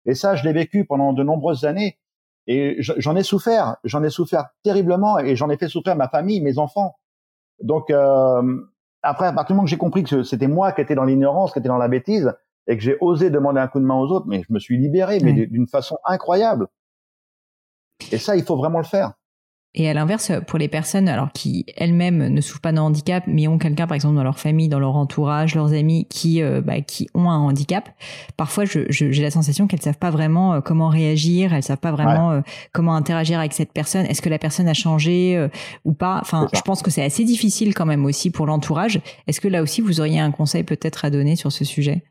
Et 0.07 0.15
ça, 0.15 0.37
je 0.37 0.45
l'ai 0.45 0.53
vécu 0.53 0.85
pendant 0.87 1.13
de 1.13 1.23
nombreuses 1.23 1.65
années 1.65 1.99
et 2.47 2.77
j'en 2.79 3.17
ai 3.17 3.25
souffert, 3.25 3.77
j'en 3.85 4.03
ai 4.03 4.09
souffert 4.09 4.47
terriblement 4.63 5.19
et 5.19 5.37
j'en 5.37 5.51
ai 5.51 5.59
fait 5.59 5.69
souffrir 5.69 5.97
ma 5.97 6.09
famille, 6.09 6.41
mes 6.41 6.59
enfants. 6.59 6.97
Donc 7.61 7.91
euh, 7.91 8.43
après, 9.03 9.27
à 9.27 9.33
partir 9.33 9.55
du 9.55 9.57
moment 9.57 9.65
que 9.65 9.71
j'ai 9.71 9.77
compris 9.77 10.05
que 10.05 10.23
c'était 10.23 10.49
moi 10.49 10.73
qui 10.73 10.81
étais 10.81 10.95
dans 10.95 11.05
l'ignorance, 11.05 11.53
qui 11.53 11.59
était 11.59 11.69
dans 11.69 11.79
la 11.79 11.89
bêtise, 11.89 12.33
et 12.67 12.77
que 12.77 12.83
j'ai 12.83 12.97
osé 13.01 13.31
demander 13.31 13.61
un 13.61 13.69
coup 13.69 13.81
de 13.81 13.85
main 13.85 13.95
aux 13.95 14.09
autres, 14.09 14.27
mais 14.29 14.43
je 14.47 14.53
me 14.53 14.59
suis 14.59 14.79
libéré, 14.79 15.21
mais 15.23 15.33
d'une 15.33 15.67
façon 15.67 15.97
incroyable. 16.05 16.67
Et 18.13 18.19
ça, 18.19 18.37
il 18.37 18.45
faut 18.45 18.57
vraiment 18.57 18.79
le 18.79 18.85
faire. 18.85 19.13
Et 19.79 19.89
à 19.89 19.95
l'inverse, 19.95 20.33
pour 20.49 20.59
les 20.59 20.67
personnes 20.67 21.09
alors 21.09 21.31
qui 21.33 21.65
elles-mêmes 21.77 22.27
ne 22.29 22.41
souffrent 22.41 22.61
pas 22.61 22.73
d'un 22.73 22.83
handicap, 22.83 23.23
mais 23.29 23.47
ont 23.47 23.59
quelqu'un 23.59 23.87
par 23.87 23.95
exemple 23.95 24.17
dans 24.17 24.25
leur 24.25 24.41
famille, 24.41 24.69
dans 24.69 24.81
leur 24.81 24.97
entourage, 24.97 25.55
leurs 25.55 25.73
amis 25.73 26.05
qui 26.11 26.43
euh, 26.43 26.61
bah, 26.61 26.81
qui 26.81 27.09
ont 27.15 27.31
un 27.31 27.39
handicap, 27.39 27.89
parfois 28.37 28.65
j'ai 28.65 28.91
je, 28.91 29.23
la 29.23 29.31
sensation 29.31 29.69
qu'elles 29.69 29.81
savent 29.81 29.99
pas 29.99 30.11
vraiment 30.11 30.55
euh, 30.55 30.61
comment 30.61 30.89
réagir, 30.89 31.55
elles 31.55 31.63
savent 31.63 31.79
pas 31.79 31.93
vraiment 31.93 32.33
euh, 32.33 32.41
comment 32.73 32.97
interagir 32.97 33.39
avec 33.39 33.53
cette 33.53 33.73
personne. 33.73 34.05
Est-ce 34.07 34.21
que 34.21 34.29
la 34.29 34.41
personne 34.41 34.67
a 34.67 34.75
changé 34.75 35.49
ou 35.85 35.93
pas? 35.93 36.19
Enfin, 36.21 36.49
je 36.53 36.61
pense 36.63 36.83
que 36.83 36.91
c'est 36.91 37.05
assez 37.05 37.23
difficile 37.23 37.73
quand 37.73 37.87
même 37.87 38.05
aussi 38.05 38.31
pour 38.31 38.47
l'entourage. 38.47 39.01
Est-ce 39.29 39.41
que 39.41 39.47
là 39.47 39.63
aussi 39.63 39.81
vous 39.81 40.01
auriez 40.01 40.19
un 40.19 40.33
conseil 40.33 40.65
peut-être 40.65 41.05
à 41.05 41.11
donner 41.11 41.37
sur 41.37 41.53
ce 41.53 41.65
sujet? 41.65 42.03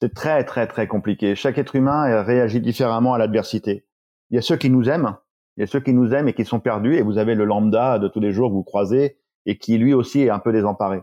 C'est 0.00 0.14
très 0.14 0.44
très 0.44 0.66
très 0.66 0.86
compliqué. 0.86 1.34
Chaque 1.34 1.58
être 1.58 1.76
humain 1.76 2.22
réagit 2.22 2.60
différemment 2.60 3.12
à 3.12 3.18
l'adversité. 3.18 3.84
Il 4.30 4.36
y 4.36 4.38
a 4.38 4.42
ceux 4.42 4.56
qui 4.56 4.70
nous 4.70 4.88
aiment 4.88 5.16
il 5.56 5.60
y 5.60 5.64
a 5.64 5.66
ceux 5.66 5.80
qui 5.80 5.92
nous 5.92 6.12
aiment 6.12 6.28
et 6.28 6.32
qui 6.32 6.44
sont 6.44 6.60
perdus, 6.60 6.96
et 6.96 7.02
vous 7.02 7.18
avez 7.18 7.34
le 7.34 7.44
lambda 7.44 7.98
de 7.98 8.08
tous 8.08 8.20
les 8.20 8.32
jours 8.32 8.50
que 8.50 8.54
vous 8.54 8.64
croisez 8.64 9.18
et 9.46 9.58
qui 9.58 9.78
lui 9.78 9.94
aussi 9.94 10.22
est 10.22 10.30
un 10.30 10.38
peu 10.38 10.52
désemparé. 10.52 11.02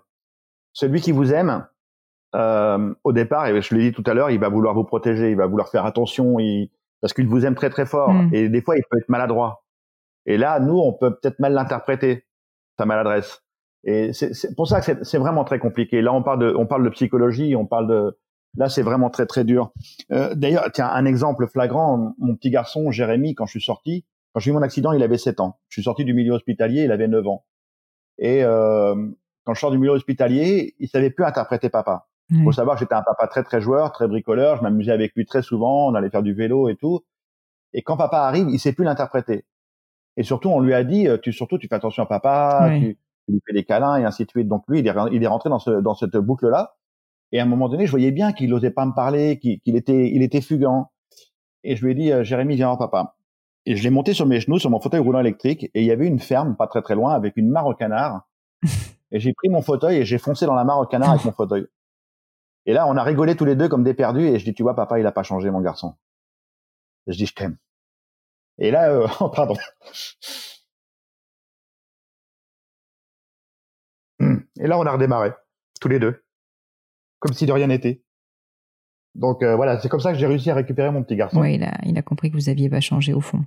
Celui 0.73 1.01
qui 1.01 1.11
vous 1.11 1.33
aime, 1.33 1.67
euh, 2.35 2.93
au 3.03 3.13
départ, 3.13 3.47
et 3.47 3.61
je 3.61 3.75
l'ai 3.75 3.89
dit 3.89 3.91
tout 3.93 4.03
à 4.05 4.13
l'heure, 4.13 4.29
il 4.29 4.39
va 4.39 4.49
vouloir 4.49 4.73
vous 4.73 4.83
protéger, 4.83 5.31
il 5.31 5.37
va 5.37 5.47
vouloir 5.47 5.69
faire 5.69 5.85
attention, 5.85 6.39
il, 6.39 6.69
parce 7.01 7.13
qu'il 7.13 7.27
vous 7.27 7.45
aime 7.45 7.55
très 7.55 7.69
très 7.69 7.85
fort. 7.85 8.13
Mm. 8.13 8.33
Et 8.33 8.49
des 8.49 8.61
fois, 8.61 8.77
il 8.77 8.83
peut 8.89 8.97
être 8.97 9.09
maladroit. 9.09 9.63
Et 10.25 10.37
là, 10.37 10.59
nous, 10.59 10.77
on 10.77 10.93
peut 10.93 11.15
peut-être 11.15 11.39
mal 11.39 11.53
l'interpréter, 11.53 12.25
sa 12.77 12.85
maladresse. 12.85 13.43
Et 13.83 14.11
c'est 14.11 14.55
pour 14.55 14.67
ça 14.67 14.81
que 14.81 15.03
c'est 15.03 15.17
vraiment 15.17 15.45
très 15.45 15.59
compliqué. 15.59 16.01
Là, 16.01 16.13
on 16.13 16.21
parle 16.21 16.39
de, 16.39 16.53
on 16.55 16.65
parle 16.65 16.83
de 16.83 16.89
psychologie, 16.89 17.55
on 17.55 17.65
parle 17.65 17.87
de, 17.87 18.17
là, 18.57 18.67
c'est 18.67 18.81
vraiment 18.81 19.09
très 19.09 19.25
très 19.25 19.45
dur. 19.45 19.71
Euh, 20.11 20.35
D'ailleurs, 20.35 20.69
tiens, 20.73 20.89
un 20.89 21.05
exemple 21.05 21.47
flagrant, 21.47 22.13
mon 22.17 22.35
petit 22.35 22.49
garçon 22.49 22.91
Jérémy, 22.91 23.35
quand 23.35 23.45
je 23.45 23.51
suis 23.51 23.61
sorti, 23.61 24.05
quand 24.37 24.41
j'ai 24.41 24.51
eu 24.51 24.53
mon 24.53 24.61
accident, 24.61 24.91
il 24.91 25.01
avait 25.01 25.17
7 25.17 25.39
ans. 25.39 25.57
Je 25.67 25.77
suis 25.77 25.83
sorti 25.83 26.05
du 26.05 26.13
milieu 26.13 26.33
hospitalier, 26.33 26.83
il 26.83 26.91
avait 26.91 27.07
9 27.07 27.25
ans. 27.25 27.43
Et 28.19 28.43
euh, 28.43 28.93
quand 29.45 29.55
je 29.55 29.59
sors 29.59 29.71
du 29.71 29.79
milieu 29.79 29.93
hospitalier, 29.93 30.75
il 30.77 30.87
savait 30.87 31.09
plus 31.09 31.25
interpréter 31.25 31.69
papa. 31.69 32.07
Il 32.29 32.43
faut 32.43 32.51
savoir 32.51 32.75
que 32.75 32.81
j'étais 32.81 32.93
un 32.93 33.01
papa 33.01 33.27
très 33.27 33.41
très 33.41 33.61
joueur, 33.61 33.91
très 33.91 34.07
bricoleur. 34.07 34.57
Je 34.57 34.61
m'amusais 34.61 34.91
avec 34.91 35.15
lui 35.15 35.25
très 35.25 35.41
souvent. 35.41 35.87
On 35.87 35.95
allait 35.95 36.11
faire 36.11 36.21
du 36.21 36.35
vélo 36.35 36.69
et 36.69 36.75
tout. 36.75 37.03
Et 37.73 37.81
quand 37.81 37.97
papa 37.97 38.19
arrive, 38.19 38.47
il 38.51 38.59
sait 38.59 38.73
plus 38.73 38.85
l'interpréter. 38.85 39.43
Et 40.17 40.21
surtout, 40.21 40.49
on 40.49 40.59
lui 40.59 40.75
a 40.75 40.83
dit, 40.83 41.07
euh, 41.07 41.17
tu 41.17 41.33
surtout, 41.33 41.57
tu 41.57 41.67
fais 41.67 41.73
attention 41.73 42.03
à 42.03 42.05
papa, 42.05 42.69
tu, 42.77 42.95
lui 43.27 43.41
fais 43.43 43.53
des 43.53 43.63
câlins 43.63 43.97
et 43.97 44.05
ainsi 44.05 44.23
de 44.23 44.29
suite. 44.29 44.47
Donc 44.47 44.65
lui, 44.67 44.81
il 44.81 44.87
est, 44.87 44.93
il 45.13 45.23
est 45.23 45.27
rentré 45.27 45.49
dans, 45.49 45.57
ce, 45.57 45.71
dans 45.71 45.95
cette 45.95 46.15
boucle-là. 46.15 46.75
Et 47.31 47.39
à 47.39 47.41
un 47.41 47.47
moment 47.47 47.69
donné, 47.69 47.87
je 47.87 47.91
voyais 47.91 48.11
bien 48.11 48.33
qu'il 48.33 48.51
n'osait 48.51 48.69
pas 48.69 48.85
me 48.85 48.93
parler, 48.93 49.39
qu'il 49.39 49.75
était, 49.75 50.11
il 50.13 50.21
était 50.21 50.41
fugant. 50.41 50.91
Et 51.63 51.75
je 51.75 51.83
lui 51.83 51.93
ai 51.93 51.95
dit, 51.95 52.11
euh, 52.11 52.23
Jérémy, 52.23 52.55
viens 52.55 52.67
voir 52.67 52.77
papa. 52.77 53.16
Et 53.69 53.75
je 53.75 53.83
l'ai 53.83 53.89
monté 53.89 54.13
sur 54.13 54.25
mes 54.25 54.39
genoux, 54.39 54.59
sur 54.59 54.69
mon 54.69 54.79
fauteuil 54.79 55.01
roulant 55.01 55.19
électrique, 55.19 55.65
et 55.73 55.81
il 55.81 55.83
y 55.83 55.91
avait 55.91 56.07
une 56.07 56.19
ferme 56.19 56.55
pas 56.55 56.67
très 56.67 56.81
très 56.81 56.95
loin 56.95 57.13
avec 57.13 57.35
une 57.35 57.49
mare 57.49 57.67
au 57.67 57.73
canard. 57.73 58.25
et 59.11 59.19
j'ai 59.19 59.33
pris 59.33 59.49
mon 59.49 59.61
fauteuil 59.61 59.97
et 59.97 60.05
j'ai 60.05 60.17
foncé 60.17 60.45
dans 60.45 60.55
la 60.55 60.63
mare 60.63 60.79
au 60.79 60.85
canard 60.85 61.09
avec 61.09 61.25
mon 61.25 61.33
fauteuil. 61.33 61.67
Et 62.65 62.71
là, 62.71 62.87
on 62.87 62.95
a 62.95 63.03
rigolé 63.03 63.35
tous 63.35 63.43
les 63.43 63.57
deux 63.57 63.67
comme 63.67 63.83
des 63.83 63.93
perdus, 63.93 64.25
et 64.25 64.39
je 64.39 64.45
dis, 64.45 64.53
tu 64.53 64.63
vois, 64.63 64.73
papa, 64.73 65.01
il 65.01 65.05
a 65.05 65.11
pas 65.11 65.23
changé, 65.23 65.51
mon 65.51 65.59
garçon. 65.59 65.95
je 67.07 67.17
dis, 67.17 67.25
je 67.25 67.33
t'aime. 67.33 67.57
Et 68.57 68.71
là, 68.71 68.89
euh, 68.89 69.05
oh, 69.19 69.27
pardon. 69.27 69.55
Et 74.21 74.65
là, 74.65 74.79
on 74.79 74.85
a 74.85 74.93
redémarré, 74.93 75.33
tous 75.81 75.89
les 75.89 75.99
deux, 75.99 76.23
comme 77.19 77.33
si 77.33 77.45
de 77.45 77.51
rien 77.51 77.67
n'était. 77.67 78.01
Donc 79.13 79.43
euh, 79.43 79.57
voilà, 79.57 79.77
c'est 79.81 79.89
comme 79.89 79.99
ça 79.99 80.13
que 80.13 80.17
j'ai 80.17 80.27
réussi 80.27 80.51
à 80.51 80.55
récupérer 80.55 80.89
mon 80.89 81.03
petit 81.03 81.17
garçon. 81.17 81.41
Oui, 81.41 81.55
il 81.55 81.63
a, 81.65 81.77
il 81.83 81.97
a 81.97 82.01
compris 82.01 82.31
que 82.31 82.37
vous 82.37 82.47
aviez 82.47 82.69
pas 82.69 82.79
changé 82.79 83.13
au 83.13 83.19
fond. 83.19 83.43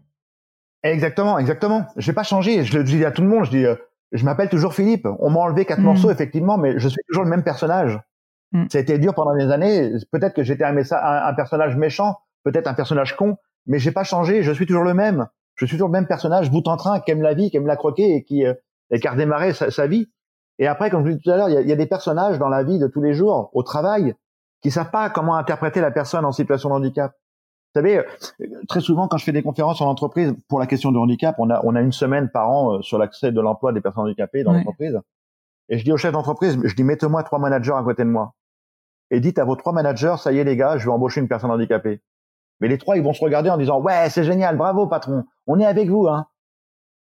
Exactement, 0.83 1.39
exactement. 1.39 1.87
J'ai 1.97 2.13
pas 2.13 2.23
changé. 2.23 2.65
Je 2.65 2.79
le 2.79 2.85
dis 2.85 3.05
à 3.05 3.11
tout 3.11 3.23
le 3.23 3.29
monde. 3.29 3.45
Je 3.45 3.51
dis, 3.51 3.67
euh, 3.67 3.75
je 4.13 4.25
m'appelle 4.25 4.49
toujours 4.49 4.75
Philippe. 4.75 5.07
On 5.19 5.31
m'a 5.31 5.41
enlevé 5.41 5.65
quatre 5.65 5.81
mm. 5.81 5.85
morceaux 5.85 6.11
effectivement, 6.11 6.59
mais 6.59 6.79
je 6.79 6.89
suis 6.89 7.01
toujours 7.09 7.25
le 7.25 7.31
même 7.31 7.43
personnage. 7.43 8.01
Mm. 8.53 8.65
Ça 8.71 8.79
a 8.79 8.81
été 8.81 8.99
dur 8.99 9.15
pendant 9.15 9.35
des 9.35 9.51
années. 9.51 9.93
Peut-être 10.11 10.35
que 10.35 10.43
j'étais 10.43 10.65
un, 10.65 10.77
un, 10.77 11.35
personnage 11.35 11.77
méchant, 11.77 12.19
peut-être 12.45 12.67
un 12.67 12.75
personnage 12.75 13.17
con, 13.17 13.37
mais 13.67 13.79
j'ai 13.79 13.93
pas 13.93 14.05
changé. 14.05 14.43
Je 14.43 14.53
suis 14.53 14.67
toujours 14.67 14.85
le 14.85 14.95
même. 14.95 15.27
Je 15.57 15.67
suis 15.67 15.77
toujours 15.77 15.89
le 15.89 15.93
même 15.93 16.07
personnage, 16.07 16.51
bout 16.51 16.67
en 16.69 16.77
train, 16.77 17.01
qui 17.01 17.11
aime 17.11 17.23
la 17.23 17.35
vie, 17.35 17.51
qui 17.51 17.59
aime 17.59 17.67
la 17.67 17.77
croquer 17.77 18.15
et 18.15 18.25
qui, 18.25 18.47
euh, 18.47 18.55
et 18.91 18.99
qui 18.99 19.07
a 19.07 19.13
redémarré 19.13 19.53
sa, 19.53 19.71
sa, 19.71 19.87
vie. 19.87 20.11
Et 20.59 20.67
après, 20.67 20.89
comme 20.89 21.05
je 21.05 21.11
disais 21.11 21.21
tout 21.23 21.31
à 21.31 21.37
l'heure, 21.37 21.49
il 21.51 21.67
y, 21.67 21.69
y 21.69 21.73
a, 21.73 21.77
des 21.77 21.87
personnages 21.87 22.39
dans 22.39 22.49
la 22.49 22.63
vie 22.63 22.79
de 22.79 22.87
tous 22.87 23.03
les 23.03 23.13
jours, 23.13 23.51
au 23.53 23.63
travail, 23.63 24.15
qui 24.63 24.71
savent 24.71 24.91
pas 24.91 25.11
comment 25.11 25.37
interpréter 25.37 25.83
la 25.83 25.91
personne 25.91 26.25
en 26.25 26.33
situation 26.33 26.71
de 26.71 26.75
handicap. 26.75 27.13
Vous 27.73 27.81
savez, 27.81 28.03
très 28.69 28.81
souvent 28.81 29.07
quand 29.07 29.17
je 29.17 29.25
fais 29.25 29.33
des 29.33 29.45
conférences 29.45 29.81
en 29.81 29.87
entreprise 29.87 30.35
pour 30.49 30.59
la 30.59 30.67
question 30.67 30.91
du 30.91 30.99
handicap, 30.99 31.37
on 31.39 31.51
a 31.51 31.61
on 31.63 31.77
a 31.77 31.81
une 31.81 31.93
semaine 31.93 32.29
par 32.29 32.51
an 32.51 32.75
euh, 32.75 32.83
sur 32.83 32.99
l'accès 32.99 33.31
de 33.31 33.41
l'emploi 33.41 33.73
des 33.73 33.81
personnes 33.81 34.05
handicapées 34.05 34.43
dans 34.43 34.53
l'entreprise. 34.53 35.01
Et 35.69 35.79
je 35.79 35.85
dis 35.85 35.93
au 35.93 35.97
chef 35.97 36.11
d'entreprise, 36.11 36.59
je 36.65 36.75
dis 36.75 36.83
mettez-moi 36.83 37.23
trois 37.23 37.39
managers 37.39 37.75
à 37.77 37.83
côté 37.85 38.03
de 38.03 38.09
moi. 38.09 38.35
Et 39.13 39.21
dites 39.21 39.39
à 39.39 39.45
vos 39.45 39.55
trois 39.55 39.73
managers, 39.73 40.17
ça 40.19 40.33
y 40.33 40.39
est 40.39 40.45
les 40.45 40.57
gars, 40.57 40.79
je 40.79 40.87
vais 40.87 40.91
embaucher 40.91 41.21
une 41.21 41.29
personne 41.29 41.53
handicapée. 41.53 42.03
Mais 42.61 42.67
les 42.67 42.77
trois, 42.77 42.97
ils 42.97 43.05
vont 43.05 43.13
se 43.13 43.25
regarder 43.25 43.51
en 43.51 43.57
disant 43.57 43.81
ouais, 43.81 44.11
c'est 44.11 44.25
génial, 44.25 44.57
bravo 44.57 44.89
patron, 44.89 45.25
on 45.47 45.61
est 45.61 45.65
avec 45.65 45.89
vous 45.89 46.09
hein. 46.09 46.27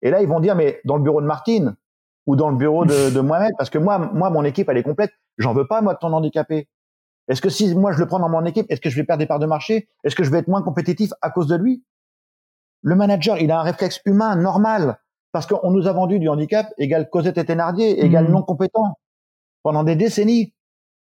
Et 0.02 0.12
là, 0.12 0.22
ils 0.22 0.28
vont 0.30 0.40
dire 0.40 0.56
mais 0.56 0.80
dans 0.86 0.96
le 0.96 1.04
bureau 1.04 1.22
de 1.22 1.28
Martine 1.28 1.76
ou 2.26 2.38
dans 2.38 2.50
le 2.50 2.56
bureau 2.56 2.86
de, 2.86 3.14
de 3.14 3.20
Mohamed, 3.20 3.52
parce 3.58 3.70
que 3.70 3.78
moi, 3.78 4.00
moi, 4.00 4.30
mon 4.30 4.46
équipe, 4.46 4.70
elle 4.70 4.78
est 4.78 4.84
complète. 4.84 5.12
J'en 5.38 5.54
veux 5.54 5.68
pas 5.68 5.82
moi 5.82 5.94
de 5.94 6.00
ton 6.00 6.14
handicapé. 6.14 6.70
Est-ce 7.28 7.42
que 7.42 7.50
si 7.50 7.74
moi 7.76 7.92
je 7.92 8.00
le 8.00 8.06
prends 8.06 8.20
dans 8.20 8.30
mon 8.30 8.46
équipe, 8.46 8.66
est-ce 8.70 8.82
que 8.82 8.90
je 8.90 8.96
vais 8.96 9.04
perdre 9.04 9.20
des 9.20 9.28
parts 9.28 9.40
de 9.40 9.46
marché? 9.46 9.88
Est-ce 10.04 10.16
que 10.16 10.24
je 10.24 10.30
vais 10.30 10.40
être 10.40 10.48
moins 10.48 10.62
compétitif 10.62 11.12
à 11.22 11.30
cause 11.30 11.48
de 11.48 11.56
lui? 11.56 11.84
Le 12.82 12.96
manager, 12.96 13.38
il 13.38 13.50
a 13.52 13.60
un 13.60 13.64
réflexe 13.64 14.02
humain 14.06 14.36
normal 14.36 15.00
parce 15.32 15.48
qu'on 15.48 15.72
nous 15.72 15.88
a 15.88 15.94
vendu 15.94 16.20
du 16.20 16.28
handicap 16.28 16.68
égal 16.78 17.10
Cosette 17.10 17.38
et 17.38 17.46
Thénardier 17.46 18.04
égal 18.04 18.28
mmh. 18.28 18.32
non 18.32 18.44
compétent 18.44 18.98
pendant 19.64 19.84
des 19.84 19.96
décennies. 19.96 20.54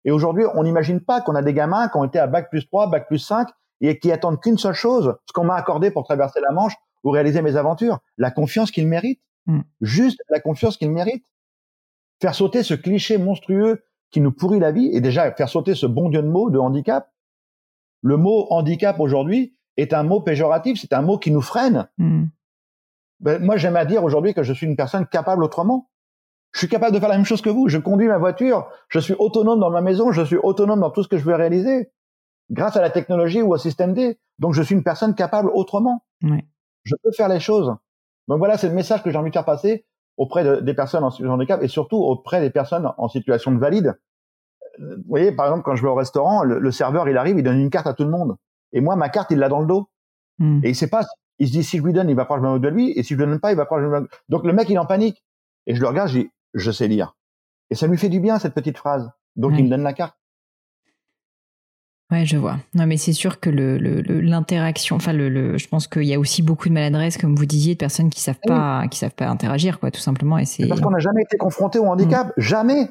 Et 0.05 0.11
aujourd'hui, 0.11 0.45
on 0.55 0.63
n'imagine 0.63 0.99
pas 0.99 1.21
qu'on 1.21 1.35
a 1.35 1.41
des 1.41 1.53
gamins 1.53 1.87
qui 1.87 1.97
ont 1.97 2.03
été 2.03 2.19
à 2.19 2.27
bac 2.27 2.49
plus 2.49 2.65
3, 2.65 2.89
bac 2.89 3.07
plus 3.07 3.19
5 3.19 3.47
et 3.81 3.99
qui 3.99 4.11
attendent 4.11 4.41
qu'une 4.41 4.57
seule 4.57 4.73
chose, 4.73 5.15
ce 5.27 5.33
qu'on 5.33 5.45
m'a 5.45 5.55
accordé 5.55 5.91
pour 5.91 6.03
traverser 6.03 6.41
la 6.41 6.51
Manche 6.51 6.73
ou 7.03 7.11
réaliser 7.11 7.41
mes 7.41 7.55
aventures, 7.55 7.99
la 8.17 8.31
confiance 8.31 8.71
qu'ils 8.71 8.87
méritent. 8.87 9.21
Mmh. 9.45 9.61
Juste 9.81 10.19
la 10.29 10.39
confiance 10.39 10.77
qu'ils 10.77 10.91
méritent. 10.91 11.27
Faire 12.21 12.33
sauter 12.33 12.63
ce 12.63 12.73
cliché 12.73 13.17
monstrueux 13.19 13.83
qui 14.11 14.21
nous 14.21 14.31
pourrit 14.31 14.59
la 14.59 14.71
vie 14.71 14.89
et 14.93 15.01
déjà 15.01 15.31
faire 15.31 15.49
sauter 15.49 15.75
ce 15.75 15.85
bon 15.85 16.09
Dieu 16.09 16.21
de 16.21 16.27
mot 16.27 16.49
de 16.49 16.59
handicap. 16.59 17.11
Le 18.01 18.17
mot 18.17 18.47
handicap 18.49 18.99
aujourd'hui 18.99 19.55
est 19.75 19.93
un 19.93 20.03
mot 20.03 20.21
péjoratif, 20.21 20.79
c'est 20.79 20.93
un 20.93 21.01
mot 21.01 21.17
qui 21.17 21.31
nous 21.31 21.41
freine. 21.41 21.87
Hmm. 21.97 22.25
Ben, 23.19 23.43
moi, 23.43 23.57
j'aime 23.57 23.75
à 23.75 23.85
dire 23.85 24.03
aujourd'hui 24.03 24.33
que 24.33 24.43
je 24.43 24.53
suis 24.53 24.67
une 24.67 24.75
personne 24.75 25.05
capable 25.07 25.43
autrement. 25.43 25.89
Je 26.53 26.59
suis 26.59 26.69
capable 26.69 26.93
de 26.93 26.99
faire 26.99 27.09
la 27.09 27.15
même 27.15 27.25
chose 27.25 27.41
que 27.41 27.49
vous. 27.49 27.67
Je 27.67 27.77
conduis 27.77 28.07
ma 28.07 28.17
voiture, 28.17 28.69
je 28.89 28.99
suis 28.99 29.15
autonome 29.17 29.59
dans 29.59 29.69
ma 29.69 29.81
maison, 29.81 30.11
je 30.11 30.23
suis 30.23 30.37
autonome 30.37 30.79
dans 30.79 30.91
tout 30.91 31.03
ce 31.03 31.07
que 31.07 31.17
je 31.17 31.23
veux 31.23 31.35
réaliser, 31.35 31.91
grâce 32.49 32.77
à 32.77 32.81
la 32.81 32.89
technologie 32.89 33.41
ou 33.41 33.53
au 33.53 33.57
système 33.57 33.93
D. 33.93 34.19
Donc, 34.39 34.53
je 34.53 34.61
suis 34.61 34.75
une 34.75 34.83
personne 34.83 35.13
capable 35.15 35.49
autrement. 35.49 36.05
Je 36.21 36.95
peux 37.03 37.11
faire 37.11 37.27
les 37.27 37.39
choses. 37.39 37.75
Donc 38.27 38.39
voilà, 38.39 38.57
c'est 38.57 38.69
le 38.69 38.75
message 38.75 39.03
que 39.03 39.11
j'ai 39.11 39.17
envie 39.17 39.29
de 39.29 39.33
faire 39.33 39.45
passer 39.45 39.85
auprès 40.17 40.61
des 40.61 40.73
personnes 40.73 41.03
en 41.03 41.11
situation 41.11 41.29
de 41.29 41.35
handicap 41.35 41.63
et 41.63 41.67
surtout 41.67 41.97
auprès 41.97 42.41
des 42.41 42.49
personnes 42.49 42.91
en 42.97 43.07
situation 43.07 43.51
de 43.51 43.59
valide. 43.59 43.97
Euh, 44.79 44.95
vous 44.97 45.03
voyez, 45.07 45.31
par 45.31 45.45
exemple, 45.45 45.63
quand 45.63 45.75
je 45.75 45.83
vais 45.83 45.87
au 45.87 45.95
restaurant, 45.95 46.43
le, 46.43 46.71
serveur, 46.71 47.07
il 47.07 47.17
arrive, 47.17 47.37
il 47.37 47.43
donne 47.43 47.59
une 47.59 47.69
carte 47.69 47.87
à 47.87 47.93
tout 47.93 48.03
le 48.03 48.09
monde. 48.09 48.35
Et 48.73 48.81
moi, 48.81 48.95
ma 48.95 49.09
carte, 49.09 49.31
il 49.31 49.37
l'a 49.37 49.49
dans 49.49 49.61
le 49.61 49.67
dos. 49.67 49.89
Hmm. 50.39 50.59
Et 50.63 50.69
il 50.69 50.75
sait 50.75 50.89
pas, 50.89 51.05
il 51.39 51.47
se 51.47 51.51
dit, 51.51 51.63
si 51.63 51.77
je 51.77 51.83
lui 51.83 51.93
donne, 51.93 52.09
il 52.09 52.15
va 52.15 52.25
croire 52.25 52.39
que 52.39 52.45
je 52.45 52.51
me 52.51 52.59
de 52.59 52.67
lui, 52.67 52.91
et 52.91 53.03
si 53.03 53.13
je 53.13 53.19
lui 53.19 53.25
donne 53.25 53.39
pas, 53.39 53.51
il 53.51 53.57
va 53.57 53.65
croire 53.65 53.79
que 53.79 53.85
je 53.85 53.91
me 53.91 54.07
Donc 54.29 54.43
le 54.43 54.53
mec, 54.53 54.69
il 54.69 54.75
est 54.75 54.79
en 54.79 54.85
panique. 54.85 55.23
Et 55.67 55.75
je 55.75 55.81
le 55.81 55.87
regarde, 55.87 56.09
je 56.09 56.19
dis, 56.19 56.29
je 56.53 56.71
sais 56.71 56.87
lire. 56.87 57.15
Et 57.69 57.75
ça 57.75 57.87
lui 57.87 57.97
fait 57.97 58.09
du 58.09 58.19
bien, 58.19 58.39
cette 58.39 58.53
petite 58.53 58.77
phrase. 58.77 59.11
Donc 59.35 59.53
il 59.57 59.65
me 59.65 59.69
donne 59.69 59.83
la 59.83 59.93
carte. 59.93 60.17
Ouais, 62.09 62.23
je 62.23 62.37
vois. 62.37 62.55
Non, 62.73 62.85
mais 62.87 62.95
c'est 62.95 63.11
sûr 63.11 63.39
que 63.41 63.49
le, 63.49 63.77
l'interaction, 64.21 64.95
enfin, 64.95 65.11
le, 65.11 65.57
je 65.57 65.67
pense 65.67 65.87
qu'il 65.87 66.05
y 66.05 66.13
a 66.13 66.19
aussi 66.19 66.41
beaucoup 66.41 66.69
de 66.69 66.73
maladresse, 66.73 67.17
comme 67.17 67.35
vous 67.35 67.45
disiez, 67.45 67.73
de 67.73 67.79
personnes 67.79 68.09
qui 68.09 68.21
savent 68.21 68.39
pas, 68.45 68.87
qui 68.87 68.97
savent 68.97 69.15
pas 69.15 69.27
interagir, 69.27 69.79
quoi, 69.79 69.91
tout 69.91 69.99
simplement. 69.99 70.37
Et 70.37 70.45
c'est 70.45 70.67
parce 70.67 70.79
qu'on 70.79 70.91
n'a 70.91 70.99
jamais 70.99 71.23
été 71.23 71.37
confronté 71.37 71.79
au 71.79 71.85
handicap, 71.85 72.27
mm. 72.29 72.41
jamais. 72.41 72.89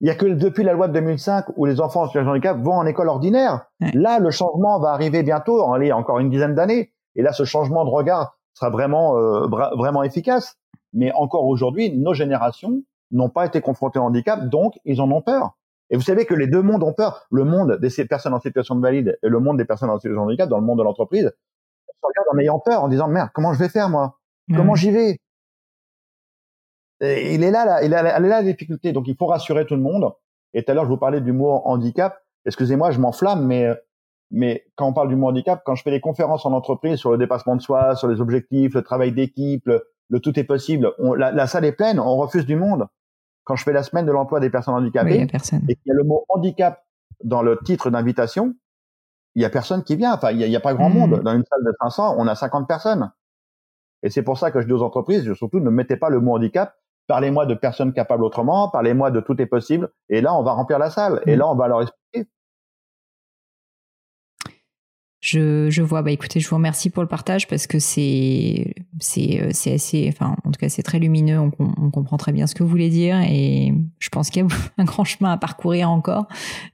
Il 0.00 0.06
y 0.06 0.10
a 0.10 0.14
que 0.14 0.26
depuis 0.26 0.62
la 0.62 0.74
loi 0.74 0.86
de 0.86 0.92
2005 0.92 1.46
où 1.56 1.64
les 1.64 1.80
enfants 1.80 2.02
en 2.02 2.06
situation 2.06 2.30
de 2.30 2.36
handicap 2.36 2.58
vont 2.58 2.74
en 2.74 2.86
école 2.86 3.08
ordinaire. 3.08 3.66
Là, 3.80 4.20
le 4.20 4.30
changement 4.30 4.78
va 4.78 4.90
arriver 4.90 5.24
bientôt, 5.24 5.60
en 5.62 5.80
encore 5.90 6.20
une 6.20 6.30
dizaine 6.30 6.54
d'années. 6.54 6.92
Et 7.16 7.22
là, 7.22 7.32
ce 7.32 7.44
changement 7.44 7.84
de 7.84 7.90
regard 7.90 8.38
sera 8.54 8.70
vraiment, 8.70 9.16
euh, 9.18 9.48
vraiment 9.76 10.04
efficace. 10.04 10.56
Mais 10.92 11.10
encore 11.14 11.46
aujourd'hui, 11.46 11.96
nos 11.96 12.14
générations 12.14 12.82
n'ont 13.10 13.28
pas 13.28 13.46
été 13.46 13.60
confrontées 13.60 13.98
au 13.98 14.02
handicap, 14.02 14.48
donc 14.48 14.78
ils 14.84 15.00
en 15.00 15.10
ont 15.10 15.22
peur. 15.22 15.57
Et 15.90 15.96
vous 15.96 16.02
savez 16.02 16.26
que 16.26 16.34
les 16.34 16.46
deux 16.46 16.62
mondes 16.62 16.82
ont 16.82 16.92
peur. 16.92 17.26
Le 17.30 17.44
monde 17.44 17.78
des 17.80 18.04
personnes 18.04 18.34
en 18.34 18.40
situation 18.40 18.76
de 18.76 18.82
valide 18.82 19.18
et 19.22 19.28
le 19.28 19.40
monde 19.40 19.56
des 19.56 19.64
personnes 19.64 19.90
en 19.90 19.98
situation 19.98 20.20
de 20.22 20.26
handicap, 20.26 20.48
dans 20.48 20.58
le 20.58 20.64
monde 20.64 20.78
de 20.78 20.84
l'entreprise, 20.84 21.24
se 21.24 22.00
regardent 22.02 22.36
en 22.36 22.38
ayant 22.38 22.58
peur, 22.58 22.82
en 22.82 22.88
disant 22.88 23.08
merde, 23.08 23.30
comment 23.32 23.52
je 23.52 23.58
vais 23.58 23.68
faire 23.68 23.88
moi? 23.88 24.18
Comment 24.54 24.74
j'y 24.74 24.90
vais? 24.90 25.18
Et 27.00 27.34
Il 27.34 27.42
est 27.42 27.50
là, 27.50 27.64
là, 27.64 27.82
il 27.82 27.86
est 27.86 28.02
là, 28.02 28.02
là 28.02 28.20
la 28.20 28.42
difficulté. 28.42 28.92
Donc 28.92 29.08
il 29.08 29.16
faut 29.16 29.26
rassurer 29.26 29.66
tout 29.66 29.74
le 29.74 29.82
monde. 29.82 30.12
Et 30.54 30.62
tout 30.62 30.70
à 30.70 30.74
l'heure, 30.74 30.84
je 30.84 30.90
vous 30.90 30.98
parlais 30.98 31.20
du 31.20 31.32
mot 31.32 31.62
handicap. 31.64 32.18
Excusez-moi, 32.46 32.90
je 32.90 32.98
m'enflamme, 32.98 33.46
mais 33.46 33.74
mais 34.30 34.66
quand 34.76 34.86
on 34.86 34.92
parle 34.92 35.08
du 35.08 35.16
mot 35.16 35.28
handicap, 35.28 35.62
quand 35.64 35.74
je 35.74 35.82
fais 35.82 35.90
des 35.90 36.00
conférences 36.00 36.44
en 36.44 36.52
entreprise 36.52 36.98
sur 36.98 37.10
le 37.10 37.18
dépassement 37.18 37.56
de 37.56 37.62
soi, 37.62 37.96
sur 37.96 38.08
les 38.08 38.20
objectifs, 38.20 38.74
le 38.74 38.82
travail 38.82 39.12
d'équipe, 39.12 39.66
le, 39.66 40.20
tout 40.20 40.38
est 40.38 40.44
possible, 40.44 40.92
on, 40.98 41.14
la, 41.14 41.32
la, 41.32 41.46
salle 41.46 41.64
est 41.64 41.72
pleine, 41.72 41.98
on 41.98 42.16
refuse 42.16 42.44
du 42.44 42.56
monde. 42.56 42.86
Quand 43.48 43.56
je 43.56 43.64
fais 43.64 43.72
la 43.72 43.82
semaine 43.82 44.04
de 44.04 44.12
l'emploi 44.12 44.40
des 44.40 44.50
personnes 44.50 44.74
handicapées, 44.74 45.22
et 45.22 45.26
qu'il 45.26 45.86
y 45.86 45.90
a 45.90 45.94
le 45.94 46.04
mot 46.04 46.26
handicap 46.28 46.84
dans 47.24 47.40
le 47.40 47.58
titre 47.64 47.88
d'invitation, 47.88 48.54
il 49.34 49.40
y 49.40 49.46
a 49.46 49.48
personne 49.48 49.82
qui 49.84 49.96
vient. 49.96 50.12
Enfin, 50.12 50.32
il 50.32 50.38
y 50.38 50.54
a, 50.54 50.60
pas 50.60 50.74
grand 50.74 50.90
monde. 50.90 51.20
Hmm. 51.20 51.22
Dans 51.22 51.32
une 51.32 51.44
salle 51.44 51.64
de 51.64 51.72
500, 51.80 52.16
on 52.18 52.26
a 52.26 52.34
50 52.34 52.68
personnes. 52.68 53.10
Et 54.02 54.10
c'est 54.10 54.22
pour 54.22 54.36
ça 54.36 54.50
que 54.50 54.60
je 54.60 54.66
dis 54.66 54.74
aux 54.74 54.82
entreprises, 54.82 55.32
surtout, 55.32 55.60
ne 55.60 55.70
mettez 55.70 55.96
pas 55.96 56.10
le 56.10 56.20
mot 56.20 56.34
handicap. 56.34 56.74
Parlez-moi 57.06 57.46
de 57.46 57.54
personnes 57.54 57.94
capables 57.94 58.22
autrement. 58.22 58.68
Parlez-moi 58.68 59.10
de 59.10 59.20
tout 59.20 59.40
est 59.40 59.46
possible. 59.46 59.88
Et 60.10 60.20
là, 60.20 60.34
on 60.34 60.42
va 60.42 60.52
remplir 60.52 60.78
la 60.78 60.90
salle. 60.90 61.22
Et 61.24 61.34
hmm. 61.34 61.38
là, 61.38 61.48
on 61.48 61.54
va 61.54 61.68
leur 61.68 61.80
expliquer. 61.80 62.28
Je, 65.28 65.68
je, 65.68 65.82
vois. 65.82 66.00
Bah 66.00 66.10
écoutez, 66.10 66.40
je 66.40 66.48
vous 66.48 66.56
remercie 66.56 66.88
pour 66.88 67.02
le 67.02 67.08
partage 67.08 67.48
parce 67.48 67.66
que 67.66 67.78
c'est 67.78 68.74
c'est 68.98 69.42
euh, 69.42 69.48
c'est 69.52 69.74
assez, 69.74 70.08
enfin 70.08 70.36
en 70.44 70.50
tout 70.50 70.58
cas 70.58 70.70
c'est 70.70 70.82
très 70.82 70.98
lumineux. 70.98 71.38
On, 71.38 71.50
on, 71.58 71.90
comprend 71.90 72.16
très 72.16 72.32
bien 72.32 72.46
ce 72.46 72.54
que 72.54 72.62
vous 72.62 72.68
voulez 72.70 72.88
dire 72.88 73.20
et 73.20 73.74
je 73.98 74.08
pense 74.08 74.30
qu'il 74.30 74.42
y 74.42 74.46
a 74.46 74.48
un 74.78 74.84
grand 74.84 75.04
chemin 75.04 75.30
à 75.32 75.36
parcourir 75.36 75.90
encore, 75.90 76.28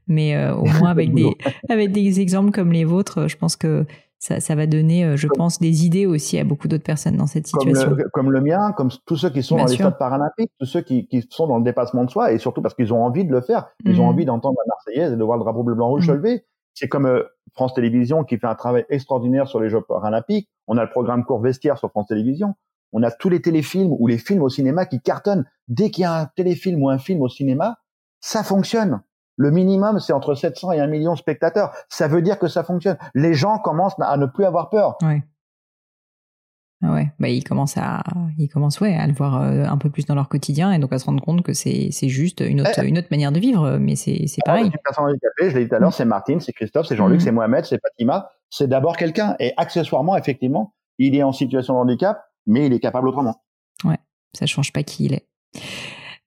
mais 0.06 0.36
euh, 0.36 0.54
au 0.54 0.66
moins 0.66 0.90
avec 0.90 1.12
des 1.14 1.36
avec 1.68 1.90
des 1.90 2.20
exemples 2.20 2.52
comme 2.52 2.70
les 2.70 2.84
vôtres, 2.84 3.28
je 3.28 3.36
pense 3.36 3.56
que 3.56 3.86
ça, 4.20 4.40
ça 4.40 4.54
va 4.54 4.66
donner, 4.66 5.04
euh, 5.04 5.16
je 5.16 5.28
pense, 5.28 5.58
des 5.58 5.84
idées 5.84 6.06
aussi 6.06 6.38
à 6.38 6.44
beaucoup 6.44 6.66
d'autres 6.66 6.84
personnes 6.84 7.16
dans 7.16 7.26
cette 7.26 7.46
situation. 7.46 7.88
Comme 7.88 7.98
le, 7.98 8.08
comme 8.10 8.32
le, 8.32 8.40
mien, 8.40 8.72
comme 8.72 8.88
tous 9.04 9.16
ceux 9.16 9.28
qui 9.30 9.42
sont 9.42 9.56
dans 9.56 9.66
les 9.66 9.74
stades 9.74 9.98
paralympiques, 9.98 10.50
tous 10.58 10.66
ceux 10.66 10.80
qui, 10.80 11.06
qui 11.08 11.26
sont 11.28 11.46
dans 11.46 11.58
le 11.58 11.64
dépassement 11.64 12.04
de 12.04 12.10
soi 12.10 12.32
et 12.32 12.38
surtout 12.38 12.62
parce 12.62 12.74
qu'ils 12.74 12.94
ont 12.94 13.04
envie 13.04 13.26
de 13.26 13.32
le 13.32 13.42
faire, 13.42 13.66
ils 13.84 14.00
ont 14.00 14.04
mmh. 14.04 14.08
envie 14.08 14.24
d'entendre 14.24 14.56
la 14.64 14.72
Marseillaise 14.74 15.12
et 15.12 15.16
de 15.16 15.24
voir 15.24 15.36
le 15.36 15.44
drapeau 15.44 15.62
bleu 15.62 15.74
blanc 15.74 15.88
rouge 15.88 16.04
mmh. 16.04 16.12
se 16.12 16.12
lever. 16.12 16.44
C'est 16.74 16.88
comme 16.88 17.06
euh, 17.06 17.22
France 17.54 17.74
Télévisions 17.74 18.24
qui 18.24 18.38
fait 18.38 18.46
un 18.46 18.54
travail 18.54 18.84
extraordinaire 18.88 19.48
sur 19.48 19.60
les 19.60 19.68
Jeux 19.68 19.80
paralympiques. 19.80 20.48
On 20.66 20.76
a 20.76 20.82
le 20.82 20.90
programme 20.90 21.24
court 21.24 21.40
vestiaire 21.40 21.78
sur 21.78 21.90
France 21.90 22.08
Télévisions. 22.08 22.54
On 22.92 23.02
a 23.02 23.10
tous 23.10 23.28
les 23.28 23.40
téléfilms 23.40 23.92
ou 23.98 24.06
les 24.06 24.18
films 24.18 24.42
au 24.42 24.48
cinéma 24.48 24.86
qui 24.86 25.00
cartonnent. 25.00 25.44
Dès 25.68 25.90
qu'il 25.90 26.02
y 26.02 26.04
a 26.04 26.14
un 26.14 26.26
téléfilm 26.26 26.82
ou 26.82 26.90
un 26.90 26.98
film 26.98 27.22
au 27.22 27.28
cinéma, 27.28 27.78
ça 28.20 28.42
fonctionne. 28.42 29.02
Le 29.36 29.50
minimum, 29.50 29.98
c'est 29.98 30.12
entre 30.12 30.34
700 30.34 30.72
et 30.72 30.80
1 30.80 30.86
million 30.86 31.14
de 31.14 31.18
spectateurs. 31.18 31.72
Ça 31.88 32.06
veut 32.06 32.22
dire 32.22 32.38
que 32.38 32.46
ça 32.46 32.62
fonctionne. 32.62 32.96
Les 33.14 33.34
gens 33.34 33.58
commencent 33.58 33.98
à 34.00 34.16
ne 34.16 34.26
plus 34.26 34.44
avoir 34.44 34.70
peur. 34.70 34.96
Ah 36.82 36.92
ouais, 36.92 37.10
bah 37.18 37.28
ils 37.28 37.44
commencent 37.44 37.78
à, 37.78 38.02
ils 38.36 38.48
commencent 38.48 38.80
ouais 38.80 38.94
à 38.94 39.06
le 39.06 39.14
voir 39.14 39.40
euh, 39.40 39.64
un 39.64 39.78
peu 39.78 39.88
plus 39.88 40.04
dans 40.04 40.14
leur 40.14 40.28
quotidien 40.28 40.70
et 40.72 40.78
donc 40.78 40.92
à 40.92 40.98
se 40.98 41.06
rendre 41.06 41.22
compte 41.22 41.42
que 41.42 41.54
c'est 41.54 41.90
juste 42.08 42.40
une 42.40 42.60
autre 42.60 42.72
eh. 42.76 42.86
une 42.86 42.98
autre 42.98 43.08
manière 43.10 43.32
de 43.32 43.40
vivre, 43.40 43.78
mais 43.78 43.96
c'est 43.96 44.26
c'est 44.26 44.42
ah 44.44 44.50
pareil. 44.50 44.70
personne 44.84 45.04
handicapée, 45.06 45.50
je 45.50 45.56
l'ai 45.56 45.64
dit 45.64 45.68
tout 45.70 45.76
à 45.76 45.78
l'heure, 45.78 45.94
c'est 45.94 46.04
Martine, 46.04 46.40
c'est 46.40 46.52
Christophe, 46.52 46.86
c'est 46.86 46.96
Jean-Luc, 46.96 47.20
mm. 47.20 47.24
c'est 47.24 47.32
Mohamed, 47.32 47.64
c'est 47.64 47.80
Fatima, 47.80 48.28
c'est 48.50 48.68
d'abord 48.68 48.96
quelqu'un 48.96 49.36
et 49.38 49.52
accessoirement 49.56 50.16
effectivement, 50.16 50.74
il 50.98 51.16
est 51.16 51.22
en 51.22 51.32
situation 51.32 51.74
de 51.74 51.78
handicap, 51.78 52.22
mais 52.46 52.66
il 52.66 52.72
est 52.72 52.80
capable 52.80 53.08
autrement. 53.08 53.42
Ouais, 53.84 53.98
ça 54.34 54.46
change 54.46 54.72
pas 54.72 54.82
qui 54.82 55.06
il 55.06 55.14
est. 55.14 55.26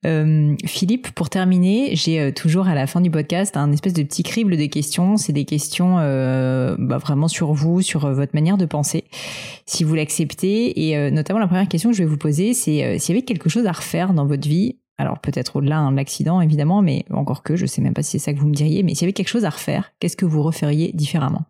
Euh, 0.06 0.56
Philippe, 0.66 1.12
pour 1.14 1.30
terminer, 1.30 1.95
j'ai 1.95 2.20
euh, 2.20 2.32
toujours 2.32 2.68
à 2.68 2.76
la 2.76 2.86
fin 2.86 3.02
du 3.02 3.10
podcast 3.10 3.58
un 3.58 3.72
espèce 3.72 3.93
de 3.93 4.04
petit 4.04 4.24
crible 4.24 4.56
de 4.56 4.66
questions. 4.68 5.18
C'est 5.18 5.34
des 5.34 5.45
questions 5.45 5.98
euh, 6.00 6.76
bah, 6.78 6.98
vraiment 6.98 7.28
sur 7.28 7.54
vous, 7.54 7.82
sur 7.82 8.06
euh, 8.06 8.14
votre 8.14 8.36
manière 8.36 8.58
de 8.58 8.66
penser, 8.66 9.06
si 9.66 9.84
vous 9.84 9.95
l'acceptez. 9.95 10.88
Et 10.88 11.12
notamment 11.12 11.39
la 11.39 11.48
première 11.48 11.68
question 11.68 11.89
que 11.89 11.95
je 11.95 12.04
vais 12.04 12.10
vous 12.10 12.18
poser, 12.18 12.54
c'est 12.54 13.00
s'il 13.00 13.16
y 13.16 13.18
avait 13.18 13.26
quelque 13.26 13.50
chose 13.50 13.66
à 13.66 13.72
refaire 13.72 14.14
dans 14.14 14.26
votre 14.26 14.48
vie. 14.48 14.78
Alors 15.00 15.20
peut-être 15.20 15.58
au-delà 15.58 15.89
de 15.89 15.95
l'accident 15.95 16.41
évidemment, 16.41 16.82
mais 16.82 17.06
encore 17.12 17.43
que 17.43 17.56
je 17.56 17.66
sais 17.66 17.82
même 17.82 17.93
pas 17.93 18.02
si 18.02 18.12
c'est 18.12 18.26
ça 18.26 18.34
que 18.34 18.39
vous 18.39 18.48
me 18.48 18.54
diriez. 18.54 18.84
Mais 18.84 18.93
s'il 18.95 19.04
y 19.04 19.06
avait 19.06 19.14
quelque 19.14 19.28
chose 19.28 19.45
à 19.45 19.50
refaire, 19.50 19.91
qu'est-ce 20.00 20.18
que 20.18 20.26
vous 20.26 20.41
referiez 20.41 20.91
différemment? 20.93 21.45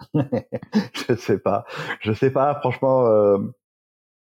Je 0.14 1.16
sais 1.16 1.38
pas, 1.38 1.64
je 2.00 2.12
sais 2.12 2.30
pas. 2.30 2.54
Franchement 2.60 3.04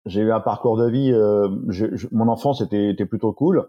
j'ai 0.06 0.20
eu 0.20 0.32
un 0.32 0.40
parcours 0.40 0.76
de 0.76 0.88
vie. 0.88 1.12
Euh, 1.12 1.48
mon 2.12 2.28
enfance 2.28 2.60
était, 2.60 2.90
était 2.90 3.06
plutôt 3.06 3.32
cool. 3.32 3.68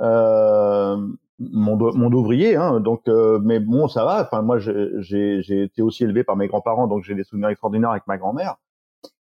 Euh, 0.00 0.96
mon, 1.38 1.76
mon 1.76 2.12
ouvrier, 2.12 2.56
hein, 2.56 2.80
donc, 2.80 3.08
euh, 3.08 3.38
mais 3.42 3.60
bon, 3.60 3.88
ça 3.88 4.04
va. 4.04 4.22
Enfin, 4.22 4.42
moi, 4.42 4.58
j'ai 4.58 5.62
été 5.62 5.82
aussi 5.82 6.04
élevé 6.04 6.24
par 6.24 6.36
mes 6.36 6.46
grands-parents, 6.46 6.86
donc 6.86 7.04
j'ai 7.04 7.14
des 7.14 7.24
souvenirs 7.24 7.48
extraordinaires 7.48 7.90
avec 7.90 8.06
ma 8.06 8.18
grand-mère. 8.18 8.56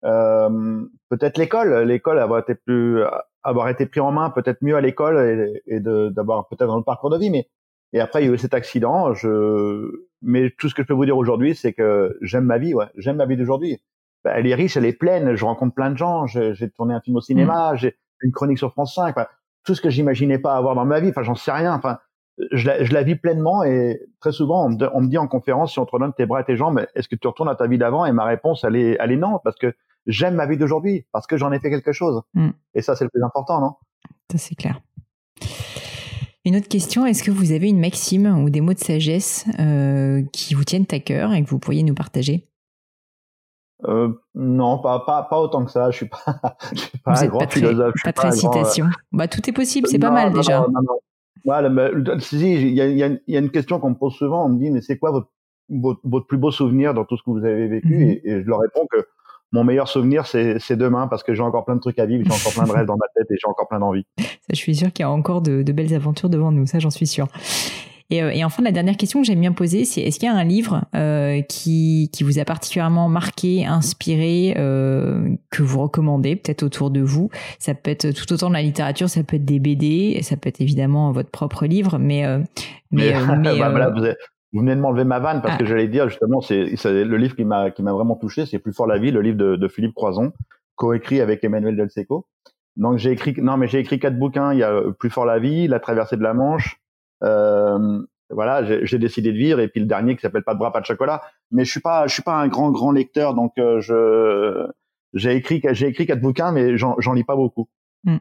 Euh, 0.06 0.82
peut-être 1.10 1.38
l'école, 1.38 1.84
l'école 1.84 2.20
avoir 2.20 2.40
été 2.40 2.56
plus, 2.56 3.04
avoir 3.44 3.70
été 3.70 3.86
pris 3.86 4.00
en 4.00 4.12
main, 4.12 4.30
peut-être 4.30 4.62
mieux 4.62 4.76
à 4.76 4.82
l'école 4.82 5.18
et, 5.68 5.76
et 5.76 5.80
d'avoir 5.80 6.48
peut-être 6.48 6.74
un 6.74 6.82
parcours 6.82 7.10
de 7.10 7.18
vie. 7.18 7.30
Mais 7.30 7.48
et 7.94 8.00
après, 8.00 8.24
il 8.24 8.28
y 8.28 8.30
a 8.30 8.34
eu 8.34 8.38
cet 8.38 8.54
accident. 8.54 9.14
Je, 9.14 10.06
mais 10.22 10.52
tout 10.58 10.70
ce 10.70 10.76
que 10.76 10.84
je 10.84 10.88
peux 10.88 10.94
vous 10.94 11.06
dire 11.06 11.18
aujourd'hui, 11.18 11.56
c'est 11.56 11.74
que 11.74 12.18
j'aime 12.22 12.46
ma 12.46 12.58
vie. 12.58 12.74
Ouais, 12.74 12.86
j'aime 12.96 13.18
ma 13.18 13.26
vie 13.26 13.38
d'aujourd'hui. 13.38 13.82
Bah, 14.24 14.32
elle 14.36 14.48
est 14.48 14.56
riche, 14.56 14.78
elle 14.78 14.86
est 14.86 14.94
pleine. 14.94 15.36
Je 15.36 15.46
rencontre 15.46 15.74
plein 15.74 15.92
de 15.92 15.98
gens. 15.98 16.26
J'ai 16.28 16.70
tourné 16.72 16.94
un 16.94 17.02
film 17.02 17.18
au 17.18 17.22
cinéma, 17.22 17.74
mm. 17.74 17.78
j'ai 17.78 17.98
une 18.22 18.32
chronique 18.32 18.58
sur 18.58 18.72
France 18.72 18.96
5. 18.96 19.16
tout 19.64 19.76
ce 19.76 19.82
que 19.82 19.90
j'imaginais 19.90 20.40
pas 20.40 20.56
avoir 20.56 20.76
dans 20.76 20.86
ma 20.86 21.00
vie. 21.00 21.10
Enfin, 21.10 21.24
j'en 21.24 21.36
sais 21.36 21.52
rien. 21.52 21.74
Enfin, 21.74 22.00
je 22.52 22.68
la, 22.68 22.84
je 22.84 22.94
la, 22.94 23.04
vis 23.04 23.16
pleinement 23.16 23.64
et 23.64 24.00
très 24.20 24.32
souvent 24.32 24.66
on 24.66 24.70
me, 24.70 25.08
dit 25.08 25.18
en 25.18 25.28
conférence 25.28 25.74
si 25.74 25.80
on 25.80 25.86
te 25.86 25.92
redonne 25.92 26.14
tes 26.14 26.26
bras 26.26 26.42
et 26.42 26.46
tes 26.46 26.56
jambes, 26.56 26.86
est-ce 26.96 27.08
que 27.08 27.16
tu 27.16 27.28
retournes 27.28 27.50
à 27.50 27.56
ta 27.56 27.68
vie 27.68 27.78
d'avant? 27.78 28.06
Et 28.06 28.12
ma 28.12 28.26
réponse 28.26 28.64
elle 28.64 28.76
est, 28.76 28.98
elle 29.00 29.12
est 29.12 29.18
non 29.18 29.40
parce 29.44 29.58
que 29.58 29.74
j'aime 30.08 30.36
ma 30.36 30.46
vie 30.46 30.58
d'aujourd'hui 30.58 31.06
parce 31.12 31.28
que 31.28 31.38
j'en 31.38 31.52
ai 31.52 31.60
fait 31.60 31.70
quelque 31.70 31.92
chose. 31.92 32.22
Mm. 32.34 32.50
Et 32.76 32.82
ça 32.82 32.96
c'est 32.96 33.04
le 33.04 33.10
plus 33.10 33.24
important, 33.24 33.60
non? 33.60 33.74
Ça 34.32 34.38
c'est 34.38 34.56
clair. 34.56 34.80
Une 36.46 36.56
autre 36.56 36.70
question, 36.70 37.06
est-ce 37.06 37.24
que 37.24 37.32
vous 37.32 37.52
avez 37.52 37.68
une 37.68 37.80
maxime 37.80 38.26
ou 38.42 38.50
des 38.50 38.62
mots 38.62 38.74
de 38.74 38.80
sagesse 38.80 39.46
euh, 39.60 40.24
qui 40.32 40.54
vous 40.54 40.64
tiennent 40.64 40.86
à 40.92 41.00
cœur 41.00 41.34
et 41.34 41.44
que 41.44 41.50
vous 41.50 41.60
pourriez 41.60 41.84
nous 41.84 41.94
partager? 41.94 42.49
Euh, 43.88 44.10
non, 44.36 44.80
pas, 44.80 45.00
pas, 45.06 45.24
pas 45.24 45.40
autant 45.40 45.64
que 45.64 45.72
ça. 45.72 45.90
Je 45.92 45.98
suis 45.98 46.08
pas, 46.08 46.20
je 46.74 46.80
suis 46.80 46.98
pas 46.98 47.24
un 47.24 47.28
grand 47.28 47.40
pas 47.40 47.48
philosophe. 47.48 47.94
Très, 47.96 48.12
pas 48.12 48.14
très 48.14 48.32
citation. 48.32 48.86
Euh, 48.86 48.90
bah, 49.12 49.28
tout 49.28 49.48
est 49.50 49.54
possible, 49.54 49.88
c'est 49.88 50.00
pas 50.00 50.12
mal 50.12 50.34
déjà. 50.34 50.60
Non, 50.60 50.82
non, 50.82 51.00
Voilà, 51.46 51.70
mais, 51.70 51.90
si, 52.20 52.54
il 52.54 52.74
y 52.74 52.82
a, 52.82 52.88
y, 52.88 53.04
a, 53.04 53.10
y 53.28 53.36
a, 53.38 53.40
une 53.40 53.52
question 53.52 53.80
qu'on 53.80 53.92
me 53.92 53.96
pose 53.96 54.14
souvent. 54.14 54.46
On 54.46 54.50
me 54.50 54.60
dit, 54.60 54.70
mais 54.70 54.82
c'est 54.82 54.98
quoi 54.98 55.12
votre, 55.12 55.30
votre, 55.70 56.02
votre, 56.04 56.28
plus 56.28 56.38
beau 56.38 56.52
souvenir 56.52 56.94
dans 56.94 57.06
tout 57.06 57.16
ce 57.16 57.24
que 57.24 57.32
vous 57.32 57.46
avez 57.46 57.68
vécu? 57.68 58.04
Et, 58.04 58.30
et, 58.30 58.44
je 58.44 58.48
leur 58.48 58.60
réponds 58.60 58.86
que 58.92 59.06
mon 59.52 59.64
meilleur 59.64 59.88
souvenir, 59.88 60.28
c'est 60.28 60.76
demain 60.76 61.08
parce 61.08 61.24
que 61.24 61.34
j'ai 61.34 61.42
encore 61.42 61.66
plein 61.66 61.76
de 61.76 61.80
trucs 61.80 61.98
à 61.98 62.06
vivre, 62.06 62.24
j'ai 62.24 62.32
encore 62.32 62.54
plein 62.54 62.72
de 62.72 62.78
rêves 62.78 62.86
dans 62.86 62.98
ma 62.98 63.08
tête 63.16 63.32
et 63.32 63.36
j'ai 63.36 63.50
encore 63.50 63.68
plein 63.68 63.80
d'envie. 63.80 64.06
Ça, 64.20 64.26
je 64.52 64.58
suis 64.58 64.76
sûr 64.76 64.94
qu'il 64.94 65.04
y 65.04 65.08
a 65.08 65.10
encore 65.10 65.42
de, 65.42 65.64
de 65.64 65.72
belles 65.72 65.94
aventures 65.96 66.30
devant 66.30 66.52
nous. 66.52 66.68
Ça, 66.68 66.78
j'en 66.78 66.92
suis 66.92 67.08
sûr. 67.08 67.28
Et, 68.12 68.24
euh, 68.24 68.32
et, 68.32 68.44
enfin, 68.44 68.64
la 68.64 68.72
dernière 68.72 68.98
question 68.98 69.22
que 69.22 69.28
j'aime 69.28 69.40
bien 69.40 69.52
poser, 69.52 69.86
c'est 69.86 70.02
est-ce 70.02 70.20
qu'il 70.20 70.28
y 70.28 70.32
a 70.32 70.36
un 70.36 70.44
livre 70.44 70.86
euh, 70.96 71.42
qui, 71.42 72.10
qui 72.12 72.24
vous 72.24 72.40
a 72.40 72.46
particulièrement 72.46 73.08
marqué, 73.08 73.68
inspiré, 73.68 74.56
euh, 74.58 75.30
que 75.52 75.62
vous 75.62 75.80
recommandez, 75.80 76.36
peut-être 76.36 76.64
autour 76.64 76.90
de 76.90 77.02
vous? 77.02 77.30
Ça 77.60 77.76
peut 77.76 77.92
être 77.92 78.10
tout 78.12 78.34
autant 78.34 78.50
de 78.50 78.54
la 78.54 78.64
littérature, 78.64 79.10
ça 79.10 79.24
peut 79.24 79.36
être 79.36 79.46
des 79.46 79.60
BD, 79.60 80.20
ça 80.24 80.38
peut 80.38 80.50
être 80.50 80.60
évidemment 80.60 81.12
votre 81.12 81.30
propre 81.30 81.68
livre, 81.68 82.00
mais... 82.00 82.26
Euh, 82.26 82.40
mais, 82.92 83.14
mais, 83.38 83.60
bah, 83.60 83.70
voilà, 83.70 83.90
vous, 83.92 84.02
vous, 84.54 84.62
venez 84.62 84.76
de 84.76 84.82
m'enlever 84.82 85.04
ma 85.04 85.20
vanne 85.20 85.44
parce 85.44 85.54
ah. 85.54 85.58
que 85.60 85.66
j'allais 85.66 85.88
dire 85.88 86.10
justement, 86.10 86.42
c'est 86.42 86.66
le 86.84 87.18
livre 87.18 87.36
qui 87.36 87.46
m'a 87.46 87.70
qui 87.70 87.84
m'a 87.84 87.94
vraiment 87.94 88.16
touché, 88.16 88.48
c'est 88.48 88.58
Plus 88.58 88.74
fort 88.74 88.88
la 88.88 88.98
vie, 88.98 89.12
le 89.12 89.22
livre 89.22 89.38
de, 89.38 89.56
de 89.56 89.68
Philippe 89.68 89.94
Croison, 89.94 90.34
coécrit 90.74 91.22
avec 91.22 91.44
Emmanuel 91.44 91.76
Del 91.76 91.92
Seco. 91.92 92.26
Donc 92.76 92.98
j'ai 92.98 93.12
écrit, 93.12 93.36
non 93.38 93.58
mais 93.58 93.68
j'ai 93.68 93.78
écrit 93.78 94.00
quatre 94.00 94.18
bouquins. 94.18 94.54
Il 94.54 94.60
y 94.60 94.64
a 94.64 94.82
Plus 94.98 95.12
fort 95.12 95.26
la 95.26 95.38
vie, 95.38 95.68
La 95.68 95.80
traversée 95.80 96.18
de 96.18 96.24
la 96.24 96.34
Manche, 96.34 96.78
euh, 96.78 96.89
voilà, 97.22 98.64
j'ai 98.86 99.00
décidé 99.00 99.32
de 99.32 99.38
vivre 99.38 99.60
et 99.60 99.68
puis 99.68 99.80
le 99.80 99.88
dernier 99.88 100.16
qui 100.16 100.22
s'appelle 100.22 100.44
Pas 100.44 100.54
de 100.54 100.60
bras, 100.60 100.72
pas 100.72 100.82
de 100.82 100.86
chocolat. 100.86 101.22
Mais 101.52 101.66
je 101.66 101.72
suis 101.72 101.80
pas, 101.80 102.08
je 102.08 102.14
suis 102.14 102.22
pas 102.22 102.36
un 102.36 102.48
grand 102.48 102.72
grand 102.72 102.92
lecteur, 102.92 103.34
donc 103.34 103.54
euh, 103.58 103.82
je 103.82 104.68
j'ai 105.14 105.36
écrit 105.36 105.62
j'ai 105.72 105.88
écrit 105.88 106.06
quatre 106.06 106.22
bouquins, 106.22 106.52
mais 106.52 106.78
j'en 106.78 107.14
lis 107.14 107.24
pas 107.24 107.36
beaucoup. 107.36 107.68
Hmm. 108.04 108.18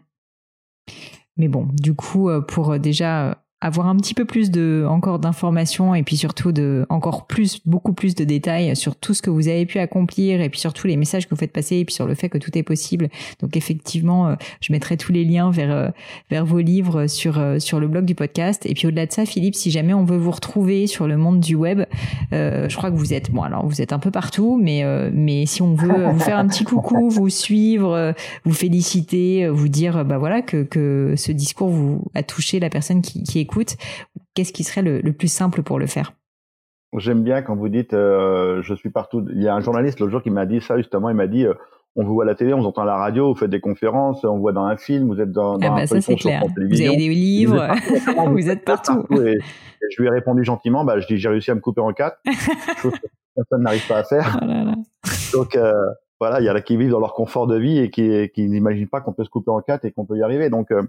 Mais 1.36 1.48
bon, 1.48 1.68
du 1.72 1.94
coup, 1.94 2.30
euh, 2.30 2.40
pour 2.40 2.78
déjà 2.78 3.44
avoir 3.60 3.88
un 3.88 3.96
petit 3.96 4.14
peu 4.14 4.24
plus 4.24 4.52
de 4.52 4.86
encore 4.88 5.18
d'informations 5.18 5.92
et 5.92 6.04
puis 6.04 6.16
surtout 6.16 6.52
de 6.52 6.86
encore 6.90 7.26
plus 7.26 7.60
beaucoup 7.66 7.92
plus 7.92 8.14
de 8.14 8.22
détails 8.22 8.76
sur 8.76 8.94
tout 8.94 9.14
ce 9.14 9.22
que 9.22 9.30
vous 9.30 9.48
avez 9.48 9.66
pu 9.66 9.80
accomplir 9.80 10.40
et 10.40 10.48
puis 10.48 10.60
surtout 10.60 10.86
les 10.86 10.96
messages 10.96 11.24
que 11.24 11.30
vous 11.30 11.40
faites 11.40 11.52
passer 11.52 11.78
et 11.78 11.84
puis 11.84 11.92
sur 11.92 12.06
le 12.06 12.14
fait 12.14 12.28
que 12.28 12.38
tout 12.38 12.56
est 12.56 12.62
possible. 12.62 13.08
Donc 13.40 13.56
effectivement, 13.56 14.28
euh, 14.28 14.34
je 14.60 14.72
mettrai 14.72 14.96
tous 14.96 15.10
les 15.10 15.24
liens 15.24 15.50
vers 15.50 15.72
euh, 15.72 15.88
vers 16.30 16.46
vos 16.46 16.60
livres 16.60 17.08
sur 17.08 17.40
euh, 17.40 17.58
sur 17.58 17.80
le 17.80 17.88
blog 17.88 18.04
du 18.04 18.14
podcast 18.14 18.64
et 18.64 18.74
puis 18.74 18.86
au-delà 18.86 19.06
de 19.06 19.12
ça, 19.12 19.26
Philippe, 19.26 19.56
si 19.56 19.72
jamais 19.72 19.92
on 19.92 20.04
veut 20.04 20.18
vous 20.18 20.30
retrouver 20.30 20.86
sur 20.86 21.08
le 21.08 21.16
monde 21.16 21.40
du 21.40 21.56
web, 21.56 21.82
je 22.30 22.76
crois 22.76 22.92
que 22.92 22.96
vous 22.96 23.12
êtes 23.12 23.32
bon 23.32 23.42
alors 23.42 23.66
vous 23.66 23.82
êtes 23.82 23.92
un 23.92 23.98
peu 23.98 24.12
partout, 24.12 24.56
mais 24.62 24.84
mais 25.12 25.46
si 25.46 25.62
on 25.62 25.74
veut 25.74 26.10
vous 26.12 26.20
faire 26.20 26.38
un 26.38 26.46
petit 26.46 26.62
coucou, 26.62 27.10
vous 27.10 27.28
suivre, 27.28 28.14
vous 28.44 28.52
féliciter, 28.52 29.48
vous 29.48 29.68
dire 29.68 30.04
bah 30.04 30.18
voilà 30.18 30.42
que 30.42 30.62
que 30.62 31.14
ce 31.16 31.32
discours 31.32 31.70
vous 31.70 32.04
a 32.14 32.22
touché 32.22 32.60
la 32.60 32.70
personne 32.70 33.02
qui 33.02 33.24
qui 33.24 33.40
écoute, 33.48 33.76
qu'est-ce 34.34 34.52
qui 34.52 34.62
serait 34.62 34.82
le, 34.82 35.12
plus 35.12 35.32
simple 35.32 35.62
pour 35.62 35.78
le 35.78 35.86
faire? 35.86 36.12
J'aime 36.96 37.22
bien 37.22 37.42
quand 37.42 37.56
vous 37.56 37.68
dites 37.68 37.94
euh, 37.94 38.62
je 38.62 38.74
suis 38.74 38.90
partout. 38.90 39.26
Il 39.34 39.42
y 39.42 39.48
a 39.48 39.54
un 39.54 39.60
journaliste 39.60 40.00
l'autre 40.00 40.12
jour 40.12 40.22
qui 40.22 40.30
m'a 40.30 40.46
dit 40.46 40.60
ça 40.60 40.76
justement. 40.76 41.10
Il 41.10 41.16
m'a 41.16 41.26
dit 41.26 41.44
euh, 41.44 41.54
on 41.96 42.04
vous 42.04 42.14
voit 42.14 42.24
à 42.24 42.26
la 42.26 42.34
télé, 42.34 42.54
on 42.54 42.60
vous 42.60 42.66
entend 42.66 42.82
à 42.82 42.86
la 42.86 42.96
radio, 42.96 43.32
vous 43.32 43.38
faites 43.38 43.50
des 43.50 43.60
conférences, 43.60 44.24
on 44.24 44.36
vous 44.36 44.40
voit 44.40 44.52
dans 44.52 44.64
un 44.64 44.76
film, 44.76 45.08
vous 45.08 45.20
êtes 45.20 45.32
dans, 45.32 45.58
dans 45.58 45.66
ah 45.66 45.76
bah 45.76 45.82
un 45.82 45.86
ça 45.86 46.00
c'est 46.00 46.16
clair. 46.16 46.42
Vous 46.56 46.80
avez 46.80 46.96
des 46.96 47.08
livres, 47.08 47.68
vous 48.30 48.48
êtes 48.48 48.64
partout. 48.64 49.04
Et, 49.16 49.38
je 49.90 50.02
lui 50.02 50.08
ai 50.08 50.10
répondu 50.10 50.44
gentiment, 50.44 50.84
bah, 50.84 50.98
je 50.98 51.06
dis 51.06 51.18
j'ai 51.18 51.28
réussi 51.28 51.50
à 51.50 51.54
me 51.54 51.60
couper 51.60 51.80
en 51.80 51.92
quatre, 51.92 52.18
chose 52.78 52.92
que 52.92 53.08
personne 53.34 53.62
n'arrive 53.62 53.86
pas 53.86 53.98
à 53.98 54.04
faire. 54.04 54.40
Oh 54.42 55.38
Donc 55.38 55.56
euh, 55.56 55.72
voilà, 56.20 56.40
il 56.40 56.46
y 56.46 56.50
en 56.50 56.54
a 56.54 56.60
qui 56.60 56.76
vivent 56.76 56.90
dans 56.90 57.00
leur 57.00 57.14
confort 57.14 57.46
de 57.46 57.56
vie 57.56 57.78
et 57.78 57.90
qui, 57.90 58.30
qui 58.34 58.48
n'imaginent 58.48 58.88
pas 58.88 59.00
qu'on 59.00 59.12
peut 59.12 59.24
se 59.24 59.30
couper 59.30 59.50
en 59.50 59.60
quatre 59.60 59.84
et 59.84 59.92
qu'on 59.92 60.04
peut 60.04 60.16
y 60.16 60.22
arriver. 60.22 60.50
Donc 60.50 60.70
euh, 60.70 60.82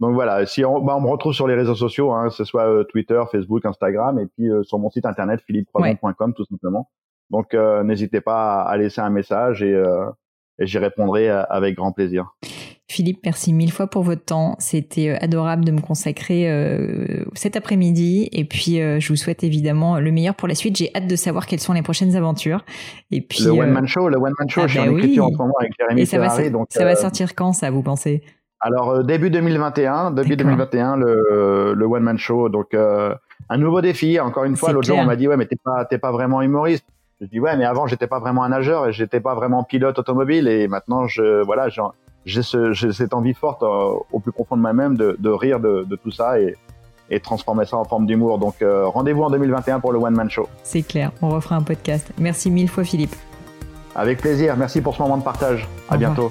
donc 0.00 0.14
voilà, 0.14 0.46
si 0.46 0.64
on, 0.64 0.80
bah, 0.80 0.96
on 0.96 1.00
me 1.00 1.08
retrouve 1.08 1.32
sur 1.32 1.46
les 1.46 1.54
réseaux 1.54 1.74
sociaux, 1.74 2.12
hein, 2.12 2.28
que 2.28 2.34
ce 2.34 2.44
soit 2.44 2.68
euh, 2.68 2.84
Twitter, 2.84 3.20
Facebook, 3.30 3.64
Instagram, 3.64 4.18
et 4.18 4.26
puis 4.26 4.50
euh, 4.50 4.62
sur 4.62 4.78
mon 4.78 4.90
site 4.90 5.06
internet 5.06 5.40
philippeprodon.com 5.46 6.34
tout 6.34 6.44
simplement. 6.44 6.90
Donc 7.30 7.52
n'hésitez 7.52 8.22
pas 8.22 8.62
à 8.62 8.74
laisser 8.78 9.02
un 9.02 9.10
message 9.10 9.62
et, 9.62 9.78
et 10.58 10.66
j'y 10.66 10.78
répondrai 10.78 11.28
avec 11.28 11.76
grand 11.76 11.92
plaisir. 11.92 12.34
Philippe, 12.90 13.20
merci 13.22 13.52
mille 13.52 13.70
fois 13.70 13.86
pour 13.86 14.02
votre 14.02 14.24
temps. 14.24 14.56
C'était 14.58 15.10
adorable 15.20 15.62
de 15.62 15.72
me 15.72 15.80
consacrer 15.80 16.50
euh, 16.50 17.22
cet 17.34 17.54
après-midi. 17.54 18.30
Et 18.32 18.46
puis, 18.46 18.80
euh, 18.80 18.98
je 18.98 19.10
vous 19.10 19.16
souhaite 19.16 19.44
évidemment 19.44 20.00
le 20.00 20.10
meilleur 20.10 20.34
pour 20.34 20.48
la 20.48 20.54
suite. 20.54 20.76
J'ai 20.76 20.90
hâte 20.96 21.06
de 21.06 21.14
savoir 21.14 21.46
quelles 21.46 21.60
sont 21.60 21.74
les 21.74 21.82
prochaines 21.82 22.16
aventures. 22.16 22.64
Et 23.10 23.20
puis, 23.20 23.44
le 23.44 23.50
One 23.50 23.72
Man 23.72 23.86
Show, 23.86 24.08
le 24.08 24.16
One 24.16 24.32
Man 24.38 24.48
Show, 24.48 24.62
ah 24.62 24.66
je 24.68 24.72
suis 24.72 24.80
en 24.80 24.90
bah 24.90 24.98
écriture 24.98 25.26
en 25.26 25.30
ce 25.30 25.36
moment 25.36 25.54
avec 25.60 25.72
Jérémy 25.78 26.06
ça, 26.06 26.18
va, 26.18 26.48
donc, 26.48 26.68
ça 26.70 26.84
va 26.84 26.96
sortir 26.96 27.34
quand, 27.34 27.52
ça, 27.52 27.70
vous 27.70 27.82
pensez? 27.82 28.22
Alors, 28.60 29.04
début 29.04 29.30
2021, 29.30 30.10
début 30.10 30.36
2021, 30.36 30.96
le, 30.96 31.74
le 31.74 31.86
One 31.86 32.02
Man 32.02 32.18
Show. 32.18 32.48
Donc, 32.48 32.74
un 32.74 33.56
nouveau 33.56 33.80
défi. 33.80 34.18
Encore 34.20 34.44
une 34.44 34.56
fois, 34.56 34.72
l'autre 34.72 34.86
jour, 34.86 34.98
on 34.98 35.04
m'a 35.04 35.16
dit, 35.16 35.28
ouais, 35.28 35.36
mais 35.36 35.46
t'es 35.46 35.58
pas, 35.62 35.84
t'es 35.84 35.98
pas 35.98 36.12
vraiment 36.12 36.42
humoriste. 36.42 36.84
Je 37.20 37.26
dis 37.26 37.40
ouais, 37.40 37.56
mais 37.56 37.64
avant 37.64 37.88
j'étais 37.88 38.06
pas 38.06 38.20
vraiment 38.20 38.44
un 38.44 38.50
nageur 38.50 38.86
et 38.86 38.92
j'étais 38.92 39.18
pas 39.18 39.34
vraiment 39.34 39.64
pilote 39.64 39.98
automobile 39.98 40.46
et 40.46 40.68
maintenant 40.68 41.08
je 41.08 41.42
voilà 41.44 41.66
j'ai 42.26 42.42
ce, 42.42 42.72
cette 42.92 43.12
envie 43.12 43.34
forte 43.34 43.64
euh, 43.64 43.94
au 44.12 44.20
plus 44.20 44.30
profond 44.30 44.56
de 44.56 44.60
moi-même 44.60 44.96
de, 44.96 45.16
de, 45.18 45.30
rire 45.30 45.58
de, 45.58 45.84
de, 45.84 45.96
tout 45.96 46.12
ça 46.12 46.38
et, 46.40 46.56
et 47.10 47.18
transformer 47.18 47.64
ça 47.64 47.76
en 47.76 47.84
forme 47.84 48.06
d'humour. 48.06 48.38
Donc 48.38 48.62
euh, 48.62 48.86
rendez-vous 48.86 49.24
en 49.24 49.30
2021 49.30 49.80
pour 49.80 49.92
le 49.92 49.98
One 49.98 50.14
Man 50.14 50.30
Show. 50.30 50.48
C'est 50.62 50.82
clair, 50.82 51.10
on 51.20 51.30
refera 51.30 51.56
un 51.56 51.62
podcast. 51.62 52.12
Merci 52.18 52.52
mille 52.52 52.68
fois 52.68 52.84
Philippe. 52.84 53.16
Avec 53.96 54.20
plaisir, 54.20 54.56
merci 54.56 54.80
pour 54.80 54.94
ce 54.94 55.02
moment 55.02 55.16
de 55.16 55.24
partage. 55.24 55.66
À 55.88 55.96
bientôt. 55.96 56.30